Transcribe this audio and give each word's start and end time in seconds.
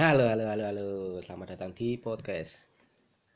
Halo, 0.00 0.32
halo, 0.32 0.48
halo, 0.48 0.64
halo. 0.64 0.88
Selamat 1.20 1.52
datang 1.52 1.76
di 1.76 2.00
podcast. 2.00 2.72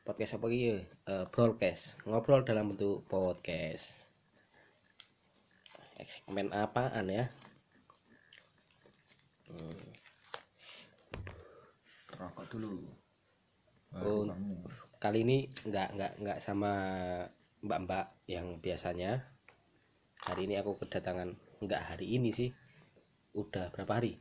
Podcast 0.01 0.41
apa 0.41 0.49
gitu? 0.49 0.81
Eh, 0.81 1.29
broadcast. 1.29 2.01
Ngobrol 2.09 2.41
dalam 2.41 2.73
bentuk 2.73 3.05
podcast. 3.05 4.09
Segmen 6.01 6.49
apaan 6.57 7.13
ya? 7.13 7.29
rokok 12.17 12.49
dulu 12.49 12.81
Oh, 14.01 14.25
kali 14.97 15.21
ini 15.21 15.45
nggak 15.69 16.01
nggak 16.01 16.13
nggak 16.25 16.39
sama 16.41 16.73
mbak-mbak 17.61 18.25
yang 18.25 18.57
biasanya. 18.65 19.21
Hari 20.17 20.49
ini 20.49 20.57
aku 20.57 20.81
kedatangan 20.81 21.29
nggak 21.61 21.93
hari 21.93 22.17
ini 22.17 22.33
sih. 22.33 22.49
Udah 23.37 23.69
berapa 23.69 24.01
hari? 24.01 24.17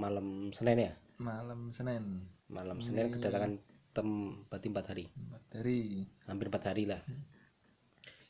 Malam 0.00 0.48
Senin 0.48 0.88
ya? 0.88 1.03
Malam 1.24 1.72
senin. 1.72 2.28
Malam 2.52 2.84
Senin 2.84 3.08
kedatangan 3.08 3.56
tem 3.96 4.08
berarti 4.52 4.68
empat 4.68 4.86
hari. 4.92 5.04
empat 5.08 5.42
dari 5.48 6.04
hampir 6.28 6.46
empat 6.52 6.64
hari 6.68 6.84
lah. 6.84 7.00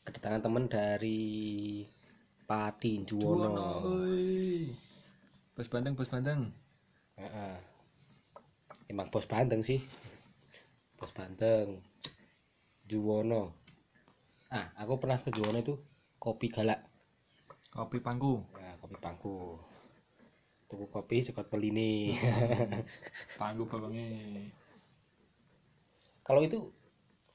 Kedatangan 0.06 0.40
temen 0.46 0.64
dari 0.70 1.82
Pati 2.46 3.02
Juwono. 3.02 3.82
Bos 5.58 5.66
bandeng 5.66 5.98
bos 5.98 6.06
bandeng. 6.06 6.54
Heeh. 7.18 7.56
emang 8.86 9.10
bos 9.10 9.26
Bandeng 9.26 9.66
sih. 9.66 9.82
Bos 10.94 11.10
Bandeng. 11.10 11.82
Juwono. 12.86 13.50
Ah 14.54 14.70
aku 14.78 15.02
pernah 15.02 15.18
ke 15.18 15.34
Juwono 15.34 15.58
itu 15.58 15.74
kopi 16.22 16.46
galak. 16.54 16.86
Kopi 17.74 17.98
pangku. 17.98 18.46
Nah, 18.54 18.78
kopi 18.78 18.94
pangku 19.02 19.58
tuku 20.74 20.90
kopi 20.90 21.22
cekot 21.22 21.46
pelini 21.46 22.18
pangku 23.38 23.62
bawangnya. 23.70 24.42
Kalau 26.26 26.42
itu 26.42 26.58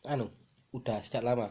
anu 0.03 0.27
udah 0.75 0.99
sejak 0.99 1.23
lama? 1.23 1.47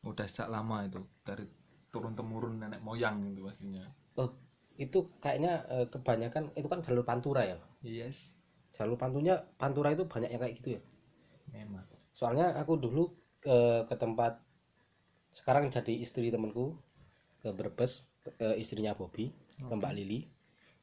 Udah 0.00 0.24
sejak 0.24 0.48
lama 0.48 0.88
itu 0.88 1.04
dari 1.20 1.44
turun 1.92 2.16
temurun 2.16 2.56
nenek 2.56 2.80
moyang 2.80 3.20
itu 3.36 3.44
pastinya. 3.44 3.84
Oh 4.16 4.32
itu 4.80 5.12
kayaknya 5.20 5.60
eh, 5.68 5.86
kebanyakan 5.92 6.56
itu 6.56 6.72
kan 6.72 6.80
jalur 6.80 7.04
pantura 7.04 7.44
ya? 7.44 7.60
Yes. 7.84 8.32
Jalur 8.72 8.96
pantunya 8.96 9.36
pantura 9.60 9.92
itu 9.92 10.08
banyak 10.08 10.32
yang 10.32 10.40
kayak 10.40 10.56
gitu 10.56 10.80
ya? 10.80 10.82
Memang. 11.52 11.84
Soalnya 12.16 12.56
aku 12.56 12.80
dulu 12.80 13.12
ke, 13.44 13.84
ke 13.84 13.94
tempat 14.00 14.40
sekarang 15.36 15.68
jadi 15.68 16.00
istri 16.00 16.32
temanku 16.32 16.80
ke 17.44 17.52
Brebes 17.52 18.08
ke 18.22 18.56
istrinya 18.56 18.96
Bobby 18.96 19.34
ke 19.58 19.72
Mbak 19.72 19.92
Lili 19.98 20.30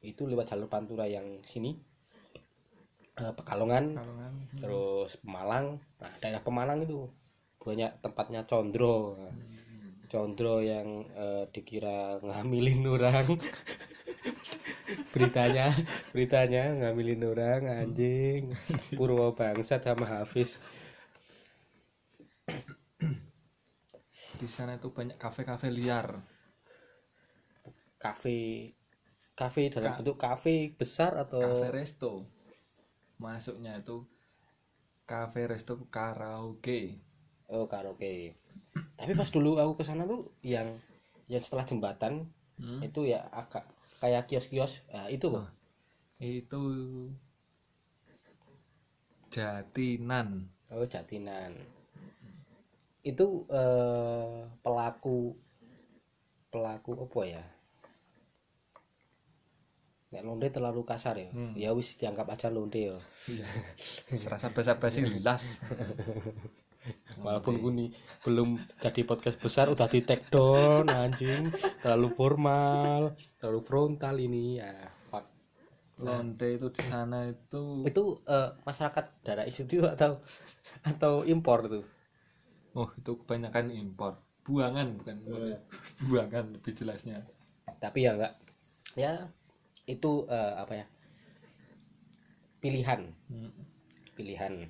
itu 0.00 0.24
lewat 0.24 0.56
jalur 0.56 0.68
Pantura 0.72 1.04
yang 1.04 1.44
sini. 1.44 1.76
Eh, 3.20 3.32
Pekalongan 3.36 4.00
kalau 4.00 4.14
kan 4.16 4.34
terus 4.56 5.12
Pemalang. 5.20 5.66
Nah 6.00 6.12
daerah 6.24 6.40
Pemalang 6.40 6.80
itu 6.84 7.04
banyak 7.60 8.00
tempatnya 8.00 8.48
Condro. 8.48 9.20
Nah, 9.20 9.34
Condro 10.08 10.64
yang 10.64 11.04
eh, 11.12 11.44
dikira 11.52 12.16
ngamilin 12.24 12.80
orang. 12.88 13.26
Beritanya 15.14 15.70
beritanya 16.10 16.74
ngamilin 16.80 17.22
orang 17.28 17.62
anjing. 17.68 18.50
Purwo 18.96 19.36
bangsat 19.36 19.84
sama 19.84 20.08
Hafiz. 20.08 20.56
Di 24.40 24.48
sana 24.48 24.80
itu 24.80 24.88
banyak 24.88 25.20
kafe-kafe 25.20 25.68
liar. 25.68 26.16
Kafe 28.00 28.72
kafe 29.40 29.72
dalam 29.72 29.96
Ka- 29.96 29.98
bentuk 30.04 30.16
kafe 30.20 30.76
besar 30.76 31.16
atau 31.16 31.40
kafe 31.40 31.68
resto. 31.72 32.12
Masuknya 33.16 33.72
itu 33.80 34.04
kafe 35.08 35.48
resto 35.48 35.80
karaoke. 35.88 37.00
Oh 37.48 37.64
karaoke. 37.64 38.36
Tapi 39.00 39.12
pas 39.16 39.28
dulu 39.32 39.56
aku 39.56 39.80
ke 39.80 39.84
sana 39.88 40.04
tuh 40.04 40.28
yang 40.44 40.76
yang 41.32 41.40
setelah 41.40 41.64
jembatan 41.64 42.28
Hmm. 42.60 42.84
itu 42.84 43.08
ya 43.08 43.24
agak 43.32 43.64
kayak 44.04 44.28
kios-kios 44.28 44.84
nah, 44.92 45.08
itu 45.08 45.32
loh 45.32 45.48
itu 46.20 46.60
jatinan. 49.32 50.28
Oh 50.68 50.84
jatinan. 50.84 51.56
Itu 53.00 53.48
eh, 53.48 54.44
pelaku 54.60 55.32
pelaku 56.52 56.92
apa 57.08 57.20
ya 57.24 57.44
Nek 60.10 60.26
londe 60.26 60.50
terlalu 60.50 60.82
kasar 60.82 61.14
ya. 61.22 61.30
Hmm. 61.30 61.54
ya 61.54 61.70
wis 61.70 61.94
dianggap 61.94 62.26
aja 62.34 62.50
londe 62.50 62.90
ya. 62.90 62.98
Serasa 64.10 64.50
basa-basi 64.50 65.06
las 65.22 65.62
walaupun 67.20 67.60
kuni 67.60 67.92
belum 68.24 68.56
jadi 68.80 69.04
podcast 69.04 69.36
besar 69.38 69.70
udah 69.70 69.86
di 69.86 70.02
take 70.02 70.26
down 70.34 70.90
anjing. 70.90 71.46
Terlalu 71.78 72.10
formal 72.10 73.14
terlalu 73.38 73.60
frontal 73.62 74.18
ini. 74.18 74.58
Ya 74.58 74.90
fuck. 75.14 75.30
lonte 76.02 76.58
itu 76.58 76.74
di 76.74 76.82
sana 76.82 77.30
itu 77.30 77.86
itu 77.86 78.18
eh, 78.26 78.50
masyarakat 78.66 79.04
daerah 79.22 79.46
itu 79.46 79.62
atau 79.86 80.18
atau 80.82 81.22
impor 81.22 81.70
tuh 81.70 81.86
oh 82.74 82.90
itu 82.98 83.14
kebanyakan 83.22 83.70
impor. 83.70 84.18
Buangan 84.42 84.98
bukan 84.98 85.16
buangan 86.02 86.50
lebih 86.58 86.74
jelasnya. 86.74 87.22
Tapi 87.78 88.10
ya 88.10 88.18
enggak. 88.18 88.34
Ya 88.98 89.30
itu 89.90 90.24
eh, 90.30 90.54
apa 90.56 90.72
ya? 90.74 90.86
Pilihan. 92.60 93.00
Hmm. 93.30 93.52
pilihan. 94.14 94.68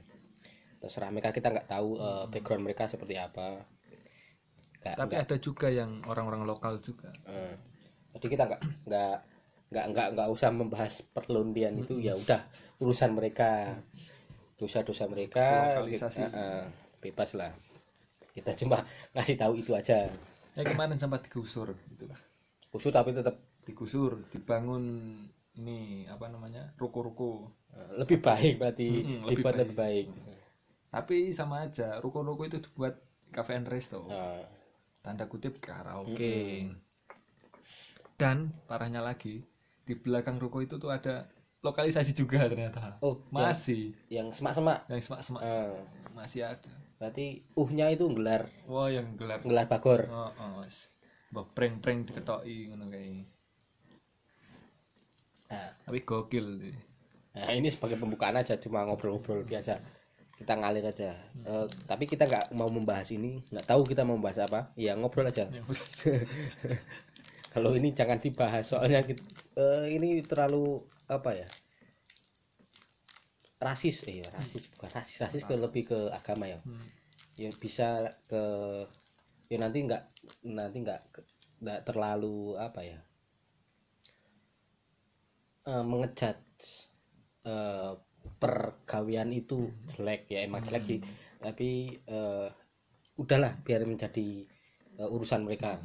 Terserah 0.79 1.11
mereka 1.11 1.35
kita 1.35 1.51
nggak 1.51 1.67
tahu 1.67 1.99
eh, 1.99 2.25
background 2.31 2.63
mereka 2.63 2.87
seperti 2.87 3.19
apa. 3.19 3.67
Nggak 4.81 4.95
tapi 4.97 5.15
ada 5.19 5.37
juga 5.43 5.69
yang 5.69 5.99
orang-orang 6.07 6.47
lokal 6.47 6.79
juga. 6.79 7.11
Eh, 7.27 7.55
jadi 8.15 8.27
kita 8.31 8.45
nggak 8.47 8.63
nggak 8.87 9.17
nggak 9.71 9.87
nggak 9.91 10.07
nggak 10.15 10.29
usah 10.31 10.51
membahas 10.55 11.03
perlondian 11.11 11.79
itu 11.83 11.99
ya 11.99 12.15
udah 12.15 12.41
urusan 12.79 13.11
mereka. 13.13 13.75
Dosa-dosa 14.55 15.09
mereka 15.09 15.81
Lokalisasi. 15.83 16.21
eh, 16.21 16.31
eh, 16.31 16.63
bebas 17.03 17.35
lah. 17.35 17.51
Kita 18.31 18.55
cuma 18.55 18.87
ngasih 19.17 19.35
tahu 19.35 19.59
itu 19.59 19.75
aja. 19.75 20.07
Eh 20.55 20.63
kemarin 20.63 20.95
sempat 21.01 21.27
digusur 21.27 21.75
itu 21.91 22.07
khusus 22.71 22.95
tapi 22.95 23.11
tetap 23.11 23.35
digusur 23.65 24.25
dibangun 24.33 25.15
ini 25.61 26.07
apa 26.09 26.31
namanya 26.33 26.73
ruko-ruko. 26.81 27.53
Eh, 27.71 28.03
lebih 28.03 28.19
baik 28.19 28.59
berarti 28.59 28.89
Mm-mm, 28.91 29.19
lebih 29.31 29.45
dibuat 29.45 29.55
baik. 29.55 29.63
lebih 29.63 29.77
baik. 29.79 30.07
tapi 30.91 31.31
sama 31.31 31.71
aja 31.71 32.03
ruko-ruko 32.03 32.43
itu 32.43 32.59
dibuat 32.59 32.99
cafe 33.31 33.55
and 33.55 33.71
resto. 33.71 34.11
Eh, 34.11 34.43
tanda 35.05 35.31
kutip 35.31 35.63
karaoke. 35.63 36.67
Dan 38.19 38.53
parahnya 38.67 39.01
lagi 39.01 39.41
di 39.87 39.95
belakang 39.97 40.37
ruko 40.43 40.61
itu 40.61 40.77
tuh 40.77 40.91
ada 40.91 41.31
lokalisasi 41.63 42.13
juga 42.13 42.49
ternyata. 42.51 42.99
Oh 43.05 43.23
masih. 43.31 43.95
yang 44.11 44.29
semak-semak? 44.35 44.89
Yang 44.91 45.09
semak-semak. 45.09 45.43
Eh, 45.47 45.73
masih 46.13 46.43
ada. 46.49 46.73
Berarti 47.01 47.41
uhnya 47.57 47.89
itu 47.97 48.05
gelar 48.13 48.45
wah 48.69 48.93
yang 48.93 49.17
gelar 49.17 49.41
gelar 49.41 49.65
bagor 49.65 50.05
oh, 50.13 50.29
oh 50.37 51.47
prank-prank 51.57 52.13
diketoki 52.13 52.69
ngono 52.69 52.93
kayak 52.93 53.25
nah, 55.51 55.71
tapi 55.85 56.01
gokil 56.07 56.47
Nah, 57.31 57.55
ini 57.55 57.71
sebagai 57.71 57.95
pembukaan 57.95 58.35
aja 58.35 58.59
cuma 58.59 58.83
ngobrol-ngobrol 58.83 59.47
biasa. 59.47 59.79
Kita 60.35 60.57
ngalir 60.57 60.83
aja. 60.83 61.15
Eh, 61.47 61.67
tapi 61.87 62.09
kita 62.09 62.27
nggak 62.27 62.57
mau 62.57 62.67
membahas 62.67 63.13
ini, 63.15 63.45
nggak 63.53 63.67
tahu 63.71 63.87
kita 63.87 64.03
mau 64.03 64.19
membahas 64.19 64.51
apa. 64.51 64.75
Ya 64.75 64.97
ngobrol 64.99 65.29
aja. 65.31 65.47
Kalau 67.55 67.75
ini 67.75 67.91
jangan 67.95 68.19
dibahas 68.23 68.63
soalnya 68.67 69.03
kita, 69.03 69.23
eh, 69.59 69.95
ini 69.95 70.23
terlalu 70.23 70.83
apa 71.07 71.35
ya? 71.35 71.49
Rasis, 73.61 74.09
eh 74.09 74.25
rasis 74.25 74.73
bukan 74.73 74.89
rasis, 74.97 75.21
rasis 75.21 75.43
ke 75.45 75.53
lebih 75.53 75.85
ke 75.93 75.99
agama 76.09 76.49
ya. 76.49 76.59
Hmm. 76.65 76.81
Ya 77.37 77.51
bisa 77.53 78.09
ke 78.25 78.43
ya 79.53 79.59
nanti 79.61 79.85
nggak 79.85 80.03
nanti 80.49 80.79
nggak 80.81 81.01
nggak 81.61 81.81
terlalu 81.85 82.57
apa 82.57 82.81
ya? 82.81 82.99
Eh, 85.71 85.85
mengejat 85.87 86.39
eh, 87.47 87.93
pergawian 88.43 89.31
itu 89.31 89.71
jelek 89.87 90.27
ya 90.27 90.43
emang 90.43 90.67
jelek 90.67 90.83
sih. 90.83 91.01
Tapi 91.39 91.95
eh, 91.95 92.49
udahlah 93.17 93.63
biar 93.63 93.87
menjadi 93.87 94.45
eh, 94.99 95.09
urusan 95.15 95.47
mereka. 95.47 95.79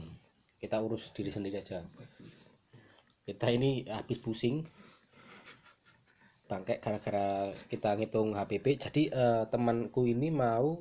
Kita 0.57 0.81
urus 0.81 1.13
diri 1.13 1.29
sendiri 1.29 1.61
aja. 1.61 1.85
Kita 3.25 3.47
ini 3.53 3.85
habis 3.85 4.17
pusing 4.17 4.65
bangke 6.45 6.77
gara-gara 6.77 7.49
kita 7.65 7.97
ngitung 7.97 8.37
HPP 8.37 8.77
jadi 8.77 9.01
eh, 9.09 9.43
temanku 9.49 10.05
ini 10.05 10.29
mau 10.29 10.77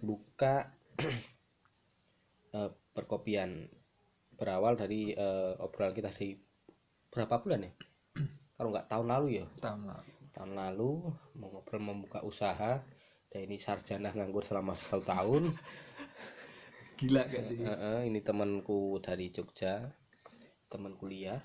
buka 0.00 0.72
eh, 2.56 2.70
perkopian 2.96 3.68
berawal 4.32 4.80
dari 4.80 5.12
eh, 5.12 5.52
obrolan 5.60 5.92
kita 5.92 6.08
di 6.08 6.32
berapa 7.12 7.36
bulan 7.36 7.68
ya 7.68 7.72
kalau 8.54 8.70
nggak 8.70 8.86
tahun 8.86 9.06
lalu 9.10 9.26
ya? 9.42 9.46
Tahun 9.58 9.82
lalu. 9.82 10.10
Tahun 10.34 10.52
lalu 10.54 10.90
mau 11.38 11.48
ngobrol 11.50 11.82
membuka 11.82 12.22
usaha 12.22 12.82
dan 13.30 13.40
ini 13.42 13.58
sarjana 13.58 14.14
nganggur 14.14 14.46
selama 14.46 14.78
satu 14.78 15.02
tahun. 15.02 15.50
Gila 16.98 17.26
gak 17.26 17.44
sih? 17.50 17.58
Eh, 17.58 17.66
eh, 17.66 18.00
ini 18.06 18.22
temanku 18.22 19.02
dari 19.02 19.34
Jogja 19.34 19.90
teman 20.70 20.94
kuliah. 20.94 21.42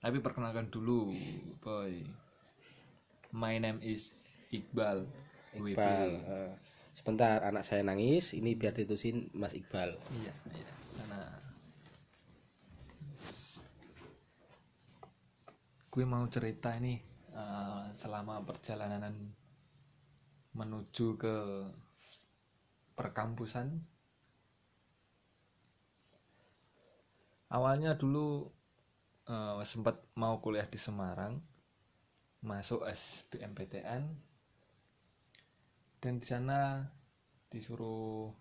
Tapi 0.00 0.20
perkenalkan 0.20 0.68
dulu 0.68 1.16
boy. 1.64 2.04
My 3.32 3.56
name 3.56 3.80
is 3.80 4.12
Iqbal 4.52 5.08
WP. 5.56 5.72
Iqbal 5.72 6.08
eh, 6.12 6.52
sebentar 6.92 7.40
anak 7.40 7.64
saya 7.64 7.80
nangis 7.80 8.36
ini 8.36 8.52
biar 8.52 8.76
ditusin 8.76 9.32
Mas 9.32 9.56
Iqbal. 9.56 9.96
Iya 10.12 10.32
iya 10.52 10.68
sana 10.84 11.45
gue 15.96 16.04
mau 16.04 16.28
cerita 16.28 16.76
ini 16.76 17.00
eh, 17.32 17.88
selama 17.96 18.44
perjalanan 18.44 19.16
menuju 20.52 21.16
ke 21.16 21.36
perkampusan. 22.92 23.80
Awalnya 27.48 27.96
dulu 27.96 28.44
eh, 29.24 29.64
sempat 29.64 30.04
mau 30.20 30.36
kuliah 30.44 30.68
di 30.68 30.76
Semarang 30.76 31.40
masuk 32.44 32.84
SBMPTN 32.84 34.04
dan 35.96 36.14
di 36.20 36.26
sana 36.28 36.84
disuruh 37.48 38.36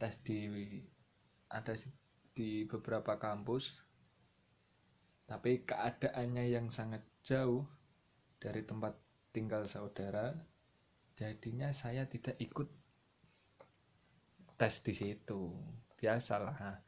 tes 0.00 0.16
di 0.24 0.48
ada 1.52 1.76
di 2.32 2.64
beberapa 2.64 3.20
kampus 3.20 3.91
tapi 5.26 5.64
keadaannya 5.64 6.44
yang 6.50 6.66
sangat 6.68 7.02
jauh 7.22 7.64
dari 8.42 8.66
tempat 8.66 8.98
tinggal 9.32 9.64
saudara 9.64 10.34
jadinya 11.16 11.70
saya 11.70 12.08
tidak 12.10 12.36
ikut 12.42 12.68
tes 14.56 14.78
di 14.82 14.94
situ. 14.94 15.54
Biasalah 15.98 16.82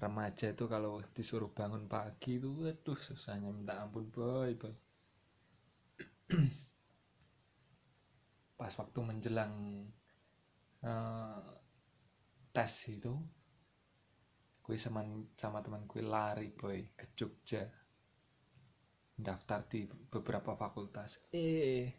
remaja 0.00 0.52
itu 0.52 0.64
kalau 0.68 1.00
disuruh 1.12 1.52
bangun 1.52 1.88
pagi 1.88 2.40
itu 2.40 2.50
waduh 2.64 2.98
susahnya 2.98 3.52
minta 3.52 3.80
ampun 3.80 4.08
boy 4.08 4.52
boy. 4.56 4.74
Pas 8.58 8.72
waktu 8.72 9.00
menjelang 9.04 9.52
eh, 10.80 11.40
tes 12.52 12.72
itu 12.88 13.12
gue 14.64 14.76
sama 14.80 15.04
sama 15.36 15.60
teman 15.60 15.84
gue 15.84 16.00
lari 16.00 16.48
boy 16.48 16.96
ke 16.96 17.12
Jogja. 17.12 17.68
Daftar 19.14 19.68
di 19.68 19.84
beberapa 19.86 20.56
fakultas. 20.56 21.20
Eh. 21.30 21.92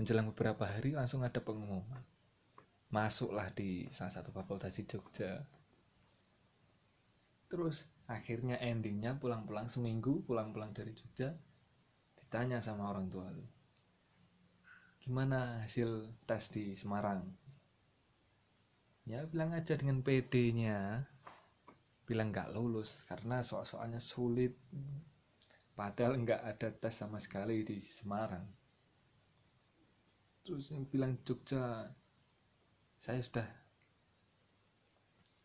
Menjelang 0.00 0.32
beberapa 0.32 0.64
hari 0.64 0.96
langsung 0.96 1.20
ada 1.20 1.38
pengumuman. 1.44 2.00
Masuklah 2.88 3.52
di 3.52 3.86
salah 3.92 4.10
satu 4.10 4.32
fakultas 4.32 4.74
di 4.74 4.88
Jogja. 4.88 5.44
Terus 7.46 7.84
akhirnya 8.08 8.56
endingnya 8.58 9.20
pulang-pulang 9.20 9.68
seminggu 9.68 10.24
pulang-pulang 10.24 10.72
dari 10.74 10.96
Jogja 10.96 11.36
ditanya 12.18 12.64
sama 12.64 12.88
orang 12.88 13.12
tua 13.12 13.28
lu 13.28 13.44
gimana 15.02 15.66
hasil 15.66 16.14
tes 16.30 16.46
di 16.54 16.78
Semarang? 16.78 17.26
Ya 19.02 19.26
bilang 19.26 19.50
aja 19.50 19.74
dengan 19.74 19.98
PD-nya 20.06 21.10
bilang 22.12 22.28
nggak 22.28 22.52
lulus 22.52 23.08
karena 23.08 23.40
soal-soalnya 23.40 23.96
sulit. 23.96 24.52
Padahal 25.72 26.20
nggak 26.20 26.44
ada 26.44 26.68
tes 26.68 26.92
sama 26.92 27.16
sekali 27.16 27.64
di 27.64 27.80
Semarang. 27.80 28.44
Terus 30.44 30.68
yang 30.76 30.84
bilang 30.84 31.16
Jogja 31.24 31.88
saya 33.00 33.24
sudah 33.24 33.48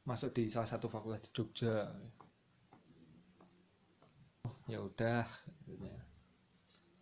masuk 0.03 0.35
di 0.35 0.51
salah 0.51 0.67
satu 0.67 0.91
fakultas 0.91 1.23
di 1.23 1.31
Jogja. 1.31 1.87
Oh 4.43 4.57
ya 4.67 4.83
udah 4.83 5.23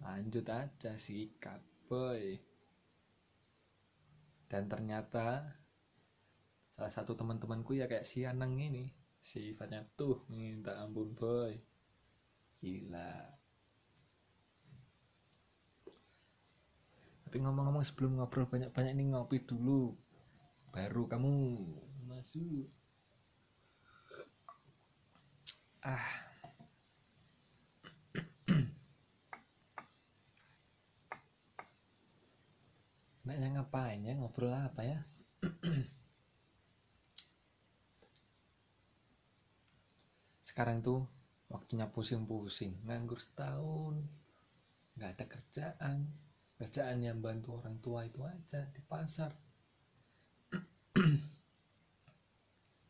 lanjut 0.06 0.46
aja 0.46 0.94
sikat 0.94 1.66
boy. 1.90 2.38
Dan 4.46 4.70
ternyata 4.70 5.50
salah 6.78 6.94
satu 6.94 7.18
teman-temanku 7.18 7.74
ya 7.74 7.90
kayak 7.90 8.06
si 8.06 8.22
Anang 8.30 8.62
ini 8.62 9.05
sifatnya 9.26 9.82
tuh 9.98 10.22
minta 10.30 10.78
ampun 10.78 11.18
boy. 11.18 11.58
Gila. 12.62 13.14
Tapi 17.26 17.38
ngomong-ngomong 17.42 17.82
sebelum 17.82 18.22
ngobrol 18.22 18.46
banyak-banyak 18.46 18.94
ini 18.94 19.18
ngopi 19.18 19.42
dulu. 19.42 19.98
Baru 20.70 21.10
kamu 21.10 21.34
masuk. 22.06 22.70
Ah. 25.82 26.22
Enaknya 33.26 33.58
ngapain 33.58 34.06
ya? 34.06 34.14
Ngobrol 34.14 34.54
apa 34.54 34.86
ya 34.86 35.02
sekarang 40.56 40.80
tuh 40.80 41.04
waktunya 41.52 41.84
pusing-pusing. 41.92 42.80
Nganggur 42.88 43.20
setahun 43.20 44.00
nggak 44.96 45.12
ada 45.20 45.26
kerjaan. 45.28 46.08
Kerjaan 46.56 47.04
yang 47.04 47.20
bantu 47.20 47.60
orang 47.60 47.76
tua 47.84 48.08
itu 48.08 48.24
aja 48.24 48.64
di 48.72 48.80
pasar. 48.80 49.36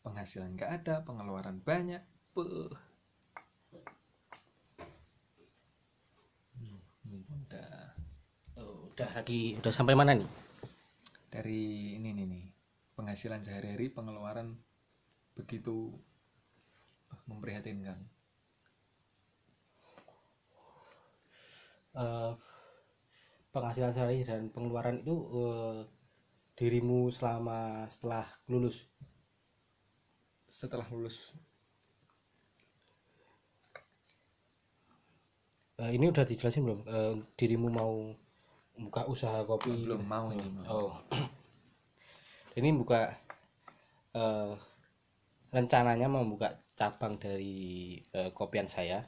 Penghasilan 0.06 0.54
nggak 0.54 0.72
ada 0.78 1.02
pengeluaran 1.02 1.58
banyak. 1.66 2.06
Beuh. 2.38 2.70
Hmm, 6.54 7.26
udah. 7.50 7.98
Oh, 8.62 8.94
udah 8.94 9.10
lagi 9.18 9.58
udah 9.58 9.74
sampai 9.74 9.98
mana 9.98 10.14
nih? 10.14 10.30
Dari 11.34 11.98
ini 11.98 12.14
nih 12.14 12.26
nih. 12.30 12.46
Penghasilan 12.94 13.42
sehari-hari 13.42 13.90
pengeluaran 13.90 14.54
begitu 15.34 15.98
memprihatinkan? 17.26 17.98
Eh, 21.96 22.32
penghasilan 23.56 23.96
sehari 23.96 24.20
dan 24.28 24.51
pengeluaran 24.51 25.00
itu 25.00 25.16
eh, 25.16 25.80
dirimu 26.60 27.08
selama 27.08 27.88
setelah 27.88 28.28
lulus? 28.51 28.84
Setelah 30.44 30.84
lulus. 30.92 31.32
Eh, 35.75 35.92
ini 35.96 36.08
udah 36.08 36.24
dijelasin 36.24 36.63
belum? 36.68 36.82
Eh, 36.84 37.16
dirimu 37.39 37.68
mau 37.72 38.12
buka 38.75 39.08
usaha 39.08 39.44
kopi? 39.48 39.88
Belum 39.88 40.04
mau 40.04 40.32
ini 40.32 40.48
mau. 40.51 40.68
oh. 40.68 40.94
Ini 42.56 42.72
buka 42.72 43.12
eh, 44.16 44.54
rencananya 45.51 46.08
membuka 46.08 46.56
cabang 46.75 47.15
dari 47.15 47.96
eh, 48.12 48.32
kopian 48.36 48.67
saya 48.67 49.00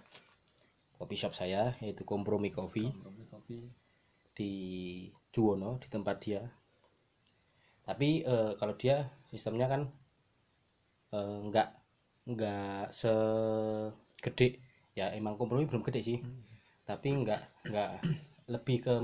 kopi 0.97 1.13
shop 1.13 1.33
saya 1.37 1.77
yaitu 1.79 2.03
kompromi 2.03 2.49
kopi. 2.49 2.89
Di 4.37 4.53
Juwono 5.33 5.77
di 5.81 5.87
tempat 5.89 6.17
dia. 6.21 6.41
Tapi 7.85 8.25
eh, 8.25 8.51
kalau 8.57 8.73
dia 8.75 9.05
sistemnya 9.29 9.69
kan 9.69 9.81
eh, 11.13 11.37
nggak 11.47 11.69
nggak 12.27 12.83
segede. 12.91 14.59
Ya 14.97 15.13
emang 15.13 15.37
kompromi 15.37 15.69
belum 15.69 15.85
gede 15.85 16.01
sih. 16.01 16.19
Tapi 16.87 17.07
nggak 17.13 17.69
nggak 17.69 17.91
lebih 18.53 18.77
ke 18.81 18.95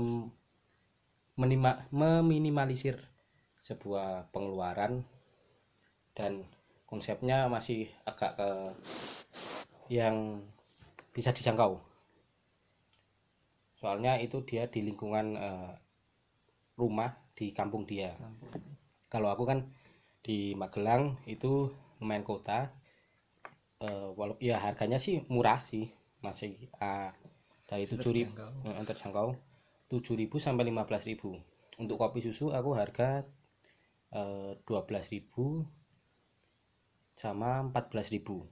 menima, 1.38 1.86
meminimalisir 1.90 2.98
sebuah 3.64 4.28
pengeluaran 4.34 5.02
dan 6.14 6.44
konsepnya 6.94 7.50
masih 7.50 7.90
agak 8.06 8.38
ke 8.38 8.48
yang 9.90 10.38
bisa 11.10 11.34
dijangkau. 11.34 11.82
Soalnya 13.74 14.22
itu 14.22 14.46
dia 14.46 14.70
di 14.70 14.86
lingkungan 14.86 15.34
eh, 15.34 15.74
rumah 16.78 17.10
di 17.34 17.50
kampung 17.50 17.82
dia. 17.82 18.14
Kalau 19.10 19.26
aku 19.26 19.42
kan 19.42 19.66
di 20.22 20.54
Magelang 20.54 21.18
itu 21.26 21.66
lumayan 21.98 22.22
kota 22.22 22.70
eh, 23.82 24.08
walau 24.14 24.38
ya 24.38 24.62
harganya 24.62 25.02
sih 25.02 25.26
murah 25.26 25.58
sih 25.66 25.90
masih 26.22 26.70
ah, 26.78 27.10
dari 27.66 27.90
tujuh 27.90 28.12
ribu 28.14 28.30
terjangkau. 28.38 28.86
terjangkau. 28.86 29.28
tujuh 29.90 30.14
ribu 30.14 30.38
sampai 30.38 30.62
lima 30.62 30.86
belas 30.86 31.02
ribu. 31.10 31.42
Untuk 31.74 31.98
kopi 31.98 32.22
susu 32.22 32.54
aku 32.54 32.70
harga 32.78 33.26
dua 34.62 34.86
belas 34.86 35.10
ribu 35.10 35.66
sama 37.24 37.50
empat 37.64 37.84
belas 37.88 38.08
ribu. 38.14 38.44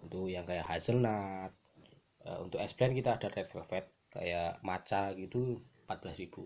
Untuk 0.00 0.32
yang 0.32 0.48
kayak 0.48 0.64
hazelnut 0.64 1.52
Eh, 2.20 2.38
untuk 2.44 2.60
es 2.60 2.76
blend 2.76 2.92
kita 2.92 3.16
ada 3.16 3.32
red 3.32 3.48
velvet 3.48 3.86
kayak 4.12 4.60
matcha 4.60 5.14
gitu 5.16 5.56
14.000 5.88 6.44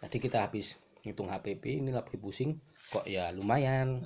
tadi 0.00 0.16
kita 0.16 0.48
habis 0.48 0.80
hitung 1.04 1.30
HPP 1.30 1.84
ini 1.84 1.94
lagi 1.94 2.16
pusing 2.18 2.58
kok 2.90 3.06
ya 3.06 3.30
lumayan. 3.30 4.02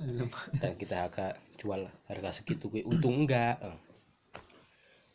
Dan 0.61 0.77
kita 0.77 1.09
agak 1.09 1.41
jual 1.57 1.89
harga 2.05 2.29
segitu 2.35 2.69
gue 2.69 2.85
untung 2.85 3.25
enggak 3.25 3.57
Eh. 3.65 3.77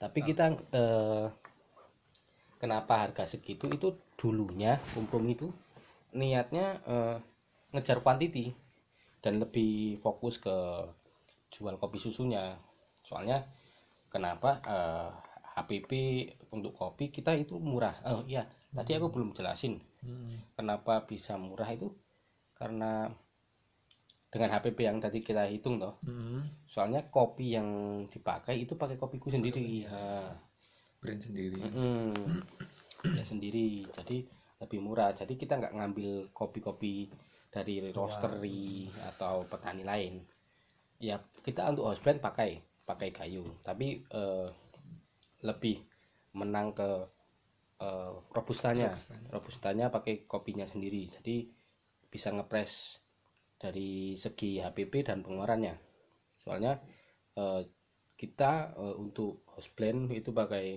tapi 0.00 0.24
kita 0.24 0.56
eh, 0.74 1.26
kenapa 2.58 3.06
harga 3.06 3.28
segitu? 3.28 3.68
Itu 3.70 4.00
dulunya 4.18 4.80
kompromi 4.96 5.36
itu 5.38 5.52
niatnya 6.12 6.66
eh, 6.86 7.16
ngejar 7.70 8.02
kuantiti 8.02 8.50
dan 9.20 9.38
lebih 9.38 10.00
fokus 10.00 10.40
ke 10.40 10.56
jual 11.50 11.76
kopi 11.76 11.98
susunya. 11.98 12.56
Soalnya 13.02 13.42
kenapa 14.08 14.60
eh, 14.64 15.10
HPP 15.50 15.92
untuk 16.54 16.72
kopi 16.72 17.10
kita 17.10 17.34
itu 17.34 17.58
murah. 17.58 17.94
Oh 18.06 18.22
iya 18.26 18.46
tadi 18.70 18.94
aku 18.94 19.10
belum 19.10 19.34
jelasin 19.34 19.78
Hmm. 20.00 20.40
kenapa 20.56 21.04
bisa 21.04 21.36
murah 21.36 21.68
itu. 21.68 21.92
Karena 22.56 23.04
dengan 24.30 24.48
HPP 24.54 24.86
yang 24.86 24.96
tadi 25.02 25.20
kita 25.20 25.44
hitung 25.50 25.76
toh 25.82 25.98
Hmm. 26.06 26.46
soalnya 26.64 27.02
kopi 27.10 27.52
yang 27.58 27.68
dipakai 28.08 28.62
itu 28.62 28.78
pakai 28.78 28.94
kopiku 28.96 29.26
sendiri. 29.28 29.84
Nah, 29.90 30.32
brand 31.02 31.18
sendiri. 31.20 31.58
Mm-mm. 31.58 32.14
ya 33.16 33.24
sendiri. 33.26 33.84
Jadi 33.90 34.22
lebih 34.60 34.80
murah. 34.84 35.16
Jadi 35.16 35.34
kita 35.40 35.56
nggak 35.56 35.74
ngambil 35.74 36.12
kopi-kopi 36.36 37.08
dari 37.50 37.90
roastery 37.90 38.86
atau 39.10 39.42
petani 39.48 39.82
lain. 39.82 40.20
Ya 41.00 41.18
kita 41.40 41.72
untuk 41.72 41.88
house 41.88 42.04
blend 42.04 42.20
pakai 42.20 42.60
pakai 42.84 43.08
kayu. 43.10 43.44
Tapi 43.64 44.04
eh, 44.04 44.48
lebih 45.42 45.80
menang 46.36 46.76
ke 46.76 46.90
eh, 47.80 48.12
robustanya. 48.36 48.92
Robustanya. 49.32 49.88
Pakai 49.88 50.28
kopinya 50.28 50.68
sendiri. 50.68 51.08
Jadi 51.08 51.48
bisa 52.12 52.28
ngepres 52.30 53.00
dari 53.56 54.14
segi 54.20 54.60
HPP 54.60 55.08
dan 55.08 55.24
pengeluarannya. 55.24 55.74
Soalnya 56.36 56.76
eh, 57.34 57.64
kita 58.20 58.76
eh, 58.76 58.96
untuk 59.00 59.48
house 59.56 59.72
blend 59.72 60.12
itu 60.12 60.36
pakai 60.36 60.76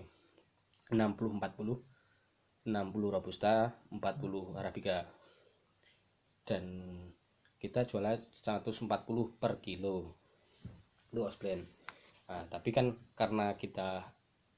60 0.88 1.40
40 1.44 1.93
60 2.64 3.16
robusta 3.16 3.76
40 3.92 4.56
arabica. 4.56 5.08
Dan 6.44 6.64
kita 7.60 7.88
jualnya 7.88 8.20
140 8.20 8.88
per 9.40 9.64
kilo. 9.64 10.16
Itu 11.12 11.24
house 11.24 11.40
blend. 11.40 11.64
Nah, 12.28 12.44
tapi 12.48 12.76
kan 12.76 12.96
karena 13.16 13.56
kita 13.56 14.04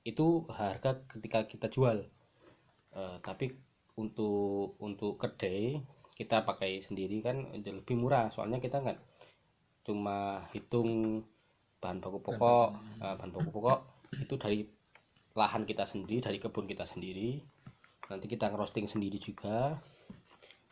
itu 0.05 0.45
harga 0.49 1.05
ketika 1.09 1.45
kita 1.45 1.67
jual. 1.69 2.05
Eh, 2.95 3.17
tapi 3.21 3.53
untuk 3.97 4.77
untuk 4.81 5.17
kedai 5.21 5.81
kita 6.15 6.47
pakai 6.47 6.79
sendiri 6.81 7.21
kan 7.21 7.53
lebih 7.53 7.97
murah. 7.97 8.29
Soalnya 8.33 8.61
kita 8.61 8.81
nggak 8.81 8.99
cuma 9.85 10.41
hitung 10.53 11.21
bahan 11.81 12.01
baku 12.01 12.17
pokok. 12.21 12.69
eh, 13.01 13.13
bahan 13.17 13.31
baku 13.33 13.49
pokok 13.53 13.79
itu 14.15 14.35
dari 14.39 14.59
lahan 15.35 15.67
kita 15.67 15.83
sendiri 15.83 16.23
dari 16.23 16.39
kebun 16.39 16.65
kita 16.65 16.87
sendiri 16.87 17.43
nanti 18.09 18.25
kita 18.29 18.53
ngerosting 18.53 18.85
sendiri 18.85 19.17
juga. 19.17 19.77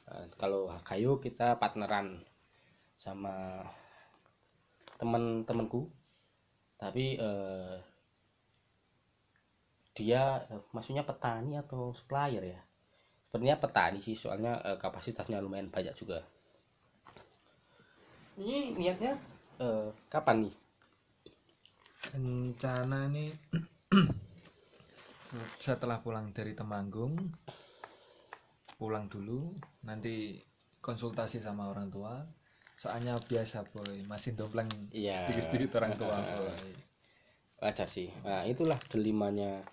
Eh, 0.10 0.25
kalau 0.38 0.70
kayu 0.86 1.18
kita 1.18 1.58
partneran 1.58 2.22
sama 3.00 3.66
teman-temanku 5.02 5.90
tapi 6.78 7.18
eh, 7.18 7.78
dia 9.94 10.44
eh, 10.50 10.62
maksudnya 10.75 11.06
petani 11.08 11.58
atau 11.58 11.94
supplier 11.96 12.44
ya? 12.44 12.62
Sepertinya 13.30 13.58
petani 13.58 14.00
sih 14.04 14.13
soalnya 14.13 14.60
eh, 14.62 14.78
kapasitasnya 14.78 15.42
lumayan 15.42 15.74
banyak 15.74 15.96
juga. 15.98 16.22
Ini 18.38 18.78
niatnya 18.78 19.13
eh, 19.62 19.90
kapan 20.10 20.50
nih? 20.50 20.56
Rencana 22.13 23.08
nih 23.08 23.32
setelah 25.58 26.00
pulang 26.00 26.30
dari 26.30 26.54
Temanggung 26.54 27.18
pulang 28.78 29.08
dulu 29.08 29.54
nanti 29.86 30.38
konsultasi 30.84 31.40
sama 31.40 31.72
orang 31.72 31.88
tua. 31.88 32.20
Soalnya 32.74 33.16
biasa 33.16 33.63
boy 33.70 34.04
masih 34.10 34.36
dompleng 34.36 34.68
Iya. 34.92 35.24
sedikit-sedikit 35.24 35.80
orang 35.80 35.94
tua 35.96 36.20
boy. 36.20 36.74
Wajar 37.63 37.88
sih. 37.88 38.12
Nah 38.25 38.44
itulah 38.44 38.75
delimanya. 38.92 39.63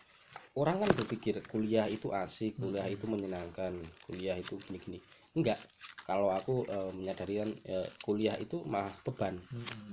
Orang 0.55 0.83
kan 0.83 0.91
berpikir 0.95 1.43
kuliah 1.47 1.87
itu 1.91 2.11
asik 2.15 2.59
kuliah 2.61 2.87
itu 2.87 3.07
menyenangkan 3.09 3.75
kuliah 4.07 4.39
itu 4.39 4.55
gini-gini. 4.63 5.03
Enggak. 5.35 5.59
Kalau 6.07 6.31
aku 6.31 6.67
eh, 6.71 6.91
menyadari 6.95 7.43
kan 7.43 7.51
eh, 7.67 7.89
kuliah 8.05 8.37
itu 8.39 8.63
malah 8.69 8.95
beban. 9.03 9.41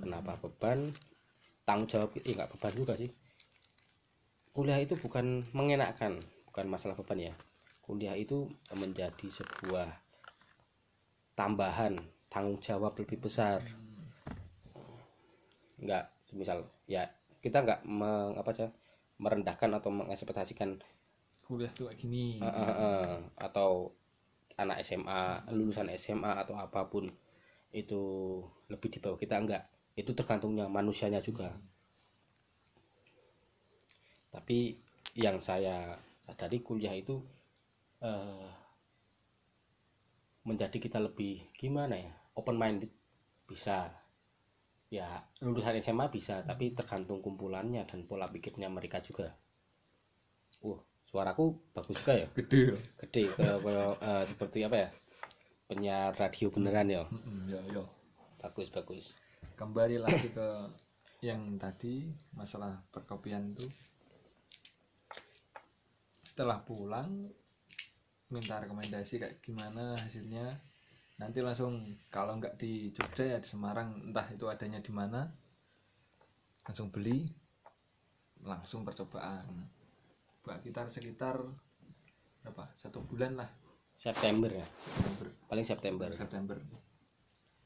Kenapa 0.04 0.38
beban? 0.38 0.94
Tanggung 1.66 1.90
jawab 1.90 2.14
eh 2.22 2.34
enggak 2.34 2.54
beban 2.54 2.74
juga 2.76 2.94
sih 3.00 3.10
kuliah 4.58 4.82
itu 4.82 4.98
bukan 4.98 5.46
mengenakkan 5.54 6.18
bukan 6.50 6.66
masalah 6.66 6.98
beban 6.98 7.30
ya. 7.30 7.34
Kuliah 7.86 8.18
itu 8.18 8.50
menjadi 8.74 9.30
sebuah 9.30 9.86
tambahan 11.38 12.02
tanggung 12.26 12.58
jawab 12.58 12.98
lebih 12.98 13.22
besar. 13.22 13.62
Enggak 15.78 16.10
misal 16.34 16.66
ya 16.90 17.06
kita 17.38 17.62
enggak 17.62 17.86
meng, 17.86 18.34
apa 18.34 18.50
aja 18.50 18.68
merendahkan 19.22 19.78
atau 19.78 19.94
mengekspektasikan 19.94 20.82
kuliah 21.46 21.70
tuh 21.78 21.94
kayak 21.94 22.02
gini. 22.02 22.42
Eh, 22.42 22.50
eh, 22.50 22.74
eh, 22.82 23.14
atau 23.38 23.94
anak 24.58 24.82
SMA 24.82 25.54
lulusan 25.54 25.86
SMA 25.94 26.34
atau 26.34 26.58
apa 26.58 26.90
pun 26.90 27.06
itu 27.70 28.02
lebih 28.74 28.90
di 28.90 28.98
bawah 28.98 29.22
kita 29.22 29.38
enggak 29.38 29.70
itu 29.94 30.18
tergantungnya 30.18 30.66
manusianya 30.66 31.22
juga 31.22 31.54
tapi 34.38 34.78
yang 35.18 35.42
saya 35.42 35.98
sadari 36.22 36.62
kuliah 36.62 36.94
itu 36.94 37.18
eh, 38.06 38.50
menjadi 40.46 40.78
kita 40.78 41.02
lebih 41.02 41.50
gimana 41.58 41.98
ya 41.98 42.14
open 42.38 42.54
minded 42.54 42.94
bisa. 43.50 43.90
Ya 44.88 45.20
lulusan 45.44 45.84
SMA 45.84 46.08
bisa 46.08 46.40
tapi 46.48 46.72
tergantung 46.72 47.20
kumpulannya 47.20 47.84
dan 47.84 48.08
pola 48.08 48.30
pikirnya 48.30 48.72
mereka 48.72 49.04
juga. 49.04 49.36
Wah 50.64 50.80
suaraku 51.04 51.74
bagus 51.76 52.00
juga 52.06 52.24
ya. 52.24 52.28
Gede 52.32 52.72
ya? 52.72 52.78
Gede 53.04 53.24
kayak 53.36 53.58
kayak, 53.66 53.92
eh, 54.00 54.24
seperti 54.24 54.60
apa 54.64 54.78
ya 54.88 54.90
penyiar 55.68 56.16
radio 56.16 56.48
beneran 56.54 56.88
ya. 56.88 57.04
Ya 57.52 57.60
ya. 57.74 57.84
Bagus 58.40 58.72
bagus. 58.72 59.20
Kembali 59.60 60.00
lagi 60.00 60.32
ke 60.32 60.48
yang 61.26 61.58
tadi 61.58 62.14
masalah 62.32 62.80
perkopian 62.94 63.58
tuh 63.58 63.68
setelah 66.38 66.62
pulang 66.62 67.34
minta 68.30 68.62
rekomendasi 68.62 69.18
kayak 69.18 69.42
gimana 69.42 69.98
hasilnya. 69.98 70.54
Nanti 71.18 71.42
langsung 71.42 71.98
kalau 72.14 72.38
nggak 72.38 72.62
di 72.62 72.94
Jogja 72.94 73.26
ya 73.26 73.42
di 73.42 73.50
Semarang 73.50 74.14
entah 74.14 74.30
itu 74.30 74.46
adanya 74.46 74.78
di 74.78 74.94
mana 74.94 75.26
langsung 76.62 76.94
beli. 76.94 77.26
Langsung 78.46 78.86
percobaan. 78.86 79.50
Buat 80.46 80.62
kita 80.62 80.86
sekitar 80.86 81.42
berapa? 82.46 82.70
Satu 82.78 83.02
bulan 83.02 83.42
lah. 83.42 83.50
September 83.98 84.54
ya? 84.54 84.68
September. 84.94 85.28
Paling 85.50 85.66
September. 85.66 86.10
September. 86.14 86.58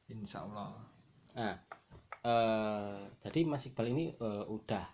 Insya 0.08 0.48
Allah. 0.48 0.80
Nah 1.36 1.56
eh, 2.24 3.04
jadi 3.20 3.40
Mas 3.44 3.68
Iqbal 3.68 3.92
ini 3.92 4.16
eh, 4.16 4.46
udah 4.48 4.86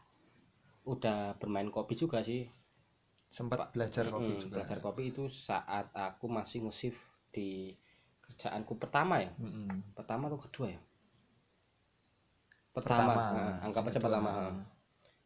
udah 0.89 1.37
bermain 1.37 1.69
kopi 1.69 1.93
juga 1.93 2.25
sih 2.25 2.56
sempat 3.27 3.59
belajar 3.75 4.07
kopi 4.09 4.33
juga. 4.39 4.53
belajar 4.63 4.77
kopi 4.79 5.03
itu 5.11 5.23
saat 5.27 5.91
aku 5.93 6.25
masih 6.31 6.63
nge-shift 6.67 6.99
di 7.35 7.75
kerjaanku 8.25 8.73
pertama 8.79 9.15
ya. 9.23 9.31
Mm-mm. 9.39 9.93
pertama 9.95 10.27
atau 10.31 10.39
kedua 10.39 10.67
ya? 10.75 10.79
Pertama, 12.75 13.13
Pertama, 13.13 13.33
Nah, 13.33 13.53
anggap 13.65 13.83
aja 13.89 13.99
pertama. 13.99 14.31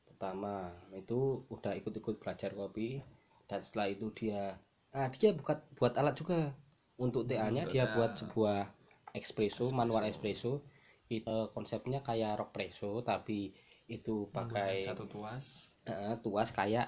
Pertama 0.07 0.53
itu 0.95 1.19
udah 1.49 1.73
ikut-ikut 1.79 2.15
belajar 2.21 2.51
kopi. 2.53 3.01
Dan 3.49 3.59
setelah 3.65 3.87
itu 3.91 4.07
dia 4.15 4.55
ah 4.95 5.07
dia 5.11 5.31
buat 5.35 5.59
buat 5.77 5.93
alat 5.99 6.15
juga. 6.17 6.39
Untuk 7.01 7.25
TA-nya 7.25 7.65
dia 7.65 7.89
TA. 7.89 7.95
buat 7.97 8.11
sebuah 8.21 8.59
espresso, 9.17 9.65
manual 9.73 10.05
espresso. 10.07 10.61
Itu 11.09 11.27
eh, 11.27 11.47
konsepnya 11.51 11.99
kayak 12.05 12.39
rockpresso 12.39 13.01
tapi 13.03 13.51
itu 13.89 14.29
pakai 14.31 14.79
satu 14.85 15.03
tuas. 15.09 15.75
Eh, 15.89 16.15
tuas 16.23 16.49
kayak 16.53 16.87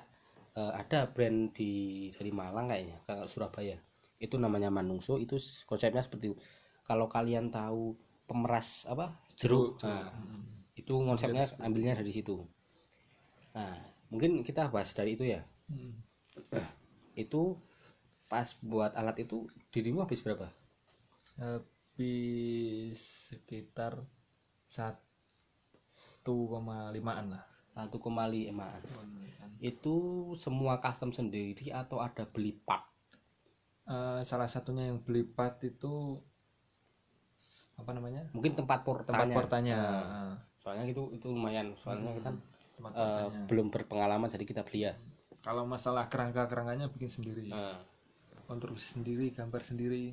eh, 0.60 0.74
ada 0.81 1.00
brand 1.10 1.51
di 1.53 1.72
dari 2.13 2.31
Malang 2.33 2.67
kayaknya 2.69 2.98
kalau 3.07 3.25
Surabaya. 3.29 3.77
Itu 4.19 4.38
namanya 4.39 4.69
Manungso 4.72 5.17
itu 5.19 5.38
konsepnya 5.69 6.03
seperti 6.05 6.27
itu. 6.33 6.38
kalau 6.83 7.07
kalian 7.07 7.48
tahu 7.48 7.95
pemeras 8.27 8.83
apa 8.91 9.15
jeruk 9.39 9.79
Jeruk, 9.79 9.88
nah, 9.88 10.12
Mm. 10.19 10.43
itu 10.75 10.93
konsepnya 11.00 11.48
ambilnya 11.63 11.95
dari 11.95 12.12
situ. 12.12 12.43
Nah 13.55 13.72
mungkin 14.12 14.43
kita 14.43 14.67
bahas 14.67 14.91
dari 14.93 15.15
itu 15.15 15.24
ya. 15.27 15.41
Hmm. 15.72 15.95
itu 17.13 17.55
pas 18.27 18.57
buat 18.65 18.91
alat 18.98 19.22
itu 19.24 19.45
dirimu 19.72 20.01
habis 20.03 20.19
berapa? 20.25 20.50
Habis 21.38 23.29
sekitar 23.31 24.01
1,5an 24.67 27.25
lah 27.38 27.45
1,5 27.74 28.50
emaan 28.50 28.82
itu 29.63 29.96
semua 30.36 30.84
custom 30.84 31.15
sendiri 31.15 31.72
atau 31.72 32.03
ada 32.03 32.27
beli 32.27 32.51
part? 32.51 32.84
Eh, 33.88 34.22
salah 34.27 34.51
satunya 34.51 34.92
yang 34.92 35.00
beli 35.00 35.24
part 35.24 35.63
itu 35.63 36.20
apa 37.80 37.96
namanya? 37.96 38.27
Mungkin 38.36 38.60
tempat 38.60 38.84
portanya. 38.84 39.24
Tempat 39.24 39.32
portanya 39.32 39.77
Nah, 39.80 40.36
soalnya 40.60 40.92
itu 40.92 41.15
itu 41.15 41.32
lumayan. 41.32 41.72
Soalnya 41.80 42.12
kita 42.12 42.32
tempat 42.75 42.92
eh, 42.92 43.00
portanya. 43.00 43.48
belum 43.48 43.68
berpengalaman 43.72 44.27
jadi 44.27 44.44
kita 44.44 44.62
beli 44.68 44.92
ya. 44.92 44.94
Kalau 45.39 45.63
masalah 45.63 46.12
kerangka 46.12 46.48
kerangkanya 46.51 46.92
bikin 46.92 47.08
sendiri. 47.08 47.48
Nah, 47.48 47.80
konstruksi 48.44 49.00
sendiri 49.00 49.32
gambar 49.32 49.63
sendiri. 49.63 50.12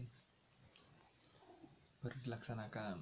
Baru 2.01 2.17
dilaksanakan 2.23 2.97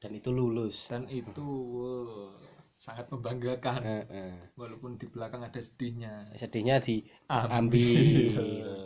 dan 0.00 0.10
itu 0.12 0.30
lulus. 0.32 0.92
Dan 0.92 1.08
itu 1.08 1.44
wow, 1.76 2.55
sangat 2.76 3.08
membanggakan. 3.08 3.80
Eh, 3.80 4.04
eh. 4.12 4.34
walaupun 4.54 5.00
di 5.00 5.08
belakang 5.08 5.42
ada 5.42 5.58
sedihnya. 5.58 6.28
Sedihnya 6.36 6.76
diambil 6.78 8.36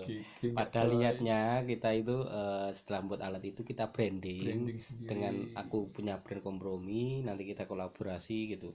Gigi 0.07 0.49
padahal 0.59 0.95
niatnya 0.95 1.67
kita 1.67 1.91
itu 1.99 2.17
eh, 2.25 2.71
setelah 2.71 3.01
buat 3.05 3.21
alat 3.21 3.43
itu 3.43 3.67
kita 3.67 3.91
branding, 3.91 4.47
Branding 4.47 4.79
sendiri. 4.79 5.09
dengan 5.11 5.35
aku 5.59 5.91
punya 5.91 6.23
brand 6.23 6.41
kompromi 6.41 7.27
nanti 7.27 7.43
kita 7.43 7.67
kolaborasi 7.67 8.57
gitu. 8.57 8.71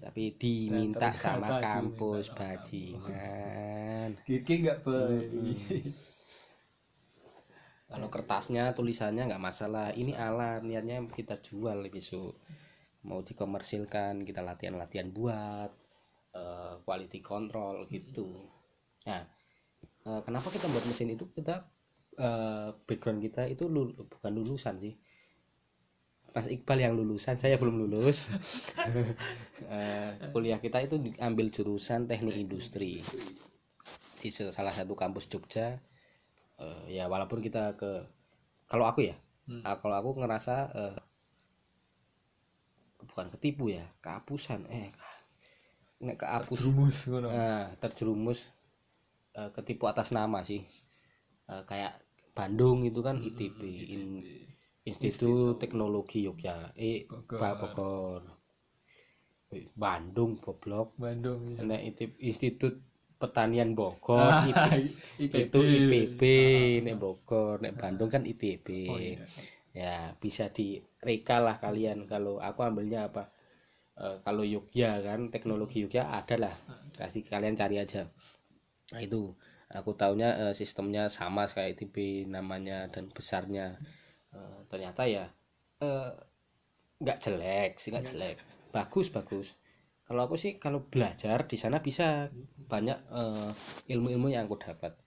Tapi 0.00 0.32
diminta 0.36 1.12
ternyata 1.12 1.20
sama 1.20 1.60
kampus 1.60 2.32
bajingan. 2.32 4.16
Gigi 4.24 4.54
nggak 4.64 4.80
baik 4.84 5.28
kalau 7.90 8.06
kertasnya 8.06 8.70
tulisannya 8.70 9.26
nggak 9.26 9.42
masalah. 9.42 9.90
Ini 9.90 10.14
alat 10.14 10.62
niatnya 10.62 11.02
kita 11.10 11.42
jual 11.42 11.82
besok 11.90 12.38
mau 13.08 13.20
dikomersilkan 13.28 14.14
kita 14.28 14.40
latihan-latihan 14.48 15.08
buat 15.18 15.70
eh, 16.40 16.74
quality 16.86 17.20
control 17.24 17.76
gitu. 17.94 18.28
Nah 19.08 19.22
eh, 20.08 20.20
kenapa 20.26 20.48
kita 20.54 20.66
buat 20.72 20.84
mesin 20.90 21.10
itu? 21.16 21.24
Kita 21.36 21.54
eh, 22.26 22.68
background 22.88 23.20
kita 23.26 23.42
itu 23.54 23.64
lul- 23.74 23.96
bukan 24.12 24.32
lulusan 24.38 24.76
sih. 24.84 24.94
Mas 26.34 26.46
Iqbal 26.54 26.78
yang 26.84 26.94
lulusan 26.98 27.36
saya 27.42 27.54
belum 27.60 27.76
lulus. 27.86 28.18
Eh, 29.70 30.10
kuliah 30.34 30.58
kita 30.58 30.78
itu 30.82 30.96
diambil 30.98 31.46
jurusan 31.54 32.08
teknik 32.10 32.34
industri 32.42 33.04
di 34.20 34.28
salah 34.30 34.74
satu 34.74 34.94
kampus 34.98 35.26
Jogja. 35.30 35.78
Eh, 36.60 36.84
ya 37.00 37.04
walaupun 37.12 37.40
kita 37.42 37.74
ke 37.80 37.90
kalau 38.70 38.86
aku 38.88 39.02
ya 39.10 39.16
Hmm. 39.50 39.66
kalau 39.82 39.96
aku 39.98 40.10
ngerasa 40.22 40.56
eh, 40.78 40.94
bukan 43.10 43.26
ketipu 43.34 43.74
ya 43.74 43.84
kehapusan. 44.00 44.64
Eh 44.70 44.88
nek 46.00 46.16
kehapus 46.16 46.58
rumus 46.70 46.96
ngono. 47.10 47.28
Eh, 47.28 47.66
terjerumus 47.76 48.48
eh, 49.36 49.50
ketipu 49.52 49.84
atas 49.90 50.14
nama 50.14 50.40
sih. 50.40 50.62
Eh, 51.50 51.62
kayak 51.66 51.92
Bandung 52.32 52.86
itu 52.86 53.02
kan 53.02 53.18
ITB 53.20 53.60
In- 53.90 54.24
Institut 54.80 55.60
Teknologi 55.60 56.24
Yogyakarta. 56.24 56.72
Eh 56.78 57.04
Bogor. 57.04 57.38
Bogor. 57.60 58.22
Eh, 59.52 59.66
Bandung 59.76 60.38
goblok. 60.40 60.94
Bandung 60.96 61.58
ya. 61.58 61.66
nek 61.66 61.82
ITB 61.92 62.12
Institut 62.22 62.74
Pertanian 63.20 63.76
Bogor 63.76 64.48
itu, 64.48 64.56
IPB. 65.28 65.36
itu 65.44 65.58
IPB 65.60 66.22
nek 66.80 66.96
Bogor 66.96 67.60
nek 67.60 67.76
Bandung 67.76 68.08
kan 68.08 68.24
ITB 68.24 68.66
Oh, 68.88 68.96
iya. 68.96 69.20
Ya 69.70 70.14
bisa 70.18 70.50
direka 70.50 71.38
lah 71.38 71.56
kalian. 71.62 72.10
Kalau 72.10 72.42
aku 72.42 72.66
ambilnya 72.66 73.06
apa? 73.10 73.30
Eh, 74.00 74.16
kalau 74.24 74.42
Yogya 74.42 75.04
kan 75.04 75.28
teknologi 75.28 75.84
Yogya 75.84 76.08
ada 76.08 76.36
lah. 76.40 76.54
Pasti 76.96 77.20
kalian 77.20 77.54
cari 77.54 77.76
aja. 77.78 78.08
Nah 78.96 79.00
itu. 79.02 79.36
Aku 79.70 79.94
taunya 79.94 80.34
eh, 80.34 80.54
sistemnya 80.56 81.06
sama 81.06 81.46
kayak 81.46 81.78
ITB 81.78 82.26
namanya 82.26 82.90
dan 82.90 83.06
besarnya. 83.12 83.78
Eh, 84.34 84.60
ternyata 84.66 85.06
ya 85.06 85.26
nggak 87.00 87.18
jelek 87.24 87.80
sih 87.80 87.88
nggak 87.88 88.06
jelek. 88.12 88.36
bagus 88.68 89.08
bagus. 89.08 89.56
Kalau 90.04 90.26
aku 90.26 90.36
sih 90.36 90.60
kalau 90.60 90.84
belajar 90.84 91.48
di 91.48 91.56
sana 91.56 91.80
bisa 91.80 92.28
banyak 92.68 92.98
ilmu-ilmu 93.88 94.28
yang 94.28 94.44
aku 94.44 94.60
dapat. 94.60 94.98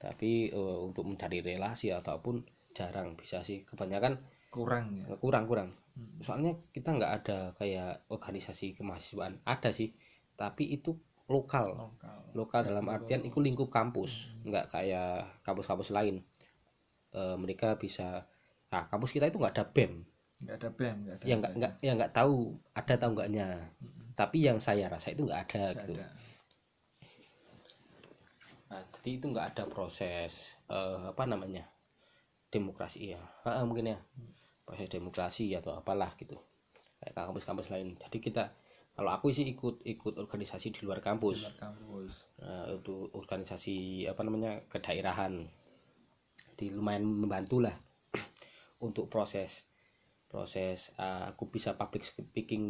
Tapi 0.00 0.50
untuk 0.56 1.06
mencari 1.06 1.38
relasi 1.38 1.92
ataupun 1.94 2.42
jarang 2.78 3.18
bisa 3.18 3.42
sih. 3.42 3.66
Kebanyakan 3.66 4.22
kurang 4.54 4.94
ya? 4.94 5.10
Kurang 5.18 5.50
kurang. 5.50 5.74
Soalnya 6.22 6.54
kita 6.70 6.94
nggak 6.94 7.12
ada 7.22 7.38
kayak 7.58 8.06
organisasi 8.06 8.78
kemahasiswaan. 8.78 9.42
Ada 9.42 9.74
sih 9.74 9.90
tapi 10.38 10.70
itu 10.70 10.94
lokal. 11.26 11.74
Lokal. 11.74 12.18
Lokal 12.38 12.60
dalam 12.70 12.86
artian 12.86 13.26
itu 13.26 13.42
lingkup 13.42 13.68
kampus 13.68 14.38
nggak 14.46 14.70
kayak 14.70 15.42
kampus-kampus 15.42 15.90
lain. 15.90 16.22
Eh, 17.10 17.36
mereka 17.36 17.74
bisa 17.74 18.22
nah 18.68 18.84
kampus 18.86 19.16
kita 19.16 19.26
itu 19.32 19.40
nggak 19.40 19.56
ada 19.56 19.64
bem 19.64 20.04
nggak 20.38 20.56
ada 20.60 20.68
bem 20.76 20.96
nggak 21.08 21.16
ada 21.18 21.24
yang 21.24 21.38
nggak 21.40 21.54
nggak 21.56 21.72
yang 21.80 21.96
nggak 21.96 22.12
tahu 22.14 22.54
ada 22.78 22.94
tahu 22.94 23.10
nggaknya. 23.18 23.46
Tapi 24.14 24.38
yang 24.46 24.58
saya 24.62 24.86
rasa 24.86 25.10
itu 25.10 25.26
nggak 25.26 25.40
ada 25.50 25.62
nggak 25.74 25.86
gitu. 25.88 25.98
ada. 25.98 26.06
Nah, 28.68 28.82
jadi 29.00 29.10
itu 29.16 29.26
nggak 29.32 29.46
ada 29.56 29.64
proses 29.66 30.54
eh, 30.68 31.00
apa 31.10 31.24
namanya 31.24 31.64
demokrasi 32.48 33.12
ya 33.12 33.20
Ah, 33.44 33.64
mungkin 33.64 33.92
ya. 33.92 33.98
Proses 34.64 34.88
demokrasi 34.92 35.52
atau 35.56 35.72
apalah 35.76 36.12
gitu. 36.20 36.36
Kayak 37.00 37.28
kampus-kampus 37.28 37.72
lain. 37.72 37.96
Jadi 37.96 38.18
kita 38.20 38.52
kalau 38.98 39.14
aku 39.14 39.30
sih 39.30 39.46
ikut 39.46 39.86
ikut 39.86 40.18
organisasi 40.18 40.74
di 40.74 40.80
luar 40.82 40.98
di 40.98 41.06
kampus 41.06 41.38
luar 41.48 41.70
kampus. 41.70 42.12
Nah, 42.42 42.66
itu 42.74 42.96
organisasi 43.14 44.04
apa 44.10 44.20
namanya 44.26 44.66
kedaerahan. 44.66 45.46
Di 46.58 46.74
lumayan 46.74 47.06
membantu 47.06 47.62
lah 47.62 47.76
untuk 48.86 49.06
proses 49.06 49.70
proses 50.28 50.92
uh, 51.00 51.30
aku 51.32 51.48
bisa 51.48 51.78
public 51.78 52.04
speaking 52.04 52.64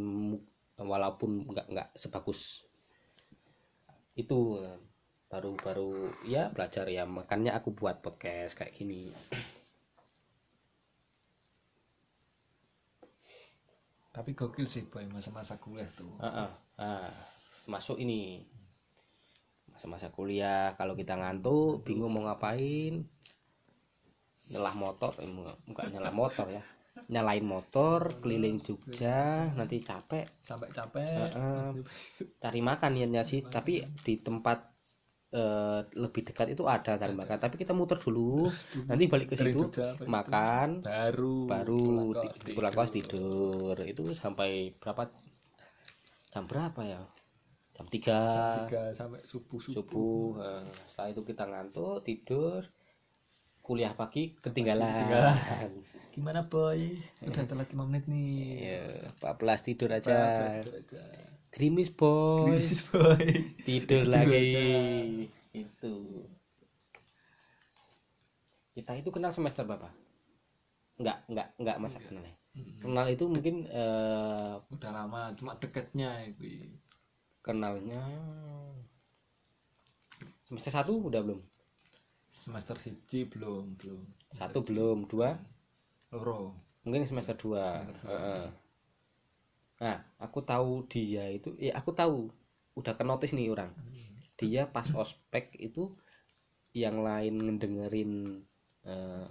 walaupun 0.78 1.48
nggak 1.48 1.66
nggak 1.72 1.88
sebagus 1.96 2.68
itu. 4.14 4.60
Baru 5.28 5.60
baru 5.60 6.08
ya 6.24 6.48
belajar 6.48 6.88
ya 6.88 7.04
makanya 7.04 7.52
aku 7.60 7.76
buat 7.76 8.00
podcast 8.00 8.56
kayak 8.56 8.72
gini 8.72 9.12
tapi 14.08 14.32
gokil 14.32 14.64
sih 14.64 14.88
boy 14.88 15.04
masa-masa 15.08 15.60
kuliah 15.60 15.88
tuh. 15.92 16.10
Ah, 16.18 16.48
ah, 16.48 16.50
ah. 16.80 17.08
masuk 17.68 18.00
ini. 18.00 18.42
Masa-masa 19.70 20.10
kuliah 20.10 20.74
kalau 20.74 20.98
kita 20.98 21.14
ngantuk 21.14 21.86
bingung 21.86 22.10
mau 22.10 22.26
ngapain. 22.26 23.04
Nyelah 24.48 24.74
motor 24.74 25.12
eh, 25.20 25.28
bukan 25.68 25.86
nyelah 25.92 26.14
motor 26.14 26.48
ya. 26.48 26.64
Nyalain 26.98 27.46
motor 27.46 28.18
keliling 28.18 28.58
Jogja 28.58 29.46
nanti 29.54 29.78
capek. 29.78 30.26
Sampai 30.42 30.72
capek. 30.72 31.30
Ah, 31.36 31.70
ah. 31.70 31.70
cari 32.42 32.60
makan 32.64 32.90
niatnya 32.98 33.22
sih. 33.22 33.44
Tapi 33.44 33.86
di 34.02 34.18
tempat 34.18 34.77
eh, 35.28 35.80
lebih 35.92 36.22
dekat 36.32 36.56
itu 36.56 36.64
ada 36.64 36.96
cari 36.96 37.12
makan 37.12 37.36
tapi 37.36 37.60
kita 37.60 37.76
muter 37.76 38.00
dulu. 38.00 38.48
Nanti 38.88 39.04
balik 39.08 39.32
ke 39.32 39.36
situ 39.36 39.68
Jogja 39.68 39.92
makan. 40.08 40.80
Baru. 40.80 41.44
Baru 41.48 41.80
pulang 41.80 42.08
kos, 42.16 42.32
ti- 42.40 42.54
pulang 42.56 42.74
kos 42.74 42.90
tidur. 42.92 43.76
itu 43.84 44.02
sampai 44.16 44.72
berapa? 44.80 45.12
Jam 46.32 46.44
berapa 46.48 46.80
ya? 46.84 47.02
Jam 47.76 47.86
3 47.86 48.18
tiga 48.58 48.82
sampai 48.96 49.20
subuh 49.22 49.60
subuh. 49.60 49.74
Subuh 49.84 50.28
eh, 50.42 50.64
setelah 50.88 51.08
itu 51.12 51.22
kita 51.24 51.44
ngantuk 51.44 52.04
tidur. 52.04 52.64
Kuliah 53.60 53.92
pagi 53.92 54.32
ketinggalan. 54.40 55.36
Gimana 56.16 56.40
boy? 56.40 56.96
Udah 57.20 57.44
telat 57.44 57.68
lima 57.70 57.84
menit 57.84 58.08
nih. 58.08 58.80
Ya 58.80 58.84
14 59.20 59.60
tidur 59.60 59.92
aja. 59.92 60.16
Tidur 60.64 60.74
aja 60.80 61.37
gerimis 61.50 61.88
boy 61.92 62.56
Please, 62.56 62.84
boy. 62.92 63.24
Tidur 63.66 64.04
lagi. 64.08 65.28
itu. 65.52 65.94
Kita 68.76 68.94
itu 68.94 69.08
kenal 69.10 69.34
semester 69.34 69.66
berapa? 69.66 69.90
Enggak 70.98 71.24
enggak 71.30 71.48
enggak 71.58 71.76
masa 71.82 71.98
kenal 72.02 72.22
ya 72.22 72.38
kenal 72.78 73.06
itu 73.10 73.24
mungkin 73.28 73.66
eh, 73.68 74.54
udah 74.58 74.90
lama 74.90 75.30
cuma 75.38 75.54
deketnya 75.58 76.26
itu. 76.26 76.66
kenalnya 77.38 78.02
semester 80.44 80.72
satu 80.72 81.00
udah 81.08 81.20
belum? 81.22 81.40
Semester 82.28 82.76
siji 82.76 83.24
belum 83.24 83.76
belum. 83.80 84.00
Satu 84.28 84.60
belum 84.60 85.08
dua? 85.08 85.36
Loro. 86.12 86.52
Mungkin 86.84 87.08
semester 87.08 87.36
dua. 87.36 87.84
Heeh. 88.04 88.44
Nah 89.78 90.02
aku 90.18 90.42
tahu 90.42 90.86
dia 90.90 91.26
itu 91.30 91.54
ya 91.58 91.78
aku 91.78 91.94
tahu. 91.94 92.30
Udah 92.78 92.94
ke 92.94 93.02
notice 93.02 93.34
nih 93.34 93.50
orang. 93.50 93.74
Dia 94.38 94.70
pas 94.70 94.86
ospek 94.94 95.58
itu 95.58 95.90
yang 96.70 97.02
lain 97.02 97.34
ngedengerin 97.42 98.42
eh, 98.86 99.26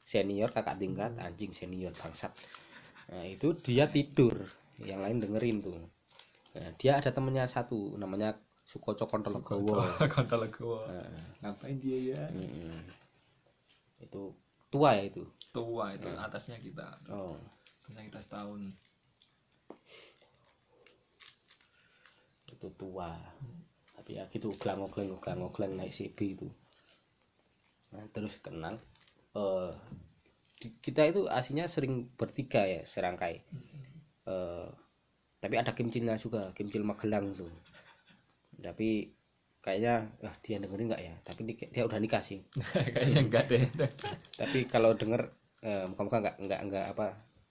senior 0.00 0.48
kakak 0.56 0.80
tingkat 0.80 1.12
anjing 1.20 1.52
senior 1.52 1.92
bangsat. 1.92 2.32
Nah 3.12 3.24
itu 3.28 3.52
dia 3.52 3.88
tidur. 3.92 4.32
Yang 4.78 5.00
lain 5.04 5.16
dengerin 5.20 5.56
tuh. 5.58 5.80
Nah, 6.58 6.70
dia 6.80 6.96
ada 6.96 7.10
temennya 7.12 7.44
satu 7.44 7.98
namanya 8.00 8.34
Sukoco 8.64 9.08
Kontologowo. 9.08 9.80
Kontol 10.14 10.48
gue 10.52 10.80
Nah, 10.92 11.08
ngapain 11.40 11.76
dia 11.80 11.98
ya? 12.14 12.22
Mm, 12.28 12.84
itu 14.04 14.32
tua 14.68 14.96
ya 14.96 15.08
itu? 15.08 15.24
Tua 15.52 15.92
itu 15.96 16.08
atasnya 16.12 16.60
kita. 16.60 17.00
Oh. 17.08 17.36
Atasnya 17.84 18.04
kita 18.12 18.20
setahun 18.20 18.76
itu 22.50 22.68
tua. 22.74 23.12
Tapi 23.96 24.10
ya 24.16 24.24
gitu 24.32 24.54
gelangok-geleng 24.56 25.20
gelangok-geleng 25.20 25.72
naik 25.76 25.92
CB 25.92 26.18
itu. 26.38 26.48
Nah, 27.92 28.04
terus 28.12 28.36
kenal 28.40 28.76
eh 29.36 29.72
di- 30.58 30.76
kita 30.82 31.06
itu 31.06 31.28
aslinya 31.28 31.68
sering 31.68 32.08
bertiga 32.16 32.64
ya 32.64 32.80
serangkai. 32.84 33.40
Eh 34.28 34.68
tapi 35.38 35.54
ada 35.54 35.70
kimcilnya 35.76 36.18
juga 36.18 36.50
kimcil 36.56 36.82
Magelang 36.82 37.30
tuh 37.30 37.52
tapi 38.58 39.06
kayaknya 39.62 40.10
ah, 40.26 40.34
dia 40.42 40.58
dengerin 40.58 40.90
nggak 40.90 41.02
ya? 41.02 41.14
Tapi 41.22 41.40
di- 41.46 41.70
dia 41.70 41.86
udah 41.86 41.98
nikah 42.02 42.18
sih. 42.18 42.42
Kayaknya 42.94 43.20
enggak 43.22 43.44
deh. 43.46 43.64
Tapi 44.34 44.66
kalau 44.66 44.98
denger 44.98 45.30
eh, 45.62 45.86
muka-muka 45.86 46.18
nggak 46.26 46.36
nggak 46.42 46.60
nggak 46.66 46.86
apa 46.94 47.06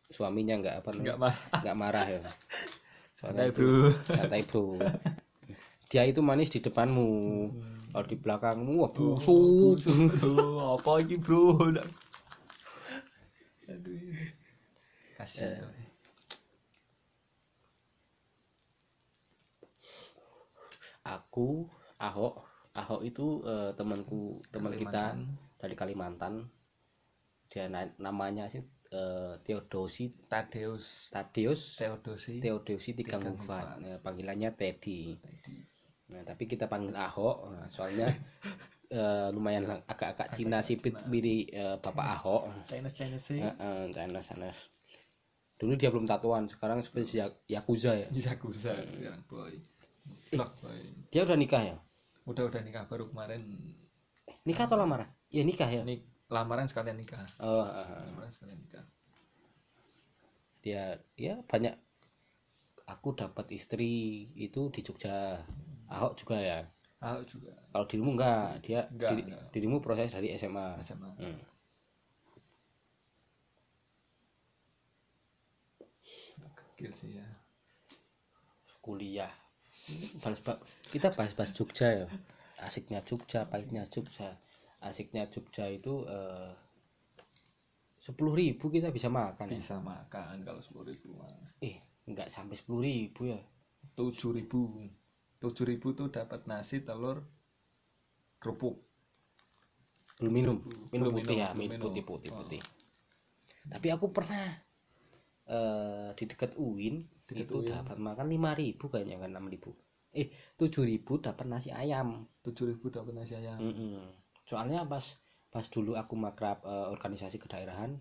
suaminya 0.08 0.56
nggak 0.60 0.76
apa 0.84 0.90
enggak 0.96 1.16
namanya, 1.20 1.32
mah 1.32 1.36
nggak 1.64 1.78
marah 1.80 2.06
ya 2.08 2.20
santai 3.18 3.50
bro. 3.56 3.90
Santai 4.18 4.42
bro. 4.46 4.78
Dia 5.90 6.04
itu 6.06 6.20
manis 6.22 6.54
di 6.54 6.60
depanmu. 6.62 7.10
Kalau 7.92 8.06
di 8.06 8.18
belakangmu 8.20 8.74
wah 8.84 8.92
busuk. 8.94 9.82
Bro 10.22 10.78
apa 10.78 10.92
ini 11.02 11.16
bro? 11.18 11.44
Kasih 15.18 15.50
tuh. 15.66 15.72
aku 21.08 21.66
Ahok. 21.98 22.46
Ahok 22.78 23.02
itu 23.02 23.42
eh, 23.42 23.72
temanku 23.74 24.38
teman 24.54 24.78
kita 24.78 25.18
dari 25.58 25.74
Kalimantan. 25.74 26.46
Dia 27.50 27.66
na- 27.74 27.96
namanya 27.98 28.46
sih 28.52 28.62
eh, 28.92 29.34
Theodosi 29.44 30.12
Tadeus 30.28 31.12
Tadeus 31.12 31.76
Theodosi 31.80 32.40
Theodosi 32.40 32.90
Tigang 32.96 33.24
Tigang 33.24 33.36
Hufat 33.36 33.68
Eh, 33.84 33.98
panggilannya 34.00 34.50
Teddy. 34.56 35.16
Nah, 36.08 36.24
tapi 36.24 36.48
kita 36.48 36.72
panggil 36.72 36.96
Ahok. 36.96 37.52
Nah, 37.52 37.68
soalnya 37.68 38.08
eh, 38.88 39.28
lumayan 39.36 39.68
agak-agak 39.84 40.32
Cina 40.32 40.64
sipit 40.64 40.96
mirip 41.12 41.52
eh, 41.52 41.76
Bapak 41.84 42.08
Ahok. 42.20 42.44
Chinese 42.72 42.96
Chinese 42.96 43.26
sih. 43.36 43.40
Heeh, 43.44 43.92
Chinese 43.92 44.28
Chinese. 44.32 44.62
Dulu 45.58 45.74
dia 45.74 45.90
belum 45.90 46.06
tatuan, 46.06 46.46
sekarang 46.46 46.80
seperti 46.86 47.18
Ya- 47.18 47.34
Yakuza 47.50 47.98
ya. 47.98 48.08
Yakuza 48.14 48.78
sekarang 48.94 49.26
boy. 49.26 49.58
Blok 50.32 50.52
boy. 50.62 50.80
Dia 51.12 51.26
udah 51.26 51.36
nikah 51.36 51.64
ya? 51.66 51.78
udah 52.28 52.44
udah 52.52 52.60
nikah 52.60 52.84
baru 52.92 53.08
kemarin. 53.08 53.40
Nikah 54.44 54.68
atau 54.68 54.76
lamaran? 54.76 55.08
Ya 55.32 55.44
nikah 55.48 55.68
ya. 55.68 55.84
ini 55.84 56.04
lamaran 56.28 56.68
sekalian 56.68 57.00
nikah 57.00 57.24
Oh, 57.40 57.64
ah. 57.64 58.04
lamaran 58.08 58.32
sekalian 58.32 58.60
nikah 58.60 58.84
dia 60.60 61.00
ya 61.16 61.40
banyak 61.48 61.76
aku 62.88 63.16
dapat 63.16 63.52
istri 63.52 64.26
itu 64.36 64.72
di 64.72 64.80
Jogja. 64.80 65.44
Ahok 65.92 66.16
juga 66.20 66.40
ya. 66.40 66.60
Aku 67.04 67.24
juga 67.28 67.52
Kalau 67.72 67.86
dirimu 67.88 68.16
enggak, 68.16 68.64
dia 68.64 68.88
Enggak, 68.92 69.12
diri- 69.12 69.26
enggak. 69.28 69.44
dirimu 69.54 69.78
proses 69.84 70.12
dari 70.12 70.32
SMA. 70.34 70.80
SMA 70.82 71.12
Hmm. 71.20 71.40
sih 76.94 77.20
ya 77.20 77.26
Kuliah. 78.86 79.34
Bahas, 80.24 80.40
ba- 80.46 80.62
kita 80.94 81.12
bahas-bahas 81.12 81.52
Jogja 81.52 81.88
ya. 81.92 82.08
Asiknya 82.64 83.02
Jogja, 83.04 83.44
pahitnya 83.50 83.84
Jogja. 83.90 84.38
Asiknya 84.84 85.26
Jogja 85.28 85.66
itu 85.70 86.06
eh, 86.06 86.52
sepuluh 87.98 88.34
ribu 88.38 88.70
kita 88.72 88.94
bisa 88.94 89.10
makan 89.12 89.52
ya. 89.52 89.58
bisa 89.60 89.82
makan 89.84 90.46
kalau 90.46 90.62
sepuluh 90.64 90.88
ribu 90.88 91.18
eh 91.60 91.82
nggak 92.08 92.30
sampai 92.32 92.56
sepuluh 92.56 92.86
ribu 92.88 93.28
ya? 93.28 93.40
Tujuh 93.98 94.32
ribu. 94.32 94.72
Tujuh 95.42 95.66
ribu 95.68 95.92
tuh 95.98 96.08
dapat 96.14 96.46
nasi 96.48 96.86
telur 96.86 97.20
kerupuk. 98.40 98.78
Belum 100.22 100.34
minum? 100.34 100.58
Minum 100.94 101.14
putih 101.14 101.36
minum, 101.36 101.42
ya 101.42 101.50
minum. 101.58 101.84
putih 101.90 102.04
putih 102.06 102.30
Oh. 102.34 102.42
putih. 102.42 102.62
Tapi 103.68 103.88
aku 103.92 104.10
pernah 104.14 104.46
eh 105.48 106.10
di 106.16 106.24
dekat 106.28 106.56
UIN 106.60 106.96
Dekat 107.28 107.44
itu 107.48 107.56
UIN. 107.60 107.70
dapat 107.72 107.98
makan 108.00 108.28
lima 108.28 108.52
ribu 108.56 108.88
kayaknya 108.88 109.20
kan 109.20 109.30
enam 109.36 109.48
ribu. 109.52 109.72
Eh 110.16 110.32
tujuh 110.56 110.84
ribu 110.88 111.20
dapat 111.20 111.46
nasi 111.50 111.70
ayam. 111.76 112.24
Tujuh 112.46 112.66
ribu 112.72 112.88
dapat 112.88 113.12
nasi 113.14 113.36
ayam. 113.36 113.60
Mm-mm. 113.60 114.27
Soalnya 114.48 114.88
pas 114.88 115.20
pas 115.52 115.66
dulu 115.68 116.00
aku 116.00 116.16
makrab 116.16 116.64
eh, 116.64 116.88
organisasi 116.88 117.36
kedaerahan 117.38 118.00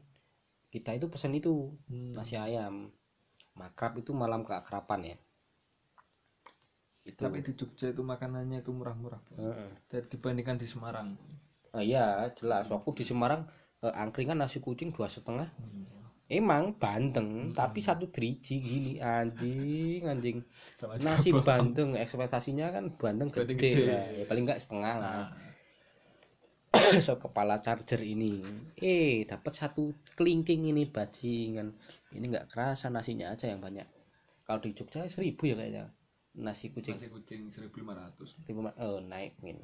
kita 0.70 0.94
itu 0.94 1.06
pesen 1.08 1.32
itu 1.32 1.72
Hmm. 1.88 2.12
nasi 2.14 2.36
ayam. 2.36 2.90
Makrab 3.56 3.96
itu 3.96 4.12
malam 4.12 4.44
keakraban 4.44 5.08
ya. 5.08 5.16
Itu. 7.06 7.22
Tapi 7.22 7.40
di 7.40 7.54
Jogja 7.54 7.94
itu 7.94 8.02
makanannya 8.02 8.60
itu 8.60 8.74
murah-murah. 8.74 9.22
Heeh. 9.38 9.70
Dan 9.88 10.02
dibandingkan 10.10 10.58
di 10.58 10.66
Semarang. 10.66 11.14
Ah, 11.70 11.80
iya 11.80 12.28
jelas. 12.34 12.68
Aku 12.68 12.90
di 12.92 13.06
Semarang 13.06 13.46
eh, 13.80 13.94
angkringan 13.94 14.36
nasi 14.36 14.58
kucing 14.60 14.90
dua 14.92 15.06
setengah. 15.08 15.48
Hmm. 15.56 15.84
emang 16.26 16.74
bandeng 16.74 17.54
tapi 17.54 17.78
satu 17.78 18.10
driji 18.10 18.58
gini. 18.58 18.92
Anjing 18.98 20.02
anjing. 20.04 20.42
Sama 20.74 20.98
nasi 20.98 21.30
bandeng 21.30 21.94
ekspektasinya 21.94 22.74
kan 22.74 22.90
bandeng 22.98 23.30
Berarti 23.30 23.54
gede, 23.54 23.70
gede. 23.70 23.84
lah. 23.86 24.04
Ya 24.10 24.24
paling 24.26 24.42
enggak 24.42 24.58
setengah 24.58 24.94
lah. 24.98 25.14
Nah, 25.22 25.26
so 27.06 27.16
kepala 27.20 27.60
charger 27.60 28.00
ini 28.02 28.40
eh 28.80 29.24
dapat 29.28 29.52
satu 29.52 29.92
kelingking 30.16 30.70
ini 30.70 30.88
bajingan. 30.88 31.72
Ini 32.12 32.24
nggak 32.32 32.46
kerasa 32.52 32.88
nasinya 32.88 33.32
aja 33.32 33.50
yang 33.50 33.60
banyak. 33.60 33.86
Kalau 34.46 34.62
di 34.62 34.72
Jogja 34.72 35.04
seribu 35.10 35.50
ya 35.50 35.54
kayaknya 35.58 35.84
nasi 36.38 36.70
kucing. 36.70 36.94
Nasi 36.96 37.08
kucing 37.10 37.48
1500 37.50 38.44
seribu 38.46 38.60
ma- 38.66 38.76
oh 38.80 39.00
naik 39.02 39.36
mungkin 39.40 39.60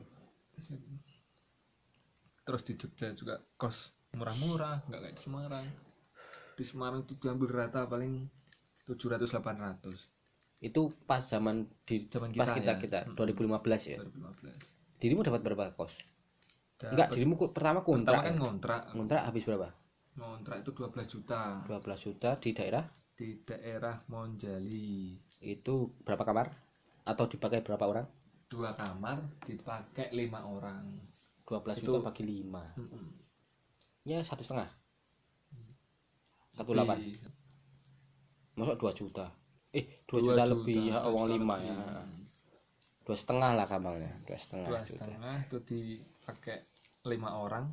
terus 2.42 2.62
di 2.66 2.74
Jogja 2.74 3.14
juga 3.14 3.38
kos 3.54 3.94
murah-murah 4.18 4.84
nggak 4.90 5.00
kayak 5.00 5.14
di 5.16 5.22
Semarang. 5.22 5.66
Di 6.52 6.64
Semarang 6.66 7.00
itu 7.06 7.14
diambil 7.16 7.48
rata 7.64 7.86
paling 7.88 8.26
700 8.84 9.30
800 9.30 10.10
itu 10.62 10.82
pas 11.10 11.18
zaman 11.18 11.66
di 11.82 12.06
Zaman 12.06 12.30
pas 12.38 12.54
kita 12.54 12.78
kita 12.78 13.00
ya. 13.02 13.10
kita 13.10 13.18
2015 13.18 13.90
ya? 13.94 13.98
2015 13.98 15.02
dirimu 15.02 15.26
dapat 15.26 15.40
berapa 15.42 15.74
kos 15.74 15.98
Enggak 16.90 17.08
dirimu 17.14 17.34
pertama 17.54 17.80
kontrak 17.86 18.18
pertama 18.18 18.26
kan 18.26 18.34
ya? 18.34 18.40
ngontrak. 18.42 18.80
Kontrak 18.90 19.22
habis 19.30 19.42
berapa? 19.46 19.68
Ngontrak 20.18 20.56
itu 20.66 20.70
12 20.74 21.06
juta. 21.06 21.42
12 21.70 22.04
juta 22.10 22.30
di 22.36 22.50
daerah? 22.50 22.84
Di 23.14 23.28
daerah 23.46 23.96
Monjali. 24.10 25.14
Itu 25.38 25.94
berapa 26.02 26.26
kamar? 26.26 26.50
Atau 27.06 27.30
dipakai 27.30 27.62
berapa 27.62 27.84
orang? 27.86 28.06
Dua 28.50 28.74
kamar 28.74 29.22
dipakai 29.46 30.10
lima 30.10 30.42
orang. 30.42 30.84
12 31.46 31.78
Itu- 31.78 31.94
juta 31.94 31.98
bagi 32.02 32.22
5 32.24 32.62
Mm-mm. 32.76 33.06
ya 34.02 34.18
satu 34.24 34.42
setengah. 34.42 34.70
Satu 36.52 36.70
delapan. 36.72 36.98
Masuk 38.52 38.76
2 38.76 38.92
juta? 38.92 39.26
Eh 39.72 39.88
2 40.04 40.20
Dua 40.20 40.20
juta, 40.36 40.42
lebih 40.52 40.92
ya 40.92 41.00
dua 41.00 41.08
uang 41.16 41.24
juta 41.24 41.32
lima 41.32 41.56
ya. 41.58 41.76
Dua 43.02 43.16
setengah 43.16 43.50
lah 43.56 43.66
kamarnya 43.66 44.12
dua 44.22 44.36
setengah 44.38 44.68
dua 44.68 44.80
juta. 44.84 45.02
setengah 45.08 45.36
itu 45.48 45.58
dipakai 45.64 46.56
lima 47.02 47.34
orang 47.34 47.66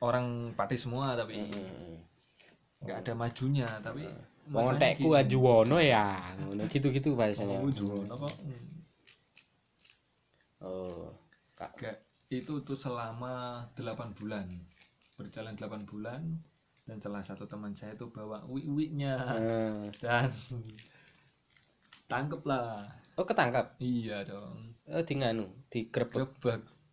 orang 0.00 0.52
pati 0.54 0.76
semua 0.78 1.16
tapi 1.16 1.40
Mm. 1.40 1.96
nggak 2.78 2.98
ada 3.02 3.12
majunya 3.18 3.66
tapi 3.82 4.06
entekku 4.48 5.10
gini. 5.10 5.20
ajuwono 5.20 5.76
ya 5.76 6.22
gitu-gitu 6.70 7.12
bahasanya. 7.18 7.58
Oh, 7.60 7.68
kok. 8.16 8.34
Hmm. 8.38 8.68
oh 10.62 11.10
kak. 11.52 11.74
Itu 12.28 12.60
tuh 12.62 12.76
selama 12.76 13.64
8 13.76 14.14
bulan. 14.16 14.46
Berjalan 15.16 15.56
8 15.56 15.84
bulan 15.88 16.22
dan 16.86 16.96
salah 17.02 17.20
satu 17.20 17.44
teman 17.44 17.76
saya 17.76 17.92
tuh 17.98 18.08
bawa 18.08 18.40
wik-wiknya 18.48 19.18
Eh, 19.36 19.82
dan 20.00 20.30
tangkep 22.08 22.40
lah. 22.48 22.88
Oh 23.18 23.26
ketangkap 23.26 23.74
iya 23.82 24.22
dong. 24.24 24.62
Oh 24.88 25.02
di 25.02 25.14
nganu 25.18 25.44
di 25.68 25.90
grebek 25.90 26.30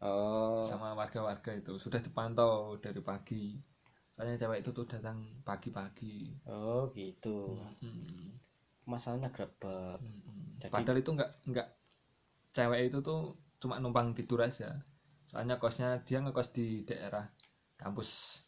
oh. 0.03 0.59
sama 0.65 0.91
warga-warga 0.97 1.55
itu. 1.55 1.77
Sudah 1.79 2.01
dipantau 2.01 2.75
dari 2.81 2.99
pagi. 2.99 3.55
Soalnya 4.15 4.39
cewek 4.39 4.63
itu 4.63 4.71
tuh 4.71 4.87
datang 4.87 5.43
pagi-pagi. 5.43 6.31
Oh 6.47 6.87
gitu. 6.95 7.59
Hmm. 7.83 8.35
masalahnya 8.85 9.33
grebek. 9.33 9.97
Mm-mm. 9.97 10.61
Jadi- 10.61 10.69
padahal 10.69 11.01
itu 11.01 11.09
nggak 11.09 11.31
nggak 11.49 11.67
cewek 12.53 12.85
itu 12.85 13.01
tuh 13.01 13.33
cuma 13.57 13.81
numpang 13.81 14.13
tidur 14.13 14.45
aja. 14.45 14.77
Soalnya 15.25 15.57
kosnya 15.57 16.05
dia 16.05 16.21
ngekos 16.21 16.53
di 16.53 16.85
daerah 16.85 17.25
kampus 17.75 18.41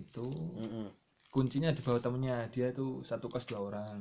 itu. 0.00 0.26
Mm-mm. 0.32 0.88
kuncinya 1.28 1.68
di 1.76 1.84
bawah 1.84 2.00
temennya. 2.00 2.48
Dia 2.48 2.72
tuh 2.72 3.04
satu 3.04 3.28
kos 3.28 3.44
dua 3.44 3.60
orang. 3.68 4.00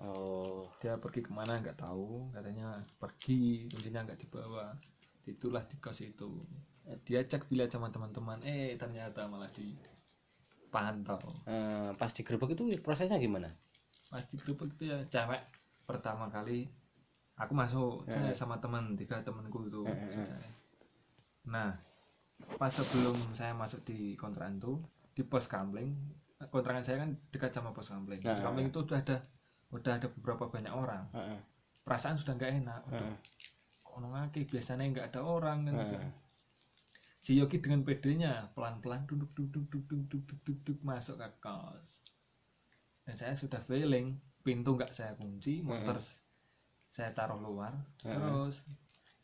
Oh. 0.00 0.64
Dia 0.80 0.96
pergi 0.96 1.20
ke 1.20 1.36
mana 1.36 1.60
nggak 1.60 1.76
tahu. 1.76 2.32
Katanya 2.32 2.80
pergi 2.96 3.68
kuncinya 3.68 4.08
nggak 4.08 4.24
dibawa 4.24 4.72
itulah 5.26 5.62
di 5.66 5.76
kos 5.76 6.00
itu. 6.00 6.38
Dia 7.02 7.26
cek 7.26 7.50
bilet 7.50 7.66
sama 7.68 7.90
teman-teman. 7.90 8.38
Eh 8.46 8.78
ternyata 8.78 9.26
malah 9.26 9.50
dipantau 9.50 11.18
Eh, 11.46 11.90
pas 11.98 12.10
digerebek 12.10 12.54
itu 12.54 12.64
prosesnya 12.80 13.18
gimana? 13.18 13.50
Pasti 14.06 14.38
grup 14.38 14.62
itu 14.62 14.86
ya 14.86 15.02
cewek 15.10 15.42
pertama 15.82 16.26
kali 16.26 16.66
aku 17.36 17.52
masuk 17.52 18.06
saya 18.08 18.32
sama 18.32 18.56
teman 18.58 18.96
tiga 18.96 19.20
temanku 19.22 19.66
itu 19.68 19.84
saya. 20.08 20.40
nah 21.44 21.70
pas 22.58 22.72
sebelum 22.72 23.14
saya 23.32 23.54
masuk 23.54 23.86
di 23.86 24.18
kontrakan 24.18 24.58
itu 24.58 24.82
di 25.14 25.22
pos 25.22 25.46
kamling 25.46 25.94
kontrakan 26.50 26.82
saya 26.82 27.06
kan 27.06 27.14
dekat 27.30 27.52
sama 27.52 27.70
pos 27.70 27.86
kamling 27.88 28.18
pos 28.20 28.40
kamling 28.42 28.66
itu 28.68 28.78
udah 28.82 28.98
ada 28.98 29.16
udah 29.70 29.92
ada 29.94 30.08
beberapa 30.10 30.46
banyak 30.48 30.70
orang. 30.72 31.06
Perasaan 31.82 32.18
sudah 32.18 32.34
nggak 32.34 32.52
enak 32.62 32.78
kok 32.82 33.14
ono 33.96 34.12
ngake 34.12 34.44
biasanya 34.44 34.84
nggak 34.92 35.06
ada 35.10 35.20
orang 35.24 35.58
kan 35.66 35.74
heeh. 35.80 36.10
si 37.16 37.40
Yogi 37.40 37.58
dengan 37.64 37.80
pedenya 37.82 38.52
pelan-pelan 38.52 39.08
duduk 39.08 39.32
duduk 39.32 39.64
duduk 39.72 39.88
duduk 39.88 40.22
duduk 40.28 40.38
duduk 40.44 40.78
masuk 40.84 41.16
ke 41.16 41.28
kos. 41.40 42.04
Dan 43.08 43.16
saya 43.16 43.34
sudah 43.34 43.64
feeling 43.64 44.20
pintu 44.44 44.76
nggak 44.76 44.92
saya 44.92 45.16
kunci 45.18 45.64
motor 45.64 45.98
saya 46.86 47.10
taruh 47.10 47.40
luar 47.40 47.74
terus 47.98 48.62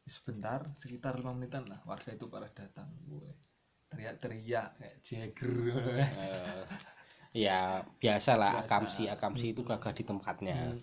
sebentar 0.02 0.66
sekitar 0.74 1.14
lima 1.22 1.30
menitan 1.30 1.62
lah 1.68 1.78
warga 1.86 2.10
itu 2.10 2.26
pada 2.26 2.50
datang. 2.50 2.90
Gue 3.06 3.28
teriak-teriak 3.92 4.80
kayak 4.80 4.96
Jagger. 5.04 5.52
Eh, 6.00 6.64
ya 7.44 7.84
biasa 8.00 8.40
lah 8.40 8.52
Biasa. 8.60 8.64
akamsi 8.66 9.02
akamsi 9.08 9.46
itu 9.52 9.62
gagah 9.64 9.92
di 9.92 10.04
tempatnya 10.04 10.76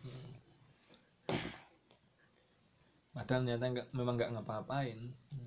padahal 3.19 3.43
ternyata 3.43 3.65
nggak 3.67 3.87
memang 3.91 4.15
nggak 4.15 4.31
ngapa-ngapain. 4.31 4.99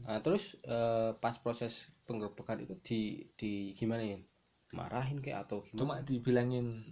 Nah, 0.04 0.20
terus 0.20 0.60
eh, 0.62 1.10
pas 1.16 1.32
proses 1.40 1.88
penggerbekan 2.04 2.60
itu 2.60 2.74
di 2.84 3.00
di 3.32 3.52
gimana 3.72 4.04
ya? 4.04 4.20
Marahin 4.76 5.24
kayak 5.24 5.48
atau 5.48 5.64
gimana? 5.64 5.80
Cuma 5.80 5.94
dibilangin 6.04 6.84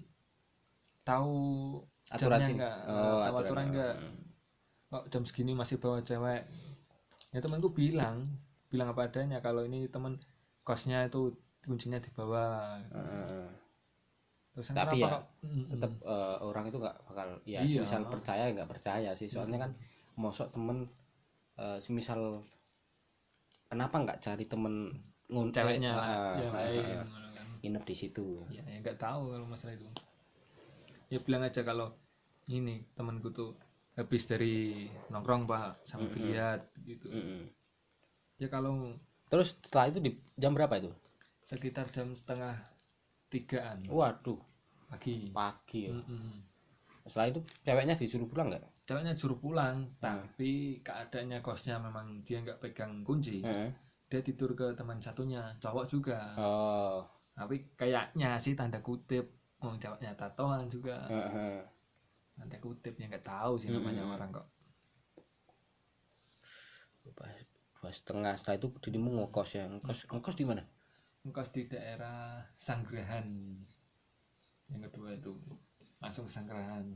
tahu 1.04 1.32
Aturan 2.10 2.38
jamnya 2.40 2.48
sini. 2.48 2.58
nggak? 2.58 2.76
Oh, 2.86 2.90
tahu 2.90 3.20
aturan. 3.22 3.40
aturan 3.46 3.66
nggak? 3.70 3.94
Kok 4.90 5.04
jam 5.12 5.22
segini 5.22 5.52
masih 5.54 5.76
bawa 5.78 6.02
cewek? 6.02 6.42
Ya 7.30 7.38
temanku 7.38 7.70
bilang 7.70 8.26
bilang 8.70 8.90
apa 8.90 9.06
adanya 9.06 9.38
kalau 9.38 9.62
ini 9.62 9.86
teman 9.86 10.18
kosnya 10.66 11.06
itu 11.06 11.30
kuncinya 11.62 11.98
di 12.00 12.10
bawah. 12.10 12.78
Heeh. 12.90 13.46
terus 14.50 14.74
Tapi 14.74 14.98
ya, 14.98 15.14
kok- 15.14 15.26
tetap 15.70 15.92
eh, 16.02 16.36
orang 16.42 16.66
itu 16.66 16.76
nggak 16.82 16.96
bakal 17.06 17.28
ya 17.46 17.62
Iya. 17.62 17.86
misal 17.86 18.02
percaya 18.10 18.50
nggak 18.50 18.66
percaya 18.66 19.10
sih. 19.14 19.30
Soalnya 19.30 19.62
kan 19.62 19.70
mosok 20.20 20.52
temen 20.52 20.84
eh, 21.56 21.78
semisal 21.80 22.44
kenapa 23.72 23.96
nggak 24.04 24.20
cari 24.20 24.44
temen 24.44 24.74
ngun- 25.32 25.54
ceweknya 25.54 25.92
eh, 25.96 26.34
yang 26.44 26.52
eh, 26.52 26.56
lain 26.58 26.84
eh, 26.84 27.80
kan. 27.80 27.82
di 27.88 27.94
situ. 27.96 28.44
Ya 28.52 28.62
ya 28.66 28.76
nggak 28.84 28.98
tahu 29.00 29.32
kalau 29.32 29.46
masalah 29.48 29.74
itu. 29.78 29.86
Ya 31.08 31.18
bilang 31.24 31.42
aja 31.46 31.64
kalau 31.64 31.94
ini 32.50 32.84
temanku 32.92 33.30
tuh 33.32 33.54
habis 33.94 34.26
dari 34.26 34.86
nongkrong 35.10 35.46
pak 35.48 35.86
sama 35.86 36.06
biliar 36.10 36.62
gitu. 36.86 37.10
Mm-mm. 37.10 37.42
ya 38.40 38.48
kalau 38.48 38.96
terus 39.28 39.58
setelah 39.60 39.92
itu 39.92 39.98
di 40.00 40.10
jam 40.40 40.56
berapa 40.56 40.72
itu? 40.80 40.90
Sekitar 41.44 41.90
jam 41.92 42.14
setengah 42.16 42.56
tigaan. 43.28 43.84
Waduh. 43.86 44.40
Pagi. 44.90 45.30
Pagi 45.30 45.80
ya. 45.86 45.94
Mm-mm. 45.94 46.48
setelah 47.10 47.26
itu 47.32 47.40
ceweknya 47.66 47.94
disuruh 47.98 48.28
pulang 48.30 48.54
nggak 48.54 48.62
ceweknya 48.90 49.14
suruh 49.14 49.38
pulang 49.38 49.86
tapi 50.02 50.82
keadaannya 50.82 51.38
kosnya 51.38 51.78
memang 51.78 52.26
dia 52.26 52.42
nggak 52.42 52.58
pegang 52.58 53.06
kunci. 53.06 53.38
Heeh. 53.46 53.70
dia 54.10 54.18
tidur 54.26 54.58
ke 54.58 54.74
teman 54.74 54.98
satunya 54.98 55.54
cowok 55.62 55.86
juga. 55.86 56.34
Oh. 56.34 57.06
Tapi 57.30 57.70
kayaknya 57.78 58.34
sih 58.42 58.58
tanda 58.58 58.82
kutip 58.82 59.54
oh 59.62 59.78
cowoknya 59.78 60.18
tatoan 60.18 60.66
juga. 60.66 61.06
Heeh. 61.06 61.62
tanda 62.34 62.58
kutip 62.58 62.98
ya 62.98 63.06
nggak 63.06 63.22
tahu 63.22 63.54
sih 63.54 63.70
namanya 63.70 64.02
orang 64.02 64.34
kok. 64.34 64.46
Pas- 67.14 67.46
dua 67.80 67.88
setengah 67.94 68.34
setelah 68.36 68.58
itu 68.60 68.68
dirimu 68.82 69.08
ngekos 69.24 69.50
ya. 69.54 69.64
Ngekos 69.70 70.10
ngekos 70.10 70.36
di 70.36 70.44
mana? 70.44 70.62
Ngkos 71.24 71.48
di 71.54 71.62
daerah 71.70 72.42
Sanggrahan 72.58 73.24
yang 74.68 74.82
kedua 74.84 75.14
itu 75.14 75.32
langsung 76.02 76.26
Sanggrahan 76.26 76.92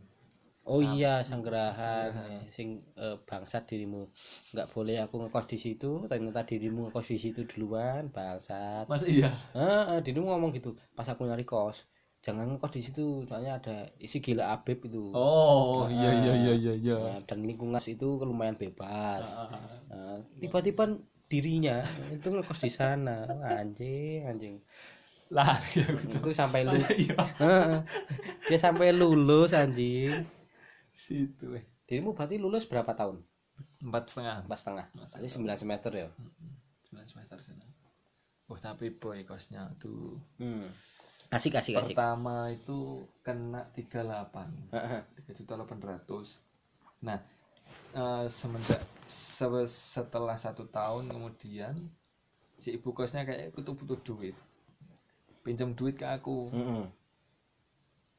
oh 0.65 0.81
iya 0.81 1.21
sanggerahan 1.21 2.09
eh, 2.13 2.43
sing 2.49 2.81
eh, 2.97 3.17
bangsat 3.29 3.69
dirimu. 3.69 4.09
Nggak 4.57 4.69
boleh 4.73 4.97
aku 5.05 5.15
ngekos 5.25 5.47
di 5.53 5.59
situ 5.61 5.91
ternyata 6.09 6.43
dirimu 6.45 6.89
ngekos 6.89 7.07
di 7.13 7.19
situ 7.21 7.41
duluan 7.45 8.09
bangsat. 8.09 8.89
Masa 8.89 9.05
iya. 9.05 9.31
Ah 9.53 10.01
dirimu 10.01 10.33
ngomong 10.33 10.51
gitu 10.57 10.73
pas 10.97 11.05
aku 11.09 11.29
nyari 11.29 11.45
kos 11.45 11.85
jangan 12.25 12.49
ngekos 12.57 12.73
di 12.73 12.81
situ 12.81 13.05
soalnya 13.29 13.61
ada 13.61 13.77
isi 14.01 14.25
gila 14.25 14.57
Abib 14.57 14.89
itu. 14.89 15.13
Oh 15.13 15.85
iya 15.93 16.09
iya 16.09 16.33
iya 16.33 16.53
iya 16.57 16.73
iya. 16.73 16.97
Nah, 16.97 17.21
dan 17.29 17.45
lingkungan 17.45 17.77
itu 17.85 18.09
lumayan 18.25 18.57
bebas. 18.57 19.45
Ah, 19.45 19.61
Nah, 19.93 20.17
tiba-tiba 20.41 20.89
dirinya 21.29 21.85
itu 22.09 22.33
ngekos 22.33 22.65
di 22.65 22.73
sana. 22.73 23.29
Anjing 23.45 24.25
anjing. 24.25 24.57
Lari 25.29 25.85
aku 25.85 26.01
itu 26.09 26.33
sampai 26.33 26.65
lu. 26.65 26.73
Iya. 26.73 27.21
Heeh. 27.45 27.79
dia 28.49 28.59
sampai 28.61 28.93
lulus 28.97 29.53
anjing 29.53 30.25
situ 30.95 31.59
eh 31.59 31.65
dirimu 31.85 32.15
berarti 32.17 32.41
lulus 32.41 32.65
berapa 32.65 32.95
tahun? 32.97 33.21
Empat 33.85 34.05
setengah. 34.11 34.37
Empat 34.49 34.59
setengah. 34.63 34.87
Berarti 34.95 35.29
sembilan 35.29 35.57
semester 35.59 35.93
ya? 35.93 36.09
Sembilan 36.89 37.07
semester 37.07 37.39
sana. 37.45 37.67
Oh 38.49 38.59
tapi 38.61 38.93
boy 38.93 39.25
kosnya 39.25 39.73
tuh 39.81 40.21
hmm. 40.37 40.69
asik 41.33 41.57
asik 41.57 41.81
asik. 41.81 41.97
Pertama 41.97 42.53
itu 42.53 43.01
kena 43.25 43.65
38 43.73 44.77
Heeh. 44.77 45.01
tiga 45.17 45.33
juta 45.33 45.53
delapan 45.57 45.81
ratus. 45.81 46.39
Nah 47.01 47.19
eh, 47.97 48.27
semenjak 48.29 48.85
se- 49.09 49.71
setelah 49.71 50.37
satu 50.37 50.69
tahun 50.69 51.09
kemudian 51.09 51.75
si 52.61 52.77
ibu 52.77 52.93
kosnya 52.93 53.25
kayak 53.25 53.53
aku 53.53 53.65
tuh 53.65 53.75
butuh 53.77 53.99
duit. 54.05 54.37
Pinjam 55.41 55.73
duit 55.73 55.97
ke 55.97 56.05
aku. 56.05 56.53
Mm-mm. 56.53 56.85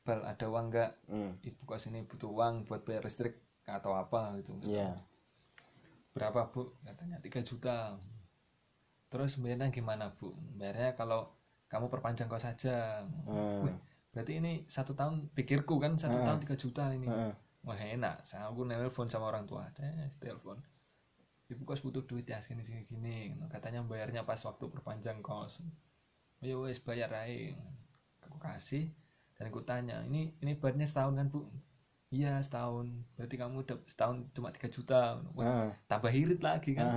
Bal 0.06 0.22
ada 0.22 0.46
uang 0.46 0.66
nggak? 0.70 0.92
Hmm. 1.10 1.32
ibu 1.42 1.62
kos 1.66 1.90
ini 1.90 2.06
butuh 2.06 2.30
uang 2.30 2.70
buat 2.70 2.86
bayar 2.86 3.04
listrik 3.04 3.42
atau 3.66 3.98
apa 3.98 4.38
gitu. 4.40 4.54
Iya. 4.70 4.94
berapa 6.16 6.48
bu? 6.48 6.72
Katanya 6.86 7.20
3 7.20 7.44
juta. 7.44 8.00
Terus 9.12 9.36
bayarnya 9.42 9.68
gimana 9.74 10.16
bu? 10.16 10.32
Bayarnya 10.56 10.96
kalau 10.96 11.34
kamu 11.68 11.92
perpanjang 11.92 12.32
kos 12.32 12.48
saja. 12.48 13.04
Hmm. 13.28 13.68
Wih, 13.68 13.76
berarti 14.16 14.40
ini 14.40 14.64
satu 14.70 14.96
tahun 14.96 15.28
pikirku 15.36 15.76
kan 15.82 16.00
satu 16.00 16.16
tahun 16.22 16.40
3 16.40 16.56
juta 16.56 16.94
ini. 16.94 17.10
Heeh. 17.10 17.34
wah 17.66 17.82
enak. 17.82 18.22
Saya 18.22 18.46
aku 18.48 18.62
nelpon 18.62 19.10
sama 19.10 19.34
orang 19.34 19.50
tua. 19.50 19.66
Tes 19.74 20.16
telepon. 20.22 20.62
Ibu 21.50 21.66
kos 21.66 21.82
butuh 21.82 22.06
duit 22.06 22.30
ya 22.30 22.40
segini 22.40 22.62
segini 22.64 22.86
gini. 22.86 23.18
Katanya 23.50 23.82
bayarnya 23.82 24.22
pas 24.24 24.40
waktu 24.46 24.70
perpanjang 24.70 25.20
kos. 25.26 25.60
Oh 26.40 26.46
ya 26.46 26.56
wes 26.62 26.78
bayar 26.80 27.10
aja 27.10 27.58
aku 28.22 28.38
kasih 28.38 28.92
dan 29.36 29.52
aku 29.52 29.60
tanya 29.68 30.00
ini 30.08 30.32
ini 30.40 30.56
bayarnya 30.56 30.88
setahun 30.88 31.14
kan 31.20 31.28
bu? 31.28 31.44
Iya 32.16 32.40
setahun. 32.40 32.88
Berarti 33.20 33.36
kamu 33.36 33.56
udah 33.68 33.78
setahun 33.84 34.18
cuma 34.32 34.54
3 34.54 34.72
juta. 34.72 35.20
Wah, 35.36 35.44
Heeh. 35.44 35.70
tambah 35.90 36.12
irit 36.14 36.40
lagi 36.40 36.72
kan. 36.72 36.88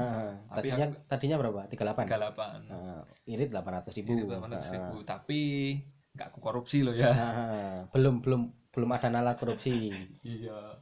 Tapi 0.46 0.68
tadinya 0.70 0.87
tadinya 1.11 1.37
berapa? 1.40 1.61
38 1.66 2.07
38 2.07 2.70
Heeh. 2.70 3.01
irit 3.35 3.48
800 3.51 3.98
ribu. 3.98 4.11
Ini 4.14 4.22
800 4.31 4.74
ribu. 4.79 4.96
Tapi 5.03 5.40
nggak 6.14 6.27
aku 6.31 6.38
korupsi 6.38 6.87
loh 6.87 6.94
ya. 6.94 7.11
Heeh. 7.11 7.74
belum 7.90 8.22
belum 8.22 8.42
belum 8.70 8.90
ada 8.94 9.09
nalar 9.11 9.35
korupsi. 9.35 9.90
Iya. 10.22 10.79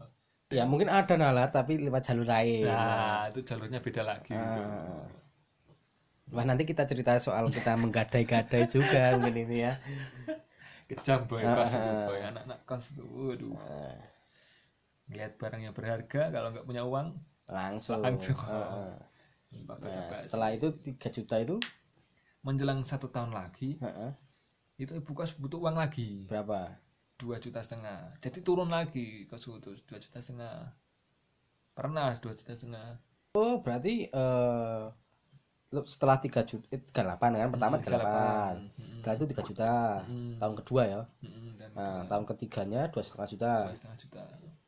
Ya 0.46 0.62
mungkin 0.62 0.86
ada 0.86 1.18
nalar 1.18 1.50
tapi 1.50 1.80
lewat 1.80 2.06
jalur 2.06 2.28
lain. 2.28 2.70
Nah 2.70 3.26
itu 3.32 3.42
jalurnya 3.42 3.82
beda 3.82 4.02
lagi. 4.06 4.30
Ah. 4.30 5.02
Wah 6.34 6.44
nanti 6.46 6.66
kita 6.66 6.86
cerita 6.86 7.18
soal 7.22 7.50
kita 7.50 7.78
menggadai-gadai 7.78 8.66
juga 8.70 9.14
mungkin 9.18 9.46
ini 9.46 9.58
ya. 9.66 9.74
kejam 10.86 11.26
boy. 11.26 11.42
Kos 11.42 11.74
itu 11.74 11.90
Ah. 11.90 12.06
boy. 12.06 12.18
Anak-anak 12.22 12.58
kos 12.64 12.94
itu 12.94 13.02
waduh. 13.02 13.54
Lihat 15.06 15.38
barang 15.38 15.62
yang 15.62 15.74
berharga 15.74 16.30
kalau 16.30 16.50
nggak 16.50 16.66
punya 16.66 16.82
uang 16.82 17.14
Langsung. 17.46 18.02
Langsung. 18.02 18.34
Bakal 19.56 19.86
Nah, 19.88 20.18
setelah 20.18 20.50
itu 20.50 20.68
3 20.74 21.08
juta 21.08 21.38
itu? 21.38 21.56
Menjelang 22.42 22.82
satu 22.82 23.06
tahun 23.08 23.30
lagi 23.30 23.78
heeh, 23.78 24.12
itu 24.76 24.94
ibu 24.94 25.10
kos 25.12 25.34
butuh 25.34 25.58
uang 25.58 25.78
lagi. 25.78 26.26
Berapa? 26.26 26.78
dua 27.16 27.40
juta 27.40 27.64
setengah. 27.64 28.12
Jadi 28.20 28.44
turun 28.44 28.68
lagi 28.68 29.24
kosku 29.24 29.56
tuh 29.56 29.72
dua 29.88 29.96
juta 29.96 30.20
setengah. 30.20 30.68
Pernah 31.72 32.20
dua 32.20 32.36
juta 32.36 32.52
setengah. 32.52 33.00
Oh 33.32 33.64
berarti 33.64 34.12
lu- 34.12 34.92
setelah 35.84 36.16
3 36.22 36.40
juta 36.46 36.64
eh, 36.70 36.80
38 36.80 37.42
kan 37.42 37.48
pertama 37.50 37.74
38 37.76 38.54
Hmm, 38.78 38.98
setelah 39.02 39.14
itu 39.18 39.26
3 39.26 39.42
juta 39.42 39.70
Hmm. 40.06 40.34
tahun 40.38 40.54
kedua 40.62 40.82
ya. 40.86 41.00
Hmm, 41.22 41.50
dan 41.58 41.68
nah 41.74 42.00
tahun 42.06 42.24
ketiganya 42.24 42.80
dua 42.88 43.02
setengah 43.02 43.28
juta. 43.28 43.52
Dua 43.66 43.76
setengah 43.76 43.98
juta. 43.98 44.22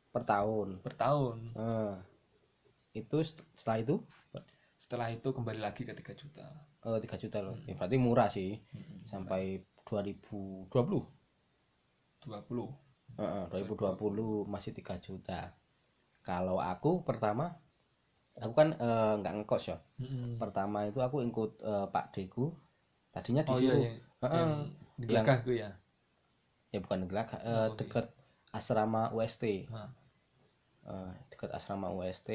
Per 0.09 0.23
tahun. 0.25 0.67
Per 0.83 0.93
tahun. 0.97 1.35
Nah, 1.55 1.93
itu 2.93 3.17
set- 3.23 3.45
setelah 3.55 3.77
itu? 3.79 3.95
Setelah 4.79 5.07
itu 5.11 5.29
kembali 5.29 5.59
lagi 5.61 5.83
ke 5.85 5.93
3 5.93 6.13
juta. 6.15 6.45
Eh 6.83 6.99
3 6.99 7.17
juta 7.19 7.37
loh. 7.43 7.55
Ya, 7.67 7.75
berarti 7.75 7.97
murah 7.99 8.29
sih. 8.31 8.59
Hmm, 8.75 8.99
sampai 9.07 9.63
2020 9.85 11.03
20 12.23 12.67
Heeh, 13.19 13.43
2020 13.51 14.45
masih 14.47 14.71
3 14.71 14.95
juta. 15.01 15.51
Kalau 16.23 16.61
aku 16.61 17.01
pertama 17.03 17.57
aku 18.39 18.53
kan 18.55 18.69
eh, 18.75 19.13
nggak 19.19 19.33
ngekos 19.43 19.65
ya 19.71 19.77
Hmm. 19.99 20.39
pertama 20.39 20.87
itu 20.87 20.99
aku 21.03 21.19
ikut 21.27 21.59
eh, 21.59 21.87
Pak 21.91 22.15
Deku. 22.15 22.55
Tadinya 23.11 23.43
oh 23.51 23.59
iya 23.59 23.73
disuruh. 23.75 23.83
iya. 23.83 23.91
Heeh. 24.23 24.37
yang 24.39 25.27
di 25.43 25.55
ya? 25.59 25.69
Ya 26.71 26.79
bukan 26.79 26.99
Gelagah 27.09 27.39
eh, 27.43 27.51
Oh, 27.51 27.65
iya. 27.67 27.75
dekat 27.75 28.05
asrama 28.55 29.11
UST. 29.11 29.67
Eh, 30.89 31.11
dekat 31.29 31.51
asrama 31.51 31.91
UST 31.91 32.29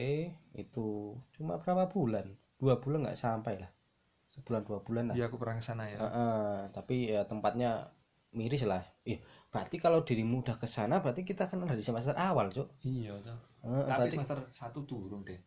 itu 0.55 1.17
cuma 1.35 1.57
berapa 1.57 1.88
bulan? 1.88 2.29
Dua 2.61 2.77
bulan 2.79 3.09
nggak 3.09 3.19
sampai 3.19 3.64
lah. 3.64 3.71
Sebulan 4.29 4.62
dua 4.69 4.79
bulan 4.85 5.05
lah. 5.11 5.14
Iya 5.17 5.33
aku 5.33 5.40
pernah 5.40 5.57
ke 5.57 5.64
sana 5.64 5.88
ya. 5.88 5.99
Heeh, 5.99 6.55
tapi 6.71 7.11
ya 7.11 7.25
tempatnya 7.25 7.88
miris 8.35 8.67
lah. 8.67 8.83
Ih, 9.07 9.23
berarti 9.49 9.79
kalau 9.81 10.03
dirimu 10.05 10.43
udah 10.43 10.59
ke 10.59 10.67
sana 10.67 10.99
berarti 11.01 11.23
kita 11.25 11.49
kenal 11.49 11.71
dari 11.71 11.81
semester 11.81 12.12
awal 12.19 12.51
cuk. 12.51 12.69
Iya 12.85 13.14
tuh 13.25 13.38
Heeh, 13.64 13.83
tapi 13.88 13.99
berarti 14.05 14.17
semester 14.21 14.38
satu 14.53 14.85
turun 14.85 15.25
deh 15.25 15.40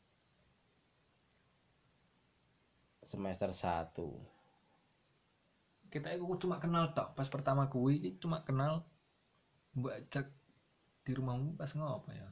semester 3.11 3.49
satu. 3.63 4.09
Kita 5.93 6.07
itu 6.15 6.23
cuma 6.43 6.57
kenal 6.63 6.85
tok 6.95 7.07
pas 7.17 7.27
pertama 7.33 7.63
kuwi 7.73 7.93
iki 7.99 8.09
cuma 8.23 8.37
kenal 8.47 8.73
mbak 9.79 9.97
cek 10.11 10.27
di 11.05 11.11
rumahmu 11.17 11.49
pas 11.59 11.71
ngapa 11.77 12.11
ya? 12.21 12.27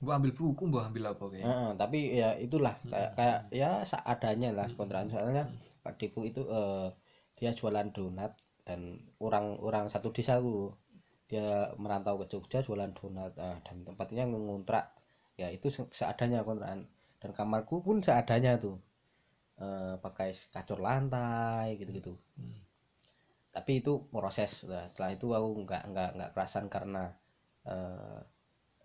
Mbak 0.00 0.14
ambil 0.16 0.32
buku 0.38 0.62
mbak 0.70 0.84
ambil 0.90 1.04
apa 1.12 1.24
kayak 1.32 1.44
Heeh, 1.48 1.70
tapi 1.80 1.98
ya 2.20 2.30
itulah 2.46 2.74
Hmm. 2.82 2.90
kayak 2.92 3.10
kayak 3.18 3.38
ya 3.60 3.70
seadanya 3.90 4.50
lah 4.58 4.68
kontrakan 4.78 5.08
soalnya 5.12 5.44
Pak 5.84 5.94
Deku 6.00 6.20
itu 6.30 6.40
eh, 6.48 6.88
dia 7.38 7.52
jualan 7.52 7.88
donat 7.96 8.32
dan 8.66 8.80
orang-orang 9.26 9.84
satu 9.92 10.08
desa 10.16 10.34
tuh 10.40 10.72
dia 11.30 11.46
merantau 11.82 12.14
ke 12.20 12.26
Jogja 12.32 12.58
jualan 12.66 12.90
donat 12.96 13.32
Ah, 13.38 13.56
dan 13.66 13.76
tempatnya 13.86 14.24
ngontrak 14.26 14.84
ya 15.40 15.48
itu 15.56 15.68
se- 15.76 15.92
seadanya 15.92 16.40
kontrakan 16.48 16.80
dan 17.22 17.30
kamarku 17.38 17.76
pun 17.86 17.96
seadanya 18.06 18.54
tuh 18.66 18.76
Eh, 19.60 19.94
pakai 20.04 20.30
kacor 20.54 20.78
lantai 20.86 21.68
gitu-gitu. 21.80 22.12
Hmm. 22.38 22.58
tapi 23.56 23.72
itu 23.82 23.92
proses. 24.14 24.52
Nah, 24.70 24.86
setelah 24.90 25.10
itu 25.16 25.26
aku 25.38 25.48
nggak 25.66 25.82
nggak 25.90 26.10
nggak 26.16 26.30
kerasan 26.34 26.66
karena 26.74 27.02
eh, 27.66 28.18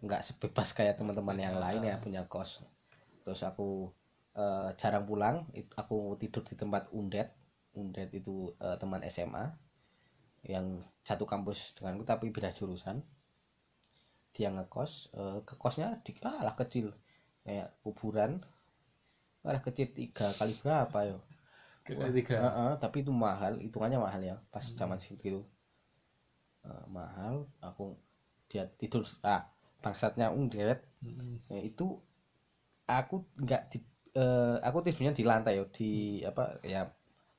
nggak 0.06 0.22
sebebas 0.28 0.70
kayak 0.78 0.96
teman-teman 1.00 1.38
yang 1.46 1.56
lain 1.66 1.82
ya 1.90 1.96
punya 2.06 2.22
kos. 2.34 2.52
Terus 3.24 3.42
aku 3.50 3.92
eh, 4.38 4.70
jarang 4.82 5.06
pulang 5.10 5.38
It- 5.60 5.74
aku 5.82 6.18
tidur 6.22 6.44
di 6.50 6.56
tempat 6.62 6.84
undet. 7.00 7.30
Undet 7.82 8.10
itu 8.20 8.54
eh, 8.66 8.78
teman 8.82 9.02
SMA 9.06 9.46
yang 10.46 10.68
satu 11.08 11.26
kampus 11.30 11.76
denganku 11.78 12.04
tapi 12.08 12.30
beda 12.36 12.52
jurusan. 12.58 12.98
Dia 14.36 14.50
ngekos 14.56 14.92
eh, 15.22 15.40
ke 15.48 15.54
kosnya 15.64 15.90
di 16.06 16.12
alah 16.22 16.56
kecil 16.62 16.88
kayak 17.46 17.68
kuburan. 17.84 18.32
Alah 19.48 19.62
kecil 19.66 19.88
tiga 19.98 20.28
kali 20.40 20.54
berapa 20.62 21.00
yo? 21.10 21.18
Kali 21.86 22.12
tiga. 22.20 22.36
Heeh, 22.44 22.72
tapi 22.84 22.98
itu 23.06 23.12
mahal, 23.26 23.54
hitungannya 23.66 24.00
mahal 24.06 24.22
ya 24.30 24.36
pas 24.54 24.66
zaman 24.80 24.98
segitu. 25.04 25.42
Eh, 26.66 26.86
mahal, 26.90 27.46
aku 27.62 27.94
dia 28.50 28.66
tidur 28.82 29.06
ah 29.22 29.42
bangsatnya 29.84 30.28
undet 30.34 30.82
Hmm. 31.06 31.38
ya, 31.54 31.62
itu 31.62 31.86
aku 32.90 33.16
nggak 33.38 33.62
di 33.72 33.78
eh, 34.18 34.58
aku 34.68 34.78
tidurnya 34.86 35.14
di 35.14 35.24
lantai 35.30 35.54
yo 35.62 35.66
di 35.70 36.22
apa 36.26 36.58
ya 36.66 36.90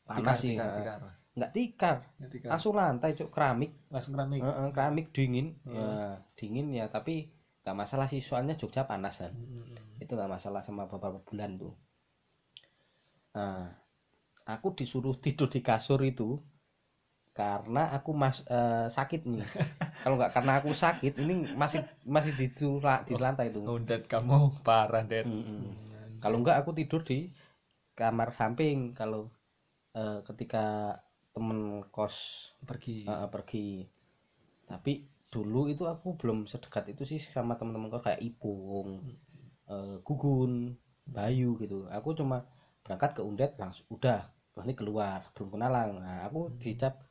panas 0.06 0.38
sih 0.42 0.54
Tikar, 0.54 0.70
tikar, 0.78 0.98
nggak 1.36 1.50
tikar 1.56 1.96
tikar. 2.14 2.30
tikar. 2.32 2.50
langsung 2.54 2.74
lantai 2.78 3.10
cuk 3.18 3.30
keramik. 3.34 3.70
Langsung 3.90 4.12
keramik. 4.14 4.42
Heeh, 4.46 4.68
keramik 4.76 5.06
dingin. 5.10 5.46
Ya 5.66 6.22
dingin 6.38 6.66
ya 6.70 6.86
tapi 6.86 7.26
nggak 7.66 7.74
masalah 7.82 8.06
sih 8.06 8.22
soalnya 8.22 8.54
Jogja 8.54 8.86
panas 8.86 9.18
kan. 9.18 9.34
Hmm. 9.34 9.74
itu 9.98 10.14
nggak 10.14 10.38
masalah 10.38 10.62
sama 10.62 10.86
beberapa 10.86 11.18
bulan 11.18 11.58
tuh. 11.58 11.74
Nah 13.34 13.74
aku 14.46 14.78
disuruh 14.78 15.18
tidur 15.24 15.50
di 15.50 15.66
kasur 15.66 15.98
itu 16.06 16.38
karena 17.34 17.90
aku 17.90 18.14
mas 18.14 18.46
eh, 18.46 18.86
sakit 18.86 19.26
nih. 19.26 19.42
Kalau 20.06 20.14
nggak 20.14 20.30
karena 20.30 20.62
aku 20.62 20.70
sakit 20.70 21.18
ini 21.18 21.58
masih 21.58 21.82
masih 22.06 22.38
di 22.38 22.54
di 22.54 23.14
lantai 23.18 23.50
itu. 23.50 23.66
Undet 23.66 24.06
kamu 24.06 24.62
parah 24.62 25.02
Dad. 25.02 25.26
Mm-mm. 25.26 25.84
kalau 26.16 26.40
nggak 26.40 26.64
aku 26.64 26.72
tidur 26.72 27.04
di 27.04 27.28
kamar 27.98 28.30
samping 28.30 28.94
kalau 28.94 29.26
eh, 29.98 30.22
ketika 30.22 30.94
temen 31.34 31.82
kos 31.90 32.48
pergi. 32.62 33.04
Eh, 33.10 33.28
pergi. 33.28 33.82
Tapi 34.70 35.15
dulu 35.36 35.68
itu 35.68 35.84
aku 35.84 36.16
belum 36.16 36.48
sedekat 36.48 36.96
itu 36.96 37.04
sih 37.04 37.20
sama 37.20 37.60
teman-teman 37.60 37.92
kayak 38.00 38.24
Ipung 38.24 39.04
eh, 39.68 39.96
Gugun 40.00 40.72
Bayu 41.04 41.60
gitu. 41.60 41.84
Aku 41.92 42.16
cuma 42.16 42.48
berangkat 42.80 43.20
ke 43.20 43.22
Undet 43.22 43.52
langsung 43.60 43.84
udah 43.92 44.32
ini 44.64 44.72
keluar 44.72 45.20
belum 45.36 45.52
kenalan. 45.52 46.00
Nah 46.00 46.24
aku 46.24 46.56
dicap 46.56 47.04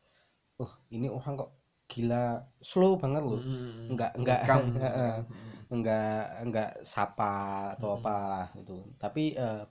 oh 0.57 0.71
ini 0.89 1.05
orang 1.05 1.37
kok 1.37 1.51
gila 1.85 2.41
slow 2.65 2.97
banget 2.97 3.21
loh. 3.21 3.37
Hmm. 3.37 3.93
enggak 3.93 4.11
enggak 4.17 4.39
Rekam. 4.49 4.63
Heeh. 4.83 5.15
enggak 5.69 6.21
enggak 6.41 6.71
sapa 6.81 7.33
atau 7.77 8.01
apa 8.01 8.49
gitu. 8.57 8.89
Tapi 8.97 9.37
eh, 9.37 9.63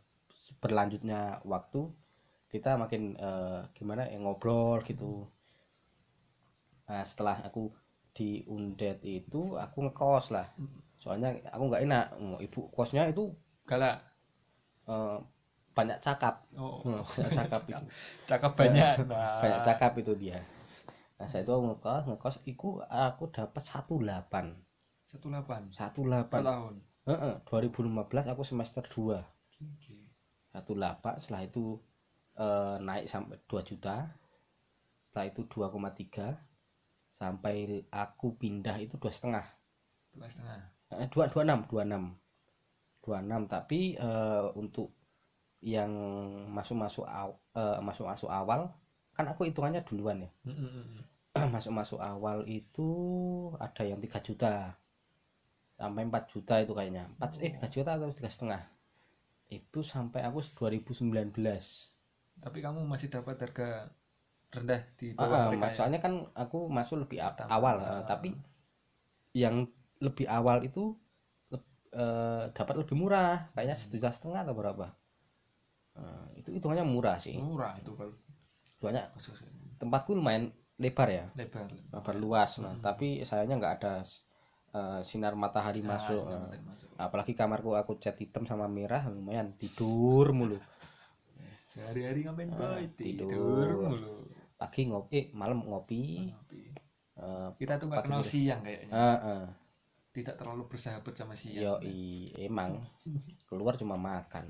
berlanjutnya 0.63 1.43
waktu 1.43 1.91
kita 2.47 2.79
makin 2.79 3.19
eh, 3.19 3.61
gimana 3.75 4.07
ya 4.07 4.23
ngobrol 4.23 4.79
gitu. 4.87 5.27
Nah 6.87 7.03
setelah 7.03 7.43
aku 7.43 7.84
di 8.15 8.47
undet 8.47 9.03
itu 9.03 9.59
aku 9.59 9.91
ngekos 9.91 10.31
lah. 10.31 10.47
Soalnya 11.03 11.35
aku 11.51 11.63
nggak 11.69 11.83
enak. 11.85 12.07
Ibu 12.41 12.71
kosnya 12.71 13.11
itu 13.11 13.35
galak. 13.67 13.99
eh, 14.87 15.19
banyak 15.75 15.99
cakap. 15.99 16.47
Oh. 16.55 16.79
Banyak 17.19 17.33
cakap 17.35 17.63
itu. 17.67 17.85
Cakep 18.31 18.53
banyak. 18.55 18.95
Nah. 19.11 19.43
banyak 19.43 19.61
cakap 19.67 19.93
itu 19.99 20.13
dia. 20.15 20.39
Nah 21.19 21.27
saya 21.27 21.43
itu 21.43 21.51
ngekos 21.51 22.07
ngekos 22.07 22.37
iku 22.47 22.79
aku 22.87 23.31
dapat 23.35 23.63
18 23.63 23.75
satu 25.05 25.27
delapan 25.27 25.69
18 25.69 26.31
per 26.31 26.41
tahun? 26.41 26.75
Heeh, 27.05 27.35
2015 27.45 28.33
aku 28.33 28.43
semester 28.47 28.81
2 28.87 29.19
Gigi. 29.51 29.99
18 30.55 31.21
setelah 31.21 31.43
itu 31.43 31.77
eh, 32.39 32.77
naik 32.79 33.07
sampai 33.11 33.37
2 33.45 33.61
juta. 33.67 34.15
Setelah 35.03 35.27
itu 35.31 35.43
2,3 35.51 36.54
sampai 37.25 37.89
aku 37.89 38.37
pindah 38.37 38.77
itu 38.77 39.01
dua 39.01 39.09
setengah. 39.09 39.47
Dua 40.13 40.29
setengah. 40.29 40.61
Eh, 41.01 41.09
dua 41.09 41.33
dua 41.33 41.43
enam 41.49 41.65
dua 41.65 41.83
enam. 41.89 42.05
Dua 43.01 43.25
enam 43.25 43.49
tapi 43.49 43.97
eh, 43.97 44.47
untuk 44.61 44.93
yang 45.65 45.89
masuk 46.53 46.77
masuk 46.77 47.09
aw, 47.09 47.33
eh, 47.57 47.81
masuk 47.81 48.05
masuk 48.05 48.29
awal 48.29 48.69
kan 49.17 49.25
aku 49.25 49.49
hitungannya 49.49 49.81
duluan 49.89 50.29
ya. 50.29 50.31
Hmm, 50.45 50.57
hmm, 50.59 50.71
hmm. 50.71 51.05
masuk 51.55 51.73
masuk 51.73 52.01
awal 52.05 52.45
itu 52.45 52.89
ada 53.57 53.83
yang 53.89 53.99
tiga 54.05 54.21
juta. 54.21 54.77
Sampai 55.75 56.07
4 56.07 56.31
juta 56.31 56.55
itu 56.63 56.71
kayaknya. 56.71 57.11
4 57.19 57.43
eh 57.43 57.53
3 57.59 57.67
juta 57.67 57.91
atau 57.99 58.07
tiga 58.15 58.31
setengah. 58.31 58.63
Itu 59.51 59.83
sampai 59.83 60.23
aku 60.23 60.39
2019 60.55 61.35
tapi 62.41 62.59
kamu 62.65 62.83
masih 62.89 63.13
dapat 63.13 63.39
harga 63.39 63.93
rendah 64.57 64.81
di 64.99 65.07
Ah, 65.15 65.23
bawah 65.23 65.39
ah, 65.39 65.47
mereka 65.51 65.63
mas- 65.63 65.73
ya? 65.73 65.77
soalnya 65.79 66.01
kan 66.05 66.13
aku 66.43 66.59
masuk 66.77 66.97
lebih 67.07 67.19
Pertama. 67.23 67.51
awal 67.57 67.77
eh, 67.91 68.03
tapi 68.11 68.29
yang 69.35 69.67
lebih 70.03 70.27
awal 70.31 70.63
itu 70.69 70.95
eh, 71.95 72.45
dapat 72.57 72.75
lebih 72.83 72.97
murah 72.99 73.51
kayaknya 73.55 73.77
satu 73.79 73.95
juta 73.99 74.11
setengah 74.15 74.41
atau 74.45 74.55
berapa? 74.57 74.87
Eh, 75.95 76.27
itu 76.43 76.49
hitungannya 76.57 76.87
murah 76.87 77.17
sih. 77.23 77.39
Murah 77.39 77.75
itu 77.79 77.93
kalau 77.95 78.15
soalnya 78.81 79.05
tempatku 79.81 80.11
lumayan 80.19 80.51
lebar 80.83 81.09
ya. 81.11 81.25
Lebar. 81.39 81.71
Lebar 81.95 82.17
luas. 82.19 82.51
Nah 82.63 82.75
tapi 82.87 83.09
sayangnya 83.29 83.57
nggak 83.61 83.75
ada 83.81 83.93
eh, 84.79 85.01
sinar 85.07 85.35
matahari 85.39 85.81
Nah, 85.87 85.95
masuk. 85.95 86.21
sinar 86.27 86.41
matahari 86.43 86.65
masuk. 86.67 86.89
apalagi 86.99 87.33
kamarku 87.39 87.71
aku 87.81 87.93
cat 88.03 88.17
hitam 88.23 88.45
sama 88.51 88.67
merah 88.67 89.03
lumayan 89.11 89.49
tidur 89.61 90.27
mulu. 90.39 90.59
Sehari-hari 91.73 92.21
ngapain 92.25 92.51
boy 92.55 92.67
Ah, 92.67 92.79
tidur. 92.99 93.31
tidur 93.31 93.69
mulu 93.91 94.15
pagi 94.65 94.89
ngopi 94.89 95.13
eh, 95.13 95.27
malam 95.37 95.61
ngopi. 95.61 96.33
Ngopi. 96.33 96.63
Eh, 97.15 97.49
kita 97.61 97.77
tuh 97.77 97.87
nggak 97.93 98.05
kenal 98.09 98.23
siang 98.25 98.61
kayaknya. 98.65 98.93
Eh, 98.97 99.19
eh. 99.29 99.45
tidak 100.15 100.39
terlalu 100.39 100.71
bersahabat 100.71 101.15
sama 101.19 101.35
siang. 101.35 101.63
Yo 101.63 101.75
emang. 102.39 102.81
Keluar 103.51 103.75
cuma 103.77 103.99
makan. 103.99 104.47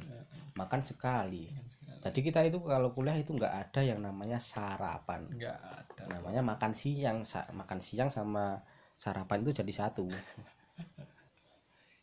Makan 0.54 0.80
sekali. 0.84 1.50
Jadi 2.04 2.20
kita 2.20 2.44
itu 2.44 2.60
kalau 2.62 2.92
kuliah 2.92 3.16
itu 3.16 3.32
nggak 3.32 3.54
ada 3.68 3.80
yang 3.80 3.98
namanya 3.98 4.36
sarapan. 4.36 5.24
Nggak 5.32 5.56
ada. 5.56 6.02
Namanya 6.12 6.44
makan 6.44 6.72
siang 6.76 7.24
Sa- 7.24 7.48
makan 7.50 7.80
siang 7.80 8.12
sama 8.12 8.60
sarapan 9.00 9.42
itu 9.42 9.56
jadi 9.64 9.72
satu. 9.72 10.06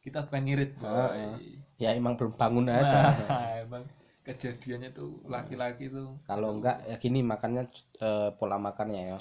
Kita 0.01 0.26
bukan 0.26 0.41
ngirit 0.41 0.74
boy. 0.82 1.38
Ya 1.78 1.93
emang 1.93 2.18
belum 2.18 2.34
bangun 2.34 2.66
aja. 2.66 3.14
Nah, 3.30 3.62
emang 3.62 3.86
kejadiannya 4.22 4.89
tuh 4.93 5.22
laki-laki 5.26 5.89
tuh. 5.89 6.17
Kalau 6.30 6.49
enggak 6.57 6.78
ya 6.89 6.95
gini 7.01 7.19
makannya 7.26 7.63
eh, 8.01 8.30
pola 8.38 8.57
makannya 8.61 9.01
ya. 9.13 9.17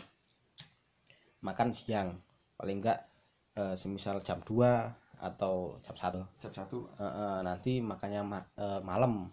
Makan 1.41 1.69
siang. 1.73 2.09
Paling 2.61 2.79
enggak 2.85 2.99
eh, 3.57 3.75
semisal 3.81 4.21
jam 4.21 4.39
2 4.45 4.71
atau 5.21 5.77
jam 5.85 5.97
1 5.97 6.21
jam 6.41 6.53
satu. 6.53 6.79
Nanti 7.45 7.81
makannya 7.81 8.23
ma- 8.25 8.49
eh, 8.57 8.81
malam. 8.85 9.29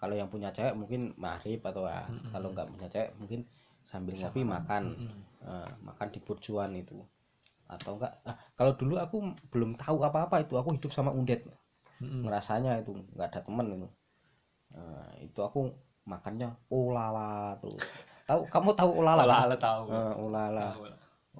Kalau 0.00 0.14
yang 0.14 0.28
punya 0.30 0.52
cewek 0.54 0.74
mungkin 0.76 1.14
maghrib 1.18 1.60
atau 1.64 1.84
ya. 1.90 2.06
Kalau 2.30 2.48
enggak 2.54 2.68
punya 2.70 2.86
cewek 2.86 3.10
mungkin 3.18 3.40
sambil 3.86 4.14
ngopi 4.14 4.42
makan. 4.46 4.82
Eh, 5.40 5.70
makan 5.82 6.08
di 6.14 6.18
burjuan 6.22 6.70
itu. 6.78 6.94
Atau 7.66 7.98
enggak 7.98 8.12
ah, 8.26 8.36
kalau 8.54 8.72
dulu 8.78 8.94
aku 8.98 9.16
belum 9.50 9.74
tahu 9.74 10.02
apa-apa 10.06 10.46
itu. 10.46 10.54
Aku 10.54 10.70
hidup 10.78 10.90
sama 10.94 11.10
undet. 11.10 11.42
Mm-mm. 12.00 12.24
ngerasanya 12.24 12.80
itu 12.80 12.96
nggak 13.12 13.28
ada 13.28 13.40
temen 13.44 13.66
itu 13.76 13.88
Nah, 14.74 15.10
itu 15.22 15.40
aku 15.42 15.70
makannya 16.06 16.48
ulala 16.70 17.54
terus. 17.60 17.82
Tahu 18.26 18.40
kamu 18.50 18.70
tahu 18.78 18.90
ulala 19.02 19.22
kan? 19.26 19.38
Ala 19.46 19.56
tahu. 19.58 19.84
Eh, 19.90 20.14
ulala. 20.22 20.68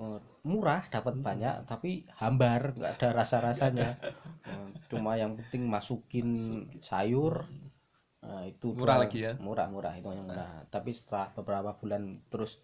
Eh, 0.00 0.18
murah 0.46 0.82
dapat 0.88 1.14
banyak 1.20 1.54
tapi 1.68 2.08
hambar 2.16 2.72
nggak 2.72 2.92
ada 2.96 3.08
rasa 3.20 3.36
rasanya 3.44 3.92
cuma 4.90 5.14
yang 5.20 5.36
penting 5.36 5.68
masukin 5.68 6.28
sayur. 6.80 7.44
Nah, 8.20 8.44
itu 8.44 8.72
Murah 8.76 8.96
lagi 9.00 9.18
ya? 9.24 9.32
murah 9.40 9.66
murah 9.72 9.94
itu 9.96 10.12
yang 10.12 10.28
murah 10.28 10.60
tapi 10.68 10.92
setelah 10.92 11.32
beberapa 11.32 11.70
bulan 11.80 12.20
terus 12.28 12.60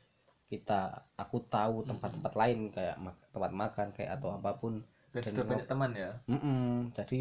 kita 0.46 1.10
aku 1.18 1.42
tahu 1.50 1.82
tempat-tempat 1.82 2.32
lain 2.38 2.70
kayak 2.70 2.96
mak- 3.02 3.26
tempat 3.34 3.52
makan 3.52 3.86
kayak 3.96 4.20
atau 4.20 4.30
apa 4.36 4.50
pun. 4.60 4.84
Dan 5.10 5.22
Dan 5.24 5.32
sudah 5.32 5.44
banyak 5.48 5.66
teman 5.66 5.90
ya? 5.96 6.10
Mm-mm, 6.28 6.92
jadi 6.94 7.20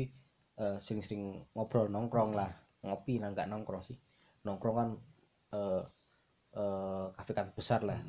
eh, 0.61 0.77
sering-sering 0.83 1.41
ngobrol 1.55 1.87
nongkrong 1.89 2.35
lah 2.35 2.51
ngopi 2.86 3.13
lah 3.21 3.29
nggak 3.33 3.47
nongkrong 3.51 3.83
sih. 3.89 3.97
Nongkrong 4.45 4.75
kan 4.79 4.89
eh 5.57 5.83
eh, 6.61 7.05
kafe-kafe 7.17 7.51
besar 7.59 7.81
lah. 7.89 7.99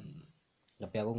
Tapi 0.81 0.97
aku 1.03 1.13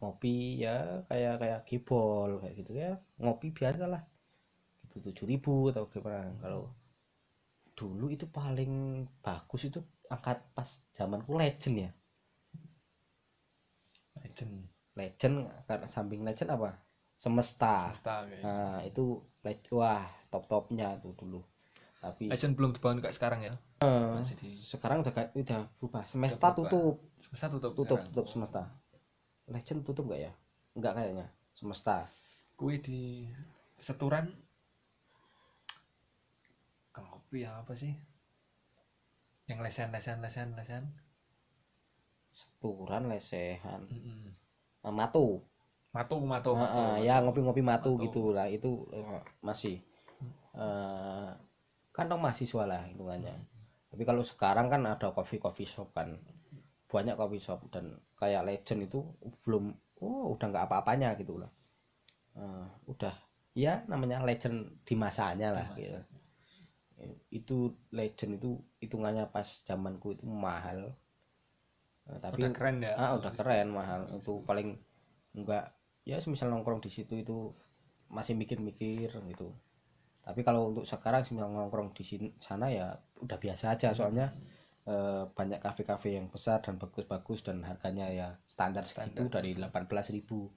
ngopi 0.00 0.60
ya 0.64 0.74
kayak 1.08 1.34
kayak 1.42 1.60
gibol 1.68 2.30
kayak 2.42 2.54
gitu 2.60 2.72
ya. 2.82 2.90
Ngopi 3.22 3.48
biasa 3.58 3.84
lah. 3.92 4.02
Itu 4.84 4.96
tujuh 5.04 5.26
ribu 5.32 5.54
atau 5.72 5.84
gimana. 5.92 6.32
Kalau 6.42 6.62
dulu 7.78 8.06
itu 8.14 8.26
paling 8.30 9.04
bagus 9.24 9.62
itu 9.68 9.80
angkat 10.14 10.38
pas 10.56 10.68
zamanku 10.96 11.32
legend 11.40 11.76
ya. 11.86 11.90
Legend. 14.22 14.54
Legend 14.94 15.34
karena 15.66 15.86
samping 15.90 16.22
legend 16.22 16.50
apa? 16.54 16.70
Semesta. 17.18 17.74
Kayak 17.74 18.42
Nah, 18.44 18.78
itu 18.86 19.04
wah 19.74 20.06
top-topnya 20.30 20.98
tuh 21.02 21.12
dulu. 21.18 21.40
Tapi 22.04 22.28
legend 22.28 22.52
belum 22.52 22.70
dibangun 22.76 23.00
kayak 23.00 23.16
sekarang 23.16 23.40
ya 23.40 23.54
masih 24.12 24.36
di 24.36 24.60
sekarang 24.60 25.00
udah 25.00 25.12
udah 25.32 25.60
berubah. 25.80 26.04
Semesta 26.04 26.52
berubah. 26.52 26.68
tutup, 26.68 26.94
semesta 27.16 27.46
tutup 27.48 27.72
tutup, 27.72 27.98
sekarang. 28.00 28.12
tutup 28.12 28.26
semesta. 28.28 28.62
Legend 29.48 29.80
tutup 29.84 30.04
nggak 30.08 30.20
ya? 30.28 30.32
Enggak 30.76 30.92
kayaknya. 31.00 31.26
Semesta. 31.56 32.04
kue 32.54 32.78
di 32.78 33.26
seturan 33.82 34.30
kopi 36.94 37.42
apa 37.42 37.74
sih 37.74 37.90
yang 39.50 39.58
lesen 39.58 39.90
lesen 39.90 40.22
lesen 40.22 40.54
lesen 40.54 40.84
Seturan 42.34 43.10
lesehan. 43.10 43.86
Mm-mm. 43.90 44.30
Eh, 44.82 44.94
matu. 44.94 45.42
matu 45.94 46.18
matu 46.18 46.58
matu, 46.58 46.74
ah, 46.74 46.98
ya 46.98 47.22
ngopi-ngopi 47.22 47.62
matu, 47.62 47.94
Matu. 47.94 48.02
gitu 48.02 48.22
lah. 48.34 48.50
Itu 48.50 48.90
eh, 48.90 49.22
masih 49.42 49.78
eh 50.54 51.30
kantong 51.94 52.18
mahasiswa 52.18 52.66
lah 52.66 52.82
hitungannya. 52.90 53.38
Tapi 53.94 54.02
kalau 54.02 54.26
sekarang 54.26 54.66
kan 54.66 54.82
ada 54.82 55.14
coffee 55.14 55.38
coffee 55.38 55.70
shop 55.70 55.94
kan. 55.94 56.18
Banyak 56.90 57.14
coffee 57.14 57.42
shop 57.42 57.70
dan 57.70 57.94
kayak 58.18 58.42
legend 58.42 58.90
itu 58.90 59.06
belum 59.46 59.70
oh 60.02 60.34
udah 60.34 60.46
nggak 60.50 60.66
apa-apanya 60.66 61.14
gitu 61.14 61.38
loh. 61.38 61.50
Eh, 62.34 62.66
udah 62.90 63.14
ya 63.54 63.86
namanya 63.86 64.26
legend 64.26 64.82
di 64.82 64.98
masanya 64.98 65.54
lah 65.54 65.70
gitu. 65.78 65.94
Itu 67.30 67.78
legend 67.94 68.42
itu 68.42 68.58
hitungannya 68.82 69.30
pas 69.30 69.46
zamanku 69.62 70.18
itu 70.18 70.26
mahal. 70.26 70.90
Eh, 72.10 72.18
tapi 72.18 72.42
udah 72.42 72.52
keren 72.52 72.76
ya 72.82 72.92
ah 72.98 73.10
udah 73.16 73.32
keren 73.32 73.70
mahal 73.70 74.10
itu 74.12 74.42
paling 74.44 74.76
enggak 75.32 75.72
ya 76.04 76.20
semisal 76.20 76.52
nongkrong 76.52 76.84
di 76.84 76.92
situ 76.92 77.16
itu 77.16 77.54
masih 78.12 78.36
mikir-mikir 78.36 79.08
gitu 79.08 79.48
tapi 80.24 80.40
kalau 80.40 80.72
untuk 80.72 80.88
sekarang 80.88 81.20
semisal 81.20 81.52
nongkrong 81.52 81.92
di 81.92 82.00
sini 82.00 82.28
sana 82.40 82.72
ya 82.72 82.96
udah 83.20 83.36
biasa 83.36 83.76
aja. 83.76 83.92
Soalnya 83.92 84.32
eh, 84.88 85.24
banyak 85.28 85.60
kafe-kafe 85.60 86.16
yang 86.16 86.32
besar 86.32 86.64
dan 86.64 86.80
bagus-bagus 86.80 87.44
dan 87.44 87.60
harganya 87.60 88.08
ya 88.08 88.28
standar 88.48 88.88
segitu 88.88 89.28
dari 89.28 89.52
18.000 89.52 90.48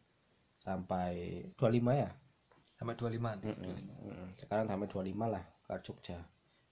sampai 0.63 1.43
25 1.59 1.91
ya? 1.95 2.09
Sampai 2.79 2.95
25 2.95 3.43
tuh. 3.43 3.51
Mm, 3.51 4.27
sekarang 4.39 4.65
sampai 4.71 4.87
25 4.87 5.27
lah 5.27 5.43
ke 5.43 5.75
Jogja. 5.83 6.19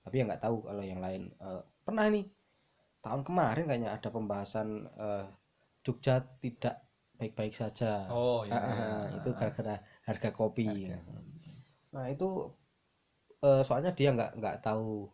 Tapi 0.08 0.16
ya 0.16 0.24
nggak 0.32 0.44
tahu 0.48 0.58
kalau 0.64 0.84
yang 0.84 1.04
lain 1.04 1.36
Eh, 1.36 1.62
pernah 1.84 2.08
nih 2.08 2.26
tahun 3.04 3.22
kemarin 3.28 3.66
kayaknya 3.68 3.92
ada 3.92 4.10
pembahasan 4.10 4.88
eh, 4.96 5.26
Jogja 5.84 6.24
tidak 6.40 6.80
baik-baik 7.20 7.52
saja. 7.52 8.08
Oh 8.08 8.48
iya. 8.48 8.56
Ah, 8.56 8.68
ah, 8.72 9.04
itu 9.20 9.30
gara-gara 9.36 9.84
harga 10.08 10.30
kopi. 10.32 10.92
Nah 11.96 12.12
itu 12.12 12.28
eh, 13.46 13.62
soalnya 13.62 13.94
dia 13.94 14.10
nggak 14.10 14.42
nggak 14.42 14.56
tahu 14.66 15.06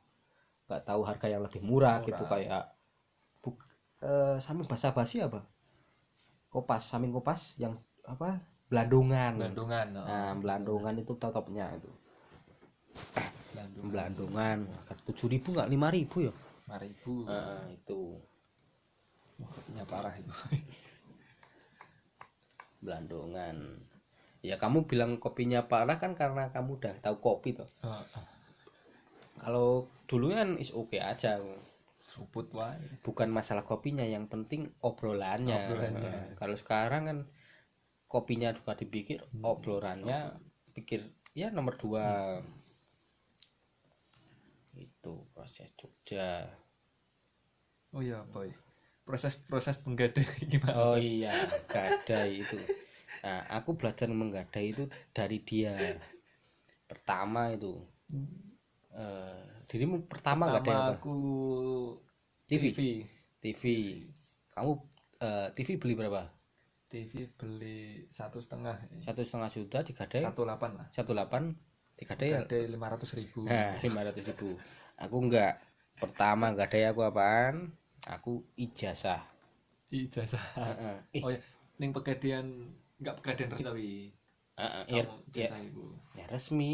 nggak 0.71 0.83
tahu 0.87 1.01
harga 1.03 1.27
yang 1.27 1.43
lebih 1.43 1.59
murah, 1.59 1.99
Murah. 1.99 2.07
gitu 2.07 2.23
kayak 2.31 2.63
buk, 3.43 3.59
eh, 3.99 4.39
samping 4.39 4.67
basa-basi 4.67 5.19
apa? 5.19 5.43
Kopas 6.47 6.87
samping 6.87 7.11
kopas 7.11 7.59
yang 7.59 7.75
apa? 8.07 8.39
Belandungan 8.71 9.35
Bandungan 9.35 9.87
oh. 9.99 10.05
nah 10.07 10.31
belandungan 10.39 10.95
itu 10.95 11.11
topnya 11.19 11.67
itu. 11.75 11.91
Bandungan 13.51 13.91
belandungan 13.91 14.57
tujuh 15.03 15.27
ribu 15.27 15.51
nggak? 15.51 15.67
lima 15.67 15.91
ribu 15.91 16.31
ya? 16.31 16.33
5000 16.71 17.27
Nah, 17.27 17.67
itu. 17.67 18.15
Wah, 19.43 19.83
parah 19.89 20.15
itu 20.15 20.31
belandungan 22.85 23.57
ya 24.41 24.57
kamu 24.57 24.89
bilang 24.89 25.21
kopinya 25.21 25.69
parah 25.69 26.01
kan 26.01 26.17
karena 26.17 26.49
kamu 26.49 26.81
udah 26.81 26.93
tahu 26.97 27.15
kopi 27.21 27.53
tuh 27.53 27.69
Ah, 27.85 28.01
ah. 28.17 28.25
kalau 29.37 29.85
dulu 30.09 30.33
kan 30.33 30.57
is 30.57 30.73
oke 30.73 30.97
aja. 30.97 31.37
Seruput 32.01 32.49
wae. 32.57 32.81
Bukan 33.05 33.29
masalah 33.29 33.61
kopinya 33.61 34.01
yang 34.01 34.25
penting 34.25 34.65
obrolannya, 34.81 35.69
Obrolannya. 35.69 36.09
Nah, 36.09 36.25
kalau 36.33 36.57
sekarang 36.57 37.03
kan 37.05 37.17
kopinya 38.09 38.49
juga 38.51 38.73
dipikir 38.73 39.21
obrolannya 39.39 40.33
pikir 40.73 41.05
ya 41.37 41.53
nomor 41.53 41.77
dua. 41.77 42.41
Itu 44.73 45.29
proses 45.37 45.69
Jogja. 45.77 46.49
Oh 47.93 48.01
iya 48.01 48.25
boy. 48.25 48.49
Proses 49.05 49.37
proses 49.37 49.77
penggadai 49.77 50.25
gimana? 50.51 50.73
Oh 50.73 50.97
iya 50.97 51.31
gadai 51.69 52.41
itu 52.41 52.57
nah 53.23 53.43
aku 53.57 53.75
belajar 53.79 54.07
menggadai 54.11 54.65
itu 54.73 54.83
dari 55.11 55.37
dia. 55.43 55.75
Pertama 56.89 57.51
itu. 57.55 57.73
Eh 58.91 59.41
dirimu 59.71 60.03
pertama 60.11 60.51
gadai 60.51 60.75
Pertama 60.75 60.91
apa? 60.91 60.93
aku 60.99 61.13
TV 62.49 62.63
TV 62.75 62.79
TV 63.39 63.63
kamu 64.51 64.71
eh, 65.23 65.47
TV 65.55 65.69
beli 65.79 65.93
berapa? 65.95 66.21
TV 66.91 67.31
beli 67.39 68.03
satu 68.11 68.43
setengah. 68.43 68.75
Satu 68.99 69.23
setengah 69.23 69.49
juta 69.55 69.79
digadai? 69.79 70.27
Satu 70.27 70.43
delapan 70.43 70.71
lah. 70.75 70.87
Satu 70.91 71.15
delapan 71.15 71.55
digadai? 71.95 72.35
Ada 72.35 72.57
lima 72.67 72.87
ratus 72.91 73.15
ribu. 73.15 73.47
Nah 73.51 73.79
lima 73.79 74.01
ratus 74.03 74.23
ribu. 74.27 74.59
Aku 74.99 75.17
enggak 75.23 75.63
pertama 75.95 76.51
gadai 76.51 76.83
aku 76.91 77.01
apaan? 77.07 77.71
Aku 78.03 78.43
ijazah. 78.59 79.23
Ijazah. 79.87 80.43
Heeh. 80.59 80.95
eh, 81.15 81.23
oh 81.23 81.31
ya 81.31 81.39
ning 81.79 81.91
pegadian 81.95 82.75
nggak 83.01 83.15
pegadian 83.19 83.49
resmi 83.49 83.65
tapi 83.65 83.89
ya, 84.55 84.69
kamu 84.85 85.13
ya, 85.33 85.45
ijazah 85.49 85.59
ibu. 85.65 85.85
Ya 86.13 86.25
resmi 86.29 86.71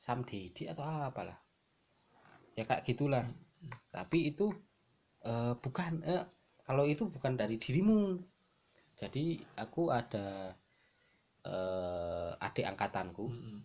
samdedi 0.00 0.64
atau 0.66 0.82
apalah. 0.82 1.36
Ya 2.56 2.64
kayak 2.64 2.88
gitulah. 2.88 3.28
Tapi 3.92 4.32
itu 4.32 4.48
eh, 5.22 5.52
bukan 5.60 6.02
eh, 6.08 6.24
kalau 6.64 6.88
itu 6.88 7.06
bukan 7.12 7.36
dari 7.36 7.60
dirimu. 7.60 8.16
Jadi 8.96 9.38
aku 9.60 9.92
ada 9.92 10.56
eh, 11.44 12.32
adik 12.40 12.66
angkatanku. 12.66 13.28
Mm-mm. 13.28 13.58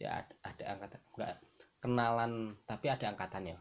ya 0.00 0.16
ad- 0.16 0.38
adik 0.40 0.64
angkatan 0.64 1.00
enggak 1.12 1.34
kenalan 1.76 2.32
tapi 2.64 2.88
ada 2.88 3.12
angkatannya 3.12 3.60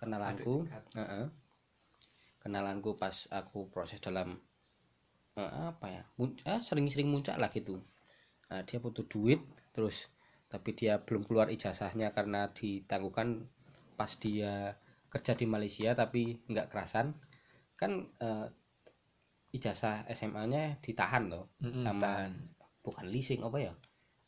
kenalanku 0.00 0.64
Adik 0.64 0.72
tingkat. 0.72 0.84
Heeh. 0.96 1.24
kenalanku 2.40 2.96
pas 2.96 3.28
aku 3.28 3.68
proses 3.68 4.00
dalam 4.00 4.40
eh, 5.40 5.50
apa 5.72 5.86
ya 5.96 6.02
mun- 6.18 6.40
ah, 6.52 6.60
sering-sering 6.68 7.08
muncak 7.12 7.36
lah 7.42 7.50
gitu 7.58 7.76
Nah, 8.50 8.62
dia 8.68 8.78
butuh 8.84 9.06
duit 9.14 9.40
terus 9.74 9.96
tapi 10.52 10.70
dia 10.78 10.94
belum 11.06 11.22
keluar 11.28 11.48
ijazahnya 11.56 12.08
karena 12.16 12.40
ditangguhkan 12.58 13.28
pas 13.98 14.12
dia 14.24 14.54
kerja 15.12 15.32
di 15.40 15.46
Malaysia 15.54 15.90
tapi 16.02 16.22
nggak 16.50 16.68
kerasan 16.72 17.06
kan 17.80 17.92
eh, 18.26 18.48
ijazah 19.56 19.96
SMA-nya 20.18 20.64
ditahan 20.84 21.24
loh 21.32 21.44
Mm-mm, 21.64 21.84
sama 21.84 22.00
tahan. 22.00 22.32
bukan 22.84 23.06
leasing 23.14 23.40
apa 23.48 23.58
ya 23.66 23.72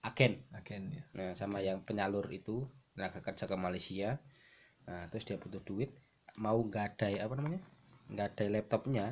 agen 0.08 0.32
agen 0.58 0.82
ya 0.96 1.04
Nah, 1.18 1.32
sama 1.40 1.58
yang 1.68 1.78
penyalur 1.88 2.26
itu 2.38 2.56
tenaga 2.94 3.20
kerja 3.26 3.44
ke 3.50 3.56
Malaysia. 3.66 4.10
Nah, 4.88 5.02
terus 5.10 5.24
dia 5.28 5.36
butuh 5.42 5.62
duit, 5.68 5.90
mau 6.44 6.58
gadai 6.76 7.14
apa 7.24 7.34
namanya? 7.38 7.60
Gadai 8.20 8.48
laptopnya. 8.54 9.06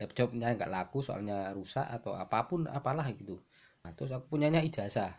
Laptopnya 0.00 0.54
nggak 0.58 0.70
laku 0.70 0.98
soalnya 1.00 1.54
rusak 1.54 1.86
atau 1.86 2.18
apa 2.18 2.50
pun 2.50 2.66
apalah 2.66 3.06
gitu. 3.14 3.38
Nah, 3.86 3.92
terus 3.94 4.10
aku 4.10 4.34
punyanya 4.34 4.64
ijazah. 4.64 5.12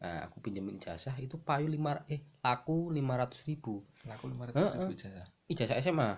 Nah, 0.00 0.24
aku 0.24 0.40
pinjemin 0.40 0.80
ijazah 0.80 1.12
itu 1.20 1.36
payu 1.36 1.68
lima 1.68 2.02
eh 2.08 2.24
laku 2.40 2.88
500 2.88 3.46
ribu. 3.46 3.84
Laku 4.08 4.32
lima 4.32 4.48
ratus 4.48 4.64
ribu 4.72 4.92
jasa 4.96 5.24
ijazah. 5.46 5.76
SMA 5.78 6.10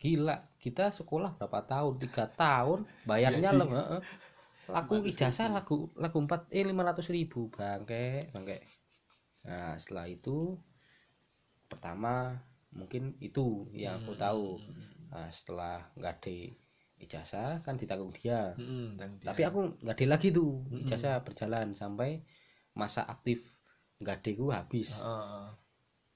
gila 0.00 0.48
kita 0.56 0.88
sekolah 0.90 1.36
berapa 1.36 1.60
tahun? 1.68 2.00
Tiga 2.00 2.24
tahun 2.32 2.88
bayarnya 3.04 3.52
Iya 3.52 3.68
heeh. 3.68 4.00
laku 4.72 5.04
ijazah 5.04 5.52
laku 5.52 5.92
laku 5.94 6.18
empat 6.24 6.48
eh 6.48 6.64
lima 6.64 6.82
ratus 6.88 7.12
ribu 7.12 7.52
bangke 7.52 8.32
bangke. 8.32 8.58
Nah 9.44 9.76
setelah 9.76 10.08
itu 10.08 10.56
pertama 11.68 12.40
mungkin 12.72 13.14
itu 13.20 13.68
yang 13.76 14.00
aku 14.02 14.16
tahu. 14.16 14.58
Nah, 15.10 15.26
setelah 15.28 15.90
nggak 15.98 16.16
ada 16.22 16.38
ijazah 17.00 17.64
kan 17.64 17.80
ditanggung 17.80 18.12
dia. 18.12 18.52
Tapi 19.24 19.42
aku 19.48 19.80
nggak 19.80 19.96
ada 19.96 20.06
lagi 20.06 20.28
tuh. 20.30 20.60
Ijazah 20.84 21.24
berjalan 21.24 21.72
sampai 21.72 22.20
masa 22.76 23.08
aktif. 23.08 23.40
Nggak 23.98 24.20
ada 24.20 24.30
gua 24.36 24.54
habis. 24.60 25.00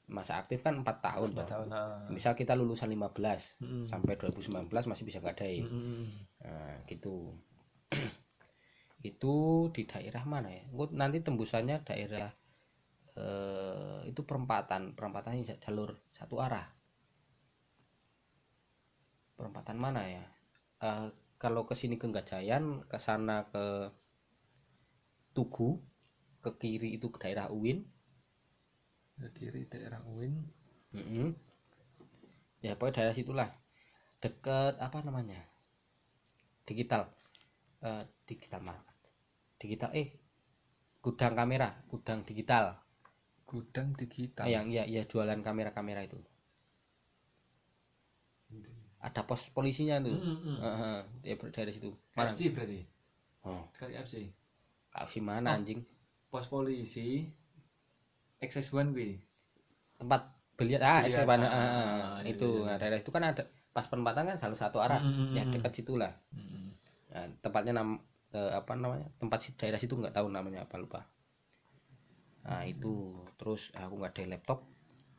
Masa 0.04 0.36
aktif 0.36 0.60
kan 0.60 0.84
empat 0.84 1.00
tahun 1.00 1.32
empat 1.32 1.48
toh. 1.48 1.52
tahun 1.56 1.68
ah. 1.72 2.04
misal 2.12 2.36
kita 2.36 2.52
lulusan 2.52 2.92
15 2.92 3.64
Mm-mm. 3.64 3.84
sampai 3.88 4.20
2019 4.20 4.68
masih 4.68 5.00
bisa 5.08 5.24
gadai 5.24 5.64
Mm-mm. 5.64 6.04
nah 6.44 6.76
gitu. 6.84 7.32
Itu 9.00 9.68
di 9.72 9.88
daerah 9.88 10.28
mana 10.28 10.52
ya? 10.52 10.68
Gua 10.68 10.92
nanti 10.92 11.24
tembusannya 11.24 11.88
daerah 11.88 12.28
eh, 13.16 14.00
itu 14.04 14.20
perempatan. 14.28 14.92
Perempatan 14.92 15.40
jalur 15.40 15.96
satu 16.12 16.36
arah. 16.36 16.68
Perempatan 19.40 19.80
mana 19.80 20.04
ya 20.04 20.33
Eh, 20.80 21.08
kalau 21.38 21.62
ke 21.68 21.74
sini 21.76 21.94
ke 22.00 22.06
Gajayan 22.08 22.82
ke 22.90 22.98
sana 22.98 23.46
ke 23.52 23.92
Tugu 25.34 25.82
ke 26.40 26.50
kiri 26.60 26.94
itu 26.96 27.10
ke 27.10 27.18
daerah 27.22 27.50
Uin. 27.50 27.82
Ke 29.18 29.28
kiri 29.34 29.66
daerah 29.66 30.00
Uin. 30.06 30.34
Mm-mm. 30.94 31.34
Ya 32.62 32.78
pokoknya 32.78 32.94
daerah 33.02 33.14
situlah. 33.14 33.50
Deket 34.22 34.78
apa 34.78 34.98
namanya? 35.02 35.42
Digital. 36.64 37.10
Eh, 37.84 38.04
digital 38.24 38.64
market 38.64 38.94
digital 39.60 39.90
eh 39.96 40.08
gudang 41.00 41.32
kamera 41.32 41.72
gudang 41.88 42.20
digital. 42.24 42.80
Gudang 43.44 43.92
digital. 43.96 44.44
Ah, 44.44 44.50
yang 44.50 44.68
ya 44.72 44.84
ya 44.88 45.04
jualan 45.04 45.40
kamera-kamera 45.40 46.04
itu 46.04 46.18
ada 49.04 49.20
pos 49.28 49.52
polisinya 49.52 50.00
tuh 50.00 50.16
Mm-mm. 50.16 50.56
Heeh, 50.64 50.98
ya 51.28 51.34
ber- 51.36 51.52
daerah 51.52 51.68
situ. 51.68 51.92
Mana 52.16 52.32
FC 52.32 52.48
berarti? 52.56 52.80
Oh. 53.44 53.60
Kali 53.76 53.92
FC 54.00 54.32
kau 54.88 55.04
sih 55.04 55.20
mana 55.20 55.60
anjing? 55.60 55.84
Pos 56.32 56.48
polisi 56.48 57.28
XS1 58.40 58.96
gue 58.96 59.20
tempat 60.00 60.22
beliat 60.56 60.80
ah 60.80 61.00
Beliat, 61.04 61.16
saya 61.16 61.26
mana 61.28 61.46
ah, 61.46 61.58
ah, 61.58 62.18
itu. 62.24 62.64
iya. 62.64 62.66
nah 62.72 62.76
daerah 62.80 62.98
itu 63.02 63.10
kan 63.12 63.22
ada 63.26 63.42
pas 63.74 63.84
perempatan 63.90 64.24
kan 64.30 64.36
salah 64.38 64.56
satu 64.56 64.78
arah. 64.80 65.02
Mm-mm. 65.02 65.34
ya 65.34 65.42
dekat 65.50 65.72
situ 65.74 65.98
lah. 66.00 66.14
Nah, 67.10 67.26
tempatnya 67.44 67.74
nam 67.76 67.98
eh, 68.32 68.52
apa 68.54 68.72
namanya 68.78 69.06
tempat 69.20 69.52
daerah 69.58 69.78
situ 69.78 69.94
nggak 69.98 70.14
tahu 70.14 70.30
namanya 70.30 70.64
apa 70.64 70.78
lupa. 70.80 71.00
Nah 72.46 72.62
itu. 72.64 73.24
Terus 73.36 73.68
aku 73.74 73.98
nggak 74.00 74.12
ada 74.14 74.24
laptop. 74.36 74.60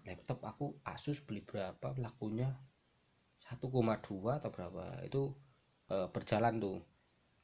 Laptop 0.05 0.39
aku 0.45 0.65
Asus 0.85 1.19
beli 1.25 1.41
berapa 1.41 1.97
lakunya 1.97 2.53
1,2 3.45 4.41
atau 4.41 4.49
berapa 4.49 4.83
itu 5.05 5.21
eh, 5.93 6.07
berjalan 6.09 6.57
tuh 6.57 6.77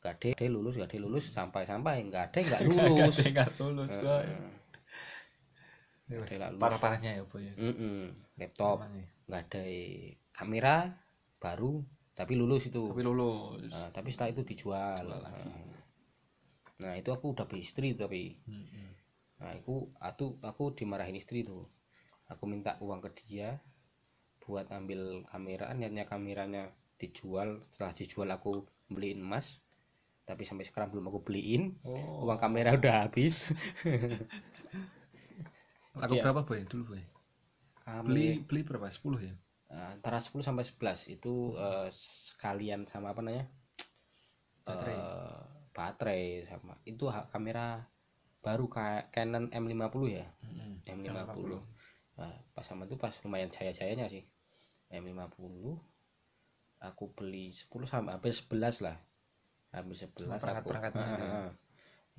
gak 0.01 0.17
ada 0.17 0.27
ada 0.33 0.45
lulus 0.49 0.73
gak 0.81 0.89
ada 0.89 0.99
lulus 1.05 1.25
sampai 1.29 1.61
sampai 1.61 2.01
nggak 2.09 2.23
ada 2.33 2.39
nggak 2.41 2.61
lulus 2.65 3.15
nggak 3.33 3.49
lulus 3.61 3.93
ada 3.93 4.17
nggak 6.09 6.51
lulus 6.51 6.61
parah 6.61 6.79
parahnya 6.81 7.11
ya 7.21 7.23
boy 7.23 7.45
Mm-mm. 7.55 8.11
laptop 8.35 8.81
Aman 8.81 8.91
nih. 8.97 9.07
nggak 9.29 9.41
ada 9.47 9.63
kamera 10.33 10.75
baru 11.37 11.85
tapi 12.17 12.33
lulus 12.35 12.67
itu 12.67 12.81
tapi 12.91 13.01
lulus 13.05 13.71
Nah, 13.71 13.89
tapi 13.95 14.09
setelah 14.11 14.29
itu 14.35 14.41
dijual. 14.43 15.05
Jual 15.07 15.21
lagi. 15.23 15.47
Nah, 16.83 16.93
itu 16.97 17.09
aku 17.13 17.31
udah 17.33 17.45
beristri 17.47 17.93
tapi. 17.95 18.35
Mm-mm. 18.45 18.89
Nah, 19.39 19.55
aku 19.57 19.89
aku 19.97 20.37
aku 20.43 20.63
dimarahin 20.75 21.15
istri 21.15 21.41
tuh. 21.45 21.65
Aku 22.27 22.43
minta 22.51 22.75
uang 22.83 22.99
ke 22.99 23.09
dia 23.23 23.57
buat 24.51 24.67
ambil 24.67 25.23
kamera, 25.23 25.71
niatnya 25.71 26.03
kameranya 26.03 26.75
dijual. 26.99 27.63
Setelah 27.71 27.95
dijual 27.95 28.27
aku 28.35 28.67
beliin 28.91 29.23
emas. 29.23 29.63
Tapi 30.27 30.43
sampai 30.43 30.67
sekarang 30.67 30.91
belum 30.91 31.07
aku 31.07 31.23
beliin. 31.23 31.79
oh 31.87 32.27
Uang 32.27 32.35
kamera 32.35 32.75
udah 32.79 33.07
habis. 33.07 33.55
laku 35.91 36.15
Iya. 36.15 36.23
berapa 36.23 36.41
boy 36.47 36.63
dulu 36.71 36.95
boy 36.95 37.03
Kami 37.83 38.07
beli 38.07 38.27
beli 38.47 38.61
berapa 38.63 38.87
10 38.87 39.27
ya 39.27 39.33
eh, 39.75 39.87
antara 39.99 40.23
10 40.23 40.39
sampai 40.39 40.63
11 40.63 41.19
itu 41.19 41.55
eh, 41.59 41.87
sekalian 41.91 42.87
sama 42.87 43.11
apa 43.11 43.19
namanya? 43.19 43.47
Baterai. 44.63 44.95
Eh, 44.95 45.41
baterai 45.75 46.23
sama 46.47 46.73
itu 46.87 47.07
kamera 47.31 47.87
baru 48.39 48.65
kayak 48.71 49.11
Canon 49.11 49.51
M50 49.51 49.95
ya. 50.11 50.27
M50 50.87 51.59
nah, 52.19 52.35
pas 52.53 52.63
sama 52.65 52.85
itu 52.85 52.95
pas 52.99 53.11
lumayan 53.23 53.49
jaya-jayanya 53.51 54.07
sih 54.07 54.23
M50 54.91 55.39
aku 56.81 57.13
beli 57.13 57.53
10 57.53 57.69
sampai 57.87 58.17
hampir 58.17 58.33
11 58.33 58.85
lah. 58.85 58.97
Hampir 59.71 59.95
11 59.95 60.27
Sama 60.27 60.35
aku. 60.35 60.43
perangkat-perangkatnya 60.43 61.05
itu 61.07 61.23
ya? 61.23 61.33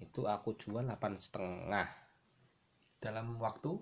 Itu 0.00 0.20
aku 0.30 0.56
jual 0.56 0.86
8 0.88 1.20
setengah. 1.20 1.88
Dalam 3.02 3.36
waktu 3.36 3.76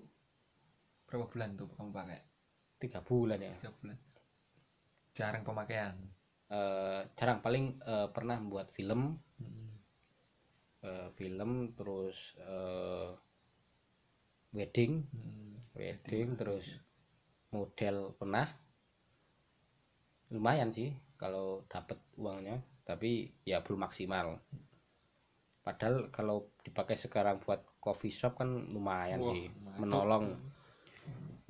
berapa 1.05 1.29
bulan 1.29 1.55
tuh 1.55 1.69
kamu 1.71 1.93
pakai? 1.93 2.21
Tiga 2.81 2.99
bulan 3.05 3.39
ya. 3.39 3.53
Tiga 3.61 3.71
bulan. 3.77 3.97
Jarang 5.13 5.43
pemakaian? 5.45 5.95
Eh, 6.49 7.01
jarang. 7.13 7.39
Paling 7.39 7.79
eh, 7.79 8.07
pernah 8.11 8.41
membuat 8.41 8.73
film. 8.73 9.21
Mm-mm. 9.39 9.69
eh, 10.81 11.09
film 11.13 11.77
terus 11.77 12.33
eh, 12.41 13.13
wedding. 14.51 15.05
Mm. 15.13 15.55
wedding. 15.77 16.35
terus 16.35 16.67
model 17.53 18.11
pernah 18.19 18.47
lumayan 20.31 20.71
sih 20.71 20.95
kalau 21.19 21.67
dapat 21.67 21.99
uangnya 22.17 22.63
tapi 22.87 23.29
ya 23.45 23.61
belum 23.61 23.85
maksimal. 23.85 24.41
Padahal 25.61 26.09
kalau 26.09 26.49
dipakai 26.65 26.97
sekarang 26.97 27.37
buat 27.37 27.61
coffee 27.77 28.09
shop 28.09 28.41
kan 28.41 28.49
lumayan 28.49 29.21
Wah, 29.21 29.29
sih 29.29 29.45
lumayan. 29.53 29.77
menolong. 29.77 30.25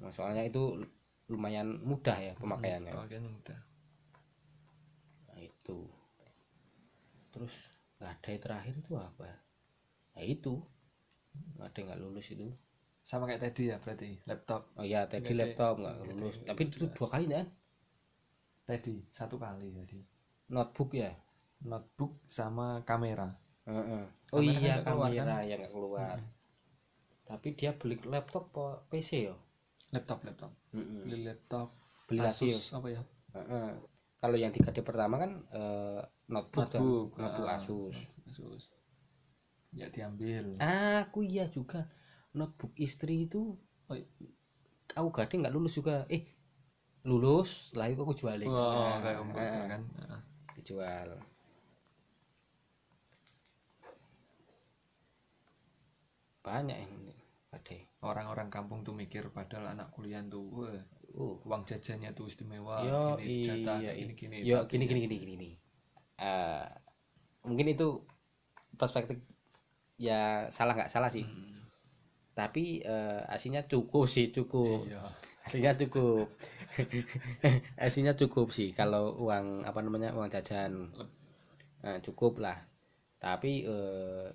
Nah, 0.04 0.12
soalnya 0.12 0.44
itu 0.44 0.84
lumayan 1.32 1.80
mudah 1.80 2.18
ya 2.20 2.34
pemakaiannya. 2.36 2.92
Pemakaian 2.92 3.24
mudah. 3.24 3.60
Nah 5.32 5.40
itu. 5.40 5.80
Terus 7.32 7.54
nggak 8.02 8.12
ada 8.12 8.28
yang 8.28 8.44
terakhir 8.44 8.74
itu 8.76 8.94
apa? 9.00 9.30
Ya 10.20 10.22
itu. 10.28 10.60
Nggak 11.56 11.68
ada 11.72 11.78
yang 11.80 11.88
nggak 11.88 12.02
lulus 12.04 12.28
itu. 12.36 12.52
Sama 13.02 13.24
kayak 13.24 13.48
tadi 13.48 13.72
ya 13.72 13.80
berarti 13.80 14.20
laptop. 14.28 14.76
Oh 14.76 14.84
ya 14.84 15.08
tadi 15.08 15.32
laptop 15.32 15.80
nggak 15.80 15.96
lulus. 16.12 16.44
tapi 16.44 16.68
itu 16.68 16.92
dua 16.92 17.08
kali 17.08 17.32
kan 17.32 17.48
tadi 18.72 18.96
satu 19.12 19.36
kali 19.36 19.68
tadi. 19.76 20.00
Notebook 20.56 20.96
ya? 20.96 21.12
Notebook 21.68 22.24
sama 22.32 22.80
kamera. 22.88 23.28
Heeh. 23.68 24.04
oh 24.32 24.40
Kamera 24.40 24.56
kan 24.56 24.62
iya 24.64 24.74
nggak 24.80 24.86
keluar, 24.88 25.10
kamera 25.12 25.36
yang 25.44 25.60
nggak 25.62 25.74
keluar. 25.76 26.18
Tapi 27.28 27.48
dia 27.56 27.72
beli 27.76 27.96
laptop 28.04 28.52
apa 28.52 28.66
PC 28.90 29.12
ya? 29.28 29.36
Laptop 29.92 30.24
laptop. 30.24 30.52
Mm-mm. 30.72 31.04
beli 31.04 31.28
laptop 31.28 31.68
beli 32.08 32.20
lagi 32.24 32.52
ya 32.52 32.58
Asus. 32.60 32.72
apa 32.72 32.88
ya? 32.88 33.02
Heeh. 33.36 33.68
kalau 34.22 34.38
yang 34.38 34.54
3D 34.54 34.86
pertama 34.86 35.18
kan 35.18 35.32
eh, 35.50 36.02
notebook, 36.30 36.70
kan? 36.70 36.80
Notebook, 36.80 37.10
notebook 37.18 37.48
ah. 37.48 37.58
Asus. 37.58 37.96
Asus. 38.30 38.64
Ya 39.72 39.88
diambil. 39.88 40.56
Aku 40.60 41.24
iya 41.24 41.48
juga. 41.48 41.88
Notebook 42.32 42.76
istri 42.78 43.28
itu 43.28 43.56
Oh, 43.88 43.96
iya. 43.96 44.08
aku 44.96 45.12
gading 45.12 45.44
nggak 45.44 45.56
lulus 45.56 45.76
juga. 45.76 46.08
Eh 46.08 46.24
lulus 47.02 47.72
setelah 47.72 47.88
itu 47.90 48.02
aku 48.06 48.14
jualin 48.14 48.48
oh 48.48 48.94
Nah, 48.94 49.00
kayak 49.02 49.20
om 49.24 49.30
ah, 49.34 49.66
kan. 49.66 49.82
Ah. 50.06 50.22
dijual. 50.54 51.10
Banyak 56.42 56.78
yang 56.78 56.94
ada 57.54 57.78
orang-orang 58.06 58.50
kampung 58.54 58.86
tuh 58.86 58.94
mikir 58.94 59.30
padahal 59.34 59.74
anak 59.74 59.94
kuliah 59.94 60.22
tuh 60.26 60.46
wah, 60.54 60.78
uh 61.18 61.36
uang 61.46 61.68
jajannya 61.68 62.16
tuh 62.16 62.32
istimewa 62.32 62.82
yo 62.82 63.20
ini 63.20 63.44
jatah 63.44 63.78
iya 63.84 63.92
gini 63.94 64.14
gini 64.16 64.36
yo 64.42 64.64
gini 64.66 64.88
gini 64.88 65.00
gini 65.06 65.16
gini 65.20 65.34
nih 65.38 65.54
Eh, 66.22 66.66
mungkin 67.50 67.74
itu 67.74 68.06
perspektif 68.78 69.18
ya 69.98 70.46
salah 70.54 70.78
nggak 70.78 70.94
salah 70.94 71.10
sih. 71.10 71.26
Hmm, 71.26 71.66
tapi 72.38 72.86
eh, 72.86 73.26
aslinya 73.26 73.66
cukup 73.66 74.06
sih 74.06 74.30
cukup. 74.30 74.86
Iya 74.86 75.02
aslinya 75.46 75.74
cukup. 75.78 76.28
Aslinya 77.84 78.16
cukup 78.16 78.56
sih 78.56 78.72
kalau 78.72 79.12
uang 79.20 79.68
apa 79.68 79.80
namanya 79.84 80.16
uang 80.16 80.32
jajan. 80.32 80.88
Nah, 81.84 81.98
cukup 82.00 82.40
lah. 82.40 82.56
Tapi 83.20 83.68
eh, 83.68 84.28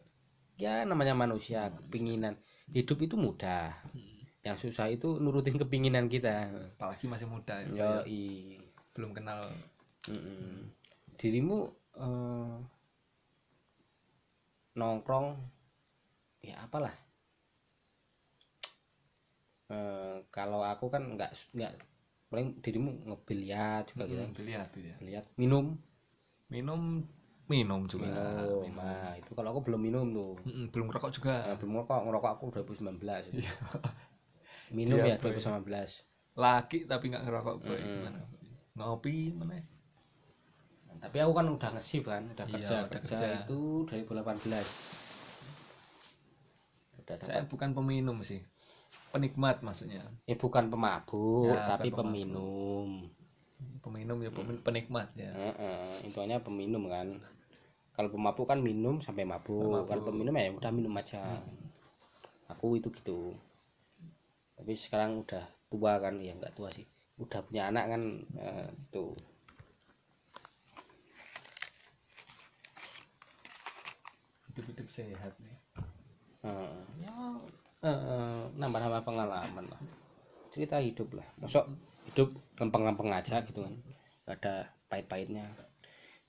ya 0.61 0.85
namanya 0.85 1.17
manusia 1.17 1.73
kepinginan. 1.73 2.37
Hidup 2.69 3.01
itu 3.03 3.17
mudah. 3.17 3.73
Yang 4.45 4.69
susah 4.69 4.93
itu 4.93 5.17
nurutin 5.17 5.57
kepinginan 5.57 6.13
kita. 6.13 6.53
Apalagi 6.77 7.09
masih 7.09 7.27
muda 7.27 7.65
ya, 7.73 8.05
kayak 8.05 8.05
belum 8.93 9.17
kenal. 9.17 9.43
Mm-mm. 10.07 10.71
dirimu 11.19 11.67
eh, 11.99 12.57
nongkrong 14.79 15.35
ya 16.45 16.63
apalah 16.63 16.95
Eh, 19.67 20.17
kalau 20.31 20.63
aku 20.63 20.87
kan 20.95 21.03
nggak 21.03 21.31
nggak 21.57 21.73
paling 22.31 22.59
dirimu 22.63 22.91
ngebiliat 23.07 23.85
juga 23.91 24.05
gitu. 24.07 24.23
Hmm, 24.23 24.35
biliar 24.35 24.67
biliat 24.99 25.25
minum. 25.35 25.75
Minum 26.47 27.03
minum 27.51 27.81
juga. 27.91 28.07
Minum. 28.07 28.71
Nah 28.79 29.15
itu 29.19 29.31
kalau 29.35 29.49
aku 29.55 29.61
belum 29.67 29.81
minum 29.83 30.07
tuh. 30.15 30.35
Mm-mm, 30.47 30.67
belum 30.71 30.87
rokok 30.95 31.11
juga. 31.15 31.35
Nah, 31.51 31.57
belum 31.59 31.71
ngerokok 31.83 32.01
ngerokok 32.07 32.31
aku 32.39 32.45
2019 32.55 33.25
minum 34.75 34.99
Dia, 34.99 35.15
ya 35.15 35.17
Boy. 35.19 35.35
2019 35.35 35.91
laki 36.37 36.79
tapi 36.85 37.05
nggak 37.09 37.23
ngerokok 37.25 37.57
boy 37.65 37.81
gimana? 37.81 38.21
Ngopi 38.77 39.33
mana? 39.41 39.57
Tapi 41.01 41.17
aku 41.23 41.33
kan 41.39 41.47
udah 41.49 41.71
nge-shift 41.77 42.07
kan 42.09 42.23
udah 42.29 42.47
Iya, 42.47 42.55
kerja 42.57 42.75
udah 42.85 43.01
kerja, 43.01 43.17
kerja. 43.17 43.29
itu 43.41 43.59
2018 43.89 44.67
udah 47.01 47.15
dapat. 47.17 47.29
Saya 47.29 47.43
bukan 47.47 47.71
peminum 47.73 48.19
sih 48.27 48.41
penikmat 49.15 49.63
maksudnya. 49.63 50.03
Ya 50.27 50.37
bukan 50.37 50.69
pemabuk 50.73 51.55
Ya, 51.55 51.65
tapi 51.71 51.89
bukan 51.91 52.11
peminum. 52.11 52.89
Peminum 53.81 54.19
ya 54.21 54.31
pemin- 54.35 54.63
penikmat 54.63 55.09
ya. 55.15 55.31
Heeh, 55.33 56.11
intinya 56.11 56.37
peminum 56.43 56.91
kan. 56.91 57.23
Kalau 57.95 58.13
pemabuk 58.13 58.47
kan 58.51 58.61
minum 58.61 59.01
sampai 59.01 59.25
mabuk. 59.25 59.87
Kalau 59.89 60.03
peminum 60.05 60.35
ya 60.37 60.53
udah 60.53 60.73
minum 60.75 60.93
aja. 60.99 61.41
Aku 62.51 62.77
itu 62.79 62.91
gitu. 62.93 63.35
Tapi 64.57 64.73
sekarang 64.75 65.23
udah 65.23 65.45
tua 65.71 65.99
kan 66.01 66.19
ya 66.21 66.33
nggak 66.37 66.55
tua 66.57 66.69
sih. 66.73 66.85
Udah 67.17 67.41
punya 67.47 67.71
anak 67.73 67.85
kan 67.97 68.03
eh, 68.37 68.69
tuh 68.93 69.17
hidup-hidup 74.53 74.89
sehat 74.89 75.33
nih. 75.41 75.57
Ya 77.01 77.13
eh, 77.85 78.43
nambah-nambah 78.57 79.03
pengalaman 79.05 79.65
lah. 79.69 79.81
Cerita 80.53 80.81
hidup 80.81 81.19
lah. 81.19 81.27
Masuk 81.41 81.65
hidup 82.09 82.33
lempeng-lempeng 82.57 83.13
aja 83.13 83.43
gitu 83.45 83.65
kan. 83.65 83.75
Nggak 84.25 84.37
ada 84.41 84.55
pahit-pahitnya. 84.89 85.45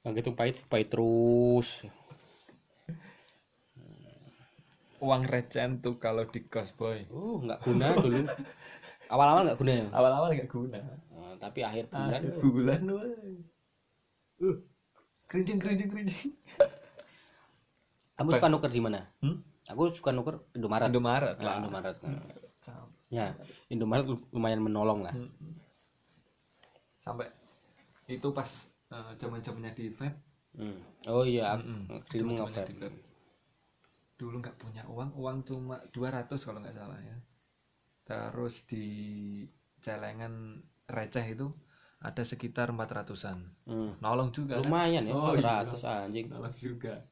Yang 0.03 0.23
gitu 0.23 0.29
pahit 0.35 0.57
pahit 0.67 0.87
terus. 0.91 1.85
Uang 4.97 5.29
recehan 5.29 5.77
tuh 5.77 6.01
kalau 6.01 6.25
di 6.25 6.41
kos 6.49 6.73
boy. 6.73 7.05
Uh 7.13 7.39
nggak 7.45 7.61
guna 7.63 7.93
dulu. 7.95 8.25
Awal-awal 9.13 9.41
nggak 9.47 9.59
guna 9.61 9.71
ya? 9.71 9.87
Awal-awal 9.93 10.29
nggak 10.35 10.51
guna. 10.51 10.79
Eh, 11.13 11.33
tapi 11.39 11.59
akhir 11.63 11.87
bulan. 11.93 12.21
bulan 12.41 12.81
boy. 12.83 13.11
Uh 14.41 14.57
kerincing 15.27 15.59
kerincing 15.59 15.91
kerincing 15.91 16.31
kamu 18.17 18.33
suka 18.33 18.49
nuker 18.49 18.71
di 18.73 18.81
mana? 18.81 19.05
Hmm? 19.21 19.45
Aku 19.67 19.91
suka 19.91 20.09
nuker 20.11 20.35
Indomaret. 20.53 20.87
Indomaret 20.87 21.35
Nah, 21.37 21.43
lah. 21.43 21.55
Indomaret. 21.59 21.95
Sam- 22.57 22.91
ya 23.09 23.31
Indomaret 23.67 24.05
lumayan 24.31 24.59
menolong 24.59 24.99
lah. 25.01 25.13
Sampai 26.97 27.27
itu 28.07 28.27
pas 28.31 28.49
zaman 29.17 29.39
zamannya 29.39 29.73
di 29.73 29.91
vape 29.91 30.25
Hmm. 30.57 30.81
oh 31.05 31.21
iya 31.21 31.53
Zaman-zamannya 31.53 32.33
nge-vape 32.33 32.65
di 32.65 32.75
vape. 32.81 32.99
dulu 34.17 34.41
nggak 34.41 34.57
punya 34.57 34.81
uang 34.89 35.13
uang 35.13 35.37
cuma 35.45 35.77
200 35.93 36.33
kalau 36.41 36.57
nggak 36.57 36.73
salah 36.73 36.97
ya. 36.97 37.13
Terus 38.01 38.65
di 38.65 38.85
celengan 39.77 40.57
receh 40.89 41.21
itu 41.27 41.45
ada 41.99 42.23
sekitar 42.23 42.73
400an 42.73 43.37
Hmm. 43.69 43.93
nolong 44.01 44.33
juga 44.33 44.57
kan? 44.57 44.65
lumayan 44.65 45.05
ya 45.05 45.13
Oh, 45.13 45.37
iya. 45.37 45.61
400 45.69 45.81
anjing. 45.85 46.25
nolong 46.25 46.55
juga 46.55 47.05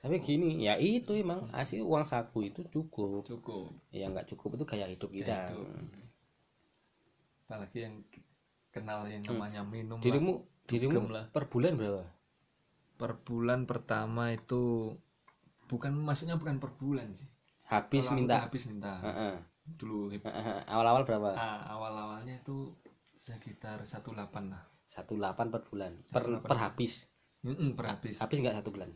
tapi 0.00 0.16
gini 0.24 0.64
ya 0.64 0.80
itu 0.80 1.12
emang 1.12 1.52
asli 1.52 1.84
uang 1.84 2.08
saku 2.08 2.48
itu 2.48 2.64
cukup. 2.72 3.20
Cukup. 3.28 3.68
Ya 3.92 4.08
nggak 4.08 4.32
cukup 4.32 4.56
itu 4.56 4.64
gaya 4.64 4.88
hidup 4.88 5.12
kita. 5.12 5.52
Apalagi 7.44 7.84
yang 7.84 7.94
kenal 8.72 9.04
yang 9.04 9.20
namanya 9.28 9.60
minum 9.60 10.00
lah. 10.00 10.04
dirimu 10.04 10.32
dirimu 10.64 10.96
Dugem 10.96 11.06
lah. 11.12 11.24
per 11.28 11.52
bulan 11.52 11.76
berapa? 11.76 12.02
Per 12.96 13.12
bulan 13.28 13.60
pertama 13.68 14.32
itu 14.32 14.96
bukan 15.68 15.92
maksudnya 15.92 16.40
bukan 16.40 16.56
per 16.56 16.72
bulan 16.80 17.12
sih. 17.12 17.28
Habis 17.68 18.08
Kalau 18.08 18.16
minta. 18.16 18.36
habis 18.40 18.64
minta. 18.64 19.04
Heeh. 19.04 19.36
dulu 19.70 20.10
Heeh. 20.10 20.58
awal-awal 20.66 21.04
berapa? 21.04 21.30
Ah, 21.36 21.62
awal 21.76 21.92
awalnya 21.94 22.40
itu 22.40 22.72
sekitar 23.14 23.84
18 23.84 24.16
lah. 24.48 24.64
18 24.88 25.52
per 25.52 25.60
bulan. 25.68 25.92
Per 26.08 26.22
per 26.40 26.56
habis? 26.56 27.04
Mm-mm, 27.44 27.76
per 27.76 27.86
habis. 27.94 28.16
Habis 28.16 28.40
nggak 28.40 28.56
satu 28.64 28.72
bulan 28.72 28.88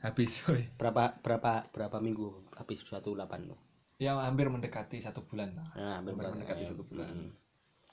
habis 0.00 0.32
woy. 0.48 0.64
berapa 0.74 1.20
berapa 1.20 1.68
berapa 1.68 1.96
minggu 1.98 2.52
habis 2.54 2.80
18 2.82 3.04
tuh 3.46 3.58
yang 4.00 4.16
hampir 4.16 4.48
mendekati 4.48 4.96
satu 4.96 5.22
bulan 5.22 5.52
lah 5.52 5.66
nah, 5.74 5.94
hampir 6.00 6.16
mendekati 6.16 6.64
Ya, 6.64 6.68
satu 6.72 6.82
bulan 6.84 7.12
mm. 7.12 7.30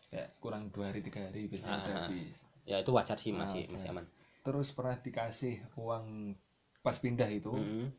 kayak 0.07 0.29
kurang 0.39 0.71
dua 0.71 0.89
hari 0.89 1.03
tiga 1.03 1.27
hari 1.27 1.45
biasanya 1.45 1.75
udah 1.75 1.83
Ah, 1.83 1.91
ah. 1.91 2.03
habis 2.05 2.37
ya 2.63 2.75
itu 2.79 2.91
wajar 2.91 3.15
sih 3.15 3.31
masih 3.31 3.63
wajar. 3.63 3.75
masih 3.75 3.89
aman 3.91 4.05
terus 4.39 4.67
pernah 4.71 4.95
dikasih 4.95 5.55
uang 5.75 6.35
pas 6.79 6.95
pindah 6.95 7.27
itu 7.27 7.51
Mm. 7.51 7.91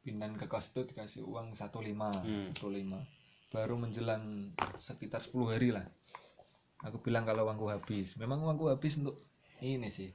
pindah 0.00 0.28
ke 0.36 0.46
kos 0.46 0.68
itu 0.68 0.84
dikasih 0.86 1.22
uang 1.22 1.52
15 1.52 2.20
Hmm. 2.20 2.48
15 2.52 3.04
baru 3.48 3.78
menjelang 3.78 4.52
sekitar 4.76 5.20
10 5.20 5.32
hari 5.48 5.70
lah 5.70 5.84
aku 6.80 7.00
bilang 7.00 7.24
kalau 7.24 7.44
uangku 7.44 7.68
habis 7.68 8.16
memang 8.16 8.40
uangku 8.40 8.68
habis 8.68 8.96
untuk 8.96 9.16
ini 9.60 9.88
sih 9.88 10.12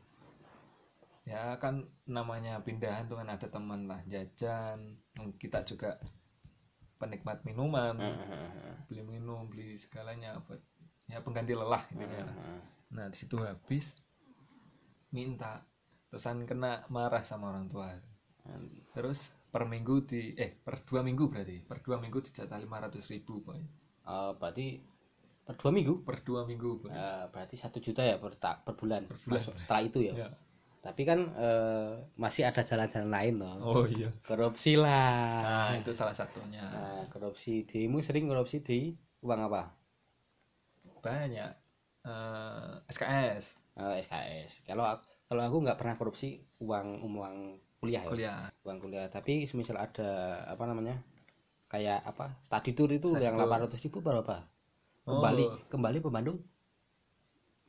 ya 1.30 1.54
kan 1.62 1.86
namanya 2.10 2.58
pindahan 2.60 3.06
tuh 3.06 3.22
kan 3.22 3.30
ada 3.30 3.46
teman 3.46 3.86
lah 3.86 4.02
jajan 4.04 4.98
kita 5.38 5.62
juga 5.62 6.02
penikmat 6.98 7.46
minuman 7.46 7.94
beli 8.90 9.06
minum 9.06 9.46
beli 9.46 9.78
segalanya 9.78 10.36
apa 10.36 10.58
ya 11.06 11.22
pengganti 11.22 11.54
lelah 11.54 11.86
lah. 11.86 11.86
Heeh. 11.94 12.60
nah 12.90 13.06
di 13.06 13.16
situ 13.16 13.38
habis 13.38 13.94
minta 15.10 15.62
terusan 16.10 16.46
kena 16.46 16.86
marah 16.90 17.22
sama 17.22 17.54
orang 17.54 17.70
tua 17.70 17.94
terus 18.92 19.30
per 19.48 19.66
minggu 19.66 20.06
di 20.06 20.34
eh 20.36 20.54
per 20.56 20.82
dua 20.82 21.02
minggu 21.02 21.30
berarti 21.30 21.62
per 21.62 21.82
dua 21.82 21.98
minggu 21.98 22.18
dijatah 22.20 22.58
lima 22.58 22.82
ratus 22.82 23.06
ribu 23.08 23.42
boy 23.42 23.62
Oh, 24.10 24.34
berarti 24.34 24.82
per 25.46 25.54
dua 25.54 25.70
minggu 25.70 26.02
per 26.02 26.26
dua 26.26 26.42
minggu 26.42 26.82
boy. 26.82 26.90
Eh, 26.90 27.26
berarti 27.30 27.54
satu 27.54 27.78
juta 27.78 28.02
ya 28.02 28.18
per, 28.18 28.34
ta- 28.34 28.58
per 28.58 28.74
bulan, 28.74 29.06
bulan. 29.06 29.38
Masuk 29.38 29.54
setelah 29.54 29.86
itu 29.86 30.00
ya 30.02 30.14
Ya. 30.18 30.30
Tapi 30.80 31.04
kan 31.04 31.20
eh, 31.36 31.92
masih 32.16 32.48
ada 32.48 32.64
jalan-jalan 32.64 33.12
lain 33.12 33.36
loh 33.44 33.56
oh 33.60 33.84
iya. 33.86 34.08
Korupsi 34.24 34.80
lah. 34.80 35.72
Nah 35.72 35.76
itu 35.76 35.92
salah 35.92 36.16
satunya. 36.16 36.64
Nah, 36.64 37.04
korupsi 37.12 37.68
dirimu 37.68 38.00
sering 38.00 38.32
korupsi 38.32 38.64
di 38.64 38.96
uang 39.20 39.52
apa? 39.52 39.76
Banyak. 41.04 41.52
Eh, 42.08 42.72
SKS 42.88 43.60
Eh, 43.76 43.96
SKS 44.04 44.64
kalau 44.64 44.84
aku, 44.84 45.04
kalau 45.28 45.44
aku 45.48 45.58
nggak 45.64 45.78
pernah 45.80 45.96
korupsi 45.96 46.40
uang 46.60 46.88
uang 47.04 47.36
kuliah 47.80 48.04
ya? 48.04 48.10
Kuliah. 48.12 48.40
Uang 48.64 48.78
kuliah. 48.80 49.08
Tapi 49.08 49.44
semisal 49.48 49.80
ada 49.80 50.44
apa 50.48 50.64
namanya 50.64 51.00
kayak 51.68 52.02
apa 52.04 52.40
study 52.42 52.72
tour 52.74 52.90
itu 52.90 53.08
Study 53.08 53.24
yang 53.28 53.36
tour. 53.36 53.48
800 53.48 53.84
ribu 53.88 54.00
berapa? 54.00 54.48
Kembali 55.04 55.44
Oh. 55.44 55.56
kembali 55.68 55.98
ke 56.00 56.10
Bandung 56.12 56.40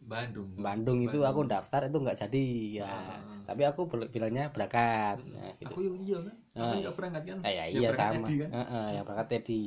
Bandung 0.01 0.49
Bandung 0.57 0.99
itu 1.05 1.19
aku 1.23 1.45
daftar 1.47 1.87
itu 1.87 1.97
nggak 2.01 2.19
jadi 2.27 2.47
ya. 2.83 2.89
Ah. 2.89 3.21
tapi 3.51 3.63
aku 3.67 3.91
bilangnya 4.15 4.47
berangkat. 4.55 5.19
Nah, 5.27 5.51
gitu. 5.59 5.75
Aku 5.75 5.81
iya 5.83 6.19
kan? 6.23 6.35
Aku 6.55 6.61
Ah, 6.63 6.75
nggak 6.79 6.95
berangkat 6.97 7.23
kan? 7.27 7.39
Eh, 7.43 7.53
ya 7.53 7.57
Ya, 7.59 7.65
iya 7.67 7.89
berangkat 7.91 8.15
sama. 8.15 8.27
Edi 8.27 8.35
kan? 8.39 8.51
Heeh, 8.55 8.87
yang 8.95 9.05
berangkat 9.05 9.27
Teddy. 9.31 9.65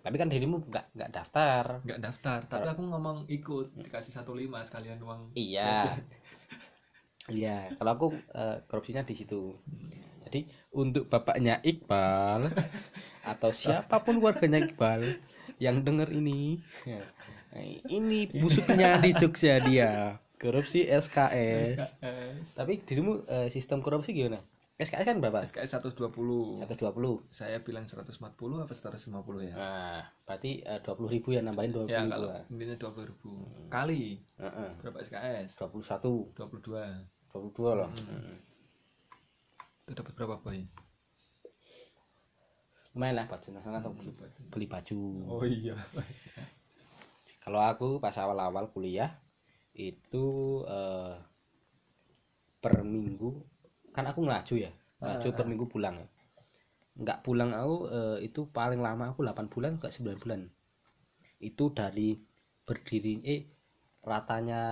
Tapi 0.00 0.16
kan 0.16 0.28
dirimu 0.32 0.56
nggak 0.66 0.84
nggak 0.96 1.10
daftar. 1.14 1.64
Nggak 1.86 2.00
daftar. 2.02 2.38
Tapi 2.48 2.68
aku 2.74 2.82
ngomong 2.90 3.18
ikut 3.30 3.66
dikasih 3.76 4.12
satu 4.16 4.32
lima 4.34 4.58
sekalian 4.66 4.98
uang 5.00 5.20
iya. 5.38 5.94
iya 7.30 7.70
kalau 7.78 7.90
aku 7.96 8.06
eh, 8.34 8.56
korupsinya 8.66 9.02
di 9.06 9.14
situ. 9.14 9.54
Jadi 10.26 10.46
untuk 10.74 11.06
bapaknya 11.10 11.58
Iqbal 11.62 12.50
atau 13.32 13.50
siapa 13.54 14.02
pun 14.02 14.18
warganya 14.22 14.58
Iqbal 14.62 15.02
yang 15.60 15.84
dengar 15.84 16.08
ini 16.10 16.56
ya, 16.88 17.00
ini 17.90 18.30
busuknya 18.30 19.02
di 19.02 19.10
Jogja 19.14 19.58
dia. 19.62 20.18
Korupsi 20.40 20.88
SKS 20.88 22.00
SKS 22.00 22.56
tapi 22.56 22.80
dirimu 22.80 23.20
eh, 23.28 23.52
sistem 23.52 23.84
korupsi 23.84 24.16
gimana? 24.16 24.40
SKS 24.80 25.04
kan 25.04 25.20
berapa? 25.20 25.44
SKS 25.44 25.84
120 25.84 26.64
120 26.64 26.64
saya 27.28 27.60
bilang 27.60 27.84
140 27.84 28.16
apa 28.64 28.72
150 28.72 29.12
ya? 29.44 29.52
Nah 29.52 30.00
berarti 30.24 30.64
dua 30.80 30.94
puluh 30.96 31.10
ribu 31.12 31.36
ya 31.36 31.44
nambahin 31.44 31.76
dua 31.76 31.84
ya 31.84 32.00
ribu 32.00 32.16
kalau 32.16 32.30
intinya 32.48 32.76
20 32.80 33.10
ribu. 33.12 33.32
Kali. 33.68 34.04
Heeh. 34.40 34.70
berapa 34.80 34.98
SKS 35.04 35.60
21 35.60 36.32
22 36.32 37.36
22 37.36 37.78
loh. 37.78 37.90
Mm. 38.08 38.36
itu 39.90 39.98
dapat 39.98 40.14
berapa 40.14 40.38
boy 40.38 40.62
lumayan 42.94 43.22
lah 43.22 43.26
buat 43.30 43.42
senang 43.42 43.62
atau 43.70 43.94
beli, 43.94 44.10
beli 44.50 44.66
baju. 44.66 45.00
Oh 45.30 45.46
iya 45.46 45.78
kalau 47.40 47.60
aku 47.64 47.98
pas 47.98 48.14
awal-awal 48.20 48.68
kuliah 48.68 49.16
itu 49.72 50.60
eh, 50.68 51.16
per 52.60 52.84
minggu 52.84 53.40
kan 53.90 54.04
aku 54.06 54.28
ngelaju 54.28 54.54
ya 54.60 54.70
ngelaju 55.00 55.28
per 55.32 55.46
minggu 55.48 55.66
pulang 55.66 55.96
ya. 55.96 56.08
Nggak 57.00 57.18
pulang 57.24 57.50
aku 57.56 57.76
eh, 57.88 58.18
itu 58.28 58.44
paling 58.52 58.84
lama 58.84 59.10
aku 59.10 59.24
8 59.24 59.48
bulan 59.48 59.80
ke 59.80 59.88
9 59.88 60.20
bulan. 60.20 60.46
Itu 61.40 61.72
dari 61.72 62.20
berdiri 62.68 63.24
eh 63.24 63.40
ratanya 64.04 64.62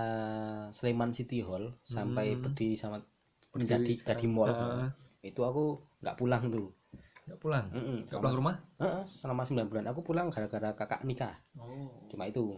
Sleman 0.73 1.13
City 1.13 1.41
Hall 1.41 1.73
sampai 1.85 2.37
berdiri 2.37 2.77
sama 2.77 3.01
menjadi 3.53 3.93
jadi 3.97 4.27
mall. 4.29 4.49
Ah. 4.53 4.93
itu 5.19 5.43
aku 5.43 5.83
nggak 5.99 6.15
pulang 6.15 6.47
tuh 6.47 6.71
nggak 7.29 7.41
pulang? 7.41 7.65
Mm-mm, 7.69 8.09
nggak 8.09 8.17
pulang 8.17 8.35
rumah? 8.41 8.55
Heeh, 8.81 9.03
selama 9.05 9.45
9 9.45 9.69
bulan. 9.69 9.85
Aku 9.93 10.01
pulang 10.01 10.27
gara-gara 10.33 10.73
kakak 10.73 11.05
nikah. 11.05 11.37
Oh. 11.53 12.09
Cuma 12.09 12.25
itu. 12.25 12.57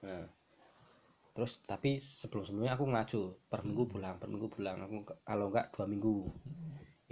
Nah, 0.00 0.24
terus 1.36 1.60
tapi 1.68 2.00
sebelum 2.00 2.48
sebelumnya 2.48 2.72
aku 2.72 2.88
ngaju. 2.88 3.22
Per 3.44 3.60
minggu 3.68 3.84
pulang 3.84 4.16
per 4.16 4.32
minggu 4.32 4.48
pulang. 4.48 4.80
Aku 4.88 5.04
kalau 5.20 5.52
enggak 5.52 5.68
dua 5.76 5.84
minggu. 5.84 6.32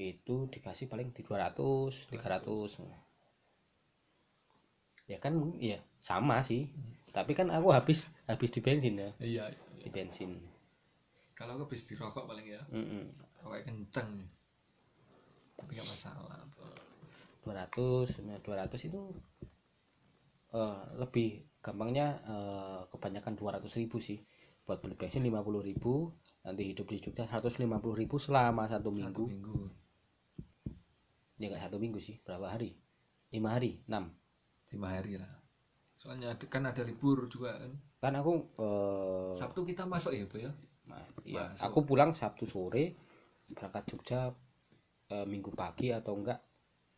Itu 0.00 0.48
dikasih 0.48 0.88
paling 0.88 1.12
di 1.12 1.20
200 1.20 2.08
300 2.08 3.04
ya 5.06 5.22
kan 5.22 5.38
ya 5.60 5.78
sama 6.00 6.40
sih. 6.42 6.72
Tapi 7.12 7.32
kan 7.36 7.52
aku 7.52 7.70
habis 7.70 8.08
habis 8.24 8.50
di 8.50 8.64
bensin 8.64 8.96
ya. 8.96 9.10
Iya 9.20 9.44
di 9.76 9.88
bensin. 9.92 10.40
Kalau 11.36 11.60
aku 11.60 11.68
habis 11.68 11.84
dirokok 11.84 12.24
paling 12.24 12.48
ya. 12.48 12.64
Mm-mm. 12.72 13.12
rokok 13.44 13.62
kenceng 13.68 14.26
tapi 15.56 15.80
nggak 15.80 15.88
masalah 15.88 16.40
200 17.46 18.26
nah 18.26 18.38
200 18.42 18.88
itu 18.90 19.02
eh, 20.50 20.82
lebih 20.98 21.46
gampangnya 21.62 22.18
eh, 22.26 22.80
kebanyakan 22.90 23.34
200 23.38 23.66
ribu 23.82 24.02
sih. 24.02 24.18
Buat 24.66 24.82
beli 24.82 24.98
bensin 24.98 25.22
50 25.22 25.62
ribu 25.62 26.10
nanti 26.42 26.66
hidup 26.66 26.90
di 26.90 26.98
Jogja 26.98 27.26
150 27.26 27.70
ribu 27.94 28.18
selama 28.18 28.66
satu 28.66 28.90
satu 28.90 28.98
minggu. 28.98 29.24
minggu. 29.30 29.58
Ya 31.38 31.46
nggak 31.50 31.70
satu 31.70 31.78
minggu 31.78 32.02
sih 32.02 32.18
berapa 32.26 32.50
hari? 32.50 32.74
Lima 33.30 33.54
hari 33.54 33.78
enam. 33.86 34.10
Lima 34.74 34.90
hari 34.90 35.22
lah. 35.22 35.30
Soalnya 35.94 36.34
kan 36.50 36.66
ada 36.66 36.82
libur 36.82 37.30
juga 37.30 37.62
kan? 37.62 37.72
Kan 38.02 38.12
aku 38.18 38.32
eh, 38.58 39.32
Sabtu 39.38 39.62
kita 39.62 39.86
masuk 39.86 40.10
ya 40.10 40.26
bu 40.26 40.38
ya? 40.42 40.50
Nah, 40.86 41.02
iya, 41.26 41.50
Masuk. 41.50 41.66
aku 41.66 41.78
pulang 41.82 42.14
Sabtu 42.14 42.46
sore 42.46 42.94
berangkat 43.50 43.90
Jogja 43.90 44.30
eh, 45.12 45.26
minggu 45.26 45.50
pagi 45.54 45.94
atau 45.94 46.14
enggak? 46.18 46.40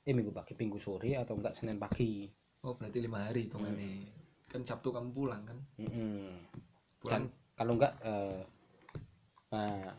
Eh 0.05 0.15
minggu 0.17 0.33
pagi 0.33 0.57
minggu 0.57 0.81
sore 0.81 1.17
atau 1.17 1.37
enggak 1.37 1.57
Senin 1.57 1.77
pagi? 1.77 2.25
Oh 2.65 2.75
berarti 2.75 2.99
lima 2.99 3.29
hari 3.29 3.47
hitungannya 3.47 4.17
kan 4.49 4.65
Sabtu 4.65 4.89
kamu 4.89 5.13
pulang 5.13 5.45
kan? 5.45 5.59
Mm-mm. 5.77 6.49
pulang. 6.99 7.13
Dan 7.13 7.23
kalau 7.53 7.73
enggak 7.77 7.95
eh, 8.03 8.41
nah, 9.53 9.93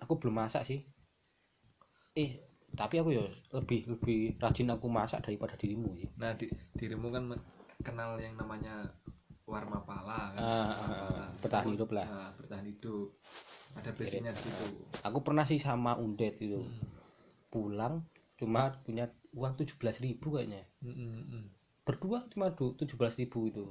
aku 0.00 0.16
belum 0.16 0.40
masak 0.40 0.64
sih. 0.64 0.80
Eh 2.16 2.54
tapi 2.74 2.98
aku 2.98 3.14
ya 3.14 3.22
lebih 3.54 3.86
lebih 3.86 4.34
rajin 4.42 4.72
aku 4.74 4.90
masak 4.90 5.22
daripada 5.22 5.54
dirimu 5.54 5.94
sih. 5.94 6.10
Nah 6.18 6.34
di, 6.34 6.50
dirimu 6.74 7.12
kan 7.12 7.30
kenal 7.86 8.18
yang 8.18 8.34
namanya 8.34 8.82
warma 9.44 9.84
pala 9.84 10.34
kan? 10.34 10.40
Ah, 10.40 10.48
ah, 10.48 10.64
Warma 10.80 10.90
ah, 10.90 10.98
pala. 10.98 11.24
bertahan 11.38 11.68
hidup 11.70 11.90
lah. 11.94 12.06
Nah, 12.08 12.30
bertahan 12.40 12.66
hidup 12.66 13.08
ada 13.74 13.90
basicnya 13.94 14.30
di 14.32 14.40
situ. 14.40 14.64
Aku 15.02 15.18
pernah 15.20 15.44
sih 15.44 15.58
sama 15.58 15.98
Undet 15.98 16.38
itu. 16.40 16.62
Hmm. 16.62 16.92
pulang 17.54 18.02
cuma 18.34 18.82
punya 18.82 19.06
uang 19.30 19.54
17.000 19.54 20.02
ribu 20.02 20.34
kayaknya. 20.34 20.66
Mm, 20.82 20.90
mm, 20.90 21.22
mm. 21.30 21.44
berdua 21.86 22.26
cuma 22.26 22.50
du- 22.50 22.74
17.000 22.74 23.14
ribu 23.22 23.38
itu. 23.46 23.64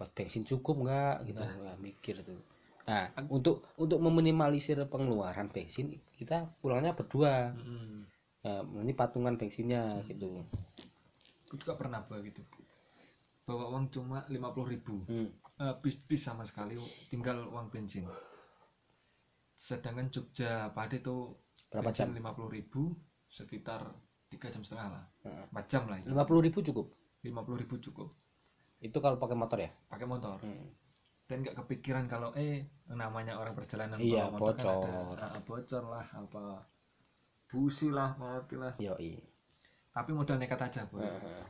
Buat 0.00 0.10
bensin 0.16 0.40
cukup 0.48 0.88
nggak? 0.88 1.28
Gitu. 1.28 1.36
Wah, 1.36 1.76
mikir 1.76 2.24
tuh. 2.24 2.40
Nah 2.88 3.12
untuk 3.28 3.68
untuk 3.76 4.00
meminimalisir 4.00 4.80
pengeluaran 4.88 5.52
bensin 5.52 6.00
kita 6.16 6.48
pulangnya 6.64 6.96
berdua. 6.96 7.52
Mm, 7.52 7.60
mm. 7.60 8.00
Nah, 8.44 8.60
nanti 8.60 8.92
patungan 8.96 9.36
bensinnya 9.36 10.00
gitu. 10.08 10.40
Aku 11.48 11.60
juga 11.60 11.76
pernah 11.76 12.00
bawa 12.08 12.24
gitu. 12.24 12.40
Bawa 13.44 13.68
uang 13.68 13.92
cuma 13.92 14.24
lima 14.32 14.48
puluh 14.56 14.72
ribu. 14.72 15.04
Hmm. 15.04 15.28
Eh, 15.60 15.74
bis 15.84 15.94
bis 15.94 16.24
sama 16.24 16.42
sekali 16.42 16.74
tinggal 17.12 17.46
uang 17.52 17.68
bensin 17.68 18.08
sedangkan 19.54 20.10
Jogja 20.10 20.68
Pade 20.70 20.98
itu 20.98 21.32
Berapa 21.70 21.90
jam? 21.90 22.10
lima 22.10 22.30
puluh 22.30 22.50
ribu 22.50 22.94
sekitar 23.26 23.82
tiga 24.26 24.46
jam 24.46 24.62
setengah 24.62 24.88
lah 24.90 25.04
Heeh. 25.22 25.44
empat 25.48 25.64
jam 25.66 25.86
lah 25.86 25.96
itu 25.96 26.10
50.000 26.10 26.46
ribu 26.46 26.58
cukup 26.60 26.86
lima 27.22 27.40
puluh 27.42 27.58
ribu 27.58 27.78
cukup 27.78 28.10
itu 28.78 28.94
kalau 28.96 29.16
pakai 29.16 29.34
motor 29.34 29.58
ya 29.58 29.70
pakai 29.88 30.04
motor 30.04 30.38
Hmm. 30.38 30.70
dan 31.24 31.40
nggak 31.40 31.56
kepikiran 31.56 32.04
kalau 32.04 32.34
eh 32.34 32.66
namanya 32.86 33.34
orang 33.34 33.54
perjalanan 33.54 33.96
Iya, 33.96 34.28
bawa 34.28 34.36
motor 34.36 34.54
kan 34.54 34.64
bocor. 34.68 35.14
ada, 35.16 35.24
ah, 35.24 35.40
bocor 35.40 35.82
lah 35.84 36.06
apa 36.12 36.44
busi 37.46 37.88
lah 37.88 38.10
mati 38.14 38.54
lah 38.54 38.74
Yoi. 38.76 39.14
tapi 39.90 40.10
modal 40.10 40.36
nekat 40.36 40.60
aja 40.60 40.82
Heeh. 40.84 41.44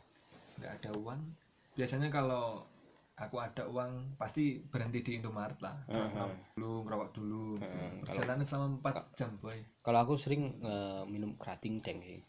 nggak 0.56 0.72
ada 0.78 0.90
uang 0.94 1.20
biasanya 1.74 2.08
kalau 2.08 2.62
aku 3.14 3.38
ada 3.38 3.62
uang 3.70 4.18
pasti 4.18 4.58
berhenti 4.58 5.00
di 5.06 5.12
Indomaret 5.22 5.58
lah. 5.62 5.86
Ngerokok 5.86 6.58
dulu 6.58 6.72
ngerokok 6.82 7.10
dulu 7.14 7.44
gitu. 7.62 7.78
perjalanan 8.02 8.42
selama 8.42 8.66
4 8.82 9.18
jam 9.18 9.30
boy. 9.38 9.58
kalau 9.86 9.98
aku 10.02 10.14
sering 10.18 10.58
eh, 10.62 11.02
minum 11.06 11.38
kerating 11.38 11.78
deng 11.78 12.02
sih. 12.02 12.22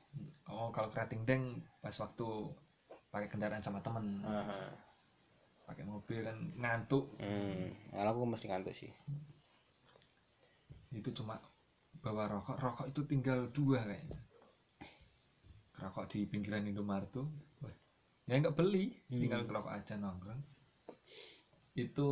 Oh 0.46 0.70
kalau 0.70 0.94
kerating 0.94 1.26
deng 1.26 1.66
pas 1.82 1.94
waktu 1.98 2.28
pakai 3.10 3.28
kendaraan 3.30 3.66
sama 3.66 3.82
temen. 3.82 4.22
Pakai 5.66 5.82
mobil 5.82 6.22
kan 6.22 6.38
ngantuk. 6.62 7.18
Hmm, 7.18 7.74
kalau 7.90 8.10
aku 8.14 8.22
mesti 8.30 8.46
ngantuk 8.46 8.74
sih. 8.78 8.94
Itu 10.94 11.10
cuma 11.18 11.42
bawa 12.06 12.30
rokok. 12.30 12.62
Rokok 12.62 12.88
itu 12.94 13.02
tinggal 13.10 13.50
dua 13.50 13.82
kayaknya. 13.82 14.22
Rokok 15.82 16.06
di 16.14 16.30
pinggiran 16.30 16.70
Indomaret 16.70 17.10
tuh 17.10 17.26
ya 18.26 18.42
nggak 18.42 18.58
beli. 18.58 18.94
Tinggal 19.10 19.50
rokok 19.50 19.74
aja 19.74 19.98
nongkrong 19.98 20.55
itu 21.76 22.10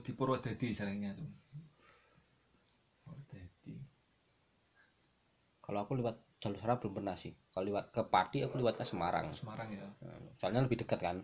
di 0.00 0.10
Purwodadi 0.16 0.72
seringnya 0.72 1.12
tuh. 1.12 1.28
Purwodadi. 3.04 3.76
Kalau 5.60 5.78
aku 5.84 5.92
lewat 6.00 6.16
jalur 6.40 6.58
sana 6.58 6.80
belum 6.80 6.92
pernah 6.96 7.14
sih. 7.14 7.36
Kalau 7.52 7.68
lewat 7.68 7.92
ke 7.92 8.02
Pati 8.08 8.40
aku 8.40 8.56
lewatnya 8.56 8.88
Semarang. 8.88 9.30
Semarang 9.36 9.68
ya. 9.68 9.84
Nah, 9.84 10.16
soalnya 10.40 10.64
lebih 10.64 10.80
dekat 10.80 10.98
kan. 10.98 11.20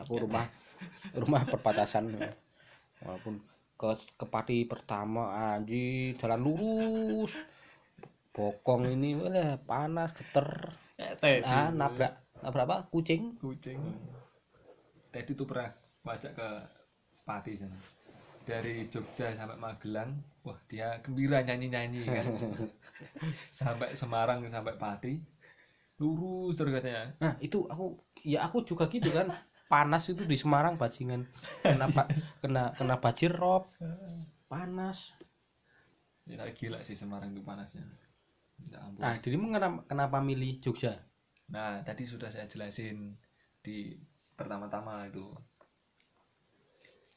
Aku 0.00 0.16
rumah 0.16 0.48
rumah 1.22 1.44
perbatasan. 1.44 2.16
Walaupun 3.04 3.44
ke 3.76 3.88
ke 4.16 4.26
Pati 4.26 4.64
pertama 4.64 5.36
anji 5.54 6.16
jalan 6.16 6.40
lurus. 6.40 7.36
Bokong 8.32 8.96
ini 8.96 9.12
wah 9.16 9.60
panas 9.60 10.16
geter. 10.16 10.72
Ah 11.44 11.68
nabrak 11.68 12.16
nabrak 12.40 12.64
apa? 12.64 12.76
Kucing. 12.88 13.36
Kucing. 13.36 13.80
Tadi 15.12 15.32
tuh 15.36 15.44
pernah 15.44 15.68
baca 16.00 16.28
ke 16.32 16.75
Pati 17.26 17.52
sana 17.58 17.74
dari 18.46 18.86
Jogja 18.86 19.34
sampai 19.34 19.58
Magelang 19.58 20.10
wah 20.46 20.54
dia 20.70 21.02
gembira 21.02 21.42
nyanyi 21.42 21.66
nyanyi 21.74 22.00
kan? 22.06 22.22
Sampai 23.50 23.98
Semarang 23.98 24.46
sampai 24.46 24.78
Pati. 24.78 25.18
Lurus 25.98 26.54
terus 26.54 26.70
katanya. 26.70 27.10
Nah 27.18 27.34
itu 27.42 27.66
aku 27.66 27.98
ya 28.22 28.46
aku 28.46 28.62
juga 28.62 28.86
gitu 28.86 29.10
kan. 29.10 29.34
Panas 29.66 30.06
itu 30.06 30.22
di 30.22 30.38
Semarang 30.38 30.78
bajingan. 30.78 31.26
Kena 31.66 31.90
pa- 31.96 32.10
kena 32.38 32.70
kena 32.78 32.94
banjir 33.02 33.34
rob 33.34 33.66
panas. 34.46 35.10
Ya 36.30 36.46
gila 36.54 36.78
sih 36.86 36.94
Semarang 36.94 37.34
itu 37.34 37.42
panasnya. 37.42 37.82
Minta 38.62 38.78
ampun. 38.86 39.02
nah 39.02 39.18
dirimu 39.18 39.50
kenapa, 39.50 39.82
kenapa 39.90 40.18
milih 40.22 40.62
Jogja? 40.62 40.94
Nah, 41.52 41.78
tadi 41.86 42.02
sudah 42.02 42.26
saya 42.32 42.46
jelasin 42.50 43.14
di 43.62 43.94
pertama-tama 44.34 45.06
itu. 45.06 45.22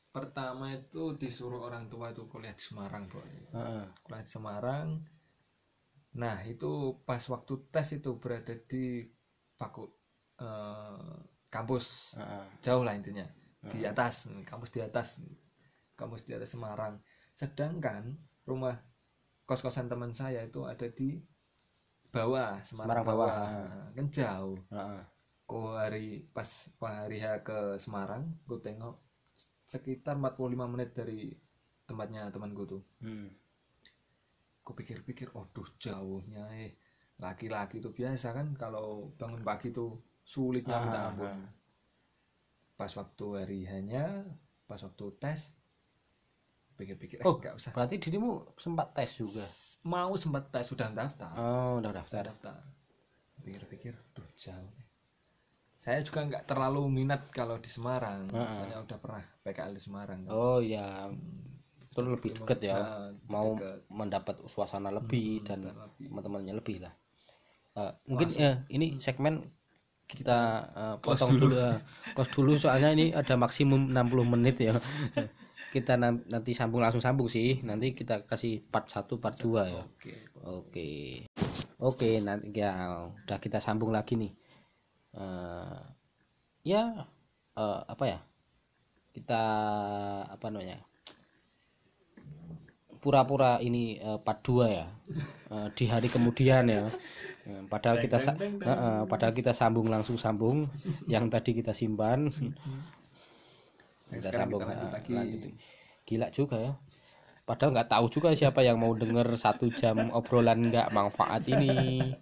Pertama 0.09 0.73
itu 0.73 1.13
disuruh 1.15 1.69
orang 1.69 1.85
tua 1.85 2.09
itu 2.09 2.25
kuliah 2.25 2.53
di 2.57 2.63
Semarang, 2.65 3.05
Boy. 3.05 3.29
Heeh. 3.53 3.85
Kuliah 4.01 4.23
di 4.25 4.31
Semarang. 4.31 4.87
Nah, 6.17 6.41
itu 6.49 6.97
pas 7.05 7.21
waktu 7.29 7.53
tes 7.69 7.93
itu 7.93 8.17
berada 8.17 8.57
di 8.65 9.05
faku 9.53 9.85
eh, 10.41 11.17
kampus 11.51 12.15
Heeh. 12.15 12.45
jauh 12.63 12.85
lah 12.85 12.95
intinya 12.95 13.27
di 13.59 13.83
atas 13.83 14.31
kampus 14.47 14.71
di 14.71 14.79
atas 14.79 15.19
kampus 15.99 16.23
di 16.23 16.31
atas 16.31 16.55
Semarang 16.55 16.95
sedangkan 17.35 18.15
rumah 18.47 18.79
kos-kosan 19.43 19.91
teman 19.91 20.15
saya 20.15 20.47
itu 20.47 20.63
ada 20.63 20.87
di 20.87 21.19
bawah 22.07 22.63
Semarang 22.63 23.03
Semarang, 23.03 23.05
bawah. 23.05 23.27
Nah, 23.35 23.89
kan 23.91 24.07
jauh 24.07 24.59
Heeh. 24.71 25.01
ku 25.43 25.59
hari 25.75 26.23
pas 26.31 26.47
hari 26.79 27.19
ke 27.43 27.75
Semarang 27.75 28.23
gue 28.47 28.59
tengok 28.63 28.95
sekitar 29.69 30.17
45 30.17 30.33
menit 30.65 30.97
dari 30.97 31.29
tempatnya 31.85 32.33
temanku 32.33 32.65
tuh. 32.65 32.81
Hmm. 33.01 33.29
gue 34.59 34.73
pikir-pikir 34.77 35.33
aduh 35.33 35.65
jauhnya 35.77 36.45
eh. 36.55 36.77
Laki-laki 37.17 37.77
tuh 37.77 37.89
biasa 37.89 38.31
kan 38.31 38.53
kalau 38.53 39.09
bangun 39.17 39.41
pagi 39.41 39.69
tuh 39.69 39.97
sulitnya 40.21 40.77
Ah, 40.77 40.81
minta 40.85 41.01
ah, 41.25 41.41
pas 42.75 42.93
waktu 42.93 43.25
hari 43.33 43.65
hanya 43.65 44.23
pas 44.63 44.77
waktu 44.79 45.05
tes 45.17 45.49
pikir-pikir 46.77 47.19
eh 47.19 47.25
Oh, 47.25 47.35
nggak 47.35 47.57
usah. 47.57 47.73
berarti 47.73 47.97
dirimu 47.97 48.53
sempat 48.55 48.93
tes 48.93 49.09
juga? 49.17 49.41
Mau 49.83 50.13
sempat 50.15 50.47
tes 50.47 50.63
sudah 50.63 50.87
daftar. 50.93 51.33
Oh 51.35 51.81
udah 51.81 51.91
daftar. 51.91 52.29
Daftar. 52.29 52.61
Pikir-pikir 53.41 53.97
duh 54.13 54.29
jauh 54.37 54.69
saya 55.89 56.05
juga 56.05 56.21
nggak 56.29 56.45
terlalu 56.45 56.85
minat 56.85 57.33
kalau 57.33 57.57
di 57.57 57.65
Semarang. 57.65 58.29
Ah. 58.29 58.53
soalnya 58.53 58.77
udah 58.85 58.97
pernah 59.01 59.25
PKL 59.41 59.73
di 59.73 59.81
Semarang 59.81 60.19
kan. 60.21 60.29
oh 60.29 60.61
ya 60.61 61.09
itu 61.89 61.99
lebih 62.05 62.31
deket 62.37 62.69
ya. 62.69 62.77
Nah, 62.77 63.09
mau 63.25 63.57
deket. 63.57 63.89
mendapat 63.89 64.35
suasana 64.45 64.93
lebih 64.93 65.41
Hmm, 65.41 65.45
dan 65.49 65.59
teman-temannya 65.97 66.53
lebih 66.53 66.85
lah. 66.85 66.93
Eh, 67.73 67.91
mungkin 68.05 68.29
ya 68.37 68.61
ini 68.69 69.01
segmen 69.01 69.49
kita 70.05 70.69
close 71.01 71.25
potong 71.25 71.41
dulu. 71.41 71.57
dulu 71.57 71.73
close 72.13 72.31
dulu. 72.37 72.51
Soalnya 72.61 72.93
ini 72.93 73.09
ada 73.09 73.33
maksimum 73.33 73.89
60 73.89 74.33
menit 74.37 74.61
ya. 74.61 74.77
Kita 75.73 76.01
nanti 76.01 76.57
sambung 76.57 76.81
langsung 76.81 76.97
sambung 76.97 77.29
sih. 77.29 77.61
Nanti 77.61 77.93
kita 77.93 78.25
kasih 78.25 78.65
part 78.73 78.89
1 78.89 79.05
part 79.21 79.37
2 79.37 79.69
ya. 79.69 79.85
Oke. 79.85 80.13
Oke. 80.41 80.89
Oke 81.77 82.09
nanti 82.25 82.49
ya 82.57 83.05
udah 83.05 83.37
kita 83.37 83.61
sambung 83.61 83.93
lagi 83.93 84.17
nih 84.17 84.33
Eh, 85.15 85.81
ya 86.67 87.07
eh, 87.57 87.79
apa 87.87 88.03
ya? 88.05 88.19
Kita 89.15 89.43
apa 90.29 90.45
namanya? 90.51 90.77
Pura-pura 92.99 93.63
ini 93.63 93.95
eh, 93.97 94.19
part 94.19 94.43
2 94.43 94.67
ya 94.69 94.87
Eh, 95.49 95.67
di 95.73 95.89
hari 95.89 96.13
kemudian 96.13 96.69
ya. 96.69 96.85
Padahal 97.65 97.97
kita 97.97 98.21
eh, 98.37 98.53
eh, 98.69 99.03
padahal 99.09 99.33
kita 99.33 99.49
sambung 99.49 99.89
langsung 99.89 100.21
sambung 100.21 100.69
yang 101.09 101.25
tadi 101.25 101.57
kita 101.57 101.73
simpan. 101.73 102.29
Nah, 102.29 104.13
kita 104.13 104.29
sambung 104.29 104.61
kita 104.61 104.69
lanjut 104.69 104.93
lagi. 104.93 105.13
lanjut. 105.13 105.51
gila 106.05 106.27
juga 106.29 106.57
ya. 106.61 106.73
Padahal 107.49 107.73
nggak 107.73 107.89
tahu 107.89 108.05
juga 108.13 108.29
siapa 108.37 108.61
yang 108.61 108.77
mau 108.77 108.93
denger 108.93 109.25
satu 109.33 109.73
jam 109.73 110.13
obrolan 110.13 110.69
nggak 110.69 110.93
manfaat 110.93 111.41
ini 111.49 112.13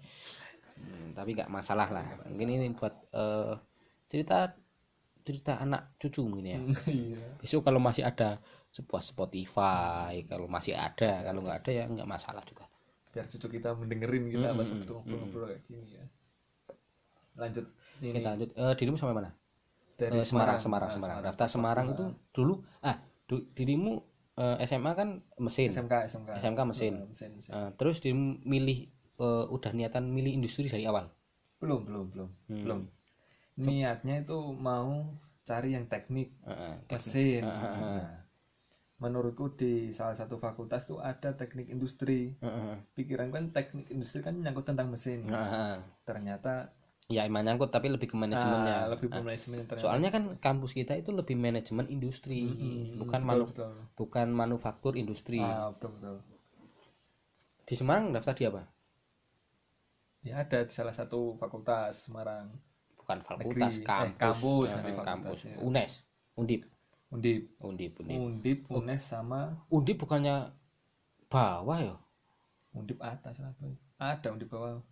tapi 1.18 1.30
nggak 1.38 1.49
masalah 1.57 1.88
lah. 1.95 2.05
Mungkin 2.30 2.47
ini 2.55 2.65
buat 2.80 2.93
eh, 3.22 3.53
cerita 4.11 4.38
cerita 5.28 5.53
anak 5.65 5.82
cucu 6.01 6.22
mungkin 6.30 6.47
ya. 6.55 6.59
Iya. 6.88 7.20
Besok 7.41 7.61
kalau 7.68 7.80
masih 7.88 8.03
ada 8.11 8.30
sebuah 8.76 9.01
Spotify 9.09 10.13
kalau 10.32 10.47
masih 10.55 10.74
ada 10.78 11.11
kalau 11.28 11.39
nggak 11.45 11.57
ada 11.65 11.72
ya 11.80 11.84
nggak 11.93 12.09
masalah 12.15 12.43
juga. 12.49 12.65
Biar 13.13 13.26
cucu 13.32 13.47
kita 13.57 13.70
mendengerin 13.82 14.24
kita 14.34 14.47
pas 14.55 14.68
Mm-mm, 14.68 14.80
waktu 14.80 14.91
ngobrol-ngobrol 14.93 15.45
kayak 15.51 15.61
gini 15.68 15.88
ya. 15.99 16.05
Lanjut 17.38 17.65
ini. 18.01 18.13
Kita 18.18 18.28
lanjut. 18.34 18.49
Eh, 18.57 18.74
dirimu 18.78 18.97
sampai 18.97 19.15
mana? 19.15 19.30
Dari 19.97 20.18
Eh, 20.22 20.26
Semarang 20.26 20.57
Semarang. 20.57 20.59
Semarang. 20.61 20.89
Ah, 20.89 20.95
Semarang. 20.95 21.18
Daftar 21.26 21.47
Semarang 21.49 21.86
itu 21.93 22.05
dulu 22.34 22.53
ah 22.86 22.97
du- 23.30 23.45
dirimu 23.57 23.93
eh, 24.38 24.55
SMA 24.65 24.91
kan 24.97 25.09
mesin? 25.41 25.70
SMK 25.74 25.93
SMK 26.09 26.30
SMK 26.41 26.59
mesin. 26.70 26.93
Ah, 27.01 27.07
mesin, 27.09 27.30
mesin. 27.38 27.51
Eh, 27.53 27.70
terus 27.78 27.95
dirimu 28.01 28.41
eh, 29.18 29.45
udah 29.49 29.72
niatan 29.74 30.09
milih 30.09 30.34
industri 30.38 30.70
dari 30.70 30.86
awal? 30.86 31.09
Belum 31.61 31.82
belum 31.88 32.05
belum 32.13 32.30
Hmm. 32.49 32.61
belum. 32.63 32.82
Niatnya 33.57 34.15
itu 34.22 34.38
mau 34.53 35.18
cari 35.47 35.74
yang 35.74 35.89
teknik 35.89 36.30
Eh, 36.45 36.53
eh, 36.53 36.76
mesin. 36.91 37.43
Ah, 37.43 37.51
ah, 37.51 37.72
ah. 37.74 37.82
Nah, 37.97 38.11
menurutku 38.97 39.53
di 39.53 39.93
salah 39.93 40.13
satu 40.18 40.38
fakultas 40.41 40.86
tuh 40.89 41.01
ada 41.01 41.34
teknik 41.34 41.70
industri. 41.70 42.34
Eh, 42.38 42.47
eh, 42.47 42.76
pikiran 42.97 43.30
kan 43.34 43.43
teknik 43.53 43.89
industri 43.89 44.22
kan 44.22 44.38
nyangkut 44.38 44.65
tentang 44.70 44.89
mesin. 44.93 45.26
Eh, 45.26 45.34
eh. 45.34 45.78
ternyata 46.05 46.72
ya 47.07 47.24
emang 47.24 47.47
nyangkut 47.47 47.72
tapi 47.72 47.88
lebih 47.88 48.11
ke 48.11 48.15
manajemennya. 48.20 48.76
ah, 48.76 48.86
lebih 48.93 49.07
Ah, 49.15 49.24
manajemen 49.24 49.57
ternyata. 49.63 49.84
Soalnya 49.84 50.09
kan 50.11 50.24
kampus 50.38 50.72
kita 50.76 50.93
itu 50.99 51.09
lebih 51.15 51.36
manajemen 51.39 51.88
industri. 51.89 52.43
Mm-mm, 52.45 52.99
bukan 53.01 53.22
betul, 53.24 53.30
manu 53.32 53.45
betul. 53.49 53.72
bukan 53.97 54.28
manufaktur 54.30 54.93
industri. 54.99 55.39
Ah 55.41 55.72
betul 55.74 55.89
betul. 55.97 56.18
Di 57.68 57.76
Semarang 57.76 58.15
daftar 58.15 58.36
di 58.38 58.43
apa 58.47 58.61
ya 60.28 60.43
ada 60.43 60.59
di 60.63 60.73
salah 60.73 60.91
satu 60.91 61.34
fakultas 61.36 62.07
Semarang. 62.07 62.51
Bukan 62.99 63.23
fakultas 63.23 63.80
Negeri. 63.80 63.84
Eh, 63.84 63.88
kampus. 63.88 64.19
kampus, 64.19 64.67
Eh, 64.67 64.73
nanti 64.75 64.91
fakultas, 64.91 65.07
kampus. 65.07 65.39
ya. 65.47 65.55
UNES 65.63 65.91
Undip. 66.36 66.61
Undip. 67.07 67.41
Undip 67.63 67.91
Undip. 68.03 68.19
Undip 68.19 68.59
Unes 68.67 69.01
sama 69.01 69.55
Undip 69.71 69.97
bukannya 70.03 70.51
bawah 71.32 71.80
ya? 71.80 71.95
Undip 72.75 72.99
atas 72.99 73.39
lah 73.39 73.55
ada 73.97 74.28
Undip 74.30 74.51
bawah. 74.51 74.84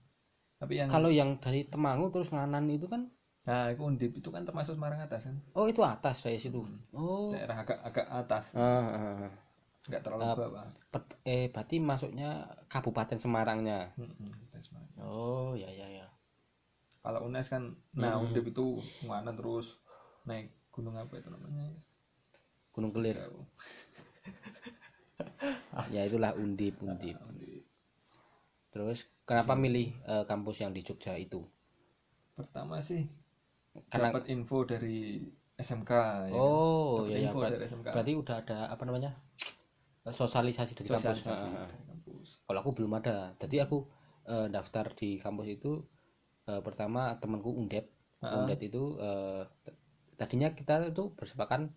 Tapi 0.58 0.80
yang 0.80 0.88
kalau 0.88 1.12
yang 1.12 1.38
dari 1.38 1.68
Temanggung 1.68 2.10
terus 2.10 2.32
nganan 2.32 2.66
itu 2.72 2.88
kan? 2.88 3.12
Nah 3.46 3.70
itu 3.70 3.84
Undip 3.86 4.12
itu 4.18 4.30
kan 4.34 4.42
termasuk 4.42 4.74
Semarang 4.74 5.04
atas 5.04 5.28
kan? 5.30 5.38
Oh 5.54 5.68
itu 5.70 5.84
atas 5.86 6.24
dari 6.24 6.40
situ. 6.42 6.64
Oh. 6.96 7.30
Daerah 7.30 7.62
agak 7.62 7.78
agak 7.84 8.08
atas. 8.10 8.50
Ah, 8.58 8.64
ah, 8.64 9.16
ah. 9.28 9.32
Nggak 9.86 10.02
terlalu 10.02 10.22
Ah, 10.24 10.36
bawah. 10.36 10.66
eh 11.24 11.48
berarti 11.48 11.78
masuknya 11.78 12.30
Kabupaten 12.66 13.16
Semarangnya. 13.16 13.94
Semarang. 14.56 14.90
oh 15.00 15.54
ya 15.54 15.68
ya 15.68 15.86
ya. 15.88 16.08
Kalau 17.00 17.22
Unes 17.24 17.46
kan 17.46 17.70
nah 17.94 18.16
Mm-mm. 18.16 18.26
Undip 18.28 18.46
itu 18.48 18.66
mana 19.04 19.30
terus 19.30 19.78
naik 20.24 20.50
gunung 20.70 20.94
apa 20.94 21.14
itu 21.14 21.30
namanya? 21.30 21.70
Gunung 22.72 22.92
Kelir. 22.92 23.14
Ya 25.88 26.02
itulah 26.02 26.34
Undip 26.34 26.80
Undip. 26.80 27.16
Undip. 27.22 27.64
terus 28.68 29.08
kenapa 29.24 29.56
milih 29.56 29.96
eh, 30.04 30.26
kampus 30.26 30.60
yang 30.60 30.72
di 30.72 30.82
Jogja 30.82 31.16
itu? 31.16 31.40
Pertama 32.34 32.82
sih 32.82 33.08
Karena- 33.88 34.12
dapat 34.12 34.28
info 34.28 34.64
dari 34.64 35.24
SMK 35.54 35.92
ya. 36.28 36.34
oh 36.34 37.00
Dapat 37.02 37.08
ya 37.08 37.16
ya 37.16 37.24
info 37.26 37.40
berat- 37.40 37.54
dari 37.54 37.66
SMK 37.66 37.88
berarti 37.88 38.12
udah 38.14 38.36
ada 38.38 38.58
apa 38.68 38.84
namanya 38.84 39.12
sosialisasi 40.06 40.78
dari 40.78 40.90
kampus 40.90 41.26
sosialisasi 41.26 41.46
dari 41.50 41.86
kampus. 41.90 42.28
Kalau 42.46 42.60
aku 42.62 42.72
belum 42.78 42.92
ada. 43.02 43.34
Jadi 43.42 43.58
aku 43.62 43.86
eh, 44.30 44.48
daftar 44.54 44.94
di 44.94 45.18
kampus 45.18 45.48
itu 45.50 45.82
eh, 46.50 46.62
pertama 46.62 47.18
temanku 47.18 47.54
undet. 47.54 47.90
Ah. 48.24 48.42
undet 48.42 48.58
itu 48.64 48.96
t- 49.62 49.76
tadinya 50.16 50.50
kita 50.56 50.90
itu 50.90 51.12
bersepakan 51.14 51.68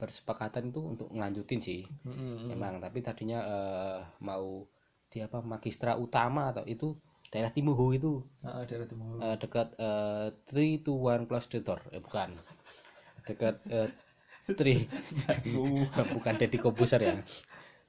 bersepakatan 0.00 0.72
itu 0.72 0.80
untuk 0.80 1.08
ngelanjutin 1.12 1.60
sih. 1.60 1.84
Mm-mm. 2.08 2.48
memang 2.48 2.80
tapi 2.80 3.04
tadinya 3.04 3.38
eh, 3.44 4.00
mau 4.24 4.64
di 5.10 5.20
apa 5.20 5.44
magistra 5.44 6.00
utama 6.00 6.54
atau 6.54 6.64
itu 6.64 6.96
daerah 7.30 7.52
Timuhu 7.52 7.92
itu. 7.94 8.24
Ah, 8.42 8.64
daerah 8.64 8.88
timur 8.88 9.20
eh, 9.20 9.36
dekat 9.36 9.68
eh, 9.76 10.28
three 10.48 10.80
to 10.80 10.96
one 10.96 11.28
plus 11.28 11.46
the 11.52 11.60
door. 11.60 11.78
Eh 11.92 12.00
bukan. 12.00 12.32
Dekat 13.28 13.60
eh, 13.68 13.88
three. 14.56 14.88
Bukan 16.16 16.34
Deddy 16.40 16.58
Kobuser 16.58 16.98
ya 17.04 17.14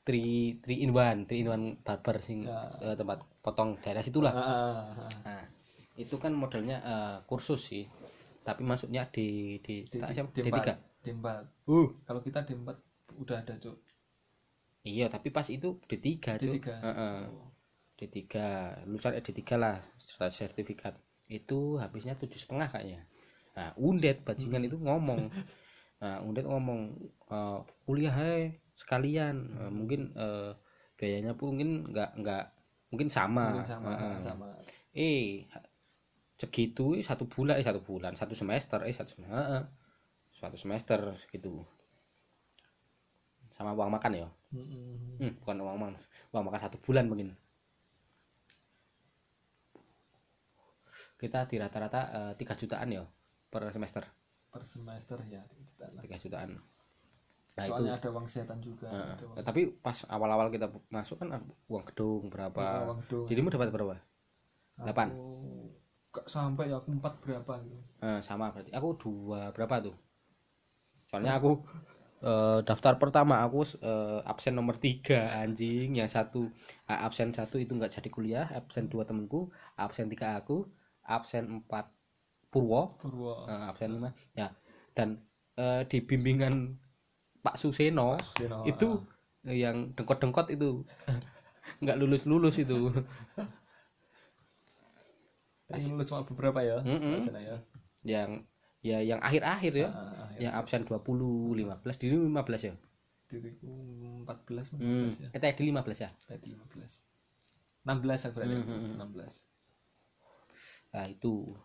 three 0.01 0.57
three 0.61 0.81
in 0.81 0.91
one 0.91 1.25
three 1.29 1.45
in 1.45 1.49
one 1.49 1.65
barber 1.85 2.17
sing 2.17 2.45
Ya. 2.45 2.73
eh, 2.81 2.95
tempat 2.97 3.21
potong 3.45 3.77
daerah 3.81 4.01
situlah. 4.01 4.33
Ah, 4.33 4.41
ah, 4.41 4.85
ah. 4.97 5.11
nah 5.25 5.43
itu 5.97 6.17
kan 6.17 6.33
modelnya 6.33 6.81
eh, 6.81 7.17
kursus 7.29 7.61
sih. 7.69 7.85
Tapi 8.41 8.65
masuknya 8.65 9.05
di 9.13 9.61
di, 9.61 9.85
di, 9.85 9.97
di, 10.01 10.41
D3 10.49 10.73
D4 11.05 11.25
uh. 11.69 11.87
Kalau 12.01 12.21
kita 12.25 12.41
D4 12.41 12.69
udah 13.21 13.37
ada 13.37 13.53
cuk. 13.61 13.77
Iya 14.81 15.13
tapi 15.13 15.29
pas 15.29 15.45
itu 15.45 15.77
D3 15.85 16.41
Cuk. 16.41 16.57
D3 16.57 16.67
Heeh. 16.81 17.17
Oh. 17.29 17.49
D3 18.01 18.25
lulusan 18.89 19.13
eh, 19.13 19.21
D3 19.21 19.41
lah 19.61 19.77
sertifikat. 20.33 20.97
Itu 21.29 21.77
habisnya 21.77 22.17
tujuh 22.17 22.41
setengah 22.41 22.73
kayaknya. 22.73 23.05
Nah 23.53 23.69
undet 23.77 24.25
bajingan 24.25 24.65
itu 24.65 24.77
ngomong. 24.81 25.29
Nah 26.01 26.17
undet 26.25 26.49
ngomong 26.49 26.97
eh, 27.29 27.59
kuliah 27.85 28.09
hai 28.09 28.57
sekalian 28.81 29.35
Eh, 29.61 29.71
mungkin 29.71 30.01
eh, 30.17 30.51
biayanya 30.97 31.33
pun 31.37 31.53
mungkin 31.55 31.69
nggak 31.93 32.09
nggak 32.21 32.43
mungkin 32.91 33.07
sama, 33.17 33.45
Mungkin 33.53 33.69
sama 33.69 33.89
Heeh. 33.95 34.15
sama 34.25 34.47
eh 34.91 35.47
segitu 36.41 36.97
eh, 36.97 37.05
satu 37.05 37.29
bulan 37.29 37.55
eh 37.61 37.65
satu 37.65 37.79
bulan 37.85 38.13
satu 38.17 38.33
semester 38.33 38.79
eh 38.83 38.93
satu 38.93 39.09
semester 39.15 39.37
Heeh. 39.37 39.63
satu 40.41 40.57
semester 40.57 40.99
segitu 41.21 41.61
sama 43.53 43.71
uang 43.77 43.93
makan 43.93 44.11
ya 44.25 44.27
Mm-mm. 44.51 45.21
hmm, 45.21 45.33
bukan 45.45 45.57
uang 45.63 45.77
makan 45.79 45.95
uang 46.33 46.43
makan 46.49 46.59
satu 46.65 46.77
bulan 46.81 47.05
mungkin 47.07 47.29
kita 51.21 51.45
di 51.45 51.55
rata-rata 51.61 52.33
tiga 52.33 52.57
jutaan 52.57 52.89
ya 52.89 53.03
per 53.51 53.69
semester 53.69 54.01
per 54.51 54.65
semester 54.65 55.21
ya 55.29 55.45
tiga 55.45 55.61
juta 55.69 55.85
lah. 55.93 56.01
tiga 56.01 56.17
jutaan 56.17 56.49
nah 57.59 57.65
itu. 57.67 57.73
Soalnya 57.75 57.93
ada 57.99 58.09
uang 58.15 58.25
kesehatan 58.27 58.59
juga 58.63 58.87
ada 58.87 59.23
uang. 59.27 59.35
Tapi 59.43 59.61
pas 59.83 59.97
awal-awal 60.07 60.47
kita 60.53 60.67
masuk 60.87 61.19
kan 61.19 61.43
uang 61.67 61.83
gedung 61.91 62.31
berapa? 62.31 62.87
Uang 62.87 62.99
dong 63.07 63.27
dirimu 63.27 63.51
dapat 63.51 63.69
berapa? 63.69 63.95
Delapan? 64.79 65.09
gak 66.11 66.27
sampai 66.27 66.67
ya 66.67 66.75
aku 66.75 66.91
empat 66.91 67.23
berapa 67.23 67.53
gitu. 67.63 67.79
Eh, 68.03 68.19
sama 68.19 68.51
berarti. 68.51 68.75
Aku 68.75 68.99
dua 68.99 69.55
berapa 69.55 69.79
tuh? 69.79 69.95
Soalnya 71.07 71.39
aku 71.39 71.63
eh, 72.19 72.59
daftar 72.67 72.99
pertama 72.99 73.39
aku 73.39 73.63
eh, 73.79 74.19
absen 74.27 74.59
nomor 74.59 74.75
tiga 74.75 75.31
anjing. 75.39 75.95
Yang 75.95 76.19
satu 76.19 76.51
ah, 76.91 77.07
absen 77.07 77.31
satu 77.31 77.63
itu 77.63 77.71
nggak 77.79 77.95
jadi 77.95 78.09
kuliah 78.11 78.47
absen 78.51 78.91
dua 78.91 79.07
temenku 79.07 79.47
absen 79.79 80.11
tiga 80.11 80.35
aku 80.35 80.67
absen 81.07 81.47
empat 81.47 81.87
Purwo. 82.51 82.91
Purwo. 82.99 83.47
Eh, 83.47 83.63
absen 83.71 83.95
lima. 83.95 84.11
Ya 84.35 84.51
dan 84.91 85.23
eh, 85.55 85.87
di 85.87 86.03
bimbingan 86.03 86.75
Pak 87.41 87.57
Suseno. 87.57 88.17
Suseno, 88.21 88.63
itu 88.69 89.01
eh, 89.49 89.65
yang 89.65 89.91
dengkot-dengkot 89.97 90.53
itu. 90.53 90.85
Nggak 91.83 91.97
lulus 91.97 92.29
lulus 92.29 92.61
itu. 92.61 92.93
Tapi 95.65 95.81
lulus 95.89 96.07
cuma 96.09 96.21
beberapa 96.21 96.59
ya 96.61 96.77
di 96.85 97.21
sana 97.21 97.41
ya. 97.41 97.57
Yang 98.05 98.29
ya 98.81 98.97
yang 99.01 99.19
akhir-akhir 99.21 99.73
ya. 99.73 99.89
Ah, 99.89 100.29
ah, 100.29 100.29
yang 100.37 100.53
absen 100.53 100.85
20 100.85 101.01
15 101.57 102.01
diri 102.01 102.15
15 102.17 102.69
ya? 102.69 102.73
Diriku 103.31 103.71
14 104.27 104.75
hmm. 104.77 105.09
15 105.17 105.23
ya. 105.25 105.27
Eh 105.33 105.41
tadi 105.41 105.61
15 105.69 106.05
ya? 106.05 106.09
Tadi 106.27 106.49
15 106.53 107.11
16 107.81 108.25
aku 108.29 108.33
berarti 108.37 108.55
Hmm, 108.61 108.67
hmm, 108.69 108.81
hmm. 108.93 109.09
16 109.09 109.49
nah 110.91 111.07
itu. 111.07 111.55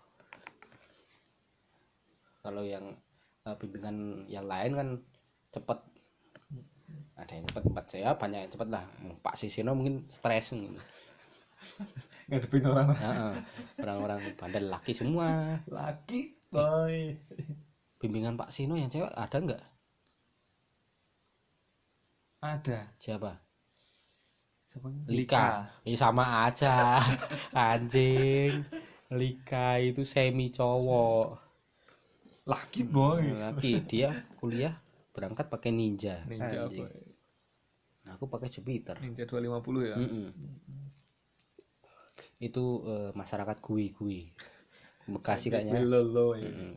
Kalau 2.40 2.62
yang 2.62 2.94
eh, 3.42 3.56
bimbingan 3.58 4.30
yang 4.30 4.46
lain 4.46 4.72
kan 4.78 4.88
cepet. 5.56 5.78
Ada 7.16 7.32
yang 7.32 7.44
cepet 7.48 7.62
tempat 7.64 7.84
saya 7.88 8.08
banyak 8.12 8.40
yang 8.44 8.52
cepet 8.52 8.68
lah. 8.68 8.84
Pak 9.24 9.34
Sisino 9.40 9.72
mungkin 9.72 10.04
stres. 10.12 10.52
Ngadepin 12.28 12.64
orang. 12.68 12.92
Orang-orang 13.80 14.20
bandel 14.36 14.68
laki 14.68 14.92
semua. 14.92 15.56
Laki 15.70 16.36
boy. 16.52 17.16
Bimbingan 17.96 18.36
Pak 18.36 18.52
Sino 18.52 18.76
yang 18.76 18.92
cewek 18.92 19.08
ada 19.16 19.36
nggak? 19.40 19.62
Ada. 22.44 22.78
Siapa? 23.00 23.32
Siapa? 24.68 24.88
Lika. 25.08 25.64
Ya 25.86 25.96
sama 25.96 26.46
aja. 26.46 27.00
Anjing. 27.56 28.60
Lika 29.14 29.80
itu 29.80 30.04
semi 30.04 30.52
cowok. 30.52 31.40
laki 32.46 32.86
boy. 32.86 33.34
Laki. 33.34 33.82
Dia 33.88 34.22
kuliah 34.38 34.76
berangkat 35.16 35.48
pakai 35.48 35.72
ninja. 35.72 36.20
ninja 36.28 36.68
Anjing. 36.68 36.84
boy 36.84 36.92
Aku 38.14 38.28
pakai 38.28 38.52
Jupiter. 38.52 39.00
ninja 39.00 39.24
250 39.26 39.90
ya 39.90 39.96
Mm-mm. 39.96 40.28
Itu 42.38 42.64
eh, 42.84 43.10
masyarakat 43.16 43.56
gue-gue. 43.58 44.20
Bekasi 45.08 45.48
kayaknya. 45.50 45.80
Lolo 45.80 46.36
ya. 46.36 46.46
Mm. 46.52 46.74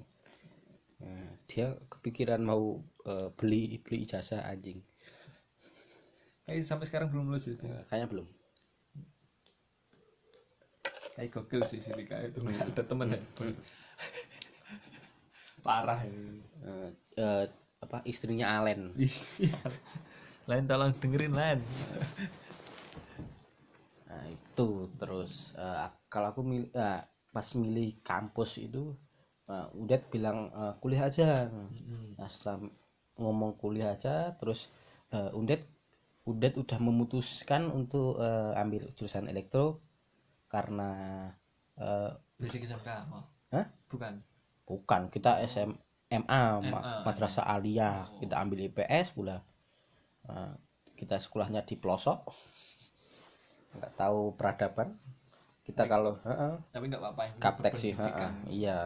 Nah, 1.00 1.32
dia 1.46 1.76
kepikiran 1.92 2.42
mau 2.42 2.80
eh, 3.06 3.30
beli 3.36 3.78
beli 3.84 4.08
ijazah 4.08 4.48
anjing. 4.48 4.80
Eh 6.50 6.64
sampai 6.66 6.90
sekarang 6.90 7.14
belum 7.14 7.30
lulus 7.30 7.46
itu. 7.52 7.62
Eh, 7.68 7.84
kayaknya 7.86 8.08
belum. 8.10 8.28
Kayak 11.14 11.30
gokil 11.36 11.62
sih 11.68 11.84
si 11.84 11.92
Lika 11.94 12.16
itu 12.24 12.40
nggak 12.42 12.74
ada 12.74 12.84
temen 12.88 13.08
ya. 13.14 13.22
Parah 15.60 16.00
ini. 16.08 16.40
Eh, 16.64 16.90
eh, 17.20 17.46
apa 17.80 18.04
istrinya 18.06 18.60
Alen. 18.60 18.94
Iya. 19.00 19.60
Lain 20.50 20.66
tolong 20.66 20.92
dengerin 20.98 21.34
lain. 21.38 21.60
Nah, 24.10 24.26
itu 24.34 24.90
terus 24.98 25.54
eh, 25.54 25.88
kalau 26.10 26.34
aku 26.34 26.42
milih 26.42 26.74
eh, 26.74 27.02
pas 27.30 27.48
milih 27.54 28.02
kampus 28.02 28.58
itu 28.58 28.98
eh, 29.46 29.68
Udet 29.78 30.10
bilang 30.10 30.50
eh, 30.50 30.74
kuliah 30.82 31.06
aja. 31.08 31.46
Nah, 32.18 32.30
setelah 32.34 32.66
ngomong 33.22 33.62
kuliah 33.62 33.94
aja 33.94 34.34
terus 34.42 34.74
eh, 35.14 35.30
Udet 35.38 35.70
Udet 36.26 36.58
udah 36.58 36.82
memutuskan 36.82 37.70
untuk 37.70 38.18
eh, 38.18 38.54
ambil 38.58 38.90
jurusan 38.98 39.30
elektro 39.30 39.80
karena 40.50 41.30
Basic 42.36 42.68
SMK 42.68 43.08
mau. 43.08 43.24
Hah? 43.56 43.66
Bukan. 43.88 44.20
bukan 44.70 45.10
kita 45.10 45.42
SM 45.50 45.74
MA, 46.10 46.43
Ma- 46.62 46.82
MA, 46.82 46.93
Madrasah 47.05 47.45
Aliyah. 47.55 48.10
Kita 48.20 48.36
ambil 48.41 48.60
IPS 48.68 49.07
pula 49.18 49.38
Eh, 50.30 50.53
kita 50.99 51.16
sekolahnya 51.18 51.62
di 51.66 51.76
pelosok. 51.82 52.20
Nggak 53.78 53.93
tahu 54.01 54.22
peradaban. 54.38 54.89
Kita 55.66 55.84
kalau 55.91 56.14
heeh, 56.28 56.53
Tapi 56.74 56.86
nggak 56.89 57.01
apa-apa. 57.01 57.24
yang 57.30 57.39
kaptek 57.41 57.74
sih 57.82 57.93
heeh, 57.93 58.30
iya. 58.49 58.80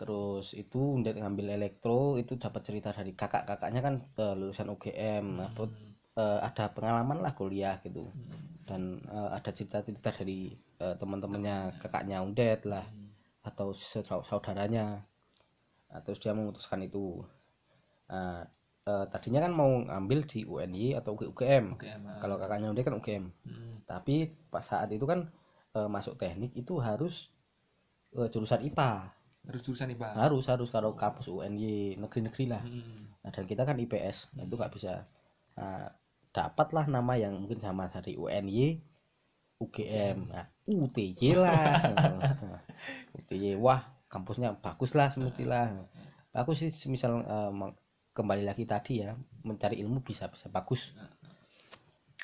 Terus 0.00 0.46
itu 0.58 0.80
udah 0.98 1.12
ngambil 1.14 1.46
elektro 1.56 2.18
itu 2.22 2.32
dapat 2.44 2.62
cerita 2.66 2.90
dari 2.98 3.12
kakak 3.14 3.44
kakaknya 3.50 3.80
kan 3.86 3.94
eh, 4.22 4.34
lulusan 4.40 4.68
UGM 4.74 5.24
nah 5.38 5.48
Hmm. 5.48 5.56
buat, 5.56 5.70
eh, 6.22 6.38
ada 6.48 6.64
pengalaman 6.74 7.18
lah 7.24 7.32
kuliah 7.38 7.76
gitu. 7.86 8.04
Dan 8.68 8.82
eh, 9.16 9.30
ada 9.38 9.50
cerita-cerita 9.56 10.10
dari 10.18 10.40
eh, 10.84 10.94
teman-temannya. 11.00 11.56
kakaknya 11.82 12.16
Undet 12.26 12.60
lah. 12.72 12.84
Hmm. 12.84 13.01
Atau 13.42 13.74
saudara- 13.74 14.24
saudaranya. 14.24 15.02
Nah, 15.90 16.00
terus 16.00 16.18
dia 16.18 16.32
memutuskan 16.32 16.80
itu. 16.82 17.20
Nah, 18.08 18.44
eh, 18.82 19.04
tadinya 19.08 19.40
kan 19.44 19.52
mau 19.54 19.70
ngambil 19.82 20.26
di 20.26 20.42
UNY 20.44 20.98
atau 20.98 21.14
UGM 21.14 21.74
Oke, 21.78 21.86
emang. 21.88 22.18
kalau 22.18 22.36
kakaknya 22.36 22.68
Undet 22.70 22.84
kan 22.84 22.94
UGM 22.94 23.24
Hmm. 23.46 23.78
tapi 23.86 24.26
pas 24.50 24.62
saat 24.62 24.90
itu 24.90 25.06
kan 25.06 25.30
eh, 25.72 25.88
masuk 25.88 26.18
teknik 26.18 26.52
itu 26.52 26.76
harus 26.78 27.30
eh, 28.12 28.28
jurusan 28.28 28.60
IPA 28.62 29.08
Harus 29.48 29.62
jurusan 29.64 29.88
IPA. 29.90 30.10
harus 30.18 30.44
harus 30.46 30.68
kalau 30.68 30.92
kampus 30.94 31.26
UNY 31.26 31.96
negeri-negeri 31.96 32.44
lah. 32.52 32.62
Hmm. 32.62 33.16
nah, 33.22 33.30
dan 33.30 33.44
kita 33.46 33.62
kan 33.64 33.78
IPS 33.78 34.34
nah, 34.36 34.44
itu 34.44 34.54
nggak 34.54 34.72
bisa. 34.74 35.08
Nah, 35.56 35.88
dapatlah 36.32 36.84
nama 36.88 37.14
yang 37.16 37.36
mungkin 37.38 37.60
sama 37.60 37.88
dari 37.88 38.16
UNY 38.16 38.82
UGM 39.58 40.28
nah, 40.28 40.46
UTY 40.62 41.34
lah 41.34 41.82
UTY 43.18 43.58
wah 43.58 43.82
kampusnya 44.06 44.54
bagus 44.60 44.94
lah 44.94 45.10
semestilah 45.10 45.72
bagus 46.30 46.62
sih 46.62 46.70
misal 46.88 47.20
eh, 47.24 47.50
meng- 47.50 47.76
kembali 48.12 48.44
lagi 48.44 48.68
tadi 48.68 49.00
ya 49.00 49.16
mencari 49.42 49.80
ilmu 49.80 50.04
bisa 50.04 50.28
bisa 50.28 50.52
bagus. 50.52 50.92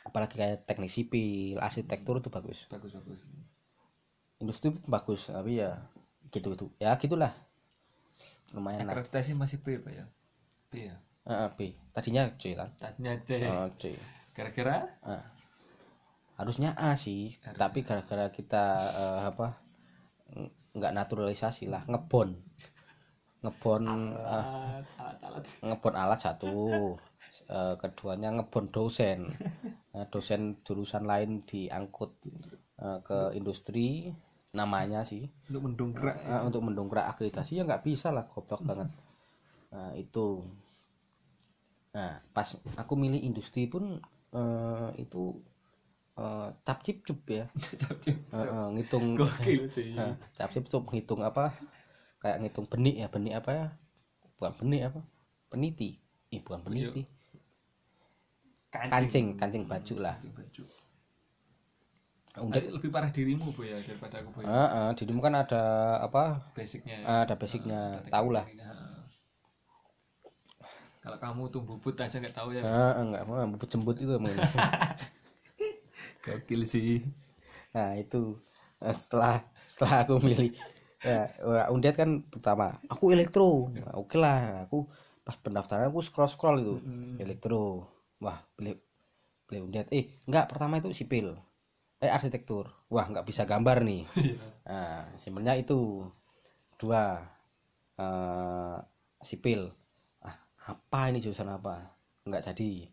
Apalagi 0.04 0.36
kayak 0.36 0.68
teknik 0.68 0.92
sipil 0.92 1.56
arsitektur 1.60 2.20
itu 2.20 2.28
bagus. 2.28 2.68
Bagus 2.68 2.92
bagus. 2.94 3.20
industri 4.38 4.70
bagus 4.86 5.26
tapi 5.34 5.58
ya 5.58 5.82
gitu 6.30 6.54
gitu 6.54 6.66
ya 6.78 6.94
gitulah. 7.00 7.32
Lumayan 8.54 8.86
lah. 8.86 8.94
Akreditasi 8.94 9.34
masih 9.34 9.58
B 9.60 9.80
pak 9.82 9.92
ya. 9.92 10.04
B 10.70 10.92
ya. 10.92 10.96
Ah, 11.28 11.52
B. 11.52 11.76
Tadinya 11.92 12.24
C 12.40 12.56
kan? 12.56 12.72
Tadinya 12.80 13.12
C. 13.24 13.30
Ah, 13.44 13.68
C. 13.76 13.92
Kira-kira? 14.32 14.88
Ah. 15.04 15.24
Harusnya 16.38 16.70
A 16.78 16.94
sih 16.94 17.34
tapi 17.58 17.82
gara-gara 17.82 18.30
kita 18.30 18.64
eh, 18.94 19.20
apa 19.26 19.58
ng- 20.38 20.78
nggak 20.78 20.94
naturalisasi 20.94 21.66
lah 21.66 21.82
ngebon. 21.90 22.38
Ngebon 23.42 23.82
eh, 24.14 24.24
alat 24.24 24.86
alat. 24.96 25.18
alat. 25.26 25.44
ngebon 25.66 25.94
alat 25.98 26.20
satu 26.22 26.54
Eh, 27.48 27.74
keduanya 27.80 28.28
ngebon 28.36 28.68
dosen. 28.68 29.24
Nah, 29.88 30.04
dosen 30.12 30.60
jurusan 30.62 31.08
lain 31.08 31.48
diangkut 31.48 32.12
eh, 32.76 33.00
ke 33.00 33.32
industri 33.32 34.12
namanya 34.52 35.00
sih. 35.06 35.28
Untuk 35.48 35.72
mendongkrak. 35.72 36.28
Nah, 36.28 36.44
untuk 36.44 36.60
mendongkrak 36.60 37.08
akreditasi 37.08 37.56
ya 37.56 37.64
nggak 37.64 37.88
bisa 37.88 38.12
lah 38.12 38.28
goblok 38.28 38.64
banget. 38.68 38.92
Nah 39.72 39.96
itu. 39.96 40.44
Nah 41.96 42.20
pas 42.36 42.48
aku 42.76 42.94
milih 43.00 43.24
industri 43.24 43.64
pun 43.64 43.96
eh, 44.36 44.88
itu 45.00 45.40
eh, 46.18 46.48
cap 46.66 46.78
cip 46.84 46.98
cup 47.06 47.20
ya. 47.28 47.44
Eh, 48.28 48.44
eh, 48.44 48.66
ngitung 48.76 49.16
gokil 49.16 49.72
sih. 49.72 49.96
Eh, 49.96 50.12
cap 50.36 50.52
cip 50.52 50.68
cup 50.68 50.84
ngitung 50.92 51.24
apa? 51.24 51.54
Kayak 52.20 52.36
ngitung 52.44 52.66
benih 52.68 52.94
ya 53.02 53.08
benih 53.08 53.32
apa 53.40 53.50
ya? 53.56 53.66
Bukan 54.36 54.52
benih 54.60 54.80
apa? 54.92 55.00
Peniti. 55.48 55.96
Ih 56.28 56.40
bukan 56.44 56.60
peniti. 56.60 57.02
Kancing. 58.68 59.40
Kancing 59.40 59.64
baju 59.64 59.94
lah. 59.96 60.14
Kancing 60.20 60.34
baju. 60.36 60.62
Udah 62.38 62.60
Tapi 62.62 62.70
lebih 62.70 62.90
parah 62.94 63.10
dirimu 63.10 63.50
bu 63.50 63.66
ya 63.66 63.74
daripada 63.82 64.22
aku 64.22 64.30
bu 64.30 64.40
ya. 64.44 64.48
eh, 64.52 64.68
eh, 64.78 64.88
dirimu 64.94 65.20
kan 65.24 65.34
ada 65.34 65.62
apa? 66.04 66.52
Basicnya 66.54 66.96
eh, 67.02 67.20
ada 67.26 67.34
basicnya. 67.34 67.80
Tahu 68.12 68.28
lah. 68.30 68.44
Nah, 68.54 69.02
kalau 71.02 71.18
kamu 71.18 71.42
tuh 71.48 71.62
bubut 71.64 71.96
aja 71.96 72.20
nggak 72.20 72.36
tahu 72.36 72.52
ya 72.52 72.60
eh, 72.60 72.92
enggak 73.00 73.22
mau 73.24 73.40
bubut 73.48 73.68
jembut 73.72 73.96
itu 73.96 74.12
gokil 76.24 76.62
sih. 76.68 77.02
Nah 77.74 77.94
itu 77.98 78.36
eh, 78.82 78.94
setelah 78.96 79.42
setelah 79.68 79.94
aku 80.04 80.14
milih 80.22 80.50
ya 81.04 81.30
wah, 81.46 81.66
undet 81.70 81.94
kan 81.94 82.10
pertama 82.32 82.78
aku 82.90 83.14
elektro. 83.14 83.70
Nah, 83.70 83.94
oke 84.00 84.16
lah 84.18 84.66
aku 84.66 84.88
pas 85.22 85.36
pendaftaran 85.38 85.88
aku 85.92 86.00
scroll 86.02 86.30
scroll 86.30 86.56
itu 86.64 86.74
elektro 87.20 87.86
wah 88.18 88.38
pilih 88.56 88.74
pilih 89.48 89.62
undet 89.68 89.86
eh 89.94 90.18
enggak 90.28 90.46
pertama 90.50 90.80
itu 90.80 90.90
sipil. 90.94 91.36
Eh 92.02 92.10
arsitektur. 92.10 92.70
Wah 92.92 93.06
nggak 93.10 93.26
bisa 93.26 93.42
gambar 93.48 93.82
nih. 93.84 94.02
Nah 94.68 95.08
sebenarnya 95.16 95.64
itu. 95.64 96.04
Dua 96.78 97.18
eh, 97.98 98.78
sipil. 99.22 99.62
Ah 100.22 100.36
apa 100.72 101.00
ini 101.10 101.18
jurusan 101.24 101.50
apa? 101.50 101.76
Nggak 102.28 102.52
jadi. 102.52 102.86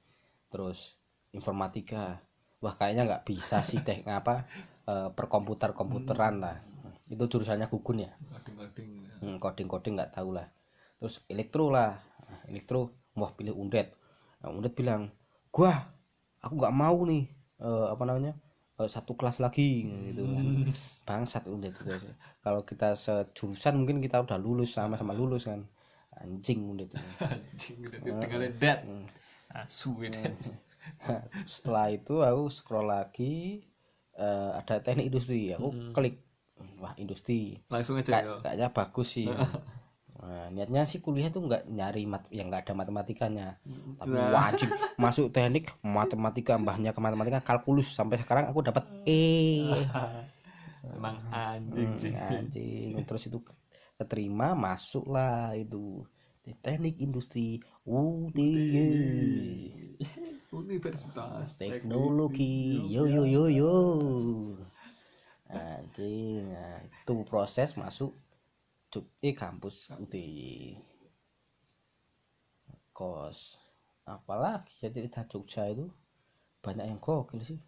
Terus 0.51 0.95
informatika 1.35 2.17
wah 2.65 2.73
kayaknya 2.73 3.05
nggak 3.05 3.23
bisa 3.29 3.61
sih 3.61 3.85
teh 3.85 4.01
apa 4.09 4.49
eh, 4.89 5.09
perkomputer 5.13 5.77
komputeran 5.77 6.41
lah. 6.41 6.57
Itu 7.05 7.29
jurusannya 7.29 7.69
gugun 7.69 8.01
ya? 8.01 8.11
Coding-coding 8.33 8.89
Hmm, 9.21 9.37
coding-coding 9.37 9.93
nggak 10.01 10.17
tahu 10.17 10.33
lah. 10.33 10.49
Terus 10.97 11.21
elektro 11.29 11.69
lah. 11.69 11.93
Nah, 12.25 12.41
elektro 12.49 12.97
wah 13.13 13.29
pilih 13.37 13.53
undet. 13.53 13.93
Nah, 14.41 14.49
undet 14.49 14.73
bilang 14.73 15.13
gua 15.53 15.93
aku 16.41 16.57
nggak 16.57 16.73
mau 16.73 16.97
nih 17.05 17.29
eh, 17.61 17.87
apa 17.93 18.03
namanya 18.09 18.33
eh, 18.81 18.89
satu 18.89 19.13
kelas 19.13 19.37
lagi. 19.37 19.85
Gitu 19.85 20.25
kan. 20.25 20.45
Bangsat 21.05 21.45
undet 21.45 21.77
kalau 22.41 22.65
kita 22.65 22.97
sejurusan 22.97 23.77
mungkin 23.77 24.01
kita 24.01 24.25
udah 24.25 24.41
lulus 24.41 24.73
sama-sama 24.73 25.13
lulus 25.13 25.45
kan. 25.45 25.61
Anjing 26.15 26.65
undet 26.65 26.95
anjing 27.19 27.85
udah 27.91 28.23
tinggalin 28.23 28.55
dead 28.55 28.87
asu 29.51 29.99
ini 29.99 30.15
Nah, 30.15 30.31
setelah 31.49 31.89
itu 31.89 32.21
aku 32.21 32.43
scroll 32.49 32.87
lagi 32.87 33.65
eh, 34.15 34.51
ada 34.55 34.79
teknik 34.79 35.09
industri. 35.09 35.51
Aku 35.53 35.69
klik 35.91 36.21
wah 36.79 36.93
industri. 36.95 37.59
Langsung 37.67 37.99
aja 37.99 38.11
Kay- 38.11 38.25
ya 38.25 38.35
kayaknya 38.41 38.67
bagus 38.71 39.09
sih. 39.15 39.29
Nah, 40.15 40.49
niatnya 40.49 40.89
sih 40.89 41.05
kuliah 41.05 41.29
tuh 41.29 41.45
nggak 41.45 41.69
nyari 41.69 42.09
mat 42.09 42.25
yang 42.33 42.49
nggak 42.49 42.65
ada 42.65 42.73
matematikanya. 42.73 43.61
Tapi 43.99 44.09
wajib 44.33 44.73
masuk 45.03 45.29
teknik 45.29 45.69
matematika 45.85 46.57
mbahnya 46.57 46.95
ke 46.95 46.99
matematika 47.03 47.45
kalkulus. 47.45 47.93
Sampai 47.93 48.17
sekarang 48.17 48.49
aku 48.49 48.65
dapat 48.65 48.89
E. 49.05 49.69
Emang 50.81 51.21
anjing 51.29 51.93
sih. 51.99 52.09
anjing. 52.15 52.97
Terus 53.05 53.29
itu 53.29 53.37
ke- 53.43 53.53
keterima 54.01 54.57
masuk 54.57 55.05
lah 55.13 55.53
itu. 55.53 56.01
Di 56.41 56.57
teknik 56.57 56.97
industri 56.97 57.61
UTY 57.85 58.89
universitas 60.63 61.45
teknologi 61.61 62.53
yo 62.95 63.03
yo 63.15 63.23
yo 63.35 63.43
yo. 63.59 63.73
Anjing 65.49 66.41
nah, 66.53 66.79
itu 66.85 67.13
proses 67.29 67.69
masuk 67.81 68.11
Jog- 68.91 69.13
eh 69.27 69.35
kampus 69.41 69.75
UTY 70.03 70.81
kos. 72.97 73.39
Apalagi 74.15 74.73
ya 74.81 74.89
cerita 74.95 75.21
Jogja 75.31 75.63
itu? 75.73 75.85
Banyak 76.65 76.85
yang 76.89 76.99
gokil 77.05 77.41
sih. 77.49 77.59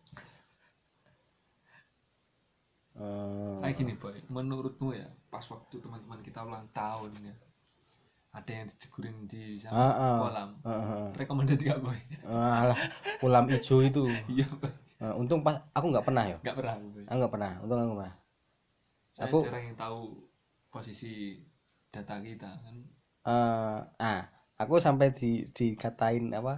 Eh, 2.97 3.57
kayak 3.61 3.75
gini 3.79 3.93
boy. 4.01 4.15
Menurutmu 4.35 4.89
ya 5.01 5.07
pas 5.33 5.45
waktu 5.53 5.75
teman-teman 5.83 6.19
kita 6.27 6.39
ulang 6.47 6.65
tahun 6.73 7.11
ya 7.29 7.35
ada 8.37 8.51
yang 8.53 8.65
dicegurin 8.69 9.15
di 9.31 9.57
sama 9.57 9.75
Ah, 9.77 9.93
ah. 9.97 10.17
kolam. 10.21 10.49
Eh, 10.61 10.69
eh, 10.71 11.07
rekomendasi 11.19 11.63
gak 11.65 11.79
boy? 11.83 11.97
Eh, 11.97 12.53
alah. 12.61 12.79
Kolam 13.21 13.45
hijau 13.51 13.77
itu. 13.81 14.03
Iya 14.33 14.45
Eh, 14.97 15.13
untung 15.13 15.45
pas 15.45 15.61
aku 15.77 15.93
nggak 15.93 16.05
pernah 16.09 16.25
ya 16.25 16.37
nggak 16.41 16.57
pernah 16.57 16.73
aku 17.05 17.15
nggak 17.21 17.33
pernah. 17.33 17.51
Untung 17.61 17.77
aku 17.81 17.93
pernah. 18.01 18.15
Saya 19.13 19.29
Aku- 19.29 19.43
jarang 19.45 19.63
yang 19.69 19.77
tahu 19.77 19.99
posisi 20.73 21.41
data 21.93 22.17
kita 22.21 22.49
kan. 22.61 22.75
Eh 23.27 23.79
ah 24.01 24.21
aku 24.57 24.81
sampai 24.81 25.13
di 25.13 25.45
dikatain 25.53 26.33
apa 26.33 26.53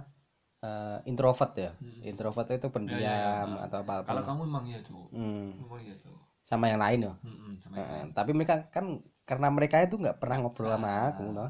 eh, 0.64 0.98
introvert 1.10 1.52
ya. 1.56 1.70
Introvert 2.04 2.48
itu 2.52 2.68
pendiam 2.72 3.60
atau 3.60 3.84
apa 3.84 3.92
apa 4.04 4.08
kalau 4.08 4.22
kamu 4.24 4.40
memang 4.48 4.64
iya 4.68 4.80
cowok 4.80 5.08
Hmm, 5.12 5.48
memang 5.60 5.80
iya 5.84 5.96
cowok 6.00 6.20
sama 6.40 6.64
yang 6.72 6.80
lain 6.80 7.00
ya 7.04 7.12
Mm-mm, 7.20 7.52
sama 7.60 7.74
Eh, 7.76 7.84
yang 7.84 8.08
eh, 8.08 8.16
tapi 8.16 8.30
mereka 8.32 8.54
kan 8.72 8.84
karena 9.28 9.48
mereka 9.52 9.76
itu 9.84 10.00
nggak 10.00 10.16
pernah 10.16 10.36
ngobrol 10.40 10.72
sama 10.72 11.12
aku 11.12 11.24
no. 11.36 11.46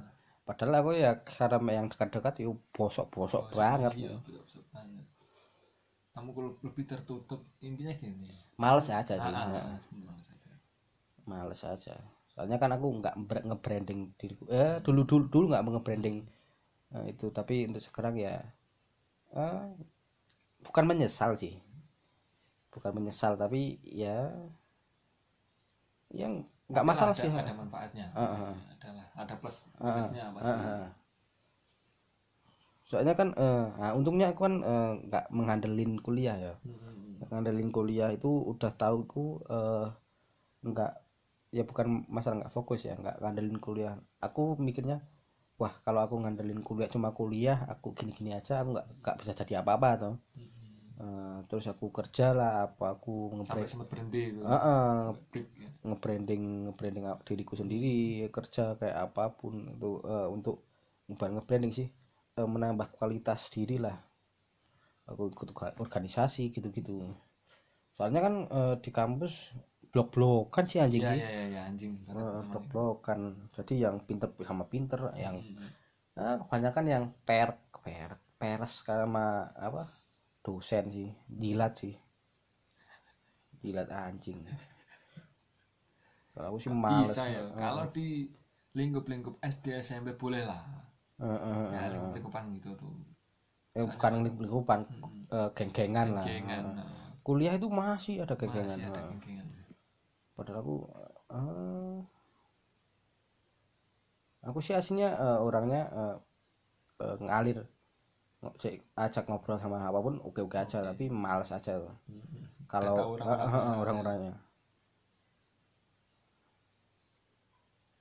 Padahal 0.50 0.82
aku 0.82 0.90
ya 0.98 1.22
karena 1.22 1.70
yang 1.78 1.86
dekat-dekat 1.86 2.42
itu 2.42 2.58
bosok-bosok 2.74 3.54
banget. 3.54 3.94
iya 3.94 4.18
betul 4.18 4.66
banget. 4.74 5.06
Kamu 6.10 6.34
kalau 6.34 6.50
lebih 6.66 6.84
tertutup 6.90 7.46
intinya 7.62 7.94
gini. 7.94 8.26
Males 8.58 8.90
aja 8.90 9.14
sih. 9.14 9.30
Ah, 9.30 9.46
eh, 9.46 9.62
ah, 9.62 9.78
memang 9.94 10.18
saja 10.18 10.50
males 11.30 11.62
aja. 11.62 11.94
Soalnya 12.34 12.58
kan 12.58 12.74
aku 12.74 12.98
nggak 12.98 13.14
nge-branding 13.46 14.10
diriku. 14.18 14.50
Eh 14.50 14.82
dulu 14.82 15.06
dulu 15.06 15.24
dulu 15.30 15.44
nggak 15.54 15.62
nge-branding 15.70 16.26
eh, 16.98 17.04
itu. 17.14 17.30
Tapi 17.30 17.70
untuk 17.70 17.86
sekarang 17.86 18.18
ya 18.18 18.42
eh, 19.38 19.64
bukan 20.66 20.84
menyesal 20.90 21.38
sih. 21.38 21.54
Bukan 22.74 22.90
menyesal 22.90 23.38
tapi 23.38 23.78
ya 23.86 24.34
yang 26.10 26.42
nggak 26.70 26.86
masalah 26.86 27.14
ada, 27.14 27.22
sih 27.22 27.30
ada 27.30 27.52
manfaatnya. 27.52 28.06
Ah. 28.14 28.54
adalah 28.78 29.06
ada 29.18 29.34
plus 29.42 29.56
plusnya 29.74 30.24
pasti. 30.34 30.50
Ah, 30.50 30.62
ah. 30.62 30.88
soalnya 32.86 33.14
kan 33.14 33.28
eh, 33.34 33.66
nah, 33.78 33.92
untungnya 33.94 34.30
aku 34.34 34.40
kan 34.46 34.54
eh, 34.62 34.92
nggak 35.10 35.24
menghandelin 35.34 35.92
kuliah 36.02 36.36
ya. 36.38 36.54
Mm-mm. 36.62 37.26
ngandelin 37.30 37.70
kuliah 37.70 38.10
itu 38.10 38.26
udah 38.26 38.72
tahu 38.74 39.06
ku 39.06 39.24
eh, 39.46 39.86
nggak 40.64 40.92
ya 41.50 41.62
bukan 41.66 42.06
masalah 42.06 42.46
nggak 42.46 42.54
fokus 42.54 42.86
ya 42.86 42.94
nggak 42.98 43.18
ngandelin 43.22 43.58
kuliah. 43.58 43.94
Aku 44.22 44.58
mikirnya 44.58 45.02
wah 45.60 45.76
kalau 45.84 46.00
aku 46.00 46.16
ngandelin 46.16 46.64
kuliah 46.64 46.88
cuma 46.88 47.12
kuliah 47.12 47.68
aku 47.68 47.92
gini-gini 47.92 48.32
aja 48.32 48.64
aku 48.64 48.72
nggak 48.72 48.86
nggak 49.04 49.16
bisa 49.20 49.32
jadi 49.36 49.60
apa-apa 49.60 49.88
tuh 50.00 50.14
Eh, 51.00 51.38
terus 51.48 51.64
aku 51.64 51.88
kerja 51.88 52.36
lah 52.36 52.68
apa 52.68 53.00
aku 53.00 53.32
sampai 53.40 53.64
ngebrand 53.64 53.72
sempat 53.72 53.88
berhenti 53.88 54.20
ya. 55.56 55.68
ngebranding 55.80 56.42
ngebranding 56.68 57.04
diriku 57.24 57.56
sendiri 57.56 58.28
kerja 58.28 58.76
kayak 58.76 59.08
apa 59.08 59.32
pun. 59.32 59.54
Itu 59.72 60.04
eh, 60.04 60.28
untuk 60.28 60.60
bukan 61.08 61.40
ngebranding 61.40 61.72
sih. 61.72 61.88
Eh, 62.36 62.48
menambah 62.48 62.92
kualitas 63.00 63.48
diri 63.48 63.80
lah. 63.80 63.96
Aku 65.08 65.32
ikut 65.32 65.56
orga- 65.56 65.76
organisasi 65.80 66.52
gitu-gitu. 66.52 67.00
Soalnya 67.96 68.20
kan 68.20 68.34
eh, 68.52 68.74
di 68.84 68.90
kampus 68.92 69.56
blok-blokan 69.90 70.64
sih 70.68 70.84
anjing 70.84 71.00
ya 71.00 71.16
sih. 71.16 71.20
ya 71.24 71.30
ya, 71.32 71.44
ya 71.48 71.60
anjing. 71.64 71.92
Memang. 72.04 72.44
blok-blokan. 72.52 73.20
Jadi 73.56 73.74
yang 73.88 73.96
pinter 74.04 74.28
sama 74.44 74.68
pinter 74.68 75.00
yang 75.16 75.40
eh, 76.20 76.36
kebanyakan 76.44 76.84
yang 76.84 77.04
per 77.24 77.56
per 77.80 78.20
pers 78.36 78.84
sama 78.84 79.48
apa 79.56 79.99
dosen 80.40 80.84
sih 80.90 81.10
jilat 81.28 81.72
sih. 81.76 81.94
Jilat 83.60 83.88
anjing. 83.92 84.40
Kalau 86.32 86.46
aku 86.54 86.58
sih 86.62 86.72
males 86.72 87.12
bisa 87.12 87.28
ya 87.28 87.42
kalau 87.58 87.84
di 87.92 88.30
lingkup-lingkup 88.72 89.36
SD 89.42 89.82
SMP 89.82 90.16
boleh 90.16 90.46
lah. 90.46 90.62
Eh, 91.20 91.26
eh, 91.28 91.64
ya 91.74 91.80
eh. 91.84 91.88
lingkup-lingkupan 91.92 92.44
gitu 92.56 92.72
tuh. 92.78 92.92
Eh, 93.76 93.84
bukan 93.84 94.12
lingkupan 94.24 94.80
eh, 95.28 95.48
geng-gengan 95.52 96.08
lah. 96.16 96.24
Gengan 96.24 96.64
Eh, 96.64 96.74
nah, 96.80 97.00
kuliah 97.30 97.54
itu 97.54 97.68
masih 97.68 98.24
ada 98.24 98.34
geng-gengan 98.34 98.74
masih 98.74 98.88
ada 98.88 99.00
eh. 99.06 99.18
gengan 99.20 99.46
padahal 100.34 100.58
aku 100.64 100.76
eh, 101.30 101.98
aku 104.48 104.58
sih 104.64 104.74
aslinya 104.74 105.08
eh, 105.14 105.38
orangnya 105.44 105.82
eh, 105.92 106.16
eh, 107.04 107.16
ngalir 107.20 107.58
ajak 108.40 109.28
ngobrol 109.28 109.60
sama 109.60 109.84
apa 109.84 110.00
pun 110.00 110.16
oke 110.24 110.40
oke. 110.40 110.56
aja 110.56 110.80
tapi 110.80 111.12
males 111.12 111.52
aja 111.52 111.76
kalau 112.70 113.18
eh, 113.18 113.26
eh, 113.26 113.50
eh, 113.52 113.74
orang-orangnya. 113.76 114.34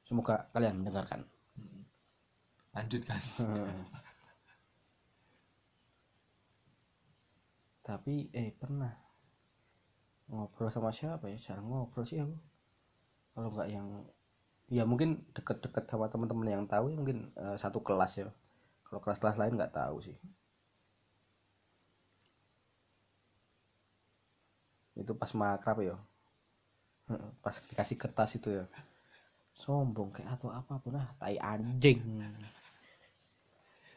Semoga 0.08 0.48
kalian 0.56 0.80
mendengarkan. 0.80 1.26
Lanjut 2.74 3.02
kan 3.04 3.18
tapi 7.90 8.30
eh 8.38 8.54
pernah 8.54 8.94
ngobrol 10.30 10.70
sama 10.70 10.94
siapa 10.94 11.26
ya? 11.34 11.38
Jarang 11.42 11.66
ngobrol 11.66 12.06
sih 12.06 12.22
aku. 12.22 12.38
Kalau 13.34 13.50
nggak 13.50 13.70
yang 13.74 14.06
ya 14.70 14.86
mungkin 14.86 15.26
deket-deket 15.34 15.90
sama 15.90 16.06
teman-teman 16.14 16.46
yang 16.46 16.66
tahu 16.70 16.94
ya 16.94 16.98
mungkin 17.02 17.34
eh, 17.34 17.58
satu 17.58 17.82
kelas 17.82 18.22
ya 18.22 18.30
kalau 18.90 19.00
kelas-kelas 19.06 19.38
lain 19.38 19.54
nggak 19.54 19.78
tahu 19.78 20.02
sih. 20.02 20.18
Itu 24.98 25.14
pas 25.14 25.30
makrab 25.38 25.80
ya. 25.86 25.96
Pas 27.46 27.56
dikasih 27.70 27.98
kertas 28.02 28.36
itu 28.36 28.50
ya. 28.50 28.66
Sombong 29.54 30.10
kayak 30.10 30.34
atau 30.34 30.50
apa 30.50 30.82
pun. 30.82 30.98
Ah 30.98 31.10
tai 31.22 31.38
anjing. 31.38 32.02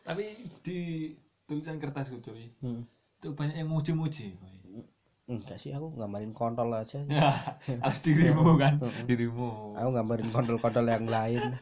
Tapi 0.05 0.24
di 0.60 1.10
tulisan 1.48 1.81
kertas 1.81 2.12
gue 2.12 2.20
coy 2.20 2.47
Hmm. 2.60 2.82
itu 3.23 3.28
banyak 3.32 3.56
yang 3.62 3.70
muji-muji. 3.70 4.35
Enggak 5.31 5.62
sih 5.62 5.70
aku 5.70 5.94
gambarin 5.94 6.35
kontol 6.35 6.74
aja. 6.74 7.01
Ya 7.09 7.31
alas 7.81 8.02
dirimu 8.02 8.59
kan 8.59 8.82
dirimu. 9.06 9.78
Aku 9.78 9.89
gambarin 9.94 10.28
kontol-kontol 10.35 10.86
yang 10.90 11.06
lain. 11.06 11.55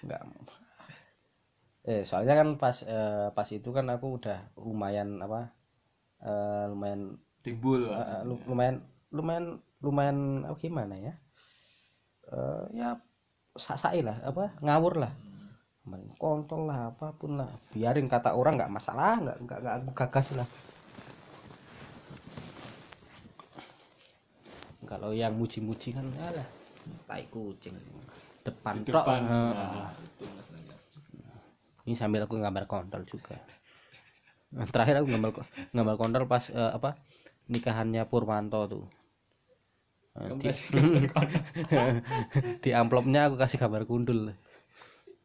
Enggak 0.00 0.22
eh 1.80 2.04
soalnya 2.04 2.34
kan 2.36 2.48
pas 2.60 2.76
eh, 2.84 3.28
pas 3.32 3.48
itu 3.48 3.68
kan 3.72 3.86
aku 3.88 4.20
udah 4.20 4.38
lumayan 4.60 5.16
apa 5.24 5.48
eh, 6.20 6.64
lumayan 6.68 7.16
timbul 7.40 7.88
eh, 7.88 7.96
eh, 7.96 8.22
lu- 8.28 8.44
lumayan 8.44 8.84
lumayan 9.10 9.46
lumayan 9.80 10.18
apa 10.44 10.56
gimana 10.60 10.94
ya? 11.00 11.14
Eh, 12.30 12.64
ya 12.76 12.88
sasai 13.56 14.04
lah 14.04 14.20
apa 14.22 14.54
ngawur 14.60 15.00
lah. 15.00 15.12
Gambarin 15.82 16.12
kontol 16.20 16.68
lah 16.68 16.92
apa 16.92 17.16
pun 17.16 17.40
lah. 17.40 17.48
Biarin 17.72 18.06
kata 18.06 18.36
orang 18.36 18.60
nggak 18.60 18.70
masalah 18.76 19.16
nggak 19.24 19.38
nggak 19.42 19.58
nggak 19.64 19.74
aku 19.80 19.90
gagas 19.96 20.28
lah. 20.36 20.48
Kalau 24.84 25.10
yang 25.16 25.32
muji-muji 25.38 25.96
kan 25.96 26.04
alah 26.20 26.46
tai 27.08 27.24
kucing. 27.32 27.74
Depan, 28.44 28.84
tok. 28.84 29.04
depan. 29.04 29.20
Heeh. 29.24 29.52
nah, 29.54 29.92
itu 30.00 30.24
masalahnya 30.36 30.76
ini 31.90 31.94
sambil 31.98 32.22
aku 32.24 32.38
gambar 32.38 32.64
kontol 32.70 33.02
juga. 33.12 33.34
Nah, 34.54 34.66
terakhir 34.66 34.94
aku 35.02 35.08
gambar 35.14 35.30
gambar 35.74 35.96
kontol 35.98 36.24
pas 36.30 36.44
eh, 36.50 36.72
apa 36.78 36.90
nikahannya 37.50 38.02
Purwanto 38.10 38.60
tuh. 38.70 38.84
Nah, 40.14 40.26
di, 40.42 40.50
di 42.62 42.70
amplopnya 42.74 43.30
aku 43.30 43.38
kasih 43.38 43.58
gambar 43.62 43.82
gundul. 43.86 44.34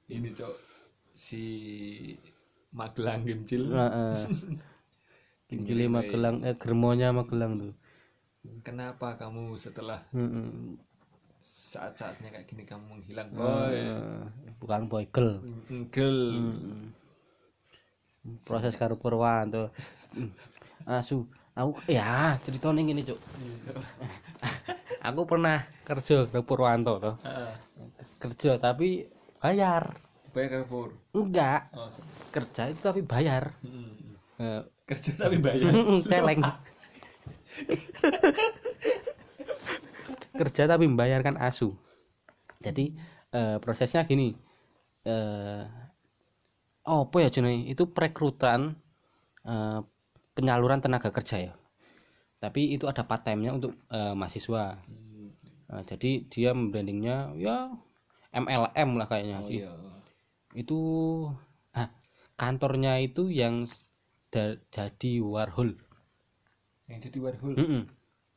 Ini 0.10 0.30
cok. 0.38 0.54
Si 1.16 1.44
Magelang 2.76 3.24
Gemcil 3.24 3.64
Nah, 3.72 3.90
eh, 3.90 4.26
Juli 5.56 5.88
Magelang 5.88 6.44
eh 6.44 6.56
germonya 6.62 7.16
Magelang 7.16 7.52
tuh. 7.62 7.74
Kenapa 8.62 9.18
kamu 9.18 9.58
setelah 9.58 10.06
Mm-mm. 10.14 10.78
Saat-saatnya 11.76 12.32
kayak 12.32 12.48
gini 12.48 12.64
kamu 12.64 12.84
menghilang. 12.88 13.28
Hmm. 13.36 13.44
boy. 13.44 13.76
Eh, 13.76 14.24
bukan 14.64 14.82
boygel 14.88 15.44
enggel 15.68 16.18
proses 18.48 18.74
karo 18.74 18.98
Purwanto 18.98 19.70
asu 20.90 21.30
aku 21.54 21.78
ya 21.86 22.34
ceritanya 22.42 22.82
gini 22.82 23.06
cuk. 23.06 23.20
Aku 25.06 25.22
pernah 25.30 25.62
kerja 25.86 26.26
ke 26.26 26.42
Purwanto 26.42 26.98
tuh 26.98 27.16
kerja 28.18 28.58
tapi 28.58 29.06
bayar. 29.38 29.94
Bayar 30.34 30.66
kapur 30.66 30.98
enggak. 31.14 31.70
Oh, 31.78 31.86
so- 31.94 32.02
kerja 32.34 32.74
itu 32.74 32.82
tapi 32.82 33.06
bayar. 33.06 33.54
Mm. 33.62 34.18
Eh, 34.42 34.62
kerja 34.90 35.14
tapi 35.16 35.38
bayar? 35.38 35.70
Celeng 36.10 36.42
kerja 40.40 40.64
tapi 40.72 40.86
membayarkan 40.92 41.38
asu. 41.40 41.76
Jadi 42.66 42.86
eh, 43.36 43.58
prosesnya 43.64 44.04
gini. 44.10 44.30
Eh 45.06 45.64
apa 46.86 47.18
ya 47.24 47.30
jenenge? 47.34 47.66
Itu 47.74 47.90
perekrutan 47.96 48.78
eh, 49.48 49.80
penyaluran 50.36 50.80
tenaga 50.84 51.10
kerja 51.14 51.38
ya. 51.52 51.54
Tapi 52.44 52.76
itu 52.76 52.86
ada 52.92 53.04
part 53.10 53.24
time-nya 53.28 53.52
untuk 53.58 53.74
eh, 53.92 54.14
mahasiswa. 54.18 54.78
Nah, 55.70 55.84
jadi 55.86 56.12
dia 56.30 56.52
brandingnya 56.54 57.34
ya 57.38 57.74
MLM 58.34 58.90
lah 59.00 59.08
kayaknya. 59.10 59.38
Oh 59.46 59.50
iya. 59.52 59.72
itu 60.56 60.80
ah 61.82 61.90
kantornya 62.42 62.94
itu 63.08 63.24
yang 63.42 63.56
da- 64.34 64.60
jadi 64.76 65.12
Warhol. 65.34 65.72
Yang 66.90 67.00
jadi 67.10 67.18
warhol? 67.22 67.54
Mm-mm. 67.58 67.82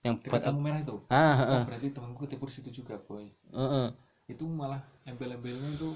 Yang 0.09 0.17
dekat 0.25 0.33
buat 0.33 0.43
lampu 0.49 0.61
merah 0.65 0.81
itu 0.81 0.97
ah 1.13 1.17
ah, 1.17 1.39
oh, 1.39 1.55
ah, 1.61 1.65
berarti 1.69 1.89
temanku 1.93 2.23
tipu 2.25 2.45
di 2.49 2.55
situ 2.57 2.71
juga 2.83 2.95
boy 3.05 3.25
ah, 3.53 3.61
ah. 3.61 3.89
itu 4.29 4.45
malah 4.49 4.81
embel-embelnya 5.05 5.69
itu 5.77 5.91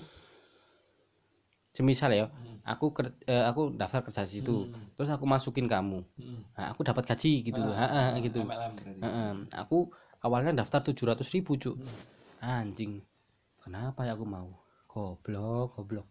semisal 1.73 2.13
ya 2.13 2.27
Hmm. 2.29 2.61
aku 2.69 2.87
ker- 2.93 3.17
eh, 3.27 3.45
aku 3.49 3.73
daftar 3.75 4.01
kerja 4.05 4.23
di 4.29 4.39
situ 4.39 4.69
Hmm. 4.69 4.93
terus 4.95 5.09
aku 5.09 5.25
masukin 5.25 5.67
kamu 5.67 6.05
Mm. 6.21 6.41
nah, 6.53 6.67
aku 6.71 6.85
dapat 6.85 7.09
gaji 7.09 7.33
gitu 7.49 7.61
ah, 7.73 8.13
ah, 8.13 8.21
gitu 8.21 8.45
MLM 8.45 8.73
berarti 8.77 9.01
Ah, 9.01 9.09
ah. 9.09 9.33
aku 9.65 9.89
awalnya 10.21 10.53
daftar 10.53 10.85
700 10.85 11.33
ribu 11.33 11.57
cuk 11.57 11.81
Hmm. 11.81 11.97
anjing 12.45 13.01
kenapa 13.59 14.05
ya 14.05 14.13
aku 14.15 14.29
mau 14.29 14.49
goblok 14.87 15.81
goblok 15.81 16.11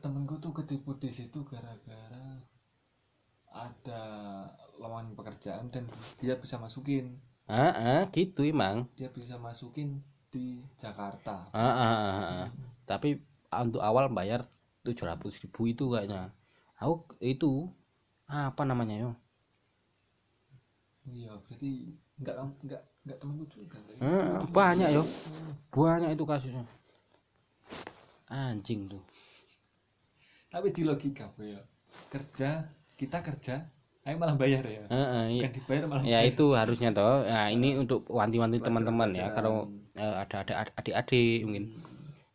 temenku 0.00 0.40
tuh 0.40 0.52
ketipu 0.56 0.96
di 0.96 1.10
situ 1.12 1.44
gara-gara 1.44 2.40
ada 3.54 4.02
lowongan 4.82 5.14
pekerjaan 5.14 5.70
dan 5.70 5.86
dia 6.18 6.34
bisa 6.34 6.58
masukin. 6.58 7.14
Ah, 7.46 7.70
ah, 7.70 8.02
gitu 8.10 8.42
emang. 8.42 8.90
Dia 8.98 9.08
bisa 9.14 9.38
masukin 9.38 10.02
di 10.28 10.58
Jakarta. 10.74 11.46
Ah, 11.54 11.62
ah, 11.62 11.70
ah, 11.78 11.94
ah, 11.94 12.26
ah. 12.42 12.46
tapi 12.82 13.22
untuk 13.54 13.78
awal 13.78 14.10
bayar 14.10 14.42
700 14.82 15.46
ribu 15.46 15.70
itu 15.70 15.84
kayaknya. 15.94 16.34
Aku 16.82 17.06
itu 17.22 17.70
apa 18.26 18.66
namanya 18.66 18.98
yo? 18.98 19.10
Iya 21.06 21.38
berarti 21.46 21.94
nggak 22.18 22.36
nggak 22.66 22.82
nggak 23.06 23.18
temenku 23.22 23.46
juga. 23.46 23.78
Eh, 24.02 24.42
banyak 24.50 24.88
yo. 24.90 25.04
Banyak 25.70 26.18
itu 26.18 26.24
kasusnya. 26.26 26.64
Anjing 28.26 28.90
tuh. 28.90 29.04
Tapi 30.50 30.74
di 30.74 30.82
logika 30.82 31.30
ya 31.38 31.62
kerja 32.10 32.66
kita 32.94 33.20
kerja 33.22 33.66
ayo 34.04 34.20
malah 34.20 34.36
bayar 34.36 34.60
ya. 34.68 34.84
Eh, 34.84 34.96
eh, 34.96 35.24
iya. 35.40 35.42
bukan 35.48 35.52
dibayar 35.56 35.84
malah 35.88 36.02
ya 36.04 36.20
itu 36.28 36.52
harusnya 36.52 36.92
toh. 36.92 37.24
Nah 37.24 37.48
ini 37.48 37.80
untuk 37.80 38.04
wanti-wanti 38.12 38.60
teman-teman 38.60 39.08
ya. 39.16 39.32
kalau 39.32 39.72
eh, 39.96 40.16
ada 40.20 40.44
ada 40.44 40.54
adik-adik 40.76 41.40
mungkin 41.48 41.64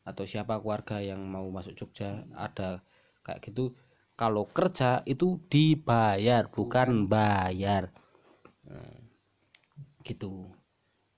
atau 0.01 0.25
siapa 0.25 0.57
keluarga 0.57 0.97
yang 0.97 1.21
mau 1.21 1.45
masuk 1.53 1.77
Jogja 1.77 2.25
ada 2.33 2.81
kayak 3.21 3.45
gitu 3.45 3.77
kalau 4.17 4.49
kerja 4.49 5.05
itu 5.05 5.37
dibayar 5.47 6.49
bukan 6.49 7.05
bayar. 7.05 7.93
Eh, 8.65 8.97
gitu. 10.03 10.49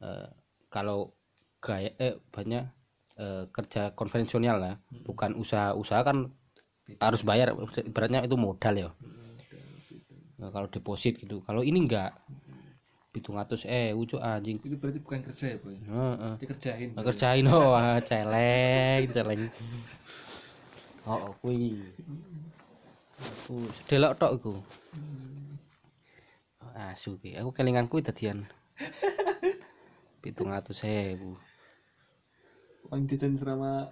Eh, 0.03 0.29
kalau 0.67 1.15
gaya 1.63 1.95
eh 1.95 2.19
banyak 2.27 2.65
eh, 3.15 3.43
kerja 3.55 3.95
konvensional 3.95 4.57
lah 4.59 4.75
bukan 5.07 5.37
usaha-usaha 5.39 6.01
kan 6.03 6.17
harus 6.99 7.21
bayar 7.23 7.55
ibaratnya 7.87 8.25
itu 8.25 8.35
modal 8.35 8.75
ya 8.75 8.89
Nah, 10.41 10.49
kalau 10.49 10.67
deposit 10.67 11.21
gitu. 11.21 11.45
Kalau 11.45 11.61
ini 11.61 11.85
enggak. 11.85 12.17
Hitung 13.11 13.35
atus 13.35 13.67
eh 13.67 13.91
ucu 13.91 14.15
anjing. 14.17 14.57
Itu 14.63 14.79
berarti 14.79 15.03
bukan 15.03 15.19
kerja 15.27 15.45
ya 15.51 15.57
boy? 15.59 15.75
Heeh. 15.75 16.33
dikerjain 16.39 16.87
Nggak 16.95 17.05
kerjain. 17.11 17.43
Oh 17.51 17.75
ah, 17.77 17.99
celeng 17.99 19.03
celeng. 19.11 19.41
Oh 21.03 21.19
oh, 21.29 21.33
kuwi 21.43 21.75
aku 23.19 23.67
sedelok 23.83 24.15
tok 24.15 24.31
iku. 24.39 24.53
Asu 26.71 27.19
ki. 27.19 27.35
Aku 27.35 27.51
kelingan 27.51 27.91
kuwi 27.91 27.99
dadian. 27.99 28.47
700.000 30.23 31.51
uang 32.91 33.07
jajan 33.07 33.33
selama 33.39 33.87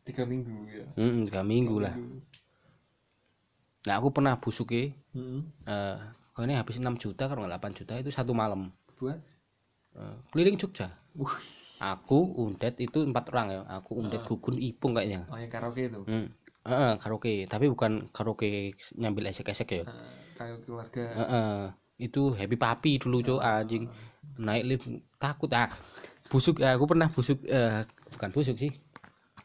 tiga 0.00 0.24
minggu 0.24 0.64
ya? 0.64 0.86
Hmm 0.96 1.28
tiga 1.28 1.44
minggu 1.44 1.76
lah. 1.76 1.92
Nah 3.84 3.94
aku 4.00 4.08
pernah 4.16 4.40
busuk 4.40 4.72
eh 5.18 5.96
Mm-mm. 5.96 6.32
kau 6.32 6.46
ini 6.46 6.54
habis 6.54 6.78
6 6.78 6.94
juta 6.96 7.26
kalau 7.26 7.44
nggak 7.44 7.58
8 7.58 7.78
juta 7.78 7.92
itu 7.98 8.10
satu 8.14 8.30
malam. 8.30 8.70
Buat? 8.94 9.18
Eh, 9.98 10.16
keliling 10.30 10.54
Jogja. 10.54 10.94
Wih, 11.18 11.34
aku 11.82 12.38
undet 12.38 12.78
itu 12.78 13.02
empat 13.02 13.34
orang 13.34 13.46
ya. 13.50 13.60
Aku 13.82 13.98
undet 13.98 14.22
gugun 14.22 14.54
ipung 14.62 14.94
kayaknya. 14.94 15.26
Oh 15.26 15.34
yang 15.34 15.50
karaoke 15.50 15.90
itu? 15.90 16.00
Hmm. 16.06 16.30
Heeh, 16.62 16.92
karaoke. 17.02 17.48
Tapi 17.50 17.66
bukan 17.66 18.06
karaoke 18.14 18.76
nyambil 18.94 19.34
esek-esek 19.34 19.68
ya. 19.82 19.84
Nah, 19.90 20.14
karaoke 20.38 20.62
keluarga. 20.66 21.04
Heeh. 21.26 21.58
itu 21.98 22.30
happy 22.30 22.54
papi 22.54 23.02
dulu 23.02 23.18
cok 23.18 23.42
anjing. 23.42 23.90
Naik 24.38 24.64
lift 24.70 24.86
takut. 25.18 25.50
Ah 25.50 25.66
busuk 26.30 26.62
ya 26.62 26.78
aku 26.78 26.86
pernah 26.86 27.10
busuk 27.10 27.42
eh, 27.42 27.82
bukan 28.14 28.30
busuk 28.30 28.54
sih. 28.54 28.70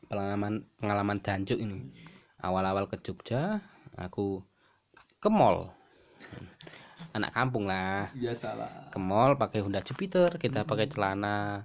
Pengalaman 0.06 0.62
pengalaman 0.78 1.18
dancuk 1.18 1.58
ini. 1.58 1.90
Awal-awal 2.46 2.86
ke 2.86 3.02
Jogja 3.02 3.58
aku 3.98 4.46
ke 5.24 5.32
mall. 5.32 5.72
Anak 7.16 7.32
kampung 7.32 7.64
lah. 7.72 8.12
Biasalah 8.12 8.92
ke 8.92 9.00
mall 9.00 9.40
pakai 9.40 9.64
Honda 9.64 9.80
Jupiter 9.80 10.36
kita 10.36 10.68
pakai 10.68 10.92
celana. 10.92 11.64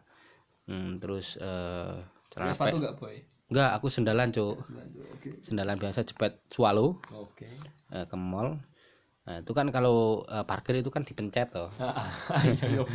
Hmm, 0.71 1.03
terus 1.03 1.35
eh 1.43 1.99
celana 2.31 2.55
sepatu 2.55 2.79
sepatu 2.79 2.79
nggak 2.79 2.95
boy? 3.03 3.17
Enggak 3.51 3.71
aku 3.75 3.87
sendalan 3.91 4.31
cuk. 4.31 4.63
Oke. 4.63 5.43
Sendalan 5.43 5.75
biasa 5.75 6.07
jepit 6.07 6.39
swallow. 6.53 7.03
Oke. 7.11 7.51
Eh, 7.91 8.07
ke 8.07 8.15
mall. 8.15 8.61
Nah, 9.27 9.45
itu 9.45 9.53
kan 9.57 9.67
kalau 9.75 10.23
eh, 10.29 10.45
parkir 10.47 10.79
itu 10.79 10.93
kan 10.95 11.03
dipencet 11.03 11.51
toh. 11.51 11.73
Iya 12.39 12.87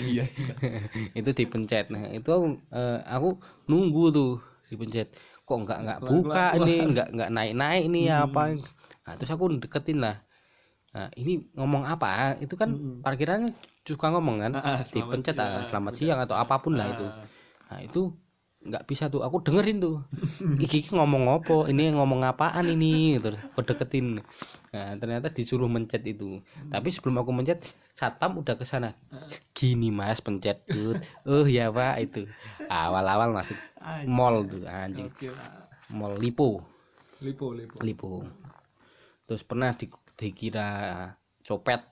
iya 0.00 0.24
iya 0.24 0.54
itu 1.20 1.30
dipencet. 1.36 1.92
Nah 1.92 2.08
itu 2.14 2.30
aku, 2.30 2.46
eh, 2.72 2.98
aku 3.04 3.42
nunggu 3.68 4.04
tuh 4.14 4.32
dipencet. 4.70 5.12
Kok 5.44 5.66
nggak 5.66 5.78
nggak 5.84 6.00
buka 6.06 6.44
ini? 6.62 6.94
Nggak 6.94 7.08
nggak 7.12 7.30
naik 7.34 7.52
naik 7.58 7.84
nih 7.90 8.06
apa 8.14 8.42
nah, 9.08 9.14
terus 9.16 9.32
aku 9.32 9.48
deketin 9.56 10.04
lah. 10.04 10.20
Nah, 10.92 11.08
ini 11.20 11.44
ngomong 11.52 11.84
apa? 11.84 12.36
Itu 12.40 12.56
kan 12.56 13.00
parkirannya 13.04 13.52
suka 13.84 14.08
ngomong 14.12 14.36
kan? 14.40 14.52
Ah, 14.56 14.80
dipencet 14.84 15.36
ah, 15.36 15.64
selamat 15.64 15.94
siang 15.96 16.20
atau 16.20 16.36
apa 16.36 16.60
pun 16.60 16.76
lah 16.76 16.92
itu. 16.92 17.06
Nah 17.68 17.80
itu 17.84 18.12
nggak 18.64 18.84
bisa 18.88 19.12
tuh. 19.12 19.20
Aku 19.20 19.44
dengerin 19.44 19.84
tuh. 19.84 20.00
Iki 20.64 20.96
ngomong 20.96 21.28
apa? 21.28 21.68
Ini 21.68 21.92
ngomong 21.92 22.24
apaan 22.24 22.68
ini? 22.72 23.20
Terus 23.20 23.36
aku 23.36 23.60
deketin. 23.64 24.24
Nah 24.72 24.88
ternyata 24.96 25.28
disuruh 25.28 25.68
mencet 25.68 26.04
itu. 26.08 26.40
Tapi 26.72 26.88
sebelum 26.88 27.20
aku 27.20 27.36
mencet 27.36 27.68
satpam 27.92 28.40
udah 28.40 28.56
ke 28.56 28.64
sana. 28.64 28.96
Gini 29.52 29.92
mas 29.92 30.24
pencet 30.24 30.64
tuh 30.64 30.96
oh 31.28 31.44
ya 31.44 31.68
pak 31.68 32.00
itu. 32.00 32.24
Awal-awal 32.68 33.36
masuk 33.36 33.56
mall 34.08 34.48
tuh 34.48 34.64
anjing. 34.64 35.12
Mall 35.92 36.16
lipo. 36.16 36.64
Lipo 37.20 37.52
lipo. 37.52 37.76
Lipo 37.84 38.10
terus 39.28 39.44
pernah 39.44 39.76
di, 39.76 39.92
dikira 40.16 40.68
copet 41.44 41.84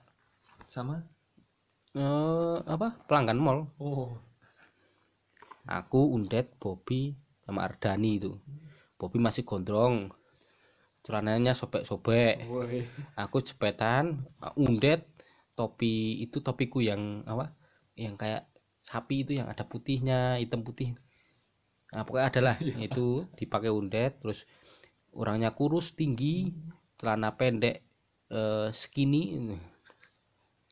sama 0.65 1.05
eh 1.93 2.57
apa 2.65 2.97
pelanggan 3.05 3.37
mall. 3.37 3.59
Oh. 3.77 4.17
Aku 5.67 6.15
undet 6.17 6.57
Bobby 6.57 7.13
sama 7.45 7.67
Ardani 7.67 8.17
itu. 8.17 8.33
Bobby 8.97 9.21
masih 9.21 9.43
gondrong. 9.45 10.09
Celananya 11.03 11.53
sobek-sobek. 11.53 12.43
Aku 13.15 13.37
jepetan 13.43 14.25
undet 14.57 15.05
topi 15.57 16.23
itu 16.23 16.39
topiku 16.39 16.79
yang 16.79 17.25
apa 17.27 17.51
yang 17.97 18.13
kayak 18.15 18.47
sapi 18.79 19.25
itu 19.25 19.35
yang 19.35 19.49
ada 19.49 19.67
putihnya 19.67 20.39
hitam 20.39 20.63
putih. 20.63 20.95
Nah, 21.91 22.03
pokoknya 22.07 22.27
adalah 22.31 22.55
itu 22.87 23.27
dipakai 23.35 23.71
undet 23.71 24.21
terus 24.23 24.47
orangnya 25.11 25.51
kurus 25.51 25.97
tinggi 25.97 26.53
celana 26.97 27.37
pendek 27.39 27.85
eh, 28.33 28.69
skinny 28.73 29.37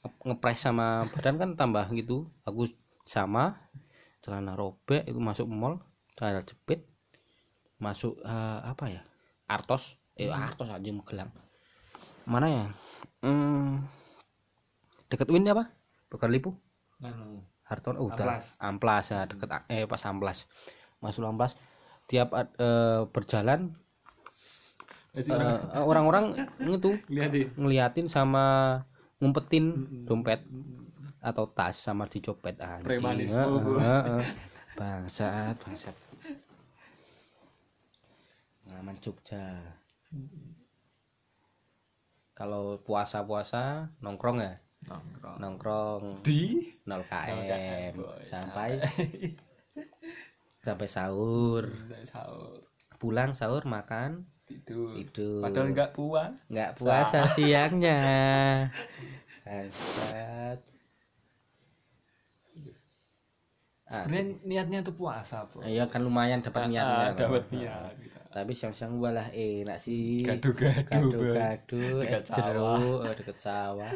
Nge- 0.06 0.22
ngepres 0.26 0.60
sama 0.62 1.06
badan 1.10 1.36
kan 1.42 1.50
tambah 1.58 1.86
gitu. 1.94 2.30
Aku 2.46 2.70
sama. 3.06 3.58
Celana 4.22 4.58
robek 4.58 5.06
itu 5.06 5.18
masuk 5.22 5.46
mall 5.50 5.82
celana 6.18 6.42
jepit. 6.42 6.86
Masuk 7.80 8.18
eh, 8.22 8.60
apa 8.66 8.86
ya? 8.90 9.02
Artos. 9.50 10.02
Eh 10.18 10.32
Artos 10.32 10.72
aja 10.72 10.92
Magelang 10.92 11.30
mana 12.26 12.48
ya? 12.50 12.66
Hmm, 13.22 13.86
deket 15.10 15.30
Win 15.30 15.46
apa? 15.46 15.70
Bekar 16.10 16.34
Lipu? 16.34 16.58
Anu 17.02 17.46
Harton 17.66 17.98
oh, 17.98 18.10
udah. 18.10 18.22
Amplas. 18.22 18.46
amplas 18.62 19.06
ya 19.10 19.26
deket 19.26 19.50
eh 19.70 19.86
pas 19.86 20.02
amplas. 20.06 20.50
Masuk 21.02 21.26
amplas. 21.26 21.54
Tiap 22.10 22.34
eh, 22.34 23.02
berjalan 23.10 23.74
Masih 25.16 25.32
eh, 25.32 25.80
orang-orang 25.80 26.36
itu 26.76 27.00
ngeliatin 27.56 28.12
sama 28.12 28.78
ngumpetin 29.24 29.88
dompet 30.04 30.44
atau 31.24 31.48
tas 31.48 31.80
sama 31.80 32.06
dicopet. 32.12 32.60
Anjing. 32.60 32.84
Premanisme, 32.84 33.40
Heeh, 33.40 33.64
Bu. 33.64 33.74
heeh. 33.80 34.24
bangsat 34.80 35.56
bangsat. 35.64 35.96
Pengalaman 38.62 38.98
Jogja. 39.00 39.56
Kalau 42.36 42.84
puasa-puasa 42.84 43.88
nongkrong 44.04 44.44
ya? 44.44 44.60
Nongkrong. 44.92 45.38
Nongkrong. 45.40 46.04
Di? 46.28 46.76
0 46.84 47.02
km 47.08 48.04
sampai 48.28 48.84
sampai. 50.60 50.86
sahur. 50.92 51.64
Sahur. 52.04 52.60
Pulang 53.00 53.32
sahur 53.32 53.64
makan 53.64 54.28
tidur. 54.46 54.94
Tidur. 54.96 55.42
Padahal 55.42 55.68
nggak 55.74 55.92
puas. 55.92 56.34
Nggak 56.50 56.72
puasa 56.78 57.20
siangnya. 57.36 58.00
Bangsat. 59.46 60.60
Ah, 63.86 64.02
sebenarnya 64.02 64.42
niatnya 64.42 64.80
tuh 64.82 64.98
puasa 64.98 65.46
bro 65.46 65.62
ya 65.62 65.86
kan 65.86 66.02
lumayan 66.02 66.42
dapat 66.42 66.74
niatnya 66.74 67.06
Ah, 67.06 67.14
dapat 67.14 67.46
niat 67.54 67.94
tapi 68.34 68.52
siang-siang 68.58 68.98
walah 68.98 69.30
enak 69.30 69.78
sih 69.78 70.26
Gadu-gadu, 70.26 71.14
Boy. 71.14 71.38
gadu-gadu 71.38 72.02
Dekat 72.02 72.26
es 72.26 72.34
jeruk 72.34 73.06
eh, 73.06 73.14
deket 73.14 73.38
sawah. 73.38 73.94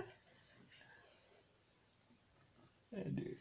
Aduh. 2.96 3.34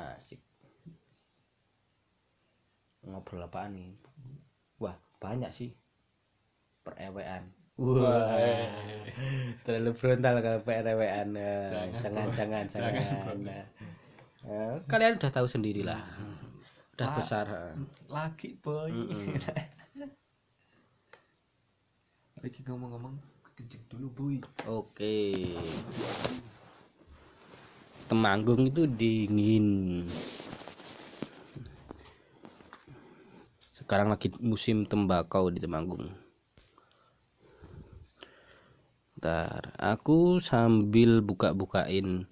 asik 0.00 0.40
ngobrol 3.10 3.42
apaan 3.42 3.74
nih? 3.74 3.90
Wah 4.78 4.94
banyak 5.18 5.50
sih. 5.50 5.70
Perewean 6.80 7.44
wah. 7.76 8.36
Terlalu 9.64 9.90
frontal 9.92 10.40
kalau 10.40 10.60
perewean 10.60 11.32
Eh, 11.32 11.88
jangan 11.96 12.28
jangan 12.28 12.64
jangan, 12.68 13.36
Nah, 13.40 13.64
eh, 14.44 14.74
kalian 14.84 15.16
udah 15.20 15.32
tahu 15.32 15.44
sendiri 15.44 15.84
lah. 15.84 16.00
Udah 16.96 17.06
Ah. 17.08 17.16
besar 17.16 17.44
eh. 17.48 17.72
lagi 18.08 18.56
boy. 18.60 18.92
Mm-mm. 18.92 19.36
lagi 22.40 22.60
ngomong-ngomong 22.64 23.16
kencing 23.52 23.84
dulu 23.88 24.06
boy. 24.12 24.36
Oke. 24.64 25.56
Temanggung 28.08 28.66
itu 28.66 28.88
dingin 28.88 30.04
sekarang 33.90 34.14
lagi 34.14 34.30
musim 34.38 34.86
tembakau 34.86 35.50
di 35.50 35.58
Temanggung 35.58 36.14
Ntar, 39.18 39.74
aku 39.82 40.38
sambil 40.38 41.18
buka-bukain 41.26 42.22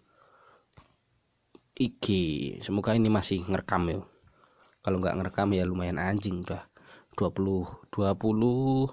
IG. 1.74 2.06
Semoga 2.62 2.94
ini 2.94 3.10
masih 3.10 3.43
ngerekam 3.43 3.90
ya. 3.90 3.98
Kalau 4.86 5.02
nggak 5.02 5.18
ngerekam 5.18 5.51
ya 5.51 5.66
lumayan 5.66 5.98
anjing 5.98 6.47
udah 6.47 6.62
20 7.18 7.90
20 7.90 8.86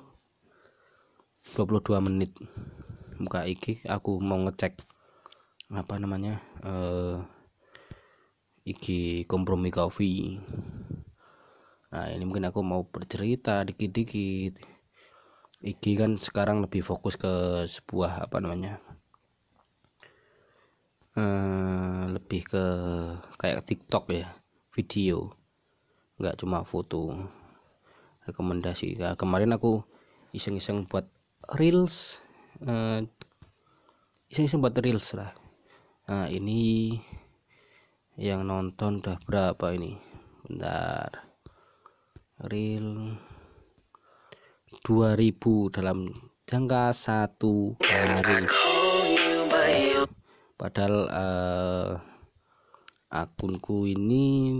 22 1.54 2.02
menit 2.02 2.34
buka 3.22 3.46
IG 3.46 3.86
aku 3.86 4.18
mau 4.18 4.42
ngecek 4.42 4.82
apa 5.70 6.02
namanya 6.02 6.42
eh 6.66 7.22
IG 8.66 8.86
kompromi 9.30 9.70
coffee 9.70 10.42
nah 11.94 12.10
ini 12.12 12.24
mungkin 12.26 12.50
aku 12.50 12.62
mau 12.66 12.86
bercerita 12.86 13.62
dikit-dikit. 13.66 14.76
IG 15.66 15.98
kan 15.98 16.14
sekarang 16.14 16.62
lebih 16.62 16.86
fokus 16.86 17.18
ke 17.18 17.66
sebuah 17.66 18.30
apa 18.30 18.38
namanya 18.38 18.78
eh 21.16 22.04
lebih 22.12 22.44
ke 22.46 22.66
kayak 23.40 23.64
TikTok 23.66 24.06
ya 24.12 24.30
video. 24.76 25.32
Nggak 26.20 26.44
cuma 26.44 26.62
foto 26.68 27.16
rekomendasi. 28.28 29.00
Nah, 29.00 29.16
kemarin 29.16 29.56
aku 29.56 29.82
iseng-iseng 30.36 30.86
buat 30.86 31.08
reels 31.56 32.20
eh, 32.62 33.08
iseng-iseng 34.30 34.60
buat 34.60 34.76
reels 34.78 35.16
lah. 35.16 35.32
Nah 36.12 36.28
ini 36.30 36.94
yang 38.20 38.46
nonton 38.46 39.02
udah 39.02 39.18
berapa 39.26 39.74
ini? 39.74 39.98
Bentar 40.46 41.25
reel 42.44 43.16
2000 44.84 45.72
dalam 45.72 46.12
jangka 46.44 46.92
satu 46.92 47.80
hari. 47.80 48.44
Padahal 50.60 50.96
eh, 51.08 51.92
akunku 53.12 53.88
ini 53.88 54.60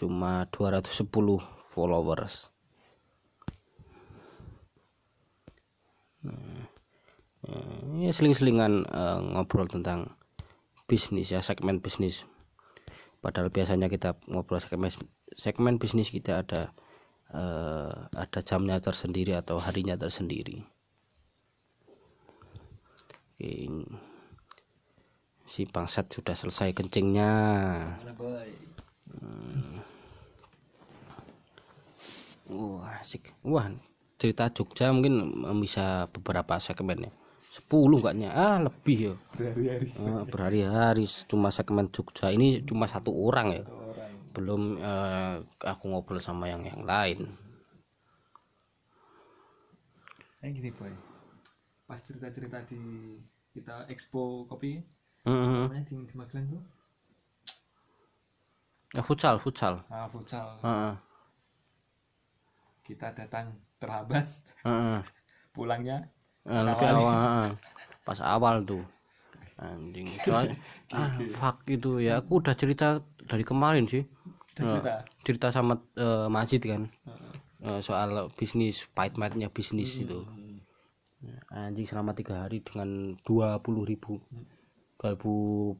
cuma 0.00 0.48
210 0.48 1.04
followers. 1.68 2.48
Nah, 6.24 6.64
ya 8.00 8.12
seling-selingan 8.12 8.88
eh, 8.88 9.20
ngobrol 9.36 9.68
tentang 9.68 10.16
bisnis 10.88 11.30
ya 11.30 11.44
segmen 11.44 11.84
bisnis 11.84 12.24
padahal 13.20 13.52
biasanya 13.52 13.92
kita 13.92 14.16
ngobrol 14.28 14.60
segmen 14.60 14.88
segmen 15.36 15.76
bisnis 15.76 16.08
kita 16.08 16.40
ada 16.40 16.72
eh, 17.32 17.94
ada 18.16 18.40
jamnya 18.40 18.80
tersendiri 18.80 19.36
atau 19.36 19.60
harinya 19.60 19.94
tersendiri. 19.94 20.64
Saking 23.40 23.88
si 25.48 25.64
bangsat 25.64 26.12
sudah 26.12 26.36
selesai 26.36 26.76
kencingnya. 26.76 27.32
Boy? 28.16 28.52
wah 32.50 32.98
asik. 33.00 33.32
Wah 33.46 33.70
cerita 34.20 34.52
Jogja 34.52 34.92
mungkin 34.92 35.40
bisa 35.62 36.10
beberapa 36.12 36.60
segmennya 36.60 37.19
10 37.50 37.98
enggaknya 37.98 38.30
ah 38.30 38.62
lebih 38.62 38.98
ya. 39.10 39.14
Berhari-hari. 39.34 39.86
Eh, 39.90 40.22
berhari-hari. 40.30 41.04
Cuma 41.26 41.50
segmen 41.50 41.90
Jogja 41.90 42.30
ini 42.30 42.62
cuma 42.62 42.86
satu 42.86 43.10
orang 43.10 43.48
ya. 43.50 43.62
Orang. 43.66 44.12
belum 44.30 44.62
eh, 44.78 45.34
aku 45.66 45.90
ngobrol 45.90 46.22
sama 46.22 46.46
yang 46.46 46.62
yang 46.62 46.86
lain. 46.86 47.26
Kayak 50.38 50.52
gini 50.54 50.70
boy. 50.70 50.92
Pas 51.84 51.98
cerita-cerita 51.98 52.62
di 52.64 52.78
kita 53.50 53.90
expo 53.90 54.46
kopi 54.46 54.78
Mhm. 55.26 55.66
namanya 55.68 55.84
di, 55.84 55.94
di 56.06 56.14
Magelang 56.14 56.46
tuh? 56.48 56.62
Ya 58.94 59.02
futsal 59.02 59.36
futsal. 59.36 59.82
Ah 59.90 60.06
futsal. 60.06 60.56
Heeh, 60.62 60.94
kita 62.82 63.10
datang 63.12 63.52
terlambat 63.78 64.26
heeh. 64.64 65.02
pulangnya 65.52 66.06
Eh, 66.48 66.62
lebih 66.64 66.88
awal. 66.88 67.52
pas 68.00 68.18
awal 68.24 68.64
tuh. 68.64 68.80
Anjing 69.60 70.08
soalnya 70.24 70.56
ah 70.96 71.20
fuck 71.36 71.68
itu 71.68 72.00
ya. 72.00 72.24
Aku 72.24 72.40
udah 72.40 72.56
cerita 72.56 73.04
dari 73.28 73.44
kemarin 73.44 73.84
sih. 73.84 74.08
Udah 74.56 74.64
cerita? 74.64 74.92
cerita 75.20 75.46
sama 75.52 75.84
eh, 76.00 76.28
Majid 76.32 76.64
kan. 76.64 76.82
Eh, 77.60 77.80
soal 77.84 78.32
bisnis 78.32 78.88
pahit 78.96 79.20
pahitnya 79.20 79.52
bisnis 79.52 80.00
itu. 80.00 80.24
Anjing 81.52 81.84
selama 81.84 82.16
tiga 82.16 82.48
hari 82.48 82.64
dengan 82.64 83.20
dua 83.20 83.60
puluh 83.60 83.84
ribu. 83.84 84.16
Ribu 84.96 85.32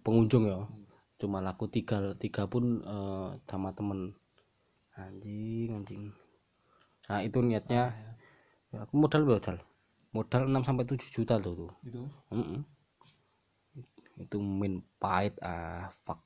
pengunjung 0.04 0.44
ya. 0.44 0.60
Cuma 1.16 1.40
laku 1.40 1.72
tiga 1.72 2.12
tiga 2.20 2.44
pun 2.44 2.84
eh, 2.84 3.28
sama 3.48 3.72
temen. 3.72 4.12
Anjing 4.92 5.72
anjing. 5.72 6.12
Nah 7.08 7.24
itu 7.24 7.40
niatnya. 7.40 7.96
Ya, 8.70 8.86
aku 8.86 9.02
modal 9.02 9.24
modal 9.24 9.58
modal 10.10 10.50
6 10.50 10.66
sampai 10.66 10.84
7 10.86 10.98
juta 11.14 11.34
tuh 11.38 11.54
tuh. 11.66 11.72
Itu? 11.86 12.02
Mm-mm. 12.34 12.62
itu 14.20 14.36
min 14.36 14.84
pahit 15.00 15.32
ah 15.40 15.88
fuck. 16.04 16.20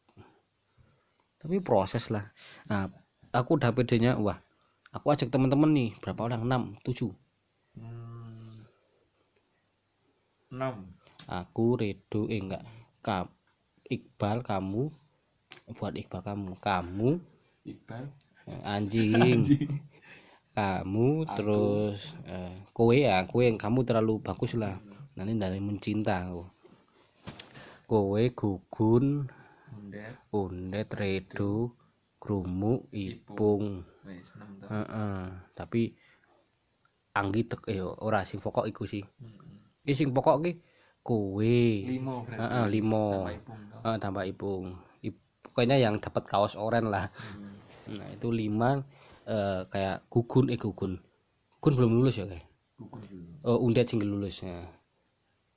Tapi 1.39 1.63
proses 1.63 2.11
lah. 2.11 2.27
Nah 2.67 2.91
aku 3.31 3.55
udah 3.55 3.71
pedenya 3.71 4.19
wah 4.19 4.43
aku 4.91 5.15
ajak 5.15 5.31
teman-teman 5.31 5.71
nih 5.71 5.91
berapa 6.03 6.27
orang? 6.27 6.43
6 6.43 6.83
7 6.83 7.15
hmm, 7.79 8.51
enam. 10.59 10.75
Aku 11.31 11.79
Redo 11.79 12.27
eh 12.27 12.43
enggak. 12.43 12.67
Ka, 12.99 13.31
Iqbal 13.87 14.43
kamu 14.43 14.91
buat 15.79 15.95
Iqbal 15.95 16.23
kamu. 16.25 16.51
Kamu 16.59 17.11
Iqbal? 17.63 18.05
eh, 18.49 18.61
anjing 18.65 19.41
kamu 20.55 21.27
terus 21.35 22.15
eh, 22.31 22.63
kowe 22.71 22.95
ya 22.95 23.27
kowe 23.27 23.43
yang 23.43 23.59
kamu 23.59 23.83
terlalu 23.83 24.23
bagus 24.23 24.55
lah. 24.55 24.79
Nanti 25.19 25.35
dari 25.35 25.59
mencinta 25.59 26.31
aku. 26.31 26.43
kowe 27.85 28.23
gugun 28.33 29.29
Undet. 29.77 30.17
undet 30.33 30.89
redo 30.95 31.77
krumu 32.17 32.89
ipung. 32.95 33.85
Enam 34.07 34.51
tuh 34.57 34.69
Heeh. 34.73 35.23
tapi 35.53 35.83
anggi 37.15 37.43
tek 37.45 37.63
eh 37.69 37.85
ora 37.85 38.25
sing 38.25 38.41
pokok 38.41 38.65
iku 38.71 38.89
sih. 38.89 39.05
Hmm. 39.05 39.85
iki 39.85 39.95
sing 39.95 40.09
pokok 40.17 40.37
ki 40.43 40.53
kowe. 41.05 41.61
Limo 41.85 42.25
Heeh, 42.31 42.65
limo. 42.73 43.07
Tambah 43.13 43.35
ipung 43.37 43.61
tambah 44.01 44.25
ipung. 44.25 44.65
Ip- 45.05 45.27
pokoknya 45.45 45.77
yang 45.77 46.01
dapat 46.01 46.25
kaos 46.25 46.57
oren 46.57 46.89
lah. 46.89 47.13
Hmm. 47.13 47.53
nah 48.01 48.09
itu 48.09 48.33
lima 48.33 48.81
eh, 49.25 49.63
kayak 49.69 50.07
gugun 50.13 50.53
eh 50.53 50.59
gugun 50.61 51.01
gugun 51.59 51.73
belum 51.81 51.93
lulus 52.01 52.21
ya 52.21 52.27
kayak? 52.29 52.47
Gugun 52.77 53.03
dulu 53.09 53.31
oh, 53.45 53.59
undet 53.65 53.87
sing 53.89 54.01
lulus 54.05 54.45
ya. 54.45 54.61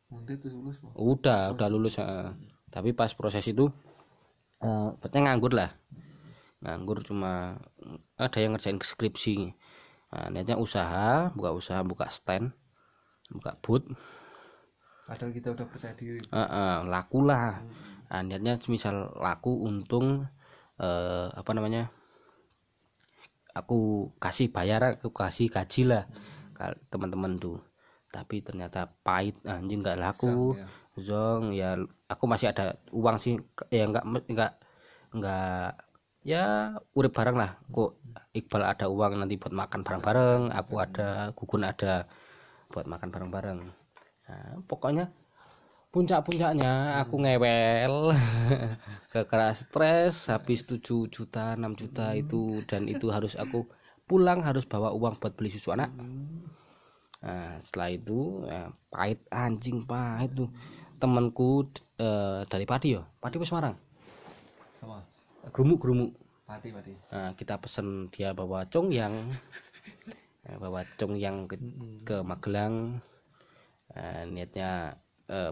Undet 0.08 0.40
tuh 0.40 0.52
lulus 0.56 0.80
po 0.80 0.88
udah 0.96 1.52
udah 1.52 1.68
lulus 1.68 2.00
ya. 2.00 2.32
tapi 2.68 2.92
pas 2.92 3.12
proses 3.12 3.44
itu 3.48 3.68
eh 4.64 4.90
berarti 4.96 5.18
nganggur 5.20 5.52
lah. 5.52 5.72
Nganggur 6.64 7.04
cuma 7.04 7.60
ada 8.18 8.38
yang 8.40 8.56
ngerjain 8.56 8.80
skripsi. 8.80 9.54
Nah, 10.08 10.32
niatnya 10.32 10.56
usaha 10.56 11.36
buka 11.36 11.52
usaha 11.52 11.84
buka 11.84 12.08
stand 12.08 12.56
buka 13.28 13.60
booth. 13.60 13.88
Padahal 15.08 15.32
kita 15.36 15.52
udah 15.52 15.68
percaya 15.68 15.94
diri. 15.96 16.20
Eh, 16.20 16.40
eh, 16.40 16.78
laku 16.88 17.28
lah. 17.28 17.64
Nah, 18.08 18.22
niatnya 18.24 18.60
misal 18.72 19.12
laku 19.20 19.68
untung 19.68 20.24
eh, 20.80 21.28
apa 21.32 21.52
namanya 21.52 21.92
aku 23.64 24.12
kasih 24.22 24.54
bayar 24.54 24.98
aku 24.98 25.10
kasih 25.10 25.50
gaji 25.50 25.90
lah 25.90 26.04
teman-teman 26.90 27.38
tuh. 27.42 27.58
Tapi 28.08 28.42
ternyata 28.42 28.90
pahit 29.04 29.38
anjing 29.46 29.84
nggak 29.84 30.00
laku. 30.00 30.58
Ya. 30.58 30.66
zong 30.98 31.54
ya 31.54 31.78
aku 32.10 32.26
masih 32.26 32.50
ada 32.50 32.74
uang 32.90 33.22
sih 33.22 33.38
ya 33.70 33.86
nggak 33.86 34.06
nggak 34.34 34.52
nggak 35.14 35.70
ya 36.26 36.74
urip 36.98 37.14
bareng 37.14 37.38
lah. 37.38 37.62
Kok 37.70 37.92
Iqbal 38.34 38.64
ada 38.66 38.90
uang 38.90 39.22
nanti 39.22 39.38
buat 39.38 39.54
makan 39.54 39.86
bareng-bareng 39.86 40.50
aku 40.50 40.74
ada 40.82 41.30
gugun 41.38 41.64
ada 41.66 42.10
buat 42.74 42.90
makan 42.90 43.10
bareng-bareng. 43.14 43.60
Nah, 44.28 44.60
pokoknya 44.68 45.08
puncak-puncaknya 45.98 47.02
aku 47.02 47.18
ngewel. 47.18 48.14
Ke 49.14 49.26
keras 49.26 49.66
stres 49.66 50.30
habis 50.30 50.62
7 50.62 51.10
juta 51.10 51.58
6 51.58 51.74
juta 51.74 52.14
itu 52.14 52.62
dan 52.70 52.86
itu 52.86 53.10
harus 53.10 53.34
aku 53.34 53.66
pulang 54.06 54.46
harus 54.46 54.70
bawa 54.70 54.94
uang 54.94 55.18
buat 55.18 55.34
beli 55.34 55.50
susu 55.50 55.74
anak. 55.74 55.90
Nah 57.26 57.58
setelah 57.66 57.90
itu 57.98 58.46
ya, 58.46 58.70
pahit 58.94 59.26
anjing 59.34 59.90
pahit 59.90 60.38
tuh. 60.38 60.54
Temanku 61.02 61.66
eh, 61.98 62.46
dari 62.46 62.66
Padi 62.70 62.94
ya? 62.94 63.02
Padi 63.18 63.42
wis 63.42 63.50
Semarang? 63.50 63.74
Sama 64.78 65.02
gerumuk 65.50 65.82
gerumuk 65.82 66.12
pati 66.48 66.72
pati 66.72 66.96
nah, 67.12 67.36
kita 67.36 67.60
pesen 67.60 68.08
dia 68.08 68.32
bawa 68.32 68.64
cong 68.72 68.88
yang 68.88 69.12
bawa 70.64 70.88
cong 70.96 71.20
yang 71.20 71.50
ke, 71.50 71.60
ke 72.08 72.24
Magelang. 72.24 73.04
Nah, 73.92 74.24
niatnya 74.30 74.96
eh, 75.28 75.52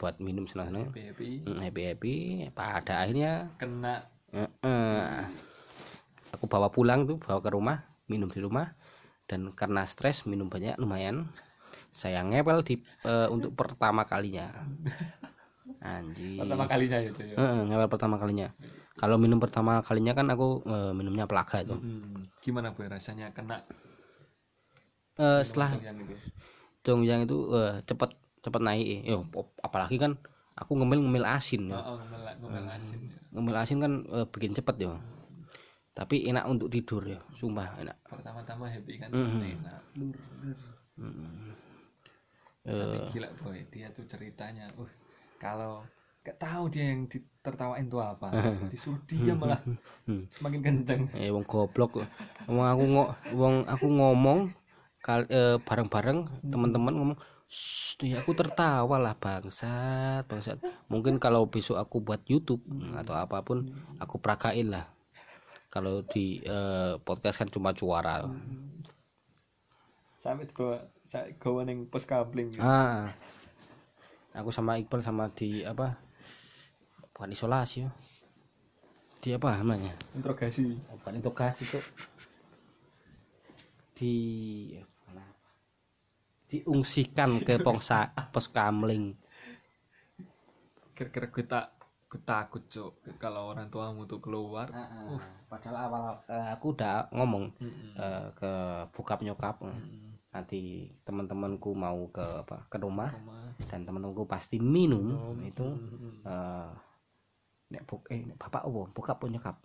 buat 0.00 0.16
minum 0.16 0.48
senang-senang 0.48 0.88
happy 0.88 1.12
happy. 1.12 1.30
Happy 1.60 1.82
happy. 1.92 2.14
Pada 2.56 3.04
akhirnya 3.04 3.52
kena. 3.60 4.08
Eh, 4.32 4.48
eh, 4.64 5.28
aku 6.32 6.48
bawa 6.48 6.72
pulang 6.72 7.04
tuh 7.04 7.20
bawa 7.20 7.44
ke 7.44 7.52
rumah 7.52 7.84
minum 8.08 8.32
di 8.32 8.40
rumah. 8.40 8.72
Dan 9.28 9.52
karena 9.52 9.84
stres 9.84 10.24
minum 10.24 10.48
banyak 10.48 10.80
lumayan. 10.80 11.28
Saya 11.92 12.24
ngepel 12.24 12.64
di 12.64 12.74
eh, 13.04 13.28
untuk 13.28 13.52
pertama 13.52 14.08
kalinya. 14.08 14.48
Anjing. 15.84 16.40
Pertama 16.40 16.64
kalinya 16.64 16.98
ya 17.04 17.10
cuy 17.12 17.26
ya? 17.30 17.36
Heeh, 17.36 17.60
ngepel 17.68 17.88
pertama 17.92 18.16
kalinya. 18.16 18.48
Kalau 18.96 19.20
minum 19.20 19.36
pertama 19.36 19.84
kalinya 19.84 20.16
kan 20.16 20.32
aku 20.32 20.64
eh, 20.64 20.92
minumnya 20.96 21.28
pelaga 21.28 21.60
itu. 21.60 21.76
Hmm, 21.76 22.24
gimana 22.40 22.72
boy 22.72 22.88
rasanya? 22.88 23.36
Kena? 23.36 23.60
Eh, 25.20 25.44
setelah 25.44 25.76
yang 25.84 26.00
itu. 26.00 26.16
Dong 26.80 27.04
yang 27.04 27.20
itu 27.28 27.52
eh, 27.52 27.84
cepet 27.84 28.16
cepet 28.40 28.60
naik 28.60 28.86
eh. 28.86 29.00
Yo, 29.12 29.24
pop- 29.28 29.56
apalagi 29.60 29.96
kan 29.96 30.16
aku 30.56 30.76
ngemil 30.76 31.00
ngemil 31.00 31.24
asin 31.24 31.72
ya. 31.72 31.80
oh, 31.80 31.94
oh 31.94 31.96
ngomel 32.04 32.20
ngomel 32.40 32.66
asin 32.68 33.00
ya. 33.08 33.16
ngemil 33.32 33.56
asin 33.56 33.78
kan 33.80 33.92
eh, 34.08 34.26
bikin 34.28 34.52
cepet 34.52 34.76
ya 34.80 34.92
tapi 35.90 36.22
enak 36.24 36.46
untuk 36.46 36.70
tidur 36.70 37.02
ya 37.02 37.18
sumpah 37.34 37.76
enak. 37.76 37.96
Pertama-tama 38.06 38.70
happy 38.70 38.94
kan 38.96 39.10
Mhm. 39.10 39.42
enak. 39.58 39.80
Lur 39.98 40.16
lur. 40.40 40.58
Eh, 42.60 42.76
tapi 42.76 42.98
gila 43.16 43.28
boy 43.40 43.58
dia 43.72 43.88
tuh 43.90 44.04
ceritanya 44.04 44.68
uh 44.76 44.90
kalau 45.40 45.80
gak 46.20 46.36
tahu 46.36 46.68
dia 46.68 46.92
yang 46.92 47.08
ditertawain 47.08 47.88
tuh 47.88 48.04
apa 48.04 48.28
disuruh 48.72 49.00
dia 49.08 49.32
malah 49.32 49.60
semakin 50.28 50.60
kenceng. 50.60 51.02
Eh 51.16 51.32
wong 51.32 51.44
goblok. 51.48 52.04
Wong 52.44 52.66
aku 52.68 52.84
ngo 52.86 53.04
wong 53.32 53.54
aku 53.64 53.86
ngomong 53.88 54.38
kal 55.00 55.24
eh, 55.26 55.56
bareng-bareng 55.58 56.28
teman-teman 56.44 56.92
ngomong 56.92 57.18
"Shh, 57.50 57.98
ya 58.06 58.22
aku 58.22 58.30
tertawa 58.38 58.96
lah 59.02 59.18
bangsat 59.18 60.22
bangsat. 60.30 60.62
Mungkin 60.86 61.18
kalau 61.18 61.50
besok 61.50 61.82
aku 61.82 61.98
buat 61.98 62.22
YouTube 62.30 62.62
atau 62.94 63.18
apa 63.18 63.42
pun 63.42 63.66
aku 63.98 64.22
peragain 64.22 64.70
lah. 64.70 64.86
Kalau 65.66 66.06
di 66.06 66.38
eh, 66.46 66.94
podcast 67.02 67.42
kan 67.42 67.50
cuma 67.50 67.74
suara. 67.74 68.22
Sampai 70.14 70.46
gua 70.54 70.78
saya 71.02 71.34
gua 71.42 71.66
pos 71.90 72.06
kabling 72.06 72.54
gitu. 72.54 72.62
ah. 72.62 73.10
Aku 74.30 74.54
sama 74.54 74.78
Iqbal 74.78 75.02
sama 75.02 75.26
di 75.26 75.66
apa 75.66 75.98
bukan 77.10 77.34
isolasi 77.34 77.82
ya. 77.82 77.90
Di 79.18 79.34
apa 79.34 79.58
namanya? 79.58 79.90
Interogasi. 80.14 80.78
Bukan 81.02 81.18
interogasi 81.18 81.66
tuh 81.66 81.82
di 83.98 84.14
diungsikan 86.50 87.38
ke 87.40 87.62
pongsa 87.62 87.98
pos 88.32 88.50
kamling 88.50 89.14
kira-kira 90.94 91.26
gue 91.30 91.44
tak 91.46 91.66
gue 92.10 92.20
takut 92.26 92.62
cok 92.66 92.92
kalau 93.22 93.54
orang 93.54 93.70
tuamu 93.70 94.02
tuh 94.04 94.18
keluar 94.18 94.66
padahal 95.46 95.76
awal 95.86 96.02
eh, 96.26 96.48
aku 96.50 96.74
udah 96.74 97.06
ngomong 97.14 97.54
Mm-mm. 97.56 97.90
eh, 97.94 98.26
ke 98.34 98.50
bokap 98.90 99.22
nyokap 99.22 99.62
Mm-mm. 99.62 100.18
nanti 100.30 100.90
teman-temanku 101.06 101.70
mau 101.72 102.10
ke 102.10 102.22
apa 102.42 102.66
ke 102.66 102.76
rumah 102.82 103.14
Rumah. 103.14 103.54
dan 103.70 103.86
teman-temanku 103.86 104.26
pasti 104.26 104.58
minum 104.58 105.06
Oh, 105.14 105.34
itu 105.40 105.62
Mm-mm. 105.64 106.26
eh 106.26 106.70
nek 107.70 107.82
buk 107.86 108.10
eh 108.10 108.26
nek 108.26 108.36
bapak 108.36 108.66
apa 108.66 108.80
bokap 108.90 109.16
apa 109.16 109.26
nyokap 109.30 109.56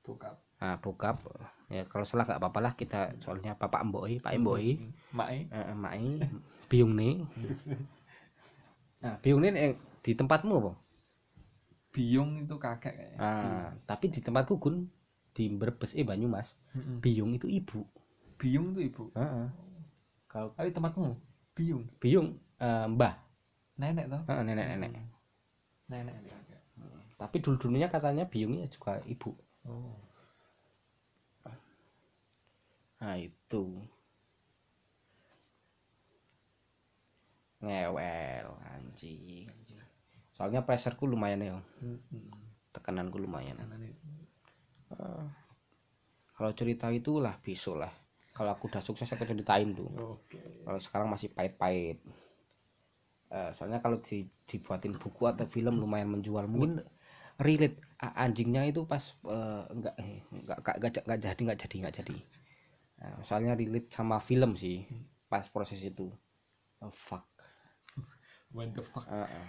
Bokap. 0.00 0.36
Nah 0.60 0.76
bokap 0.76 1.24
ya 1.72 1.88
kalau 1.88 2.04
salah 2.04 2.28
nggak 2.28 2.36
apa-apa 2.36 2.58
lah 2.60 2.72
kita 2.76 3.16
soalnya 3.18 3.56
bapak 3.56 3.80
mboi 3.88 4.20
pak 4.20 4.36
mboi 4.36 4.76
Mae. 5.10 5.48
eh, 5.48 5.74
mai 5.74 6.20
biung 6.68 6.92
nih 6.94 7.24
nah 9.00 9.16
biung 9.18 9.40
nih 9.40 9.50
eh, 9.56 9.72
di 10.04 10.12
tempatmu 10.12 10.54
apa 10.60 10.72
Biung 11.90 12.46
itu 12.46 12.54
kakek 12.54 13.18
ah 13.18 13.74
tapi 13.82 14.14
di 14.14 14.22
tempatku 14.22 14.62
gun 14.62 14.86
di 15.34 15.50
Brebes 15.50 15.98
eh 15.98 16.06
Banyumas 16.06 16.54
Mm-mm. 16.70 17.02
biung 17.02 17.34
itu 17.34 17.50
ibu 17.50 17.82
Biung 18.38 18.72
tuh 18.72 18.80
ibu. 18.80 19.04
Heeh. 19.12 19.46
kalau 20.24 20.54
Tapi 20.54 20.70
tempatmu 20.70 21.18
biung. 21.52 21.82
biung 21.98 22.38
eh, 22.62 22.86
mbah 22.86 23.14
Nenek 23.74 24.06
toh? 24.06 24.22
Heeh, 24.28 24.42
nenek-nenek 24.46 24.92
Nenek 25.88 26.14
dia 26.22 26.36
kakek. 26.36 26.60
tapi 27.18 27.36
dulu 27.40 27.56
dulunya 27.58 27.88
katanya 27.90 28.24
biungnya 28.28 28.68
juga 28.68 29.00
ibu 29.04 29.34
Oh. 29.60 29.92
Nah 33.00 33.16
itu. 33.16 33.64
Ngewel 37.60 38.46
anjing. 38.76 39.48
Soalnya 40.32 40.64
presserku 40.64 41.04
lumayan 41.04 41.44
ya 41.44 41.56
tekananku 42.70 43.18
lumayan. 43.18 43.58
Ah. 44.90 45.22
kalau 46.34 46.50
cerita 46.56 46.88
itulah 46.90 47.36
besok 47.44 47.84
lah. 47.84 47.92
Kalau 48.32 48.56
aku 48.56 48.72
udah 48.72 48.80
sukses 48.80 49.10
aku 49.12 49.28
ceritain 49.28 49.76
tuh. 49.76 49.90
Kalau 50.64 50.80
sekarang 50.80 51.12
masih 51.12 51.28
pahit-pahit. 51.30 52.00
Eh, 53.30 53.50
soalnya 53.54 53.78
kalau 53.78 54.00
di, 54.02 54.26
dibuatin 54.48 54.96
buku 54.96 55.28
atau 55.28 55.46
film 55.46 55.78
lumayan 55.78 56.08
menjual 56.10 56.48
mungkin 56.48 56.80
relate. 57.38 57.78
Anjingnya 58.00 58.64
itu 58.64 58.88
pas 58.88 59.12
eh, 59.28 59.62
enggak 59.68 59.94
eh, 60.00 60.24
enggak 60.32 60.58
enggak 60.58 60.76
enggak, 60.80 61.02
enggak 61.04 61.20
jadi 61.20 61.40
enggak 61.44 61.60
jadi 61.60 61.76
enggak 61.76 61.96
jadi 62.00 62.16
Nah, 63.00 63.24
soalnya 63.24 63.56
relate 63.56 63.88
sama 63.88 64.20
film 64.20 64.52
sih 64.52 64.84
pas 65.24 65.48
proses 65.48 65.80
itu. 65.80 66.12
Oh, 66.84 66.92
fuck. 66.92 67.24
What 68.52 68.76
the 68.76 68.84
fuck? 68.84 69.08
Ah, 69.14 69.24
ah. 69.24 69.48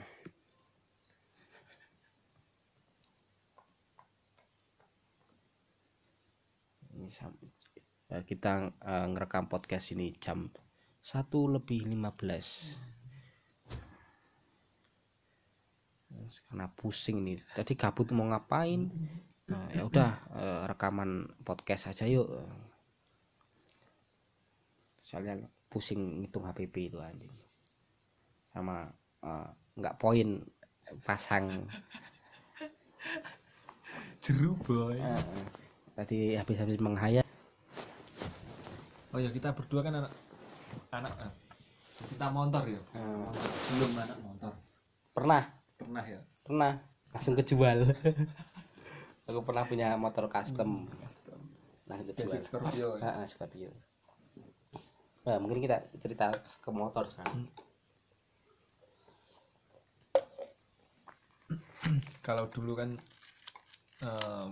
Ini 6.91 7.07
eh, 8.11 8.23
kita 8.23 8.72
eh, 8.72 9.06
ngerekam 9.11 9.49
podcast 9.52 9.91
ini 9.95 10.15
jam 10.22 10.48
satu 11.02 11.49
lebih 11.49 11.88
15 11.90 12.91
karena 16.48 16.69
pusing 16.69 17.26
nih. 17.26 17.41
Tadi 17.57 17.73
gabut 17.73 18.14
mau 18.14 18.30
ngapain? 18.30 18.86
Nah, 19.49 19.65
ya 19.73 19.84
udah 19.90 20.11
eh, 20.38 20.61
rekaman 20.69 21.41
podcast 21.41 21.90
aja 21.91 22.06
yuk 22.06 22.30
soalnya 25.12 25.36
pusing 25.68 26.24
ngitung 26.24 26.48
HPP 26.48 26.88
itu 26.88 26.98
anjing 26.98 27.28
sama 28.48 28.88
eh, 29.22 29.50
nggak 29.76 30.00
poin 30.00 30.40
pasang 31.04 31.68
Jeru 34.22 34.54
boy. 34.56 34.96
Eh. 34.96 35.24
tadi 35.92 36.18
habis-habis 36.34 36.78
menghayat 36.78 37.26
Oh 39.12 39.20
ya 39.20 39.28
kita 39.28 39.52
berdua 39.52 39.84
kan 39.84 39.92
anak 40.00 40.14
anak 40.90 41.12
kita 42.08 42.28
motor 42.32 42.64
ya. 42.64 42.80
Eh, 42.96 43.28
Belum 43.76 43.92
anak 44.00 44.18
motor. 44.18 44.54
pernah 45.12 45.44
Pernah 45.76 46.04
ya. 46.06 46.20
pernah 46.42 46.72
langsung 47.12 47.36
kejual 47.36 47.84
aku 49.28 49.40
pernah 49.44 49.68
punya 49.68 50.00
motor 50.00 50.32
custom 50.32 50.88
Custom. 50.88 51.40
langsung 51.84 52.08
kejual 52.08 52.28
Basic 52.32 52.44
Scorpio. 52.46 52.88
Ya. 52.96 53.10
Ah, 53.12 53.26
Scorpio. 53.28 53.72
Nah, 55.22 55.38
mungkin 55.38 55.61
kita 55.61 55.77
cerita 56.02 56.34
ke 56.34 56.69
motor 56.73 57.06
sekarang. 57.14 57.45
Kalau 62.26 62.49
dulu 62.49 62.73
kan 62.77 62.98
eh, 64.02 64.48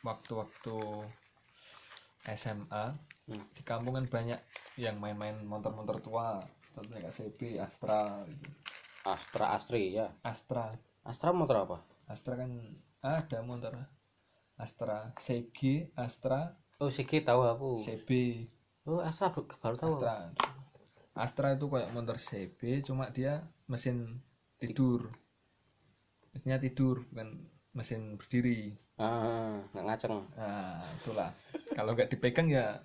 waktu-waktu 0.00 0.76
SMA 2.36 2.84
Hmm. 3.30 3.46
di 3.54 3.62
kampung 3.62 3.94
kan 3.94 4.10
banyak 4.10 4.42
yang 4.74 4.98
main-main 4.98 5.38
motor-motor 5.46 6.02
tua. 6.02 6.42
Contohnya 6.74 7.06
kayak 7.06 7.14
CB, 7.14 7.40
Astra, 7.62 8.26
gitu. 8.26 8.50
Astra 9.06 9.54
Astri 9.54 9.94
ya. 9.94 10.10
Astra, 10.26 10.74
Astra 11.06 11.30
motor 11.30 11.62
apa? 11.62 11.78
Astra 12.10 12.34
kan 12.34 12.50
ada 12.98 13.38
motor 13.46 13.86
Astra, 14.58 15.14
CG, 15.14 15.94
Astra, 15.94 16.58
Oh, 16.80 16.90
Siki 16.90 17.20
tahu 17.22 17.44
aku. 17.44 17.70
CB, 17.76 18.08
Oh, 18.88 19.00
Astra 19.04 19.28
baru 19.28 19.44
baru 19.60 19.76
tahu. 19.76 19.92
Astra. 19.92 20.14
Astra 21.12 21.48
itu 21.52 21.66
kayak 21.68 21.92
motor 21.92 22.16
CB 22.16 22.80
cuma 22.86 23.12
dia 23.12 23.44
mesin 23.68 24.24
tidur. 24.56 25.12
Mesinnya 26.32 26.58
tidur 26.62 27.04
bukan 27.12 27.44
mesin 27.76 28.16
berdiri. 28.16 28.72
Ah, 28.96 29.60
nggak 29.74 29.84
ngaceng. 29.84 30.16
Nah, 30.36 30.80
itulah. 31.00 31.30
Kalau 31.76 31.92
nggak 31.92 32.10
dipegang 32.12 32.48
ya. 32.48 32.80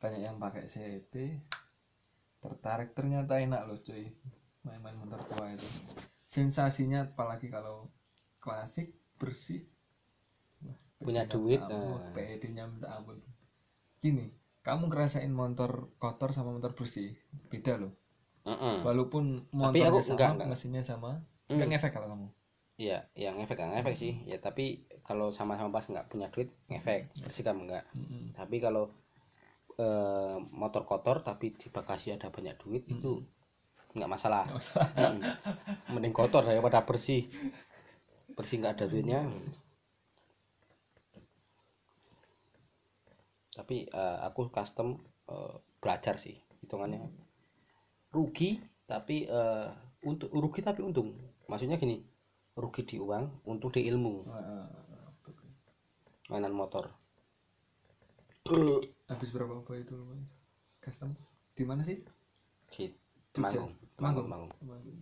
Banyak 0.00 0.20
yang 0.24 0.40
pakai 0.40 0.64
CB 0.64 1.12
tertarik 2.40 2.96
ternyata 2.96 3.36
enak 3.36 3.68
loh 3.68 3.78
cuy 3.84 4.08
main-main 4.64 4.96
motor 4.96 5.20
tua 5.28 5.52
itu 5.52 5.68
sensasinya 6.24 7.04
apalagi 7.04 7.52
kalau 7.52 7.92
klasik 8.40 8.96
bersih 9.20 9.60
Wah, 10.64 10.76
Punya 11.00 11.28
duit, 11.28 11.60
nah. 11.60 12.00
PD-nya 12.12 12.64
minta 12.66 12.88
ampun 12.96 13.20
gini 14.00 14.32
kamu 14.60 14.88
ngerasain 14.92 15.32
motor 15.32 15.92
kotor 15.96 16.32
sama 16.32 16.52
motor 16.52 16.72
bersih 16.72 17.16
beda 17.48 17.80
loh 17.80 17.92
Mm-mm. 18.44 18.80
walaupun 18.84 19.44
Tapi 19.52 19.56
motornya 19.80 19.88
aku 19.92 20.00
sama 20.00 20.16
enggak, 20.16 20.30
enggak. 20.32 20.48
mesinnya 20.48 20.82
sama 20.82 21.10
Hmm. 21.46 21.56
enggak 21.58 21.68
ngefek 21.76 21.92
kalau 21.92 22.08
kamu 22.08 22.28
Iya, 22.80 23.04
yang 23.12 23.36
ngefek 23.36 23.60
nggak 23.60 23.72
ngefek 23.76 23.92
sih. 23.92 24.12
Ya 24.24 24.40
tapi 24.40 24.88
kalau 25.04 25.28
sama-sama 25.36 25.68
pas 25.68 25.84
nggak 25.84 26.08
punya 26.08 26.32
duit 26.32 26.48
ngefek, 26.72 27.12
bersih 27.20 27.44
kan 27.44 27.60
enggak. 27.60 27.84
Mm-mm. 27.92 28.32
Tapi 28.32 28.56
kalau 28.56 28.88
eh, 29.76 30.36
motor 30.48 30.88
kotor 30.88 31.20
tapi 31.20 31.52
di 31.60 31.68
bagasi 31.68 32.16
ada 32.16 32.32
banyak 32.32 32.56
duit 32.56 32.88
itu 32.88 33.20
nggak 33.92 34.08
masalah. 34.08 34.48
Nggak 34.48 34.60
usah. 34.64 34.84
Mm. 34.96 35.20
Mending 35.92 36.14
kotor 36.16 36.40
daripada 36.40 36.80
bersih. 36.88 37.28
Bersih 38.36 38.56
nggak 38.60 38.74
ada 38.78 38.86
duitnya. 38.90 39.20
Tapi 43.54 43.76
eh, 43.90 44.18
aku 44.24 44.48
custom 44.48 44.96
eh, 45.28 45.54
belajar 45.80 46.16
sih 46.16 46.36
hitungannya 46.60 47.00
rugi 48.12 48.60
tapi 48.84 49.26
eh, 49.26 49.68
untuk 50.06 50.30
rugi 50.32 50.60
tapi 50.62 50.80
untung. 50.82 51.14
Maksudnya 51.50 51.76
gini 51.76 51.98
rugi 52.58 52.82
di 52.84 52.96
uang, 53.00 53.46
untung 53.46 53.70
di 53.72 53.86
ilmu 53.88 54.26
Wah, 54.26 54.68
mainan 56.30 56.54
motor. 56.54 56.90
habis 59.06 59.30
berapa 59.30 59.62
apa 59.62 59.72
itu 59.78 59.94
custom 60.82 61.14
di 61.54 61.62
mana 61.62 61.86
sih 61.86 62.02
Di 62.70 62.90
Jogja. 63.34 63.62
Temanggung, 63.94 64.26
Temanggung, 64.26 64.26
Temanggung. 64.58 64.98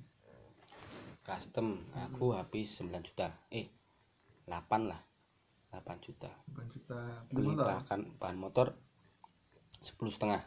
Temanggung. 1.28 1.36
Custom 1.44 1.68
aku 1.92 2.26
habis 2.32 2.68
9 2.80 3.04
juta. 3.04 3.28
Eh, 3.52 3.68
8 4.48 4.88
lah. 4.88 5.00
8 5.68 6.00
juta. 6.00 6.32
bukan 6.48 6.66
juta 6.72 6.96
beli 7.28 7.52
bahkan 7.52 8.00
bahan 8.16 8.40
motor 8.40 8.72
10 9.84 10.08
setengah. 10.08 10.40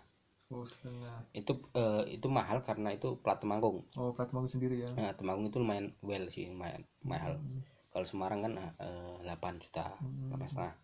oh 0.49 0.65
setengah 0.65 1.29
Itu 1.31 1.61
eh, 1.77 2.17
itu 2.17 2.25
mahal 2.25 2.65
karena 2.65 2.89
itu 2.89 3.13
plat 3.21 3.37
Temanggung. 3.37 3.85
oh 3.95 4.11
plat 4.17 4.33
mau 4.33 4.49
sendiri 4.49 4.81
ya 4.81 4.89
Nah, 4.97 5.13
Temanggung 5.13 5.53
itu 5.53 5.61
lumayan 5.61 5.93
well 6.01 6.25
sih, 6.33 6.49
lumayan 6.49 6.81
mahal. 7.05 7.37
Hmm. 7.37 7.61
Kalau 7.93 8.07
Semarang 8.09 8.41
kan 8.41 8.53
eh, 8.57 9.15
8 9.29 9.61
juta, 9.61 9.93
Hmm. 10.01 10.33
8 10.33 10.49
setengah. 10.49 10.75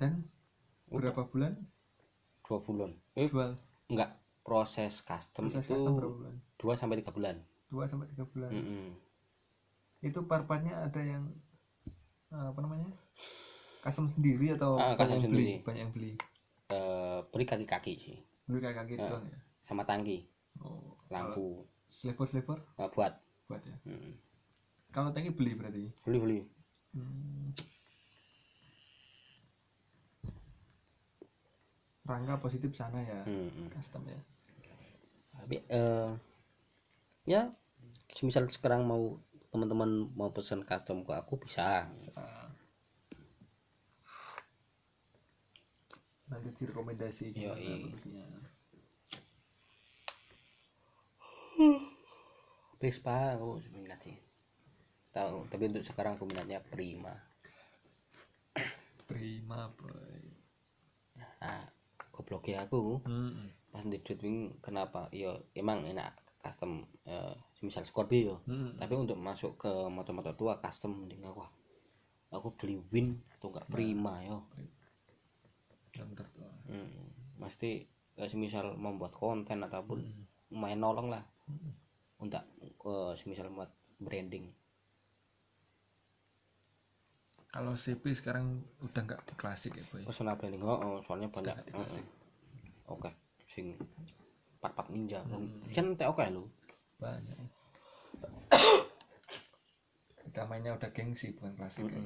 dan 0.00 0.24
berapa 0.88 1.28
bulan 1.28 1.60
Dua 2.46 2.58
bulan. 2.66 2.90
Eh, 3.14 3.30
jual 3.30 3.54
enggak. 3.86 4.10
Proses 4.40 5.00
custom 5.00 5.46
proses 5.46 5.64
itu 5.64 5.74
custom 5.74 5.92
berapa 5.94 6.14
bulan? 6.14 6.34
2 6.56 6.74
sampai 6.74 6.96
3 7.00 7.12
bulan. 7.12 7.36
dua 7.70 7.86
sampai 7.86 8.10
tiga 8.10 8.26
bulan. 8.26 8.50
Mm-mm. 8.50 8.86
itu 10.00 10.18
parpatnya 10.24 10.74
ada 10.80 10.98
yang 10.98 11.30
apa 12.28 12.58
namanya? 12.58 12.90
Custom 13.78 14.10
sendiri 14.10 14.52
atau 14.52 14.74
Ah, 14.74 14.98
banyak 14.98 15.22
yang 15.22 15.30
beli? 15.30 15.46
sendiri. 15.46 15.54
banyak 15.62 15.80
yang 15.80 15.92
beli? 15.92 16.12
Eh, 16.66 17.18
beli 17.30 17.44
kaki-kaki 17.44 17.92
sih. 17.94 18.18
Beli 18.44 18.58
kayak 18.58 18.74
kaki 18.76 18.94
Ah. 18.96 19.06
doang 19.06 19.24
ya? 19.24 19.38
sama 19.62 19.86
tangki. 19.86 20.26
Oh 20.58 20.98
lampu. 21.06 21.62
sliper 21.86 22.26
sliper 22.26 22.58
Eh, 22.76 22.90
buat. 22.90 23.14
Buat 23.46 23.62
ya? 23.62 23.76
Hmm. 23.86 24.18
kalau 24.90 25.14
tangki 25.14 25.30
beli 25.30 25.54
berarti? 25.54 25.86
Beli 26.02 26.18
beli. 26.18 26.38
Hmm. 26.90 27.54
Rangka 32.10 32.42
positif 32.42 32.74
sana 32.74 33.06
ya 33.06 33.22
Hmm, 33.22 33.46
hmm. 33.54 33.70
custom 33.70 34.02
ya. 34.10 34.18
Tapi 35.38 35.56
eh 35.70 36.10
ya 37.30 37.46
misal 38.26 38.50
sekarang 38.50 38.82
mau 38.82 39.22
teman-teman 39.54 40.10
mau 40.18 40.34
pesan 40.34 40.66
custom 40.66 41.06
ke 41.06 41.14
aku 41.14 41.38
bisa. 41.38 41.86
Direkomendasi 46.30 47.34
gimana 47.34 47.58
Yoi. 47.58 47.74
bagusnya. 47.90 48.26
Vespa 52.80 53.38
aku 53.38 53.60
minat 53.74 54.00
sih. 54.02 54.16
Tahu 55.10 55.50
tapi 55.50 55.70
untuk 55.70 55.82
sekarang 55.86 56.14
aku 56.18 56.26
minatnya 56.26 56.62
Prima. 56.62 57.14
Prima 59.10 59.72
boy. 59.74 60.22
Ah 61.42 61.79
gobloknya 62.20 62.68
aku 62.68 63.00
hmm. 63.02 63.72
pas 63.72 63.80
di 63.82 63.96
Dreadwing 63.96 64.60
kenapa 64.60 65.08
ya 65.10 65.32
emang 65.56 65.88
enak 65.88 66.12
custom 66.36 66.84
eh, 67.08 67.32
misal 67.64 67.88
Scorpio 67.88 68.44
Hmm. 68.44 68.76
tapi 68.76 68.92
untuk 68.96 69.16
masuk 69.16 69.56
ke 69.56 69.72
motor-motor 69.88 70.36
tua 70.36 70.60
custom 70.60 70.92
mending 71.04 71.24
aku 71.24 71.40
aku 72.30 72.48
beli 72.60 72.76
Win 72.92 73.16
atau 73.32 73.48
enggak 73.50 73.66
Prima 73.72 74.20
yo 74.22 74.44
Yang 75.90 76.22
tertua. 76.22 76.50
hmm. 76.70 77.36
mesti 77.40 77.70
eh, 78.16 78.28
semisal 78.28 78.76
membuat 78.76 79.16
konten 79.16 79.64
ataupun 79.64 79.98
Hmm. 80.04 80.24
main 80.60 80.76
nolong 80.76 81.08
lah 81.08 81.24
Hmm. 81.48 81.72
untuk 82.20 82.44
eh, 82.86 83.12
semisal 83.16 83.48
buat 83.50 83.72
branding 83.98 84.48
kalau 87.50 87.74
CP 87.74 88.14
sekarang 88.14 88.62
udah 88.78 89.02
nggak 89.02 89.20
di 89.26 89.34
klasik 89.34 89.74
ya 89.74 89.82
boy 89.90 90.06
personal 90.06 90.38
branding 90.38 90.62
oh, 90.62 90.78
oh, 90.78 90.96
soalnya 91.02 91.26
banyak 91.26 91.58
di 91.66 91.72
klasik. 91.74 92.06
oh, 92.86 92.94
oke 92.94 93.10
sing 93.50 93.74
pat 94.62 94.70
pat 94.78 94.86
ninja 94.94 95.18
kan 95.74 95.86
teh 95.98 96.06
oke 96.06 96.22
lu 96.30 96.46
banyak 97.02 97.34
ya. 97.34 97.48
udah 100.30 100.44
mainnya 100.46 100.78
udah 100.78 100.90
gengsi 100.94 101.34
bukan 101.34 101.58
klasik 101.58 101.90
ya. 101.90 101.98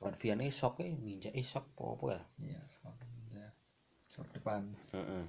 Warfian 0.00 0.40
esok 0.40 0.80
eh 0.80 0.96
ninja 0.96 1.28
esok 1.36 1.76
apa 1.76 2.04
ya 2.16 2.20
iya 2.40 2.60
soal 2.64 2.96
ninja 3.04 3.44
soal 4.08 4.24
depan 4.32 4.72
Heeh. 4.96 5.24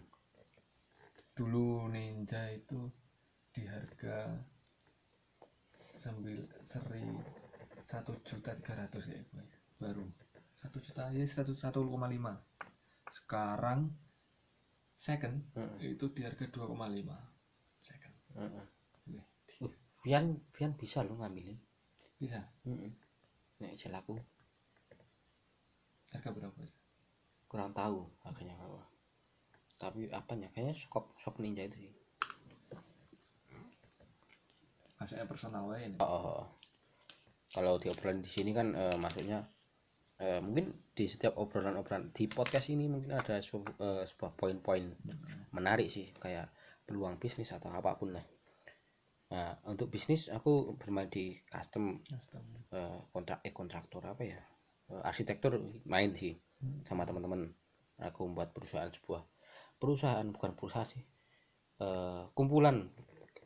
dulu 1.36 1.92
ninja 1.92 2.48
itu 2.56 2.88
di 3.52 3.68
harga 3.68 4.32
sambil 6.00 6.48
seri 6.64 7.04
satu 7.86 8.18
juta 8.26 8.54
tiga 8.58 8.74
ratus 8.86 9.10
ya 9.10 9.22
boy 9.34 9.46
baru. 9.82 10.06
Satu 10.62 10.78
juta 10.78 11.10
ya 11.14 11.26
satu 11.26 11.54
satu 11.58 11.82
koma 11.86 12.06
lima. 12.06 12.38
Sekarang 13.10 13.92
second 14.96 15.42
Heeh. 15.58 15.98
itu 15.98 16.06
di 16.14 16.22
harga 16.22 16.46
2,5 16.46 16.78
second. 17.82 18.14
Heeh. 18.38 18.66
Wih, 19.10 19.26
Uh, 19.62 19.74
Vian 20.06 20.38
Vian 20.54 20.72
bisa 20.78 21.02
lo 21.02 21.18
ngambilin 21.18 21.58
bisa. 22.22 22.42
Heeh. 22.66 22.94
nek 23.62 23.78
jel 23.78 23.94
aku. 23.94 24.18
Harga 26.14 26.30
berapa 26.30 26.62
kurang 27.52 27.76
tahu 27.76 28.08
harganya 28.24 28.56
berapa. 28.56 28.88
Tapi 29.76 30.08
apanya? 30.14 30.48
Kayaknya 30.56 30.72
shop 30.78 31.12
shop 31.20 31.36
ninja 31.44 31.68
itu 31.68 31.90
sih. 31.90 31.94
Maksudnya 35.02 35.26
personal 35.26 35.66
wae 35.66 35.90
ini. 35.90 35.98
Oh, 35.98 36.06
oh, 36.06 36.24
oh. 36.46 36.48
Kalau 37.56 37.74
di 37.82 37.88
obrolan 37.92 38.20
di 38.26 38.32
sini 38.32 38.52
kan 38.56 38.68
eh, 38.76 38.98
maksudnya 39.04 39.40
eh, 40.24 40.40
mungkin 40.46 40.66
di 40.98 41.06
setiap 41.14 41.34
obrolan-obrolan 41.42 42.12
di 42.16 42.26
podcast 42.32 42.68
ini 42.76 42.86
mungkin 42.94 43.12
ada 43.20 43.36
su- 43.44 43.66
eh, 43.88 44.04
sebuah 44.10 44.32
poin-poin 44.40 44.84
menarik 45.56 45.88
sih 45.96 46.08
kayak 46.24 46.48
peluang 46.88 47.16
bisnis 47.22 47.52
atau 47.56 47.70
apa 47.72 47.92
pun 48.00 48.16
lah. 48.16 48.26
Nah 49.32 49.56
untuk 49.72 49.88
bisnis 49.94 50.28
aku 50.28 50.76
bermain 50.76 51.08
di 51.08 51.40
custom 51.54 52.04
custom. 52.04 52.44
eh, 52.78 53.00
kontrak 53.14 53.40
eh 53.48 53.54
kontraktor 53.60 54.04
apa 54.04 54.24
ya? 54.28 54.40
Eh, 54.92 55.02
arsitektur 55.10 55.54
main 55.88 56.12
sih 56.16 56.34
sama 56.88 57.04
teman-teman. 57.08 57.42
Aku 58.02 58.26
membuat 58.28 58.50
perusahaan 58.56 58.90
sebuah 58.90 59.22
perusahaan 59.82 60.28
bukan 60.36 60.52
perusahaan 60.58 60.90
sih 60.90 61.04
Eh, 61.82 62.24
kumpulan. 62.38 62.78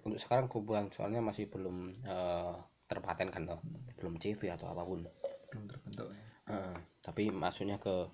Untuk 0.05 0.19
sekarang 0.21 0.45
kumpulan 0.51 0.91
soalnya 0.91 1.21
masih 1.23 1.47
belum 1.47 1.77
eh, 2.03 2.55
terpaten 2.85 3.27
kan 3.33 3.43
toh. 3.49 3.59
belum 3.97 4.21
CV 4.21 4.53
atau 4.53 4.69
apa 4.69 4.85
pun 4.85 5.05
belum 5.51 5.65
terbentuk 5.69 6.09
ya 6.13 6.25
Eh, 6.45 6.77
tapi 7.01 7.33
masuknya 7.33 7.81
ke 7.81 8.05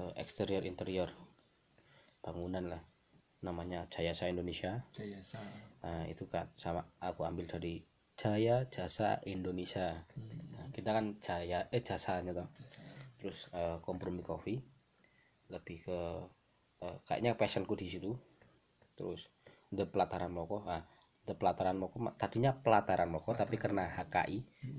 eh, 0.00 0.12
eksterior 0.16 0.64
interior 0.64 1.12
bangunan 2.24 2.72
lah 2.72 2.80
namanya 3.44 3.84
Jayasa 3.92 4.32
Indonesia 4.32 4.80
Jayasa 4.96 5.40
Nah, 5.80 6.04
itu 6.08 6.28
kan 6.28 6.48
sama 6.60 6.84
aku 7.00 7.24
ambil 7.24 7.48
dari 7.48 7.80
Jaya 8.12 8.68
Jasa 8.68 9.16
Indonesia. 9.24 10.04
Nah, 10.52 10.68
kita 10.76 10.92
kan 10.92 11.16
Jaya 11.24 11.72
eh 11.72 11.80
jasanya 11.80 12.36
toh. 12.36 12.48
Jasa 12.52 12.84
Terus 13.16 13.48
eh, 13.56 13.80
kompromi 13.80 14.20
coffee 14.20 14.60
lebih 15.48 15.88
ke 15.88 15.98
eh, 16.84 16.96
kayaknya 17.08 17.32
passionku 17.36 17.72
di 17.80 17.88
situ. 17.88 18.12
Terus 18.92 19.32
the 19.72 19.88
pelataran 19.88 20.36
loko. 20.36 20.60
Ah, 20.68 20.84
the 21.28 21.34
pelataran 21.36 21.76
loko 21.76 21.96
ma- 22.00 22.16
tadinya 22.16 22.56
pelataran 22.56 23.12
loko 23.12 23.36
tapi 23.36 23.60
karena 23.60 23.86
HKI 23.86 24.38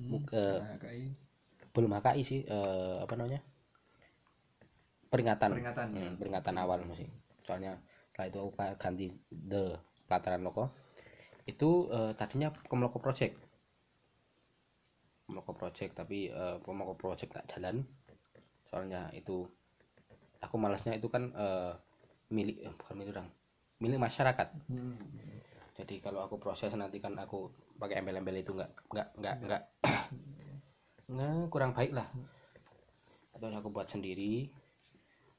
mu- 0.09 0.25
eh, 0.33 0.59
nah, 0.59 0.77
KI 0.81 1.03
belum 1.71 1.91
HKI 1.97 2.21
sih 2.25 2.39
eh, 2.45 2.97
apa 2.99 3.13
namanya? 3.15 3.41
Peringatan. 5.11 5.49
peringatan 5.51 5.87
ya. 5.91 6.01
Hmm, 6.07 6.15
peringatan 6.19 6.55
awal 6.55 6.79
masih 6.87 7.07
soalnya 7.43 7.75
setelah 8.11 8.27
itu 8.31 8.37
aku 8.39 8.51
ganti 8.79 9.07
the 9.31 9.75
pelataran 10.07 10.43
loko 10.43 10.71
itu 11.49 11.89
eh, 11.89 12.11
tadinya 12.15 12.53
Kemloko 12.69 13.01
Project. 13.01 13.35
Kemloko 15.25 15.51
Project 15.55 15.91
tapi 15.95 16.27
eh, 16.31 16.57
Kemloko 16.63 16.93
Project 16.95 17.31
nggak 17.33 17.47
jalan. 17.55 17.83
Soalnya 18.67 19.11
itu 19.15 19.47
aku 20.41 20.55
malasnya 20.57 20.95
itu 20.95 21.07
kan 21.11 21.31
eh, 21.35 21.73
milik 22.31 22.57
eh, 22.63 22.73
bukan 22.75 22.95
milik 22.99 23.11
orang 23.19 23.29
milik 23.81 23.99
masyarakat. 23.99 24.47
Hmm. 24.69 24.95
Jadi 25.81 25.97
kalau 25.97 26.21
aku 26.21 26.37
proses 26.37 26.69
nanti 26.77 27.01
kan 27.01 27.17
aku 27.17 27.49
pakai 27.81 28.05
embel-embel 28.05 28.37
itu 28.37 28.53
nggak 28.53 28.69
nggak 28.93 29.07
nggak 29.17 29.35
nggak. 29.49 29.63
Nggak 31.09 31.49
kurang 31.49 31.73
baik 31.73 31.97
lah. 31.97 32.05
Atau 33.33 33.49
aku 33.49 33.73
buat 33.73 33.89
sendiri. 33.89 34.45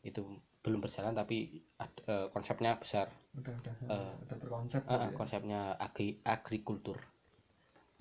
Itu 0.03 0.43
belum 0.67 0.83
berjalan 0.83 1.15
tapi 1.15 1.63
eh, 1.79 2.27
konsepnya 2.35 2.75
besar. 2.75 3.07
Udah 3.39 3.55
udah. 3.55 3.75
Eh, 3.87 4.15
udah 4.27 4.37
terkonsep 4.43 4.83
Eh, 4.83 4.91
gitu 4.91 5.07
ya. 5.07 5.15
konsepnya 5.15 5.61
agri 5.79 6.19
agrikultur. 6.27 6.99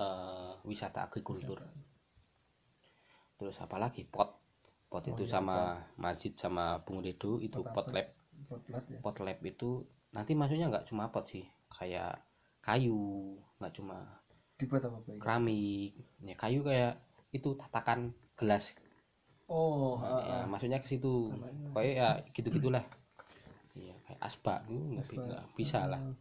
Eh, 0.02 0.54
wisata 0.66 1.06
agrikultur. 1.06 1.62
Terus 3.38 3.58
apa 3.62 3.78
lagi? 3.78 4.02
Pot. 4.10 4.42
Pot 4.90 5.06
Oh 5.06 5.14
itu 5.14 5.24
iya, 5.30 5.34
sama 5.38 5.78
masjid 6.02 6.34
sama 6.34 6.82
Bung 6.82 7.06
itu 7.06 7.38
Pot 7.54 7.70
pot 7.70 7.88
lab 7.94 8.10
ya? 8.90 9.00
Pot 9.00 9.18
lab 9.22 9.40
itu 9.46 9.86
nanti 10.12 10.34
maksudnya 10.34 10.74
nggak 10.74 10.90
cuma 10.90 11.14
pot 11.14 11.30
sih. 11.30 11.46
Kayak 11.72 12.20
kayu 12.62 13.36
nggak 13.58 13.74
cuma 13.78 13.98
dibuat 14.58 14.86
apa 14.86 14.98
boy 15.02 15.18
keramik. 15.18 15.92
Ya 16.22 16.36
kayu 16.38 16.62
kayak 16.62 17.02
itu 17.34 17.58
tatakan 17.58 18.14
gelas. 18.38 18.78
Oh 19.52 20.00
ya, 20.00 20.08
ah, 20.08 20.22
ah. 20.22 20.44
maksudnya 20.48 20.80
ke 20.80 20.88
situ. 20.88 21.34
Kayak 21.74 21.94
ya 21.98 22.10
gitu 22.32 22.50
gitulah 22.54 22.86
iya 23.72 23.96
kayak 24.04 24.20
asbak 24.20 24.68
gitu 24.68 25.00
nggak 25.00 25.08
nggak 25.08 25.46
bisa 25.56 25.88
lah. 25.88 26.02
Ah. 26.02 26.16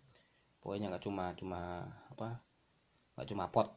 pokoknya 0.62 0.87
nggak 0.93 1.03
cuma 1.03 1.25
cuma 1.35 1.61
apa 2.12 2.39
nggak 3.17 3.29
cuma 3.29 3.45
pot. 3.51 3.69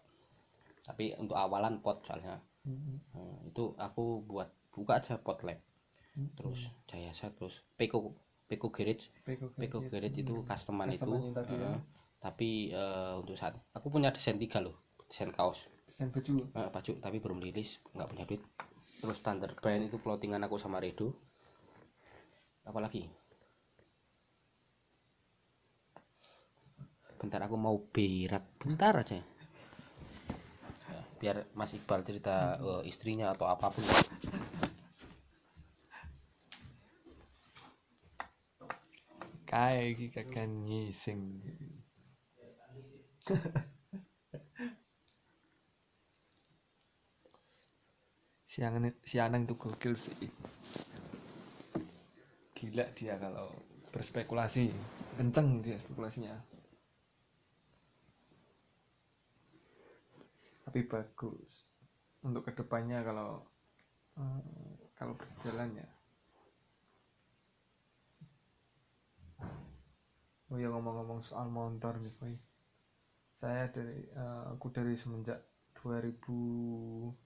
Tapi 0.84 1.16
untuk 1.16 1.40
awalan 1.40 1.80
pot 1.80 2.04
soalnya. 2.04 2.44
Nah, 2.64 3.40
itu 3.48 3.76
aku 3.80 4.24
buat 4.24 4.52
buka 4.72 5.00
aja 5.00 5.16
pot 5.20 5.40
lab. 5.48 5.60
Hmm. 6.14 6.30
terus 6.38 6.70
Jayasa 6.86 7.34
terus 7.34 7.66
Peko 7.74 8.14
Peko 8.46 8.70
Garage. 8.70 9.10
Peko 9.26 9.50
Peko 9.56 9.80
Garage 9.90 10.22
itu 10.22 10.44
customan 10.46 10.92
itu. 10.92 11.34
Ya. 11.50 11.82
Eh, 12.24 12.32
tapi 12.32 12.50
eh, 12.72 13.14
untuk 13.20 13.36
saat 13.36 13.60
aku 13.76 13.92
punya 13.92 14.08
desain 14.16 14.40
tiga 14.40 14.64
loh 14.64 14.80
desain 15.12 15.30
kaos. 15.30 15.68
Desain 15.84 16.08
baju 16.10 16.48
eh, 16.56 16.70
baju 16.72 16.92
tapi 17.04 17.18
belum 17.20 17.44
rilis 17.44 17.84
nggak 17.92 18.08
punya 18.08 18.24
duit. 18.24 18.42
Terus 19.04 19.20
standar 19.20 19.52
brand 19.60 19.84
itu 19.84 20.00
clothingan 20.00 20.40
aku 20.48 20.56
sama 20.56 20.80
Redo. 20.80 21.12
Apalagi? 22.64 23.12
Bentar 27.20 27.44
aku 27.44 27.60
mau 27.60 27.76
berak. 27.92 28.48
Bentar 28.64 28.96
aja. 28.96 29.20
Ya, 30.90 31.02
biar 31.20 31.36
Mas 31.52 31.76
Iqbal 31.76 32.08
cerita 32.08 32.56
eh, 32.58 32.88
istrinya 32.88 33.36
atau 33.36 33.52
apa 33.52 33.68
pun. 33.68 33.84
Kae 39.44 39.94
iki 39.94 40.10
kakek 40.10 40.50
ngising 40.50 41.20
siang 48.44 48.76
si 49.10 49.16
Anang 49.16 49.48
tuh 49.48 49.56
gokil 49.56 49.96
sih. 49.96 50.12
Gila 52.52 52.86
dia 52.92 53.16
kalau 53.16 53.48
berspekulasi. 53.96 54.68
Kenceng 55.16 55.64
dia 55.64 55.80
spekulasinya. 55.80 56.36
Tapi 60.68 60.80
bagus. 60.84 61.72
Untuk 62.28 62.44
ke 62.44 62.52
depannya 62.52 63.08
kalau 63.08 63.40
eh, 64.20 64.44
kalau 65.00 65.16
berjalan 65.16 65.80
ya. 65.80 65.88
Oh 70.52 70.60
ya 70.60 70.68
ngomong-ngomong 70.70 71.24
soal 71.24 71.48
motor 71.50 71.98
nih 71.98 72.14
boy 72.20 72.36
saya 73.34 73.66
dari 73.74 74.06
eh, 74.06 74.46
aku 74.54 74.70
dari 74.70 74.94
semenjak 74.94 75.42
2000 75.82 77.24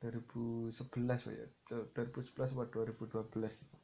2011 0.00 1.28
oh 1.28 1.32
ya. 1.36 1.46
2011 1.92 2.56
atau 2.56 2.66
2012 2.72 3.28
itu. 3.68 3.78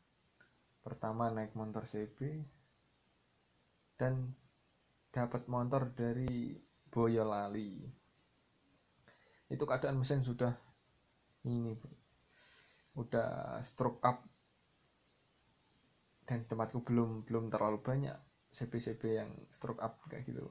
pertama 0.86 1.26
naik 1.34 1.50
motor 1.58 1.82
CB 1.82 2.46
dan 3.98 4.30
dapat 5.10 5.50
motor 5.50 5.90
dari 5.90 6.54
Boyolali. 6.86 7.82
Itu 9.50 9.66
keadaan 9.66 9.98
mesin 9.98 10.22
sudah 10.22 10.54
ini 11.42 11.74
udah 12.94 13.58
stroke 13.66 13.98
up. 14.06 14.22
Dan 16.22 16.46
tempatku 16.46 16.86
belum 16.86 17.26
belum 17.26 17.50
terlalu 17.50 17.82
banyak 17.82 18.14
CB-CB 18.54 19.02
yang 19.10 19.30
stroke 19.50 19.82
up 19.82 19.98
kayak 20.06 20.22
gitu 20.26 20.48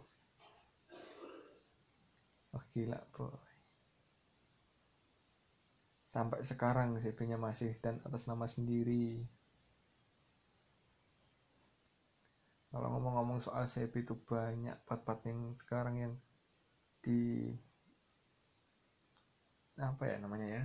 oh 2.55 2.63
gila 2.71 2.99
boy 3.11 3.55
sampai 6.15 6.47
sekarang 6.47 6.95
CB-nya 6.95 7.35
masih 7.35 7.75
dan 7.83 7.99
atas 8.07 8.23
nama 8.23 8.47
sendiri. 8.47 9.27
Kalau 12.71 12.87
ngomong-ngomong 12.87 13.43
soal 13.43 13.67
CB 13.67 14.07
itu 14.07 14.15
banyak 14.23 14.79
part-part 14.87 15.27
yang 15.27 15.51
sekarang 15.59 15.95
yang 15.99 16.13
di 17.03 17.51
apa 19.75 20.07
ya 20.07 20.15
namanya 20.23 20.47
ya? 20.47 20.63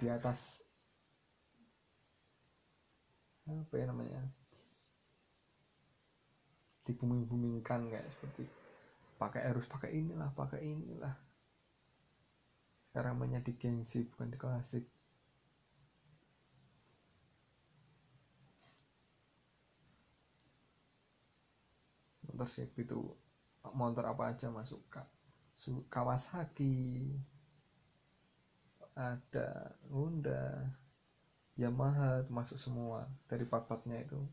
Di 0.00 0.06
atas 0.08 0.64
apa 3.44 3.74
ya 3.76 3.84
namanya? 3.84 4.20
Di 6.88 6.96
bumi-bumingkan 6.96 7.92
kayak 7.92 8.08
seperti 8.08 8.48
pakai 9.20 9.52
harus 9.52 9.68
pakai 9.68 9.90
inilah 10.00 10.32
pakai 10.32 10.60
inilah. 10.64 11.12
Sekarang 12.88 13.20
banyak 13.20 13.44
di 13.44 13.52
gengsi 13.60 14.08
bukan 14.08 14.32
di 14.32 14.38
klasik. 14.40 14.84
Motor 22.24 22.48
CB 22.48 22.74
itu 22.88 23.00
motor 23.76 24.04
apa 24.08 24.32
aja 24.32 24.48
masuk 24.48 24.80
kak? 24.88 25.04
Kawasaki 25.92 27.12
ada 28.96 29.76
Honda 29.92 30.64
Yamaha 31.60 32.24
termasuk 32.24 32.56
semua 32.56 33.04
dari 33.28 33.44
part-partnya 33.44 34.00
itu 34.00 34.24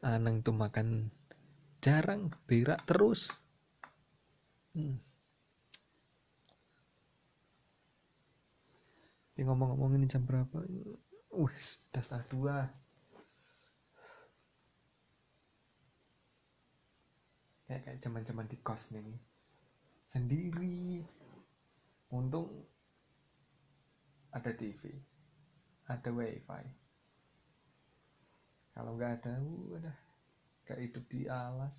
Anang 0.00 0.40
tuh 0.40 0.56
makan 0.56 1.12
jarang 1.84 2.32
berak 2.48 2.80
terus 2.88 3.28
hmm. 4.72 5.10
Ini 9.40 9.48
ngomong-ngomong 9.48 9.96
ini 9.96 10.04
jam 10.04 10.28
berapa? 10.28 10.52
Wih, 11.32 11.56
sudah 11.56 12.04
setengah 12.04 12.26
dua. 12.28 12.56
Kayak 17.64 17.80
kayak 17.88 17.98
zaman-zaman 18.04 18.44
di 18.52 18.60
kos 18.60 18.92
nih. 18.92 19.16
Sendiri. 20.12 21.00
Untung 22.12 22.52
ada 24.28 24.52
TV, 24.52 24.92
ada 25.88 26.10
wifi. 26.12 26.64
Kalau 28.74 28.96
nggak 28.96 29.12
ada, 29.22 29.34
udah 29.76 29.96
kayak 30.66 30.82
hidup 30.90 31.04
di 31.10 31.26
alas. 31.26 31.76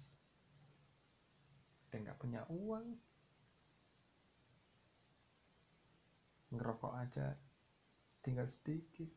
Dan 1.92 2.08
nggak 2.08 2.20
punya 2.20 2.42
uang. 2.48 2.96
Ngerokok 6.52 6.94
aja 7.00 7.36
tinggal 8.22 8.46
sedikit 8.46 9.10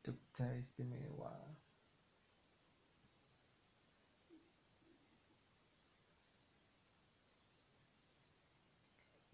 Jogja 0.00 0.56
istimewa 0.56 1.36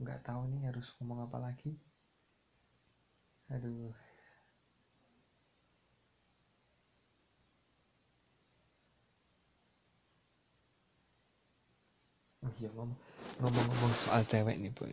nggak 0.00 0.20
tahu 0.26 0.42
nih 0.50 0.62
harus 0.68 0.86
ngomong 0.98 1.26
apa 1.26 1.38
lagi. 1.38 1.70
Aduh. 3.52 3.94
Oh 12.44 12.52
iya 12.60 12.68
ngomong 12.76 12.98
ngomong-ngomong 13.40 13.92
soal 14.04 14.22
cewek 14.28 14.56
nih 14.60 14.72
boy. 14.74 14.92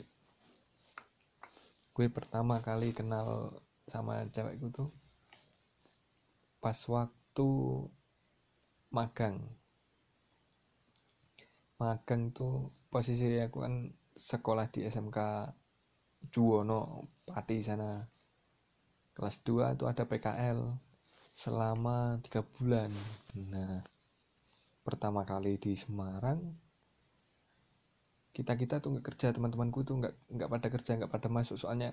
Gue 1.92 2.08
pertama 2.08 2.64
kali 2.64 2.96
kenal 2.96 3.60
sama 3.92 4.24
cewekku 4.32 4.72
tuh 4.72 4.90
pas 6.64 6.78
waktu 6.88 7.50
magang. 8.94 9.42
Magang 11.82 12.32
tuh 12.32 12.72
posisi 12.88 13.36
aku 13.42 13.66
kan 13.66 13.92
sekolah 14.16 14.68
di 14.70 14.86
SMK 14.86 15.18
Juwono 16.30 17.08
Pati 17.26 17.58
sana. 17.64 18.04
Kelas 19.12 19.44
2 19.44 19.76
tuh 19.76 19.88
ada 19.92 20.04
PKL 20.08 20.60
selama 21.32 22.20
tiga 22.24 22.44
bulan. 22.44 22.92
Nah 23.36 23.84
pertama 24.82 25.24
kali 25.24 25.62
di 25.62 25.78
Semarang 25.78 26.42
kita 28.32 28.56
kita 28.56 28.80
tuh 28.80 28.96
nggak 28.96 29.06
kerja 29.12 29.36
teman-temanku 29.36 29.84
tuh 29.84 30.00
nggak 30.00 30.16
nggak 30.32 30.50
pada 30.50 30.68
kerja 30.72 30.92
nggak 30.98 31.12
pada 31.12 31.28
masuk 31.28 31.60
soalnya 31.60 31.92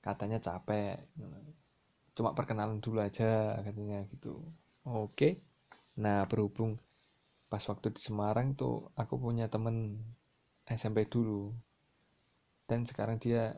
katanya 0.00 0.38
capek. 0.38 1.02
Cuma 2.14 2.34
perkenalan 2.34 2.78
dulu 2.78 3.02
aja 3.02 3.58
katanya 3.62 4.06
gitu. 4.10 4.38
Oke. 4.86 5.42
Nah 5.98 6.24
berhubung 6.30 6.78
pas 7.50 7.62
waktu 7.66 7.90
di 7.90 8.00
Semarang 8.00 8.54
tuh 8.54 8.94
aku 8.94 9.18
punya 9.18 9.50
temen 9.50 9.98
SMP 10.70 11.10
dulu. 11.10 11.50
Dan 12.70 12.86
sekarang 12.86 13.18
dia 13.18 13.50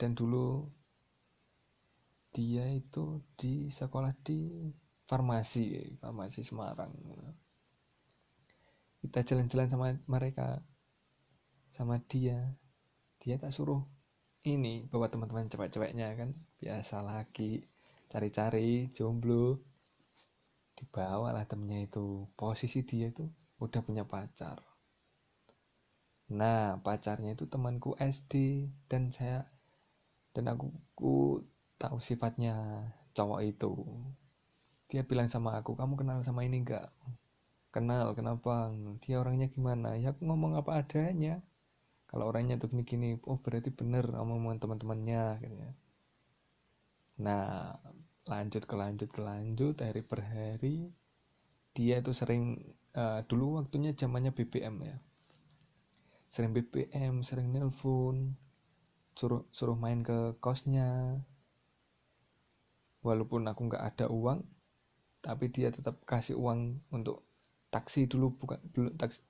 dan 0.00 0.16
dulu 0.16 0.64
dia 2.32 2.64
itu 2.72 3.20
di 3.36 3.68
sekolah 3.68 4.14
di 4.24 4.72
farmasi 5.04 5.96
farmasi 6.00 6.40
Semarang. 6.40 6.92
Kita 9.04 9.20
jalan-jalan 9.20 9.68
sama 9.68 9.88
mereka 10.08 10.64
sama 11.68 12.00
dia. 12.08 12.56
Dia 13.20 13.36
tak 13.36 13.52
suruh 13.52 13.84
ini 14.48 14.88
bawa 14.88 15.12
teman-teman 15.12 15.52
cewek-ceweknya 15.52 16.16
kan. 16.16 16.32
Biasa 16.56 17.04
lagi 17.04 17.60
cari-cari 18.08 18.88
jomblo. 18.96 19.60
Dibawa 20.72 21.36
lah 21.36 21.44
temennya 21.44 21.84
itu. 21.84 22.24
Posisi 22.32 22.86
dia 22.86 23.12
itu 23.12 23.26
udah 23.58 23.82
punya 23.82 24.06
pacar 24.06 24.67
nah 26.28 26.76
pacarnya 26.84 27.32
itu 27.36 27.44
temanku 27.48 27.96
SD 27.96 28.68
dan 28.90 29.08
saya 29.16 29.48
dan 30.36 30.44
aku, 30.52 30.66
aku 30.94 31.14
tahu 31.80 31.98
sifatnya 31.98 32.54
cowok 33.16 33.40
itu. 33.44 33.72
Dia 34.88 35.02
bilang 35.04 35.28
sama 35.28 35.56
aku 35.60 35.72
kamu 35.76 35.94
kenal 36.00 36.18
sama 36.24 36.44
ini 36.44 36.64
enggak 36.64 36.88
kenal 37.74 38.16
kenapa 38.16 38.72
dia 39.04 39.20
orangnya 39.22 39.48
gimana? 39.52 39.94
Ya 40.00 40.12
aku 40.12 40.24
ngomong 40.28 40.56
apa 40.60 40.82
adanya. 40.82 41.44
Kalau 42.08 42.24
orangnya 42.32 42.56
tuh 42.56 42.72
gini-gini 42.72 43.20
oh 43.28 43.38
berarti 43.44 43.68
bener 43.68 44.04
omongan 44.16 44.58
teman-temannya 44.62 45.24
gitu 45.44 45.56
ya. 45.60 45.72
nah 47.18 47.74
lanjut 48.30 48.62
ke 48.64 48.74
lanjut 48.78 49.08
ke 49.10 49.20
lanjut 49.20 49.74
hari 49.82 50.02
per 50.06 50.20
hari 50.22 50.94
dia 51.74 51.98
itu 52.02 52.12
sering 52.14 52.42
eh, 52.94 53.20
dulu 53.28 53.58
waktunya 53.58 53.90
zamannya 53.92 54.30
BBM 54.30 54.76
ya 54.84 54.96
sering 56.28 56.52
BBM 56.52 57.24
sering 57.24 57.48
nelpon 57.50 58.36
suruh 59.18 59.42
suruh 59.50 59.74
main 59.74 60.04
ke 60.06 60.38
kosnya. 60.38 61.18
Walaupun 63.02 63.48
aku 63.48 63.60
nggak 63.66 63.84
ada 63.94 64.06
uang 64.12 64.44
tapi 65.18 65.50
dia 65.50 65.74
tetap 65.74 65.98
kasih 66.06 66.38
uang 66.38 66.78
untuk 66.94 67.26
taksi 67.74 68.06
dulu 68.06 68.32
bukan 68.38 68.60
belum 68.70 68.94
taksi 68.94 69.20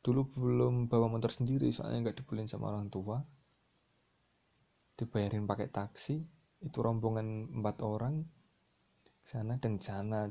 dulu 0.00 0.24
belum 0.32 0.74
bawa 0.88 1.10
motor 1.10 1.28
sendiri 1.28 1.68
soalnya 1.74 2.08
nggak 2.08 2.22
dibolehin 2.22 2.48
sama 2.48 2.72
orang 2.72 2.88
tua. 2.88 3.20
Dibayarin 4.96 5.44
pakai 5.44 5.68
taksi 5.68 6.16
itu 6.64 6.78
rombongan 6.80 7.52
empat 7.52 7.84
orang 7.84 8.24
sana 9.20 9.58
dan 9.60 9.76
sana 9.82 10.30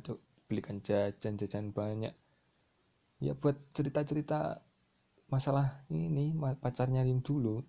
belikan 0.49 0.81
jajan 0.81 1.37
jajan 1.37 1.69
banyak. 1.69 2.15
Ya 3.21 3.37
buat 3.37 3.59
cerita 3.75 4.01
cerita 4.07 4.63
masalah 5.36 5.84
ini 5.91 6.32
pacarnya 6.64 7.03
yang 7.03 7.20
dulu. 7.20 7.60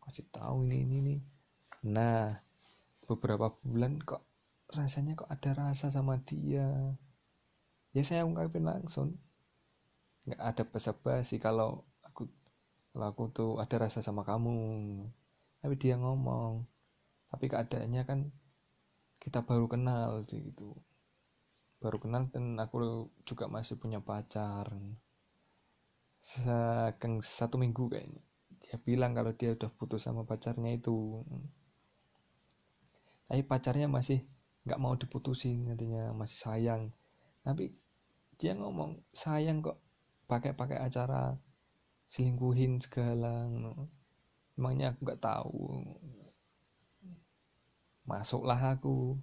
Kasih 0.00 0.24
tahu 0.32 0.64
ini 0.64 0.88
ini 0.88 0.96
ini. 1.04 1.16
Nah 1.84 2.32
beberapa 3.04 3.52
bulan 3.60 4.00
kok 4.00 4.24
rasanya 4.72 5.12
kok 5.20 5.28
ada 5.28 5.52
rasa 5.52 5.92
sama 5.92 6.16
dia. 6.24 6.96
Ya 7.92 8.00
saya 8.00 8.24
ungkapin 8.24 8.64
langsung. 8.64 9.20
Nggak 10.24 10.40
ada 10.40 10.62
basa-basi 10.64 11.36
kalau 11.36 11.84
aku 12.00 12.24
kalau 12.96 13.06
aku 13.12 13.22
tuh 13.28 13.52
ada 13.60 13.76
rasa 13.76 14.00
sama 14.00 14.24
kamu. 14.24 15.04
Tapi 15.60 15.74
dia 15.76 16.00
ngomong 16.00 16.64
tapi 17.28 17.52
keadaannya 17.52 18.02
kan 18.08 18.32
kita 19.20 19.44
baru 19.44 19.68
kenal 19.68 20.24
gitu. 20.24 20.72
Baru 21.84 22.00
kenal 22.00 22.32
dan 22.32 22.56
aku 22.56 23.12
juga 23.28 23.44
masih 23.52 23.76
punya 23.76 24.00
pacar 24.00 24.72
satu 26.20 27.56
minggu 27.56 27.88
kayaknya. 27.88 28.22
Dia 28.62 28.76
bilang 28.82 29.16
kalau 29.16 29.32
dia 29.32 29.54
udah 29.56 29.70
putus 29.72 30.04
sama 30.04 30.28
pacarnya 30.28 30.76
itu. 30.76 31.24
Tapi 33.28 33.42
pacarnya 33.44 33.88
masih 33.88 34.24
nggak 34.68 34.80
mau 34.82 34.92
diputusin 34.98 35.64
katanya 35.72 36.12
masih 36.12 36.38
sayang. 36.38 36.82
Tapi 37.46 37.72
dia 38.36 38.52
ngomong 38.52 39.00
sayang 39.14 39.64
kok 39.64 39.80
pakai-pakai 40.28 40.78
acara 40.82 41.38
selingkuhin 42.10 42.82
segala. 42.84 43.48
Emangnya 44.58 44.92
aku 44.92 45.00
nggak 45.06 45.22
tahu. 45.22 45.60
Masuklah 48.04 48.60
aku. 48.76 49.16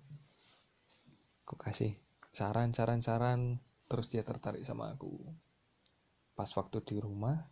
Aku 1.46 1.56
kasih 1.62 2.02
saran 2.36 2.76
saran 2.76 3.00
saran 3.00 3.64
terus 3.88 4.12
dia 4.12 4.26
tertarik 4.28 4.66
sama 4.68 4.92
aku 4.92 5.24
pas 6.36 6.48
waktu 6.52 6.78
di 6.84 6.96
rumah 7.00 7.48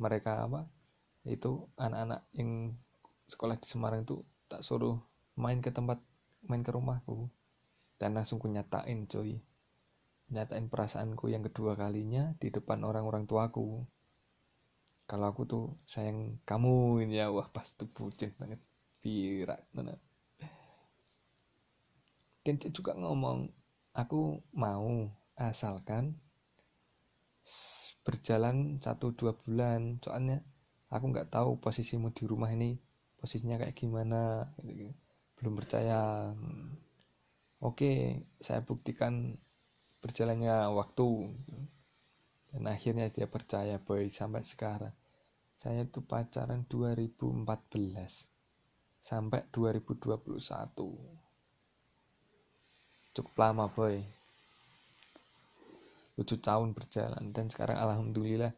mereka 0.00 0.44
apa 0.44 0.64
itu 1.28 1.68
anak-anak 1.76 2.24
yang 2.32 2.72
sekolah 3.28 3.56
di 3.60 3.66
Semarang 3.66 4.02
itu 4.06 4.22
tak 4.46 4.62
suruh 4.62 4.98
main 5.36 5.58
ke 5.60 5.70
tempat 5.74 5.98
main 6.46 6.62
ke 6.62 6.70
rumahku. 6.70 7.26
Dan 7.96 8.14
langsung 8.14 8.36
ku 8.38 8.46
nyatain 8.46 9.08
coy. 9.08 9.40
Nyatain 10.30 10.68
perasaanku 10.68 11.32
yang 11.32 11.42
kedua 11.42 11.74
kalinya 11.74 12.36
di 12.38 12.52
depan 12.52 12.84
orang-orang 12.84 13.24
tuaku. 13.24 13.82
Kalau 15.08 15.26
aku 15.32 15.42
tuh 15.48 15.64
sayang 15.88 16.38
kamu 16.44 17.08
ini 17.08 17.18
ya 17.24 17.32
wah 17.32 17.48
pas 17.50 17.66
tuh 17.72 17.88
bucin 17.90 18.36
banget. 18.36 18.60
Pirak 19.00 19.64
dan 22.46 22.62
dia 22.62 22.70
juga 22.70 22.94
ngomong 22.94 23.50
aku 23.90 24.38
mau 24.54 25.10
asalkan 25.34 26.14
berjalan 28.02 28.78
satu 28.82 29.14
dua 29.14 29.34
bulan. 29.34 29.98
Soalnya 30.02 30.42
aku 30.90 31.04
nggak 31.10 31.30
tahu 31.32 31.58
posisimu 31.58 32.14
di 32.14 32.24
rumah 32.26 32.50
ini 32.52 32.78
posisinya 33.16 33.56
kayak 33.58 33.74
gimana 33.74 34.44
gitu, 34.62 34.92
belum 35.40 35.54
percaya. 35.58 36.30
Hmm. 36.30 36.76
oke 37.64 38.20
saya 38.38 38.60
buktikan 38.62 39.34
berjalannya 40.04 40.70
waktu. 40.74 41.08
Dan 42.52 42.62
akhirnya 42.70 43.10
dia 43.10 43.26
percaya 43.28 43.76
boy 43.82 44.08
sampai 44.08 44.40
sekarang. 44.46 44.94
Saya 45.56 45.88
tuh 45.88 46.04
pacaran 46.04 46.68
2014 46.68 48.36
sampai 49.06 49.46
2021 49.54 50.26
cukup 53.14 53.34
lama 53.38 53.70
boy 53.70 54.02
7 56.16 56.40
tahun 56.40 56.72
berjalan 56.72 57.28
dan 57.36 57.52
sekarang 57.52 57.76
alhamdulillah 57.76 58.56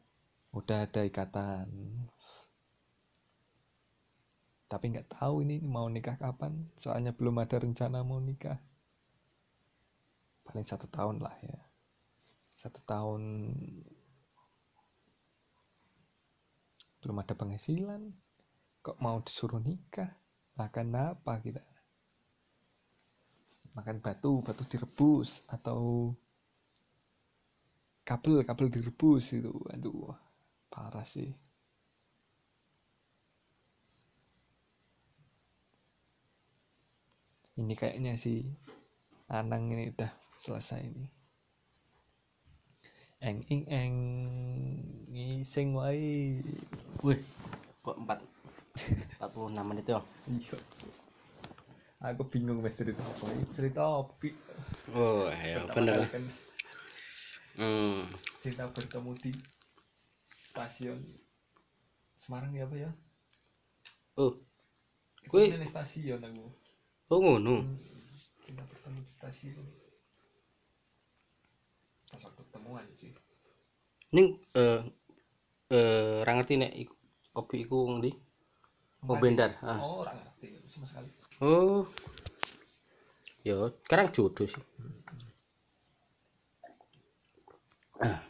udah 0.55 0.87
ada 0.87 1.03
ikatan. 1.03 1.67
Tapi 4.71 4.85
nggak 4.95 5.19
tahu 5.19 5.43
ini 5.43 5.59
mau 5.59 5.91
nikah 5.91 6.15
kapan 6.15 6.71
soalnya 6.79 7.11
belum 7.11 7.35
ada 7.43 7.59
rencana 7.59 8.07
mau 8.07 8.23
nikah. 8.23 8.63
Paling 10.47 10.63
satu 10.63 10.87
tahun 10.87 11.19
lah 11.19 11.35
ya. 11.43 11.59
Satu 12.55 12.79
tahun 12.87 13.53
belum 17.03 17.17
ada 17.19 17.35
penghasilan. 17.35 18.15
Kok 18.87 19.03
mau 19.03 19.19
disuruh 19.19 19.59
nikah? 19.59 20.15
Makan 20.55 20.95
apa 20.95 21.43
kita? 21.43 21.63
Makan 23.75 23.99
batu 23.99 24.47
batu 24.47 24.63
direbus 24.63 25.43
atau 25.51 26.15
kabel 28.09 28.41
kabel 28.49 28.73
direbus 28.73 29.37
itu. 29.37 29.53
Aduh 29.69 30.17
parah 30.73 31.05
sih. 31.05 31.29
Ini 37.59 37.75
kayaknya 37.77 38.17
si 38.17 38.49
Anang 39.29 39.69
ini 39.69 39.93
udah 39.93 40.09
selesai 40.41 40.81
ini. 40.89 41.05
Eng 43.21 43.45
ing 43.51 43.63
eng 43.69 43.95
ngising 45.11 45.77
wae. 45.77 46.41
Wih, 47.05 47.21
kok 47.85 47.99
4 47.99 48.25
46 49.21 49.69
menit 49.69 49.85
ya? 49.91 50.01
iya. 50.31 50.57
Aku 51.99 52.23
bingung 52.31 52.63
mas 52.63 52.79
cerita 52.79 53.03
apa 53.03 53.27
cerita 53.51 53.83
apa? 53.83 54.15
Oh, 54.95 55.27
ya 55.35 55.67
bener. 55.67 56.07
kan 56.07 56.23
Hmm. 57.59 58.07
cerita 58.39 58.71
bertemu 58.71 59.19
di 59.19 59.33
stasiun 60.49 61.01
Semarang 62.15 62.55
ya 62.55 62.67
apa 62.67 62.77
ya 62.79 62.91
Oh, 64.15 64.35
Kui- 65.27 65.51
ini 65.51 65.67
stasiun 65.67 66.23
aku 66.23 66.47
oh 67.11 67.19
ngono. 67.19 67.67
cinta 68.43 68.63
bertemu 68.63 68.99
di 69.03 69.11
stasiun 69.11 69.67
pas 72.09 72.23
waktu 72.25 72.43
ketemuan 72.47 72.87
sih 72.95 73.11
Ning 74.15 74.39
eh 74.57 74.81
eh 75.69 76.19
ra 76.25 76.33
ngerti 76.33 76.55
nek 76.57 76.73
iku 76.73 76.95
obi 77.37 77.57
iku 77.67 77.79
ngendi? 77.93 78.11
Oh, 79.05 79.15
Bendar. 79.21 79.55
Ah. 79.63 79.79
oh 79.79 80.03
orang 80.03 80.19
ngerti 80.25 80.59
sama 80.67 80.87
sekali 80.87 81.11
Oh. 81.39 81.87
Yo, 83.47 83.71
sekarang 83.87 84.11
jodoh 84.11 84.43
sih. 84.43 84.59
Ah. 85.07 85.08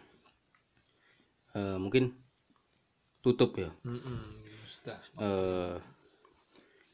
Eh, 1.56 1.76
mungkin 1.80 2.12
tutup 3.18 3.56
ya. 3.58 3.72
sudah. 4.68 4.98
Eh 5.18 5.74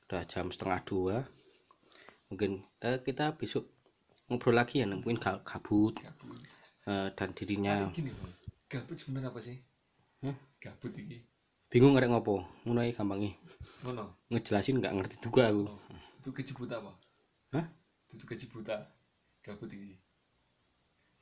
udah 0.06 0.22
jam 0.24 0.48
setengah 0.48 0.80
dua. 0.86 1.16
Mungkin 2.30 2.62
eh, 2.80 3.02
kita 3.02 3.34
besok 3.34 3.66
ngobrol 4.30 4.56
lagi 4.56 4.80
ya 4.80 4.86
mungkin 4.88 5.18
gabut 5.18 5.44
gabut. 5.44 5.94
Eh, 6.86 7.08
dan 7.12 7.34
dirinya 7.36 7.90
gini 7.92 8.14
Bang. 8.14 8.32
gabut 8.70 8.96
sebenarnya 8.96 9.34
apa 9.34 9.40
sih? 9.42 9.58
Hah? 10.24 10.36
gabut 10.62 10.94
ini 10.96 11.18
bingung 11.68 11.92
ngerek 11.98 12.14
ngopo? 12.14 12.46
Mulai 12.64 12.94
gampangnya. 12.94 13.34
Ngono? 13.84 14.16
Ngejelasin 14.32 14.78
nggak 14.80 14.94
ngerti 14.96 15.16
juga 15.20 15.50
aku. 15.50 15.66
Oh. 15.68 15.80
itu 16.24 16.32
gaji 16.32 16.52
buta 16.56 16.80
apa 16.80 16.92
Hah? 17.52 17.66
itu 18.16 18.24
gaji 18.24 18.46
buta 18.48 18.76
gabut 19.44 19.68
ini 19.76 19.92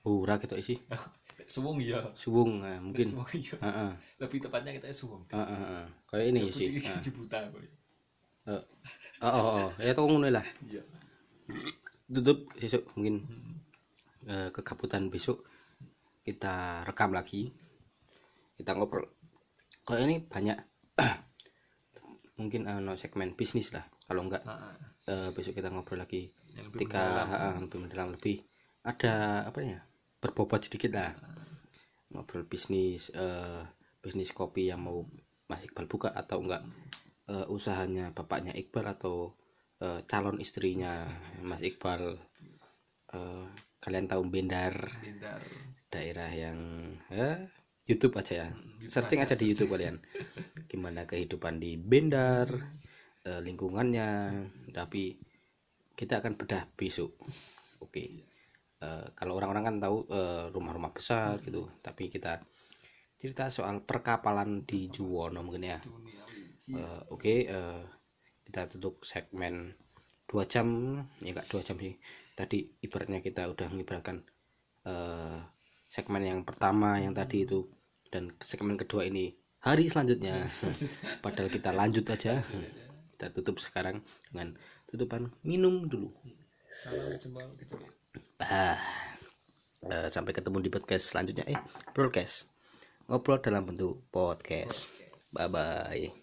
ora 0.06 0.38
gitu 0.38 0.54
isi 0.54 0.78
suwung 1.48 1.78
iya. 1.78 2.01
Suwung 2.12 2.62
nah, 2.62 2.78
mungkin. 2.78 3.06
suwung 3.06 3.28
iya. 3.35 3.56
Heeh, 3.59 3.90
lebih 4.23 4.39
tepatnya 4.43 4.70
kita 4.77 4.89
suwung. 4.90 5.23
Heeh, 5.31 5.47
heeh. 5.47 5.85
kayak 6.09 6.24
ini 6.35 6.40
sih 6.51 6.69
ini 6.69 6.81
Heeh. 6.85 6.98
gaji 6.98 7.10
buta 7.14 7.39
boy. 7.51 7.66
Eh, 8.43 8.62
oh, 9.23 9.31
oh, 9.31 9.47
oh. 9.66 9.70
ya 9.78 9.94
tau 9.94 10.10
ngono 10.10 10.27
lah. 10.27 10.43
Iya. 10.66 10.82
Tutup 12.10 12.51
besok 12.59 12.82
mungkin. 12.98 13.23
Eh, 14.27 14.48
kegabutan 14.55 15.10
besok 15.10 15.47
kita 16.27 16.86
rekam 16.86 17.14
lagi. 17.14 17.51
Kita 18.59 18.74
ngobrol. 18.74 19.06
Kalau 19.82 19.98
ini 20.02 20.23
banyak 20.23 20.59
mungkin 22.39 22.66
eh, 22.66 22.78
no 22.82 22.98
segmen 22.98 23.39
bisnis 23.39 23.70
lah. 23.70 23.86
Kalau 24.06 24.27
enggak 24.27 24.43
eh, 25.06 25.31
besok 25.31 25.62
kita 25.62 25.70
ngobrol 25.70 26.02
lagi. 26.02 26.31
Yang 26.55 26.66
lebih 26.74 26.78
ketika 26.86 27.02
ah, 27.31 27.55
lebih 27.59 27.78
mendalam 27.78 28.10
lebih 28.14 28.43
ada 28.82 29.47
apa 29.47 29.62
ya 29.62 29.78
berbobot 30.22 30.62
sedikit 30.62 30.94
lah. 30.94 31.10
Ngobrol 32.14 32.46
bisnis 32.46 33.10
eh, 33.10 33.66
bisnis 33.98 34.30
kopi 34.30 34.70
yang 34.70 34.86
mau 34.86 35.02
Mas 35.50 35.66
Iqbal 35.66 35.90
buka 35.90 36.14
atau 36.14 36.38
enggak. 36.38 36.62
Eh, 37.26 37.46
usahanya 37.50 38.14
bapaknya 38.14 38.54
Iqbal 38.54 38.86
atau 38.86 39.34
eh, 39.82 40.06
calon 40.06 40.38
istrinya 40.38 41.10
Mas 41.42 41.66
Iqbal. 41.66 42.14
Eh, 43.10 43.44
kalian 43.82 44.06
tahu 44.06 44.22
Bendar. 44.30 44.78
Bindar. 45.02 45.42
daerah 45.92 46.30
yang 46.32 46.56
eh, 47.12 47.50
YouTube 47.84 48.16
aja 48.16 48.46
ya. 48.46 48.48
Searching 48.86 49.20
aja 49.20 49.34
di 49.34 49.50
YouTube 49.50 49.74
kalian. 49.74 49.98
gimana 50.70 51.04
kehidupan 51.04 51.58
di 51.58 51.74
Bendar 51.76 52.48
eh, 53.26 53.40
lingkungannya. 53.42 54.40
Tapi 54.70 55.18
kita 55.98 56.22
akan 56.22 56.38
bedah 56.38 56.64
besok. 56.78 57.12
Oke 57.82 58.31
Eh, 58.82 59.06
kalau 59.14 59.38
orang-orang 59.38 59.64
kan 59.64 59.76
tahu 59.78 59.96
eh, 60.10 60.44
rumah-rumah 60.50 60.90
besar 60.90 61.38
gitu. 61.38 61.70
Tapi 61.78 62.10
kita 62.10 62.42
cerita 63.14 63.46
soal 63.46 63.86
perkapalan 63.86 64.66
di 64.66 64.90
Juwono 64.90 65.46
mungkin 65.46 65.62
ya. 65.62 65.78
Eh, 66.66 67.00
oke 67.14 67.34
eh, 67.46 67.82
kita 68.42 68.66
tutup 68.74 69.06
segmen 69.06 69.78
dua 70.26 70.42
jam. 70.50 70.98
Ya 71.22 71.30
enggak 71.30 71.46
dua 71.46 71.62
jam 71.62 71.78
sih. 71.78 71.94
Tadi 72.34 72.82
ibaratnya 72.82 73.22
kita 73.22 73.46
udah 73.46 73.70
mengibaratkan 73.70 74.26
eh, 74.82 75.38
segmen 75.86 76.26
yang 76.26 76.42
pertama 76.42 76.98
yang 76.98 77.14
tadi 77.14 77.46
itu. 77.46 77.70
Dan 78.10 78.34
segmen 78.42 78.74
kedua 78.74 79.06
ini 79.06 79.30
hari 79.62 79.86
selanjutnya. 79.86 80.50
Padahal 81.24 81.54
kita 81.54 81.70
lanjut 81.70 82.02
aja. 82.10 82.42
Kita 83.14 83.30
tutup 83.30 83.62
sekarang 83.62 84.02
dengan 84.26 84.59
tutupan 84.90 85.30
minum 85.46 85.86
dulu. 85.86 86.10
Salam 86.72 87.14
jempol 87.14 87.54
kecil. 87.62 88.01
Ah 88.43 88.78
eh, 89.89 90.09
sampai 90.12 90.32
ketemu 90.36 90.59
di 90.62 90.70
podcast 90.70 91.12
selanjutnya. 91.12 91.44
Eh 91.48 91.60
broadcast. 91.97 92.48
Ngobrol 93.10 93.43
dalam 93.43 93.66
bentuk 93.66 94.09
podcast. 94.12 94.94
Bye 95.32 95.48
bye 95.48 96.21